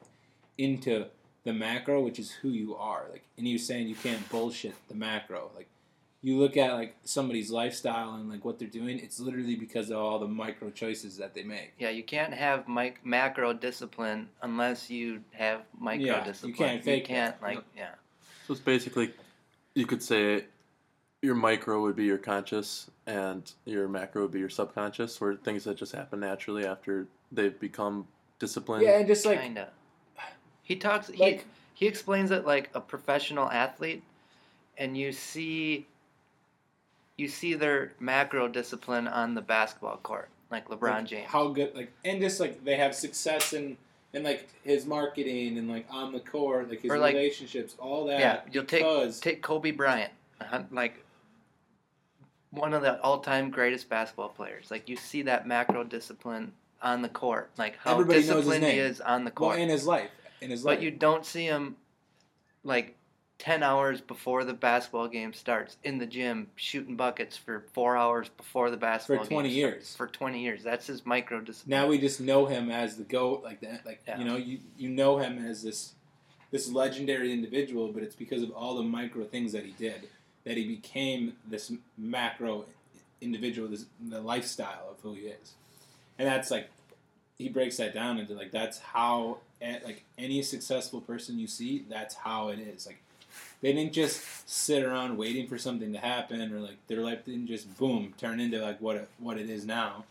into 0.58 1.06
the 1.44 1.54
macro, 1.54 2.02
which 2.02 2.20
is 2.20 2.32
who 2.32 2.50
you 2.50 2.76
are. 2.76 3.06
Like 3.12 3.24
and 3.38 3.48
you're 3.48 3.60
saying 3.60 3.88
you 3.88 3.96
can't 3.96 4.28
bullshit 4.30 4.76
the 4.88 4.96
macro. 4.96 5.52
Like 5.56 5.68
you 6.22 6.38
look 6.38 6.58
at 6.58 6.74
like 6.74 6.96
somebody's 7.04 7.52
lifestyle 7.52 8.16
and 8.16 8.30
like 8.30 8.44
what 8.44 8.58
they're 8.60 8.68
doing, 8.68 9.00
it's 9.00 9.20
literally 9.20 9.56
because 9.56 9.90
of 9.92 9.98
all 9.98 10.20
the 10.20 10.28
micro 10.28 10.70
choices 10.72 11.18
that 11.18 11.34
they 11.34 11.44
make. 11.44 11.74
Yeah, 11.80 11.90
you 11.90 12.04
can't 12.04 12.34
have 12.34 12.68
mic- 12.68 13.06
macro 13.06 13.54
discipline 13.54 14.28
unless 14.42 14.90
you 14.90 15.22
have 15.32 15.62
micro 15.80 16.06
Yeah, 16.06 16.20
you 16.20 16.26
discipline. 16.26 16.54
can't 16.56 16.84
fake 16.84 17.08
You 17.08 17.16
can't 17.16 17.40
that. 17.40 17.48
like 17.48 17.64
yeah. 17.76 17.90
So 18.48 18.54
it's 18.54 18.62
basically, 18.62 19.14
you 19.76 19.86
could 19.86 20.02
say, 20.02 20.46
your 21.22 21.36
micro 21.36 21.82
would 21.82 21.96
be 21.96 22.06
your 22.06 22.18
conscious, 22.18 22.90
and 23.08 23.52
your 23.66 23.88
macro 23.88 24.24
would 24.24 24.32
be 24.32 24.40
your 24.40 24.50
subconscious, 24.50 25.20
or 25.22 25.36
things 25.36 25.64
that 25.64 25.78
just 25.78 25.94
happen 25.94 26.20
naturally 26.20 26.66
after 26.66 27.08
they've 27.32 27.60
become 27.60 28.06
disciplined. 28.38 28.84
Yeah, 28.84 29.00
and 29.00 29.08
just 29.08 29.26
like 29.26 29.40
kinda. 29.42 29.70
He 30.62 30.76
talks. 30.76 31.08
He 31.08 31.24
like 31.24 31.46
he 31.74 31.88
explains 31.88 32.30
it 32.32 32.46
like 32.46 32.70
a 32.76 32.82
professional 32.82 33.50
athlete, 33.50 34.04
and 34.78 34.96
you 34.96 35.12
see. 35.12 35.88
You 37.16 37.28
see 37.28 37.56
their 37.56 37.94
macro 38.00 38.48
discipline 38.48 39.08
on 39.08 39.34
the 39.34 39.42
basketball 39.42 39.98
court, 39.98 40.30
like 40.52 40.68
LeBron 40.70 40.82
like, 40.82 41.06
James. 41.06 41.28
How 41.28 41.48
good, 41.48 41.74
like, 41.76 41.92
and 42.06 42.22
just 42.22 42.40
like 42.40 42.64
they 42.64 42.76
have 42.76 42.94
success 42.94 43.54
in, 43.54 43.76
and 44.14 44.24
like 44.24 44.48
his 44.64 44.86
marketing 44.86 45.58
and 45.58 45.68
like 45.68 45.88
on 45.90 46.12
the 46.14 46.20
court, 46.20 46.70
like 46.70 46.82
his 46.82 46.92
Or, 46.92 47.00
like- 47.00 47.16
relationships, 47.16 47.76
all 47.80 48.06
that. 48.06 48.20
yeah, 48.20 48.42
you'll 48.52 48.66
take 48.66 48.84
because 48.84 49.20
take 49.20 49.42
Kobe 49.42 49.72
Bryant, 49.72 50.12
uh, 50.42 50.62
like 50.70 51.04
one 52.52 52.74
of 52.74 52.82
the 52.82 53.00
all-time 53.02 53.50
greatest 53.50 53.90
basketball 53.90 54.30
players. 54.30 54.72
Like 54.72 54.88
you 54.90 54.96
see 54.96 55.24
that 55.24 55.48
macro 55.48 55.84
discipline 55.84 56.54
on 56.82 57.02
the 57.02 57.10
court, 57.10 57.50
like 57.58 57.76
how 57.78 57.94
Everybody 57.94 58.22
disciplined 58.22 58.64
he 58.64 58.80
is 58.80 59.02
on 59.02 59.26
the 59.26 59.32
court. 59.32 59.56
well, 59.56 59.64
in 59.64 59.70
his 59.70 59.86
life, 59.86 60.10
in 60.42 60.50
his 60.52 60.64
life. 60.64 60.78
but 60.78 60.84
you 60.84 60.92
don't 60.92 61.26
see 61.26 61.46
him 61.46 61.76
like 62.64 62.96
10 63.40 63.62
hours 63.62 64.02
before 64.02 64.44
the 64.44 64.54
basketball 64.54 65.08
game 65.08 65.32
starts 65.34 65.78
in 65.84 66.00
the 66.00 66.06
gym 66.06 66.48
shooting 66.56 66.96
buckets 66.96 67.38
for 67.38 67.66
four 67.74 67.96
hours 67.96 68.30
before 68.30 68.72
the 68.72 68.78
basketball 68.78 69.18
game. 69.18 69.26
For 69.26 69.34
20 69.34 69.50
game 69.50 69.58
years. 69.58 69.96
for 69.96 70.08
20 70.08 70.42
years 70.42 70.64
that's 70.64 70.88
his 70.88 71.06
micro 71.06 71.40
discipline 71.42 71.70
now 71.80 71.88
we 71.88 72.00
just 72.00 72.20
know 72.20 72.46
him 72.48 72.72
as 72.72 72.98
the 72.98 73.04
goat, 73.04 73.44
like 73.44 73.62
that, 73.62 73.86
like 73.86 74.02
Yeah. 74.08 74.18
you 74.20 74.26
know, 74.26 74.38
you 74.38 74.60
you 74.78 74.90
know 74.90 75.18
him 75.18 75.44
as 75.46 75.62
this 75.64 75.94
this 76.50 76.72
legendary 76.72 77.34
individual, 77.34 77.92
but 77.92 78.02
it's 78.04 78.16
because 78.16 78.42
of 78.42 78.52
all 78.52 78.76
the 78.76 78.84
micro 78.84 79.26
things 79.26 79.52
that 79.52 79.66
he 79.66 79.72
did 79.72 80.08
that 80.48 80.56
he 80.56 80.66
became 80.66 81.34
this 81.46 81.74
macro 81.98 82.66
individual, 83.20 83.68
this 83.68 83.86
the 84.10 84.22
lifestyle 84.22 84.88
of 84.90 84.98
who 85.04 85.14
he 85.14 85.28
is, 85.28 85.54
and 86.18 86.28
that's 86.28 86.50
like 86.50 86.70
he 87.38 87.50
breaks 87.50 87.78
that 87.78 87.94
down 87.94 88.18
into 88.18 88.34
like 88.34 88.52
that's 88.52 88.80
how 88.80 89.40
eh, 89.62 89.80
like 89.84 90.04
any 90.18 90.42
successful 90.42 91.02
person 91.02 91.38
you 91.38 91.48
see, 91.48 91.86
that's 91.90 92.16
how 92.16 92.48
it 92.48 92.60
is. 92.60 92.88
Like 92.88 93.00
they 93.62 93.74
didn't 93.74 93.92
just 93.92 94.50
sit 94.50 94.84
around 94.84 95.18
waiting 95.18 95.48
for 95.48 95.58
something 95.58 95.92
to 95.92 96.00
happen, 96.00 96.54
or 96.54 96.60
like 96.62 96.78
their 96.88 97.02
life 97.02 97.26
didn't 97.26 97.48
just 97.48 97.78
boom 97.78 98.14
turn 98.18 98.40
into 98.40 98.62
like 98.62 98.80
what 98.80 98.96
it, 98.96 99.10
what 99.20 99.38
it 99.38 99.50
is 99.50 99.66
now. 99.66 100.06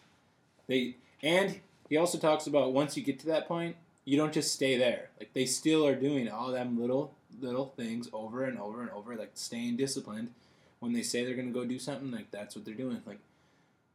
They 0.66 0.96
and 1.22 1.60
he 1.88 1.96
also 1.96 2.18
talks 2.18 2.46
about 2.46 2.74
once 2.74 2.94
you 2.94 3.02
get 3.02 3.18
to 3.20 3.26
that 3.28 3.48
point, 3.48 3.76
you 4.04 4.18
don't 4.18 4.34
just 4.34 4.52
stay 4.52 4.76
there. 4.76 5.08
Like 5.18 5.32
they 5.32 5.46
still 5.46 5.86
are 5.86 5.94
doing 5.94 6.28
all 6.28 6.50
them 6.50 6.78
little 6.78 7.14
little 7.40 7.72
things 7.76 8.08
over 8.12 8.44
and 8.44 8.58
over 8.58 8.82
and 8.82 8.90
over, 8.90 9.16
like 9.16 9.32
staying 9.34 9.76
disciplined. 9.76 10.30
When 10.80 10.92
they 10.92 11.02
say 11.02 11.24
they're 11.24 11.34
gonna 11.34 11.50
go 11.50 11.64
do 11.64 11.78
something, 11.78 12.10
like 12.10 12.30
that's 12.30 12.54
what 12.54 12.64
they're 12.64 12.74
doing. 12.74 13.00
Like 13.06 13.18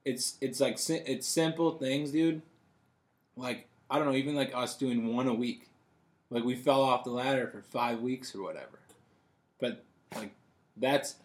it's 0.05 0.37
it's 0.41 0.59
like 0.59 0.77
it's 0.89 1.27
simple 1.27 1.71
things, 1.77 2.11
dude. 2.11 2.41
Like 3.35 3.67
I 3.89 3.97
don't 3.97 4.07
know, 4.07 4.15
even 4.15 4.35
like 4.35 4.55
us 4.55 4.75
doing 4.75 5.13
one 5.13 5.27
a 5.27 5.33
week. 5.33 5.67
Like 6.29 6.43
we 6.43 6.55
fell 6.55 6.81
off 6.81 7.03
the 7.03 7.11
ladder 7.11 7.47
for 7.47 7.61
five 7.61 7.99
weeks 7.99 8.33
or 8.33 8.41
whatever. 8.41 8.79
But 9.59 9.83
like 10.15 10.31
that's 10.77 11.15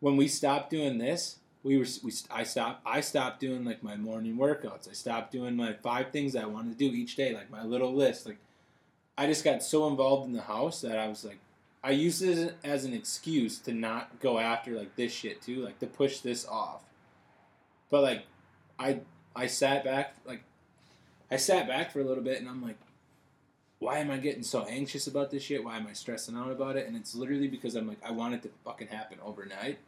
when 0.00 0.16
we 0.16 0.28
stopped 0.28 0.70
doing 0.70 0.98
this. 0.98 1.36
We 1.62 1.76
were 1.76 1.86
we 2.02 2.12
I 2.30 2.44
stopped 2.44 2.82
I 2.86 3.00
stopped 3.00 3.40
doing 3.40 3.64
like 3.64 3.82
my 3.82 3.96
morning 3.96 4.36
workouts. 4.36 4.88
I 4.88 4.92
stopped 4.92 5.32
doing 5.32 5.56
my 5.56 5.74
five 5.74 6.10
things 6.10 6.34
I 6.36 6.46
wanted 6.46 6.78
to 6.78 6.88
do 6.90 6.94
each 6.94 7.16
day, 7.16 7.34
like 7.34 7.50
my 7.50 7.64
little 7.64 7.94
list. 7.94 8.26
Like 8.26 8.38
I 9.18 9.26
just 9.26 9.44
got 9.44 9.62
so 9.62 9.88
involved 9.88 10.26
in 10.26 10.32
the 10.32 10.42
house 10.42 10.80
that 10.82 10.98
I 10.98 11.08
was 11.08 11.24
like 11.24 11.38
I 11.86 11.90
used 11.90 12.20
it 12.20 12.56
as 12.64 12.84
an 12.84 12.92
excuse 12.92 13.60
to 13.60 13.72
not 13.72 14.18
go 14.18 14.40
after 14.40 14.72
like 14.72 14.96
this 14.96 15.12
shit 15.12 15.40
too, 15.40 15.64
like 15.64 15.78
to 15.78 15.86
push 15.86 16.18
this 16.18 16.44
off. 16.44 16.82
But 17.90 18.02
like 18.02 18.24
I 18.76 19.02
I 19.36 19.46
sat 19.46 19.84
back 19.84 20.16
like 20.26 20.42
I 21.30 21.36
sat 21.36 21.68
back 21.68 21.92
for 21.92 22.00
a 22.00 22.04
little 22.04 22.24
bit 22.24 22.40
and 22.40 22.48
I'm 22.48 22.60
like 22.60 22.78
why 23.78 23.98
am 23.98 24.10
I 24.10 24.16
getting 24.16 24.42
so 24.42 24.64
anxious 24.64 25.06
about 25.06 25.30
this 25.30 25.44
shit? 25.44 25.62
Why 25.62 25.76
am 25.76 25.86
I 25.86 25.92
stressing 25.92 26.36
out 26.36 26.50
about 26.50 26.74
it? 26.74 26.88
And 26.88 26.96
it's 26.96 27.14
literally 27.14 27.46
because 27.46 27.76
I'm 27.76 27.86
like 27.86 28.04
I 28.04 28.10
want 28.10 28.34
it 28.34 28.42
to 28.42 28.50
fucking 28.64 28.88
happen 28.88 29.18
overnight. 29.24 29.78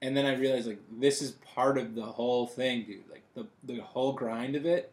And 0.00 0.16
then 0.16 0.24
I 0.24 0.36
realized 0.36 0.68
like 0.68 0.82
this 1.00 1.20
is 1.20 1.32
part 1.52 1.78
of 1.78 1.96
the 1.96 2.06
whole 2.06 2.46
thing, 2.46 2.84
dude. 2.84 3.10
Like 3.10 3.24
the 3.34 3.48
the 3.64 3.80
whole 3.80 4.12
grind 4.12 4.54
of 4.54 4.66
it. 4.66 4.92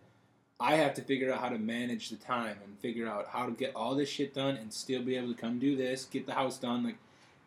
I 0.59 0.75
have 0.75 0.93
to 0.95 1.01
figure 1.01 1.33
out 1.33 1.39
how 1.41 1.49
to 1.49 1.57
manage 1.57 2.09
the 2.09 2.15
time 2.15 2.57
and 2.63 2.79
figure 2.79 3.07
out 3.07 3.27
how 3.27 3.45
to 3.45 3.51
get 3.51 3.75
all 3.75 3.93
this 3.95 4.07
shit 4.09 4.33
done 4.33 4.55
and 4.55 4.71
still 4.73 5.01
be 5.03 5.15
able 5.17 5.33
to 5.33 5.39
come 5.39 5.59
do 5.59 5.75
this, 5.75 6.05
get 6.05 6.25
the 6.25 6.33
house 6.33 6.57
done, 6.57 6.83
like, 6.83 6.97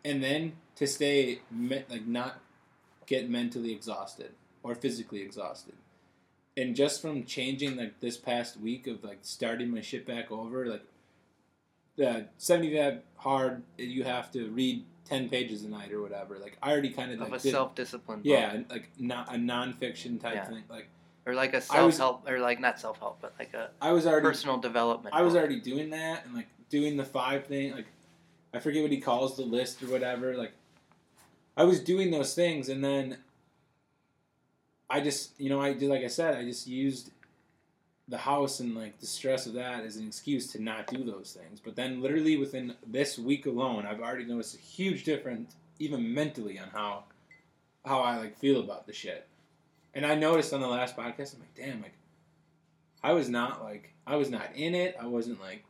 and 0.04 0.22
then 0.22 0.52
to 0.76 0.86
stay 0.86 1.40
me- 1.50 1.84
like 1.88 2.06
not 2.06 2.40
get 3.06 3.28
mentally 3.30 3.72
exhausted 3.72 4.32
or 4.62 4.74
physically 4.74 5.22
exhausted. 5.22 5.74
And 6.56 6.76
just 6.76 7.00
from 7.00 7.24
changing 7.24 7.76
like 7.76 8.00
this 8.00 8.16
past 8.16 8.60
week 8.60 8.86
of 8.86 9.02
like 9.02 9.18
starting 9.22 9.70
my 9.70 9.80
shit 9.80 10.06
back 10.06 10.30
over, 10.30 10.66
like 10.66 10.82
the 11.96 12.26
seventy 12.36 12.76
five 12.76 13.00
hard, 13.16 13.62
you 13.78 14.04
have 14.04 14.30
to 14.32 14.48
read 14.50 14.84
ten 15.04 15.28
pages 15.28 15.64
a 15.64 15.68
night 15.68 15.92
or 15.92 16.02
whatever. 16.02 16.38
Like 16.38 16.58
I 16.62 16.72
already 16.72 16.90
kind 16.90 17.12
of 17.12 17.20
Of 17.22 17.30
like 17.30 17.40
a 17.44 17.50
self 17.50 17.74
discipline. 17.74 18.20
yeah, 18.24 18.60
like 18.68 18.90
not 18.98 19.34
a 19.34 19.38
nonfiction 19.38 20.20
type 20.20 20.34
Yeah. 20.34 20.44
thing. 20.46 20.64
Like 20.68 20.88
Or 21.28 21.34
like 21.34 21.52
a 21.52 21.60
self 21.60 21.98
help, 21.98 22.26
or 22.26 22.40
like 22.40 22.58
not 22.58 22.80
self 22.80 22.98
help, 22.98 23.18
but 23.20 23.34
like 23.38 23.52
a 23.52 23.68
I 23.82 23.92
was 23.92 24.06
already 24.06 24.24
personal 24.24 24.56
development. 24.56 25.14
I 25.14 25.20
was 25.20 25.34
book. 25.34 25.40
already 25.40 25.60
doing 25.60 25.90
that 25.90 26.24
and 26.24 26.34
like 26.34 26.48
doing 26.70 26.96
the 26.96 27.04
five 27.04 27.46
thing 27.46 27.72
like 27.72 27.86
I 28.54 28.58
forget 28.58 28.82
what 28.82 28.90
he 28.92 29.00
calls 29.00 29.36
the 29.36 29.42
list 29.42 29.82
or 29.82 29.86
whatever 29.86 30.36
like 30.36 30.52
I 31.56 31.64
was 31.64 31.80
doing 31.80 32.10
those 32.10 32.34
things 32.34 32.68
and 32.68 32.82
then 32.82 33.18
I 34.88 35.00
just 35.00 35.38
you 35.40 35.50
know 35.50 35.60
I 35.60 35.72
did 35.72 35.88
like 35.88 36.02
I 36.02 36.08
said 36.08 36.36
I 36.36 36.44
just 36.44 36.66
used 36.66 37.10
the 38.08 38.18
house 38.18 38.60
and 38.60 38.74
like 38.74 38.98
the 39.00 39.06
stress 39.06 39.46
of 39.46 39.52
that 39.54 39.84
as 39.84 39.96
an 39.96 40.06
excuse 40.06 40.50
to 40.52 40.62
not 40.62 40.86
do 40.86 41.04
those 41.04 41.36
things 41.38 41.60
but 41.60 41.76
then 41.76 42.00
literally 42.00 42.36
within 42.36 42.74
this 42.86 43.18
week 43.18 43.46
alone 43.46 43.86
I've 43.86 44.00
already 44.00 44.24
noticed 44.24 44.54
a 44.54 44.60
huge 44.60 45.04
difference 45.04 45.56
even 45.78 46.14
mentally 46.14 46.58
on 46.58 46.68
how 46.68 47.04
how 47.84 48.00
I 48.00 48.16
like 48.16 48.38
feel 48.38 48.60
about 48.60 48.86
the 48.86 48.92
shit 48.92 49.26
and 49.94 50.06
I 50.06 50.14
noticed 50.14 50.52
on 50.52 50.60
the 50.60 50.68
last 50.68 50.96
podcast 50.96 51.34
I'm 51.34 51.40
like 51.40 51.54
damn 51.54 51.82
like 51.82 51.94
I 53.02 53.12
was 53.12 53.28
not 53.28 53.62
like 53.62 53.92
I 54.06 54.16
was 54.16 54.30
not 54.30 54.48
in 54.54 54.74
it. 54.74 54.96
I 55.00 55.06
wasn't 55.06 55.40
like 55.40 55.64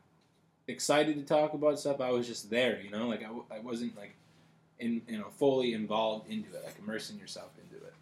excited 0.67 1.17
to 1.17 1.23
talk 1.23 1.55
about 1.55 1.79
stuff. 1.79 2.01
I 2.01 2.11
was 2.11 2.27
just 2.27 2.51
there, 2.51 2.81
you 2.81 2.91
know. 2.91 3.09
Like 3.09 3.25
I, 3.25 3.57
I 3.57 3.59
wasn't 3.61 3.97
like 3.97 4.15
in 4.79 5.03
you 5.09 5.19
know 5.19 5.27
fully 5.37 5.75
involved 5.75 6.31
into 6.31 6.49
it, 6.51 6.63
like 6.65 6.79
immersing 6.79 7.19
yourself 7.19 7.51
into 7.63 7.85
it. 7.85 7.95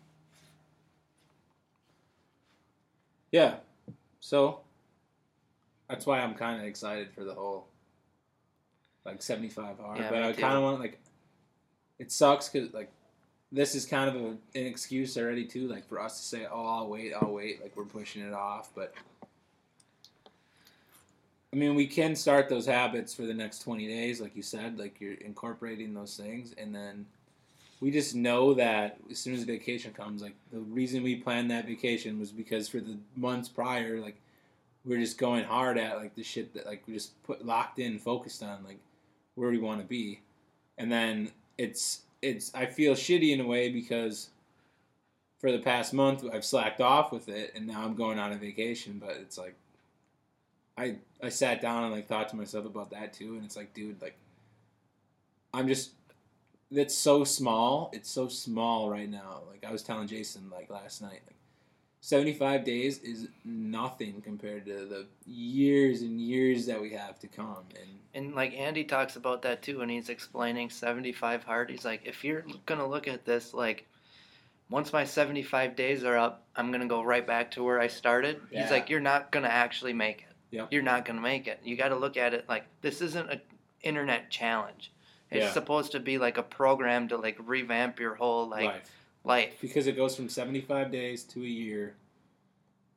Yeah, 3.32 3.56
so 4.20 4.60
that's 5.88 6.06
why 6.06 6.20
I'm 6.20 6.34
kind 6.34 6.60
of 6.60 6.66
excited 6.66 7.10
for 7.12 7.24
the 7.24 7.34
whole 7.34 7.66
like 9.04 9.22
75 9.22 9.80
hour. 9.80 9.96
Yeah, 9.96 10.10
but 10.10 10.22
I 10.22 10.32
kind 10.32 10.56
of 10.56 10.62
want 10.62 10.80
like 10.80 11.00
it 11.98 12.12
sucks 12.12 12.48
because 12.48 12.72
like 12.72 12.90
this 13.52 13.74
is 13.74 13.86
kind 13.86 14.14
of 14.14 14.16
a, 14.16 14.26
an 14.28 14.38
excuse 14.66 15.16
already 15.16 15.44
too, 15.44 15.68
like 15.68 15.86
for 15.88 16.00
us 16.00 16.18
to 16.18 16.26
say, 16.26 16.46
"Oh, 16.50 16.66
I'll 16.66 16.88
wait, 16.88 17.12
I'll 17.14 17.32
wait," 17.32 17.62
like 17.62 17.76
we're 17.76 17.84
pushing 17.84 18.22
it 18.22 18.32
off. 18.32 18.70
But 18.74 18.94
I 21.52 21.56
mean, 21.56 21.74
we 21.74 21.86
can 21.86 22.16
start 22.16 22.48
those 22.48 22.66
habits 22.66 23.14
for 23.14 23.22
the 23.22 23.34
next 23.34 23.60
twenty 23.60 23.86
days, 23.86 24.20
like 24.20 24.34
you 24.36 24.42
said, 24.42 24.78
like 24.78 25.00
you're 25.00 25.14
incorporating 25.14 25.94
those 25.94 26.16
things, 26.16 26.54
and 26.58 26.74
then 26.74 27.06
we 27.80 27.90
just 27.90 28.14
know 28.14 28.54
that 28.54 28.98
as 29.10 29.18
soon 29.18 29.34
as 29.34 29.44
vacation 29.44 29.92
comes, 29.92 30.22
like 30.22 30.34
the 30.52 30.60
reason 30.60 31.02
we 31.02 31.16
planned 31.16 31.50
that 31.50 31.66
vacation 31.66 32.18
was 32.18 32.32
because 32.32 32.68
for 32.68 32.80
the 32.80 32.96
months 33.14 33.48
prior, 33.48 34.00
like 34.00 34.16
we 34.84 34.96
are 34.96 35.00
just 35.00 35.18
going 35.18 35.44
hard 35.44 35.78
at 35.78 35.96
like 35.98 36.14
the 36.14 36.22
shit 36.22 36.52
that 36.54 36.66
like 36.66 36.82
we 36.86 36.94
just 36.94 37.22
put 37.22 37.44
locked 37.44 37.78
in, 37.78 37.98
focused 37.98 38.42
on 38.42 38.64
like 38.64 38.78
where 39.34 39.50
we 39.50 39.58
want 39.58 39.80
to 39.80 39.86
be, 39.86 40.20
and 40.78 40.90
then 40.90 41.30
it's 41.58 42.02
it's 42.22 42.54
I 42.54 42.66
feel 42.66 42.94
shitty 42.94 43.32
in 43.32 43.40
a 43.40 43.46
way 43.46 43.68
because 43.68 44.30
for 45.38 45.52
the 45.52 45.58
past 45.58 45.92
month 45.92 46.24
I've 46.32 46.44
slacked 46.44 46.80
off 46.80 47.12
with 47.12 47.28
it 47.28 47.52
and 47.54 47.66
now 47.66 47.82
I'm 47.82 47.94
going 47.94 48.18
on 48.18 48.32
a 48.32 48.36
vacation 48.36 49.00
but 49.04 49.16
it's 49.16 49.38
like 49.38 49.54
I 50.76 50.96
I 51.22 51.28
sat 51.28 51.60
down 51.60 51.84
and 51.84 51.92
like 51.92 52.08
thought 52.08 52.28
to 52.30 52.36
myself 52.36 52.66
about 52.66 52.90
that 52.90 53.12
too 53.12 53.34
and 53.34 53.44
it's 53.44 53.56
like 53.56 53.74
dude 53.74 54.00
like 54.00 54.16
I'm 55.52 55.68
just 55.68 55.92
that's 56.70 56.94
so 56.94 57.24
small 57.24 57.90
it's 57.92 58.10
so 58.10 58.28
small 58.28 58.90
right 58.90 59.08
now. 59.10 59.42
Like 59.50 59.64
I 59.64 59.72
was 59.72 59.82
telling 59.82 60.08
Jason 60.08 60.50
like 60.50 60.70
last 60.70 61.02
night 61.02 61.20
like 61.26 61.36
75 62.00 62.64
days 62.64 62.98
is 62.98 63.28
nothing 63.44 64.20
compared 64.22 64.64
to 64.66 64.86
the 64.86 65.06
years 65.26 66.02
and 66.02 66.20
years 66.20 66.66
that 66.66 66.80
we 66.80 66.92
have 66.92 67.18
to 67.20 67.26
come 67.26 67.64
and 67.74 67.98
And 68.14 68.34
like 68.34 68.54
Andy 68.54 68.84
talks 68.84 69.16
about 69.16 69.42
that 69.42 69.62
too 69.62 69.78
when 69.78 69.88
he's 69.88 70.08
explaining 70.08 70.70
75 70.70 71.44
hard. 71.44 71.70
He's 71.70 71.84
like, 71.84 72.02
if 72.04 72.24
you're 72.24 72.44
gonna 72.64 72.86
look 72.86 73.08
at 73.08 73.24
this, 73.24 73.52
like, 73.52 73.86
once 74.70 74.92
my 74.92 75.04
75 75.04 75.76
days 75.76 76.04
are 76.04 76.16
up, 76.16 76.46
I'm 76.54 76.70
gonna 76.72 76.86
go 76.86 77.02
right 77.02 77.26
back 77.26 77.50
to 77.52 77.62
where 77.64 77.80
I 77.80 77.88
started. 77.88 78.40
Yeah. 78.50 78.62
He's 78.62 78.70
like, 78.70 78.88
you're 78.88 79.00
not 79.00 79.32
gonna 79.32 79.48
actually 79.48 79.92
make 79.92 80.20
it. 80.20 80.36
Yep. 80.50 80.72
You're 80.72 80.82
not 80.82 81.04
gonna 81.04 81.20
make 81.20 81.48
it. 81.48 81.60
You 81.64 81.76
got 81.76 81.88
to 81.88 81.96
look 81.96 82.16
at 82.16 82.32
it 82.34 82.48
like 82.48 82.64
this 82.80 83.00
isn't 83.02 83.30
an 83.30 83.40
internet 83.82 84.30
challenge. 84.30 84.92
It's 85.30 85.44
Yeah. 85.46 85.52
supposed 85.52 85.92
to 85.92 86.00
be 86.00 86.18
like 86.18 86.38
a 86.38 86.42
program 86.42 87.08
to 87.08 87.16
like 87.16 87.36
revamp 87.40 87.98
your 87.98 88.14
whole 88.14 88.48
like 88.48 88.64
life 88.66 88.92
life. 89.26 89.54
because 89.60 89.86
it 89.86 89.96
goes 89.96 90.14
from 90.16 90.28
75 90.28 90.90
days 90.90 91.24
to 91.24 91.42
a 91.42 91.46
year 91.46 91.94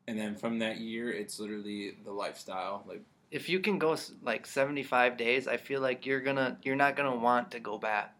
and 0.07 0.17
then 0.17 0.35
from 0.35 0.59
that 0.59 0.77
year 0.79 1.11
it's 1.11 1.39
literally 1.39 1.95
the 2.05 2.11
lifestyle 2.11 2.83
like 2.87 3.01
If 3.31 3.49
you 3.49 3.59
can 3.59 3.77
go 3.79 3.95
like 4.23 4.45
75 4.47 5.17
days, 5.17 5.47
I 5.47 5.57
feel 5.57 5.81
like 5.81 6.05
you're 6.05 6.21
gonna 6.21 6.57
you're 6.63 6.75
not 6.75 6.95
gonna 6.95 7.15
want 7.15 7.51
to 7.51 7.59
go 7.59 7.77
back 7.77 8.15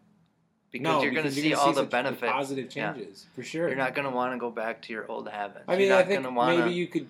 because 0.70 0.84
no, 0.84 1.02
you're 1.02 1.10
gonna 1.12 1.24
because 1.30 1.34
see 1.42 1.54
all 1.54 1.72
the 1.72 1.82
benefits. 1.84 2.30
positive 2.30 2.74
Yeah. 2.76 2.92
changes 2.92 3.26
for 3.34 3.42
sure 3.42 3.66
You're 3.68 3.76
not 3.76 3.94
gonna 3.94 4.10
want 4.10 4.34
to 4.34 4.38
go 4.38 4.50
back 4.50 4.82
to 4.82 4.92
your 4.92 5.10
old 5.10 5.28
habits. 5.28 5.64
i 5.68 5.76
mean 5.76 5.88
you're 5.88 5.96
i 5.96 6.04
think 6.04 6.22
gonna 6.22 6.34
want 6.34 6.58
maybe 6.58 6.72
you 6.72 6.86
could 6.86 7.08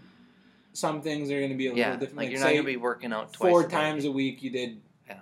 some 0.73 1.03
things 1.03 1.31
are 1.31 1.39
going 1.39 1.51
to 1.51 1.57
be 1.57 1.67
a 1.67 1.71
little 1.71 1.79
yeah, 1.81 1.97
different 1.97 2.17
like 2.17 2.27
like, 2.27 2.31
you're 2.33 2.41
not 2.41 2.51
gonna 2.53 2.63
be 2.63 2.77
working 2.77 3.13
out 3.13 3.33
twice 3.33 3.51
four 3.51 3.63
a 3.65 3.69
times 3.69 4.05
a 4.05 4.13
week 4.13 4.43
you 4.43 4.51
did 4.51 4.81
Yeah. 5.09 5.17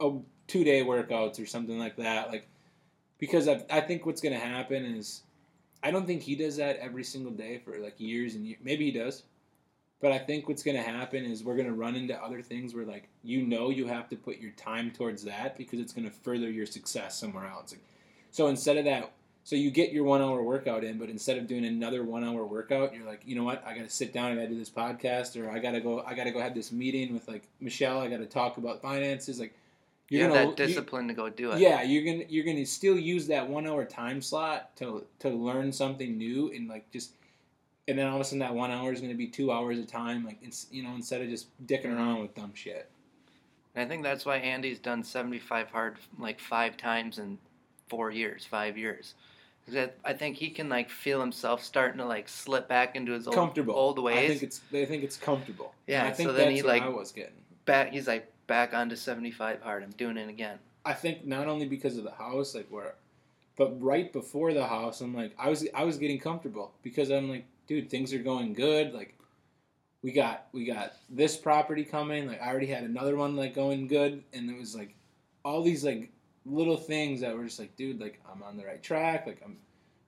a 0.00 0.12
two 0.46 0.64
day 0.64 0.82
workouts 0.84 1.42
or 1.42 1.46
something 1.46 1.78
like 1.78 1.96
that 1.96 2.28
like 2.30 2.46
because 3.18 3.48
I, 3.48 3.62
I 3.70 3.80
think 3.80 4.06
what's 4.06 4.20
going 4.20 4.34
to 4.34 4.44
happen 4.44 4.84
is 4.84 5.22
i 5.82 5.90
don't 5.90 6.06
think 6.06 6.22
he 6.22 6.34
does 6.34 6.56
that 6.56 6.76
every 6.78 7.04
single 7.04 7.32
day 7.32 7.58
for 7.58 7.78
like 7.78 7.98
years 7.98 8.34
and 8.34 8.46
years 8.46 8.58
maybe 8.62 8.86
he 8.86 8.92
does 8.92 9.24
but 10.00 10.12
i 10.12 10.18
think 10.18 10.48
what's 10.48 10.62
going 10.62 10.76
to 10.76 10.82
happen 10.82 11.24
is 11.24 11.44
we're 11.44 11.56
going 11.56 11.66
to 11.66 11.74
run 11.74 11.94
into 11.94 12.14
other 12.22 12.42
things 12.42 12.74
where 12.74 12.84
like 12.84 13.08
you 13.22 13.42
know 13.42 13.70
you 13.70 13.86
have 13.86 14.08
to 14.08 14.16
put 14.16 14.38
your 14.38 14.52
time 14.52 14.90
towards 14.90 15.24
that 15.24 15.56
because 15.56 15.80
it's 15.80 15.92
going 15.92 16.08
to 16.08 16.10
further 16.10 16.50
your 16.50 16.66
success 16.66 17.18
somewhere 17.18 17.46
else. 17.46 17.72
Like, 17.72 17.82
so 18.30 18.48
instead 18.48 18.76
of 18.76 18.84
that 18.84 19.12
so 19.44 19.56
you 19.56 19.70
get 19.70 19.92
your 19.92 20.04
one 20.04 20.20
hour 20.20 20.42
workout 20.42 20.84
in 20.84 20.98
but 20.98 21.08
instead 21.08 21.38
of 21.38 21.46
doing 21.46 21.64
another 21.64 22.04
one 22.04 22.22
hour 22.22 22.44
workout 22.44 22.94
you're 22.94 23.06
like 23.06 23.22
you 23.24 23.34
know 23.34 23.44
what? 23.44 23.64
I 23.66 23.74
gotta 23.74 23.88
sit 23.88 24.12
down 24.12 24.30
and 24.30 24.38
i 24.38 24.42
gotta 24.42 24.54
do 24.54 24.58
this 24.58 24.70
podcast 24.70 25.40
or 25.40 25.50
i 25.50 25.58
gotta 25.58 25.80
go 25.80 26.02
i 26.06 26.14
gotta 26.14 26.30
go 26.30 26.40
have 26.40 26.54
this 26.54 26.70
meeting 26.70 27.14
with 27.14 27.26
like 27.28 27.48
michelle 27.60 27.98
i 28.00 28.08
gotta 28.08 28.26
talk 28.26 28.58
about 28.58 28.82
finances 28.82 29.40
like 29.40 29.54
You 30.10 30.22
have 30.22 30.32
gonna 30.32 30.46
that 30.46 30.56
discipline 30.56 31.08
to 31.08 31.14
go 31.14 31.28
do 31.28 31.52
it. 31.52 31.58
yeah 31.58 31.82
you're 31.82 32.04
gonna 32.04 32.24
you're 32.28 32.44
gonna 32.44 32.64
still 32.66 32.98
use 32.98 33.26
that 33.28 33.48
one 33.48 33.66
hour 33.66 33.84
time 33.84 34.22
slot 34.22 34.74
to 34.76 35.04
to 35.20 35.28
learn 35.28 35.72
something 35.72 36.16
new 36.16 36.50
and 36.52 36.68
like 36.68 36.90
just 36.90 37.12
and 37.86 37.98
then 37.98 38.06
all 38.06 38.16
of 38.16 38.20
a 38.20 38.24
sudden 38.24 38.38
that 38.40 38.54
one 38.54 38.70
hour 38.70 38.92
is 38.92 39.00
gonna 39.00 39.14
be 39.14 39.26
two 39.26 39.50
hours 39.52 39.78
of 39.78 39.86
time 39.86 40.24
like 40.24 40.38
it's 40.42 40.66
you 40.70 40.82
know 40.82 40.94
instead 40.94 41.20
of 41.22 41.28
just 41.28 41.46
dicking 41.66 41.94
around 41.94 42.20
with 42.22 42.34
dumb 42.34 42.52
shit 42.54 42.88
And 43.74 43.84
I 43.84 43.88
think 43.88 44.02
that's 44.02 44.24
why 44.24 44.36
Andy's 44.38 44.78
done 44.78 45.02
75 45.04 45.70
hard 45.70 45.96
like 46.18 46.40
five 46.40 46.76
times 46.76 47.18
in 47.18 47.38
four 47.88 48.10
years, 48.10 48.44
five 48.44 48.76
years. 48.76 49.14
'Cause 49.64 49.76
I 49.76 49.90
I 50.10 50.14
think 50.14 50.36
he 50.36 50.48
can 50.50 50.68
like 50.70 50.88
feel 50.90 51.20
himself 51.20 51.62
starting 51.62 51.98
to 51.98 52.06
like 52.06 52.28
slip 52.28 52.66
back 52.68 52.96
into 52.96 53.12
his 53.12 53.26
old, 53.26 53.34
comfortable 53.36 53.74
old 53.74 53.98
i 53.98 54.02
ways. 54.02 54.28
think 54.30 54.42
it's 54.42 54.60
i 54.72 54.84
think 54.86 55.04
it's 55.04 55.16
comfortable 55.18 55.74
Yeah, 55.86 56.00
And 56.04 56.08
i 56.08 56.12
think 56.12 56.28
so 56.28 56.32
then 56.32 56.46
that's 56.48 56.56
he, 56.60 56.62
what 56.62 56.72
like- 56.74 56.82
i 56.82 56.88
was 56.88 57.12
getting 57.12 57.34
back 57.66 57.92
he's 57.92 58.08
like 58.08 58.32
back 58.48 58.74
onto 58.74 58.96
75 58.96 59.62
hard. 59.62 59.84
I'm 59.84 59.90
doing 59.90 60.16
it 60.16 60.28
again. 60.28 60.58
I 60.84 60.94
think 60.94 61.24
not 61.24 61.46
only 61.46 61.66
because 61.66 61.96
of 61.96 62.02
the 62.02 62.10
house, 62.10 62.56
like 62.56 62.66
where, 62.68 62.94
but 63.56 63.80
right 63.80 64.12
before 64.12 64.52
the 64.52 64.66
house, 64.66 65.00
I'm 65.00 65.14
like, 65.14 65.32
I 65.38 65.48
was 65.48 65.64
I 65.72 65.84
was 65.84 65.98
getting 65.98 66.18
comfortable 66.18 66.72
because 66.82 67.10
I'm 67.10 67.28
like, 67.28 67.46
dude, 67.68 67.88
things 67.90 68.12
are 68.12 68.18
going 68.18 68.54
good. 68.54 68.92
Like, 68.92 69.14
we 70.02 70.12
got 70.12 70.48
we 70.52 70.64
got 70.64 70.94
this 71.08 71.36
property 71.36 71.84
coming. 71.84 72.26
Like, 72.26 72.42
I 72.42 72.48
already 72.48 72.66
had 72.66 72.82
another 72.82 73.16
one 73.16 73.36
like 73.36 73.54
going 73.54 73.86
good, 73.86 74.24
and 74.32 74.50
it 74.50 74.58
was 74.58 74.74
like 74.74 74.94
all 75.44 75.62
these 75.62 75.84
like 75.84 76.10
little 76.44 76.76
things 76.76 77.20
that 77.20 77.36
were 77.36 77.44
just 77.44 77.58
like, 77.58 77.76
dude, 77.76 78.00
like 78.00 78.20
I'm 78.32 78.42
on 78.42 78.56
the 78.56 78.64
right 78.64 78.82
track. 78.82 79.26
Like 79.26 79.42
I'm 79.44 79.58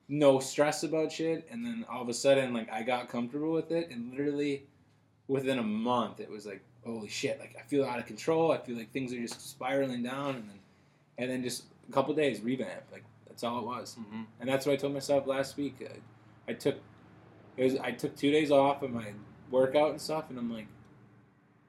no 0.08 0.40
stress 0.40 0.82
about 0.82 1.12
shit. 1.12 1.46
And 1.50 1.64
then 1.64 1.84
all 1.90 2.02
of 2.02 2.08
a 2.08 2.14
sudden, 2.14 2.52
like 2.54 2.70
I 2.72 2.82
got 2.82 3.08
comfortable 3.08 3.52
with 3.52 3.70
it, 3.70 3.90
and 3.90 4.10
literally 4.10 4.64
within 5.28 5.58
a 5.58 5.62
month, 5.62 6.20
it 6.20 6.30
was 6.30 6.44
like, 6.44 6.62
holy 6.90 7.08
shit! 7.08 7.38
Like 7.40 7.56
I 7.58 7.62
feel 7.62 7.84
out 7.84 7.98
of 7.98 8.06
control. 8.06 8.52
I 8.52 8.58
feel 8.58 8.76
like 8.76 8.92
things 8.92 9.12
are 9.12 9.20
just 9.20 9.48
spiraling 9.48 10.02
down, 10.02 10.36
and 10.36 10.48
then 10.48 10.58
and 11.18 11.30
then 11.30 11.42
just 11.42 11.64
a 11.88 11.92
couple 11.92 12.14
days 12.14 12.40
revamp. 12.40 12.82
Like 12.92 13.04
that's 13.26 13.44
all 13.44 13.60
it 13.60 13.66
was. 13.66 13.96
Mm-hmm. 13.98 14.22
And 14.40 14.48
that's 14.48 14.66
what 14.66 14.72
I 14.72 14.76
told 14.76 14.92
myself 14.92 15.26
last 15.26 15.56
week. 15.56 15.76
I, 15.82 16.50
I 16.50 16.54
took 16.54 16.76
it 17.56 17.64
was 17.64 17.76
I 17.76 17.92
took 17.92 18.16
two 18.16 18.30
days 18.30 18.50
off 18.50 18.82
of 18.82 18.90
my 18.90 19.12
workout 19.50 19.90
and 19.90 20.00
stuff, 20.00 20.30
and 20.30 20.38
I'm 20.38 20.52
like, 20.52 20.66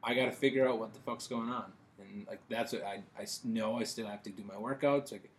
I 0.04 0.14
got 0.14 0.26
to 0.26 0.32
figure 0.32 0.68
out 0.68 0.80
what 0.80 0.94
the 0.94 1.00
fuck's 1.02 1.28
going 1.28 1.50
on. 1.50 1.72
And 2.00 2.28
like 2.28 2.40
that's 2.50 2.74
what 2.74 2.84
I 2.84 3.04
I 3.18 3.26
know 3.44 3.78
I 3.78 3.84
still 3.84 4.08
have 4.08 4.24
to 4.24 4.30
do 4.30 4.44
my 4.44 4.56
workouts. 4.56 5.12
Like 5.12 5.30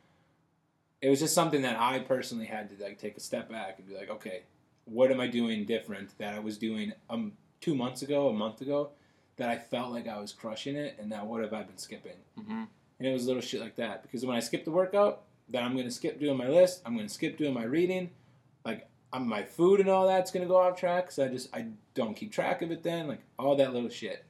it 1.00 1.08
was 1.08 1.20
just 1.20 1.34
something 1.34 1.62
that 1.62 1.78
I 1.78 1.98
personally 2.00 2.46
had 2.46 2.70
to 2.70 2.82
like 2.82 2.98
take 2.98 3.16
a 3.16 3.20
step 3.20 3.50
back 3.50 3.78
and 3.78 3.88
be 3.88 3.94
like, 3.94 4.10
okay, 4.10 4.42
what 4.84 5.10
am 5.10 5.20
I 5.20 5.26
doing 5.26 5.64
different 5.64 6.16
that 6.18 6.34
I 6.34 6.38
was 6.38 6.58
doing 6.58 6.92
um 7.10 7.32
two 7.60 7.74
months 7.74 8.02
ago, 8.02 8.28
a 8.28 8.32
month 8.32 8.60
ago, 8.60 8.90
that 9.36 9.48
I 9.48 9.58
felt 9.58 9.92
like 9.92 10.08
I 10.08 10.20
was 10.20 10.32
crushing 10.32 10.76
it, 10.76 10.96
and 10.98 11.08
now 11.08 11.24
what 11.24 11.42
have 11.42 11.52
I 11.52 11.62
been 11.62 11.78
skipping? 11.78 12.16
Mm-hmm. 12.38 12.62
And 12.98 13.08
it 13.08 13.12
was 13.12 13.26
little 13.26 13.42
shit 13.42 13.60
like 13.60 13.76
that. 13.76 14.02
Because 14.02 14.24
when 14.24 14.36
I 14.36 14.40
skip 14.40 14.64
the 14.64 14.70
workout, 14.70 15.22
then 15.48 15.64
I'm 15.64 15.76
gonna 15.76 15.90
skip 15.90 16.20
doing 16.20 16.36
my 16.36 16.48
list. 16.48 16.82
I'm 16.86 16.96
gonna 16.96 17.08
skip 17.08 17.36
doing 17.38 17.54
my 17.54 17.64
reading. 17.64 18.10
Like 18.64 18.88
I'm, 19.12 19.28
my 19.28 19.42
food 19.42 19.80
and 19.80 19.88
all 19.88 20.06
that's 20.06 20.30
gonna 20.30 20.46
go 20.46 20.56
off 20.56 20.78
track. 20.78 21.10
So 21.10 21.24
I 21.24 21.28
just 21.28 21.54
I 21.54 21.66
don't 21.94 22.14
keep 22.14 22.32
track 22.32 22.62
of 22.62 22.70
it. 22.70 22.82
Then 22.82 23.08
like 23.08 23.22
all 23.38 23.56
that 23.56 23.72
little 23.74 23.88
shit. 23.88 24.24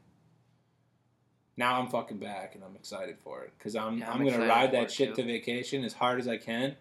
Now 1.56 1.78
I'm 1.78 1.88
fucking 1.88 2.18
back 2.18 2.54
and 2.54 2.64
I'm 2.64 2.74
excited 2.76 3.18
for 3.22 3.42
it 3.44 3.52
because 3.58 3.76
I'm 3.76 3.98
Yeah, 3.98 4.10
I'm, 4.10 4.22
I'm 4.22 4.28
gonna 4.28 4.46
ride 4.46 4.72
that 4.72 4.90
shit 4.90 5.10
too. 5.10 5.22
to 5.22 5.28
vacation 5.28 5.84
as 5.84 5.92
hard 5.92 6.18
as 6.18 6.26
I 6.26 6.38
can. 6.38 6.76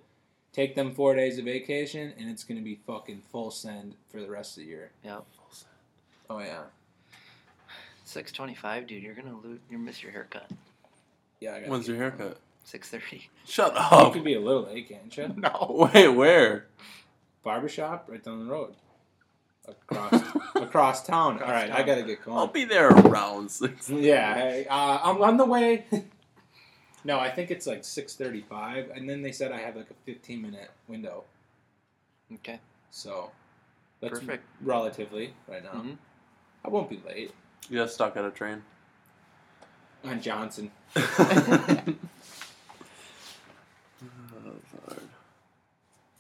Take 0.54 0.76
them 0.76 0.94
four 0.94 1.16
days 1.16 1.38
of 1.38 1.46
vacation 1.46 2.14
and 2.18 2.30
it's 2.30 2.44
gonna 2.44 2.62
be 2.62 2.80
fucking 2.88 3.22
full 3.32 3.52
send 3.52 3.96
for 4.10 4.22
the 4.22 4.30
rest 4.30 4.58
of 4.58 4.64
the 4.64 4.70
year. 4.70 4.92
Yep. 5.04 5.26
Oh 6.30 6.40
yeah, 6.40 6.62
625, 8.12 8.88
dude. 8.88 9.02
You're 9.04 9.16
gonna 9.16 9.38
lose. 9.44 9.60
You 9.70 9.78
miss 9.78 10.04
your 10.04 10.12
haircut. 10.12 10.50
yeah. 11.40 11.52
I 11.56 11.60
gotta 11.60 11.72
When's 11.72 11.88
your 11.88 11.98
haircut? 11.98 12.40
630. 12.66 13.30
Shut 13.46 13.76
up. 13.76 13.92
You 13.92 13.98
up. 13.98 14.14
could 14.14 14.24
be 14.24 14.36
a 14.36 14.40
little 14.40 14.64
late, 14.64 14.88
can't 14.90 15.16
you? 15.18 15.34
No. 15.38 15.90
Wait, 15.94 16.08
where? 16.10 16.68
barbershop 17.44 18.06
right 18.08 18.24
down 18.24 18.46
the 18.46 18.52
road 18.52 18.76
across 19.68 20.14
across 20.56 21.04
town 21.04 21.38
Across 21.38 21.50
all 21.50 21.56
right 21.56 21.72
i 21.72 21.78
town. 21.78 21.86
gotta 21.88 22.04
get 22.04 22.24
going. 22.24 22.38
I'll 22.38 22.46
going 22.46 22.54
be 22.54 22.66
there 22.66 22.90
around 22.90 23.50
six. 23.50 23.90
yeah 23.90 24.36
hey, 24.36 24.68
uh, 24.70 25.00
i'm 25.04 25.20
on 25.24 25.38
the 25.38 25.46
way 25.46 25.86
no 27.04 27.18
i 27.20 27.32
think 27.32 27.50
it's 27.50 27.66
like 27.66 27.82
6.35 27.82 28.96
and 28.96 29.10
then 29.10 29.24
they 29.24 29.32
said 29.32 29.52
i 29.52 29.58
have 29.58 29.76
like 29.76 29.90
a 29.90 29.96
15 30.06 30.40
minute 30.40 30.70
window 30.88 31.24
Okay. 32.36 32.60
so 32.92 33.32
that's 34.02 34.20
Perfect. 34.20 34.44
relatively 34.62 35.34
right 35.48 35.64
now 35.64 35.82
Mhm. 35.82 35.98
i 36.64 36.70
won't 36.70 36.92
be 36.92 37.02
late 37.08 37.32
You 37.70 37.78
got 37.80 37.90
stuck 37.92 38.18
at 38.18 38.26
a 38.26 38.32
train. 38.32 38.62
on 40.04 40.22
johnson 40.22 40.72
oh, 40.96 41.96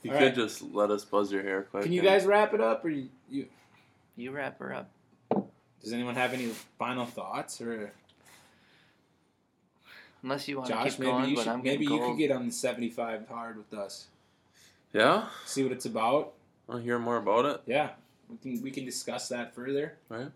You 0.04 0.12
All 0.12 0.18
could 0.18 0.26
right. 0.26 0.36
just 0.36 0.62
let 0.74 0.90
us 0.92 1.06
buzz 1.06 1.32
your 1.32 1.44
hair 1.44 1.64
quick. 1.64 1.84
can 1.84 1.92
you 1.92 2.00
and- 2.00 2.08
guys 2.08 2.26
wrap 2.26 2.54
it 2.54 2.62
up 2.62 2.84
or 2.86 2.90
you, 2.90 3.10
you 3.30 3.46
You 4.16 4.32
wrap 4.32 4.60
her 4.60 4.74
up. 4.74 4.90
does 5.84 5.94
anyone 5.94 6.16
have 6.16 6.34
any 6.34 6.48
final 6.80 7.06
thoughts 7.06 7.62
or 7.62 7.92
Unless 10.24 10.48
you 10.48 10.58
want 10.58 10.68
to 10.68 10.74
josh 10.74 10.92
keep 10.92 11.00
maybe 11.00 11.12
going, 11.12 11.30
you 11.30 11.36
but 11.36 11.44
should 11.44 11.52
I'm 11.52 11.64
maybe 11.64 11.86
getting 11.86 12.02
you 12.04 12.08
could 12.10 12.18
get 12.18 12.32
on 12.32 12.46
the 12.46 12.52
75 12.52 13.28
hard 13.28 13.58
with 13.58 13.74
us 13.74 14.06
Yeah? 14.94 15.26
see 15.46 15.64
what 15.64 15.72
it's 15.72 15.86
about 15.86 16.34
Want 16.68 16.82
to 16.82 16.86
hear 16.86 17.00
more 17.00 17.18
about 17.18 17.46
it? 17.46 17.62
Yeah, 17.66 17.90
we 18.30 18.38
can 18.38 18.62
we 18.62 18.72
can 18.72 18.86
discuss 18.86 19.28
that 19.30 19.54
further. 19.54 19.98
Right. 20.08 20.30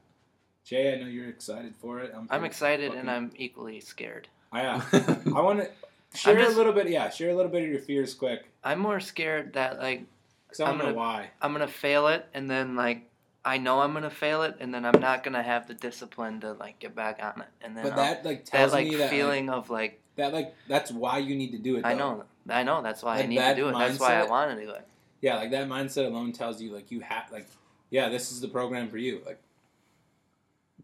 Jay, 0.65 0.93
I 0.93 0.99
know 0.99 1.05
you're 1.07 1.29
excited 1.29 1.75
for 1.75 1.99
it. 1.99 2.11
I'm, 2.15 2.27
I'm 2.31 2.43
excited 2.43 2.87
fucking- 2.87 3.01
and 3.01 3.11
I'm 3.11 3.31
equally 3.37 3.79
scared. 3.79 4.27
I, 4.51 4.61
yeah, 4.63 4.81
I 5.27 5.41
want 5.41 5.59
to 5.59 5.69
share 6.17 6.35
just- 6.37 6.53
a 6.55 6.57
little 6.57 6.73
bit. 6.73 6.89
Yeah, 6.89 7.09
share 7.09 7.29
a 7.29 7.35
little 7.35 7.51
bit 7.51 7.63
of 7.63 7.69
your 7.69 7.79
fears 7.79 8.13
quick, 8.15 8.45
I'm 8.63 8.79
more 8.79 8.99
scared 8.99 9.53
that 9.53 9.79
like 9.79 10.05
because 10.47 10.59
I 10.61 10.65
don't 10.65 10.73
I'm 10.75 10.79
gonna- 10.81 10.93
why. 10.97 11.29
I'm 11.41 11.51
gonna 11.53 11.67
fail 11.67 12.07
it, 12.07 12.25
and 12.33 12.49
then 12.49 12.75
like 12.75 13.07
I 13.43 13.59
know 13.59 13.81
I'm 13.81 13.93
gonna 13.93 14.09
fail 14.09 14.41
it, 14.41 14.57
and 14.59 14.73
then 14.73 14.85
I'm 14.85 14.99
not 14.99 15.23
gonna 15.23 15.43
have 15.43 15.67
the 15.67 15.75
discipline 15.75 16.41
to 16.41 16.53
like 16.53 16.79
get 16.79 16.95
back 16.95 17.19
on 17.21 17.41
it, 17.41 17.47
and 17.61 17.77
then 17.77 17.83
But 17.83 17.91
I'll- 17.93 17.97
that 17.99 18.25
like 18.25 18.45
that 18.45 18.51
tells 18.57 18.73
like 18.73 18.87
me 18.87 18.95
that 18.95 19.11
feeling 19.11 19.49
of 19.51 19.69
like 19.69 19.81
like, 19.91 19.99
that 20.15 20.33
like 20.33 20.55
that's 20.67 20.91
why 20.91 21.19
you 21.19 21.35
need 21.35 21.51
to 21.51 21.59
do 21.59 21.75
it. 21.75 21.85
I 21.85 21.93
know, 21.93 22.23
I 22.49 22.63
know 22.63 22.81
that's 22.81 23.03
why 23.03 23.15
I 23.17 23.19
Like 23.19 23.29
need 23.29 23.37
to 23.39 23.55
do 23.55 23.67
it. 23.69 23.73
That's 23.77 23.99
why 23.99 24.19
I 24.19 24.25
mindset- 24.25 24.29
want 24.29 24.57
to 24.59 24.65
do 24.65 24.71
it. 24.71 24.87
Yeah, 25.21 25.35
like 25.35 25.51
that 25.51 25.67
mindset 25.67 26.07
alone 26.07 26.31
tells 26.31 26.59
you 26.61 26.71
like 26.73 26.89
you 26.89 27.01
have 27.01 27.31
like 27.31 27.45
yeah, 27.91 28.09
this 28.09 28.31
is 28.31 28.41
the 28.41 28.47
program 28.47 28.89
for 28.89 28.97
you. 28.97 29.21
Like 29.25 29.39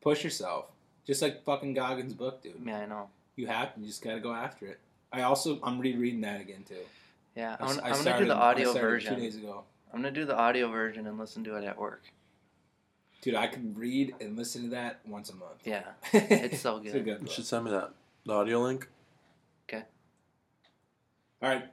push 0.01 0.23
yourself, 0.23 0.65
just 1.05 1.21
like 1.21 1.43
fucking 1.43 1.73
Goggins' 1.73 2.13
book, 2.13 2.41
dude. 2.41 2.55
Yeah, 2.65 2.79
I 2.79 2.85
know. 2.85 3.09
You 3.35 3.47
have 3.47 3.73
to. 3.75 3.79
you 3.81 3.87
just 3.87 4.01
got 4.03 4.13
to 4.15 4.19
go 4.19 4.33
after 4.33 4.65
it. 4.67 4.79
I 5.13 5.21
also 5.23 5.59
I'm 5.63 5.79
rereading 5.79 6.21
that 6.21 6.41
again 6.41 6.63
too. 6.67 6.75
Yeah, 7.35 7.55
I 7.59 7.63
I'm, 7.63 7.69
s- 7.69 7.75
gonna- 7.77 7.87
I 7.87 7.91
I'm 7.97 8.03
gonna 8.03 8.19
do 8.19 8.25
the 8.25 8.35
audio 8.35 8.71
started 8.71 8.87
version. 8.89 9.15
two 9.15 9.21
days 9.21 9.35
ago. 9.37 9.63
I'm 9.93 9.99
gonna 10.01 10.11
do 10.11 10.25
the 10.25 10.35
audio 10.37 10.69
version 10.69 11.07
and 11.07 11.17
listen 11.17 11.43
to 11.45 11.55
it 11.55 11.63
at 11.65 11.77
work. 11.77 12.03
Dude, 13.21 13.35
I 13.35 13.47
can 13.47 13.73
read 13.75 14.15
and 14.19 14.35
listen 14.37 14.63
to 14.63 14.69
that 14.69 14.99
once 15.05 15.29
a 15.29 15.35
month. 15.35 15.61
Yeah, 15.65 15.83
it's 16.13 16.59
so 16.61 16.77
a 16.77 16.79
good. 16.81 17.05
good 17.05 17.21
You 17.21 17.27
should 17.29 17.45
send 17.45 17.65
me 17.65 17.71
that. 17.71 17.91
The 18.25 18.33
audio 18.33 18.59
link. 18.61 18.87
Okay. 19.69 19.83
All 21.41 21.49
right. 21.49 21.65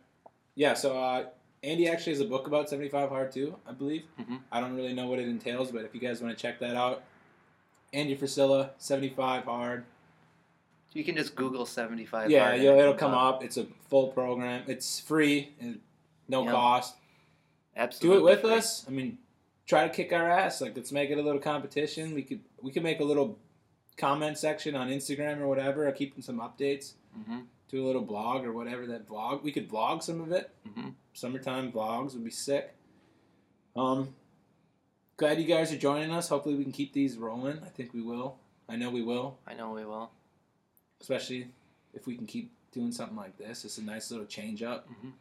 Yeah, 0.55 0.75
so 0.75 0.99
uh, 1.01 1.27
Andy 1.63 1.89
actually 1.89 2.13
has 2.15 2.21
a 2.21 2.25
book 2.25 2.47
about 2.47 2.69
75 2.69 3.09
Hard 3.09 3.33
too, 3.33 3.57
I 3.67 3.73
believe. 3.73 4.03
Mhm. 4.21 4.41
I 4.51 4.61
don't 4.61 4.75
really 4.75 4.93
know 4.95 5.07
what 5.07 5.19
it 5.21 5.29
entails, 5.29 5.71
but 5.71 5.85
if 5.85 5.95
you 5.95 6.01
guys 6.01 6.21
want 6.21 6.37
to 6.37 6.41
check 6.43 6.59
that 6.61 6.75
out, 6.75 7.03
Andy 7.93 8.17
Frisella, 8.17 8.71
75 8.79 9.45
Hard. 9.45 9.85
You 10.93 11.05
can 11.05 11.17
just 11.17 11.35
Google 11.35 11.67
75. 11.67 12.31
yeah, 12.31 12.45
hard 12.49 12.61
it 12.61 12.65
it'll 12.65 12.95
come 12.95 13.13
up. 13.15 13.45
It's 13.45 13.57
a 13.57 13.67
full 13.89 14.09
program. 14.09 14.65
It's 14.67 14.99
free 15.01 15.51
and 15.61 15.81
no 16.29 16.45
Yep. 16.45 16.53
cost. 16.53 16.95
Do 18.01 18.15
it 18.17 18.23
with 18.23 18.41
free. 18.41 18.55
us. 18.55 18.85
I 18.89 18.91
mean, 18.91 19.19
try 19.67 19.87
to 19.87 19.95
kick 19.95 20.13
our 20.13 20.29
ass. 20.29 20.61
Like, 20.61 20.75
let's 20.77 20.91
make 20.91 21.11
it 21.11 21.19
a 21.19 21.23
little 21.23 21.41
competition. 21.41 22.15
We 22.15 22.23
could 22.23 22.41
we 22.61 22.73
could 22.73 22.83
make 22.83 23.01
a 23.01 23.05
little 23.05 23.39
comment 23.97 24.39
section 24.39 24.75
on 24.75 24.89
Instagram 24.89 25.41
or 25.41 25.47
whatever. 25.47 25.87
Or 25.87 25.93
keep 25.93 26.21
some 26.23 26.41
updates. 26.41 26.95
Mhm. 27.17 27.45
Do 27.69 27.85
a 27.85 27.87
little 27.87 28.03
blog 28.03 28.45
or 28.45 28.53
whatever 28.53 28.87
that 28.87 29.07
vlog. 29.07 29.43
We 29.43 29.53
could 29.53 29.69
vlog 29.69 30.03
some 30.03 30.21
of 30.21 30.33
it. 30.33 30.51
Mhm. 30.67 30.95
Summertime 31.13 31.71
vlogs 31.71 32.15
would 32.15 32.25
be 32.25 32.31
sick. 32.31 32.75
Um, 33.77 34.15
glad 35.19 35.39
you 35.39 35.45
guys 35.47 35.71
are 35.73 35.77
joining 35.79 36.11
us. 36.13 36.29
Hopefully, 36.31 36.55
we 36.55 36.63
can 36.63 36.73
keep 36.73 36.95
these 36.95 37.19
rolling. 37.19 37.59
I 37.65 37.69
think 37.69 37.93
we 37.93 38.01
will. 38.01 38.37
I 38.71 38.77
know 38.77 38.91
we 38.91 39.03
will, 39.03 39.39
I 39.47 39.53
know 39.55 39.71
we 39.73 39.85
will. 39.85 40.11
especially 41.01 41.49
if 41.95 42.07
we 42.07 42.17
can 42.17 42.27
keep 42.27 42.51
doing 42.73 42.93
something 42.93 43.17
like 43.17 43.37
this. 43.39 43.65
It's 43.65 43.79
a 43.79 43.83
nice 43.83 44.11
little 44.11 44.27
change 44.27 44.63
up. 44.63 44.87
Mhm. 44.91 45.13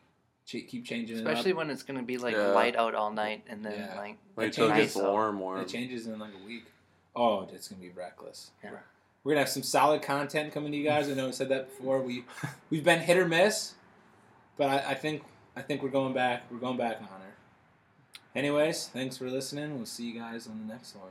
Ch- 0.45 0.67
keep 0.67 0.85
changing 0.85 1.17
Especially 1.17 1.51
it 1.51 1.53
up. 1.53 1.57
when 1.59 1.69
it's 1.69 1.83
gonna 1.83 2.03
be 2.03 2.17
like 2.17 2.35
Yeah. 2.35 2.47
light 2.47 2.75
out 2.75 2.93
all 2.95 3.11
night, 3.11 3.43
and 3.47 3.63
then 3.65 3.79
Yeah. 3.79 3.95
like 3.97 4.17
Wait 4.35 4.47
It 4.47 4.53
till 4.53 4.69
it 4.71 4.75
gets 4.75 4.95
warm, 4.95 5.39
warm. 5.39 5.61
It 5.61 5.67
changes 5.69 6.07
in 6.07 6.19
like 6.19 6.33
a 6.33 6.45
week. 6.45 6.65
Oh, 7.15 7.47
it's 7.53 7.67
gonna 7.69 7.81
be 7.81 7.89
reckless. 7.89 8.51
Yeah. 8.63 8.71
We're 9.23 9.31
gonna 9.31 9.41
have 9.41 9.49
some 9.49 9.63
solid 9.63 10.01
content 10.01 10.53
coming 10.53 10.71
to 10.73 10.77
you 10.77 10.83
guys. 10.83 11.09
I 11.09 11.13
know 11.13 11.27
I 11.29 11.31
said 11.31 11.49
that 11.49 11.67
before. 11.69 12.01
We 12.01 12.25
we've 12.69 12.83
been 12.83 12.99
hit 12.99 13.17
or 13.17 13.27
miss, 13.27 13.75
but 14.57 14.69
I, 14.69 14.91
I 14.91 14.93
think 14.93 15.23
I 15.55 15.61
think 15.61 15.81
we're 15.81 15.89
going 15.89 16.13
back. 16.13 16.43
We're 16.51 16.59
going 16.59 16.77
back 16.77 16.97
on 17.01 17.07
her. 17.07 17.35
Anyways, 18.37 18.89
thanks 18.89 19.17
for 19.17 19.27
listening. 19.31 19.75
We'll 19.75 19.87
see 19.87 20.11
you 20.11 20.19
guys 20.19 20.45
on 20.45 20.59
the 20.59 20.71
next 20.71 20.95
one. 20.95 21.09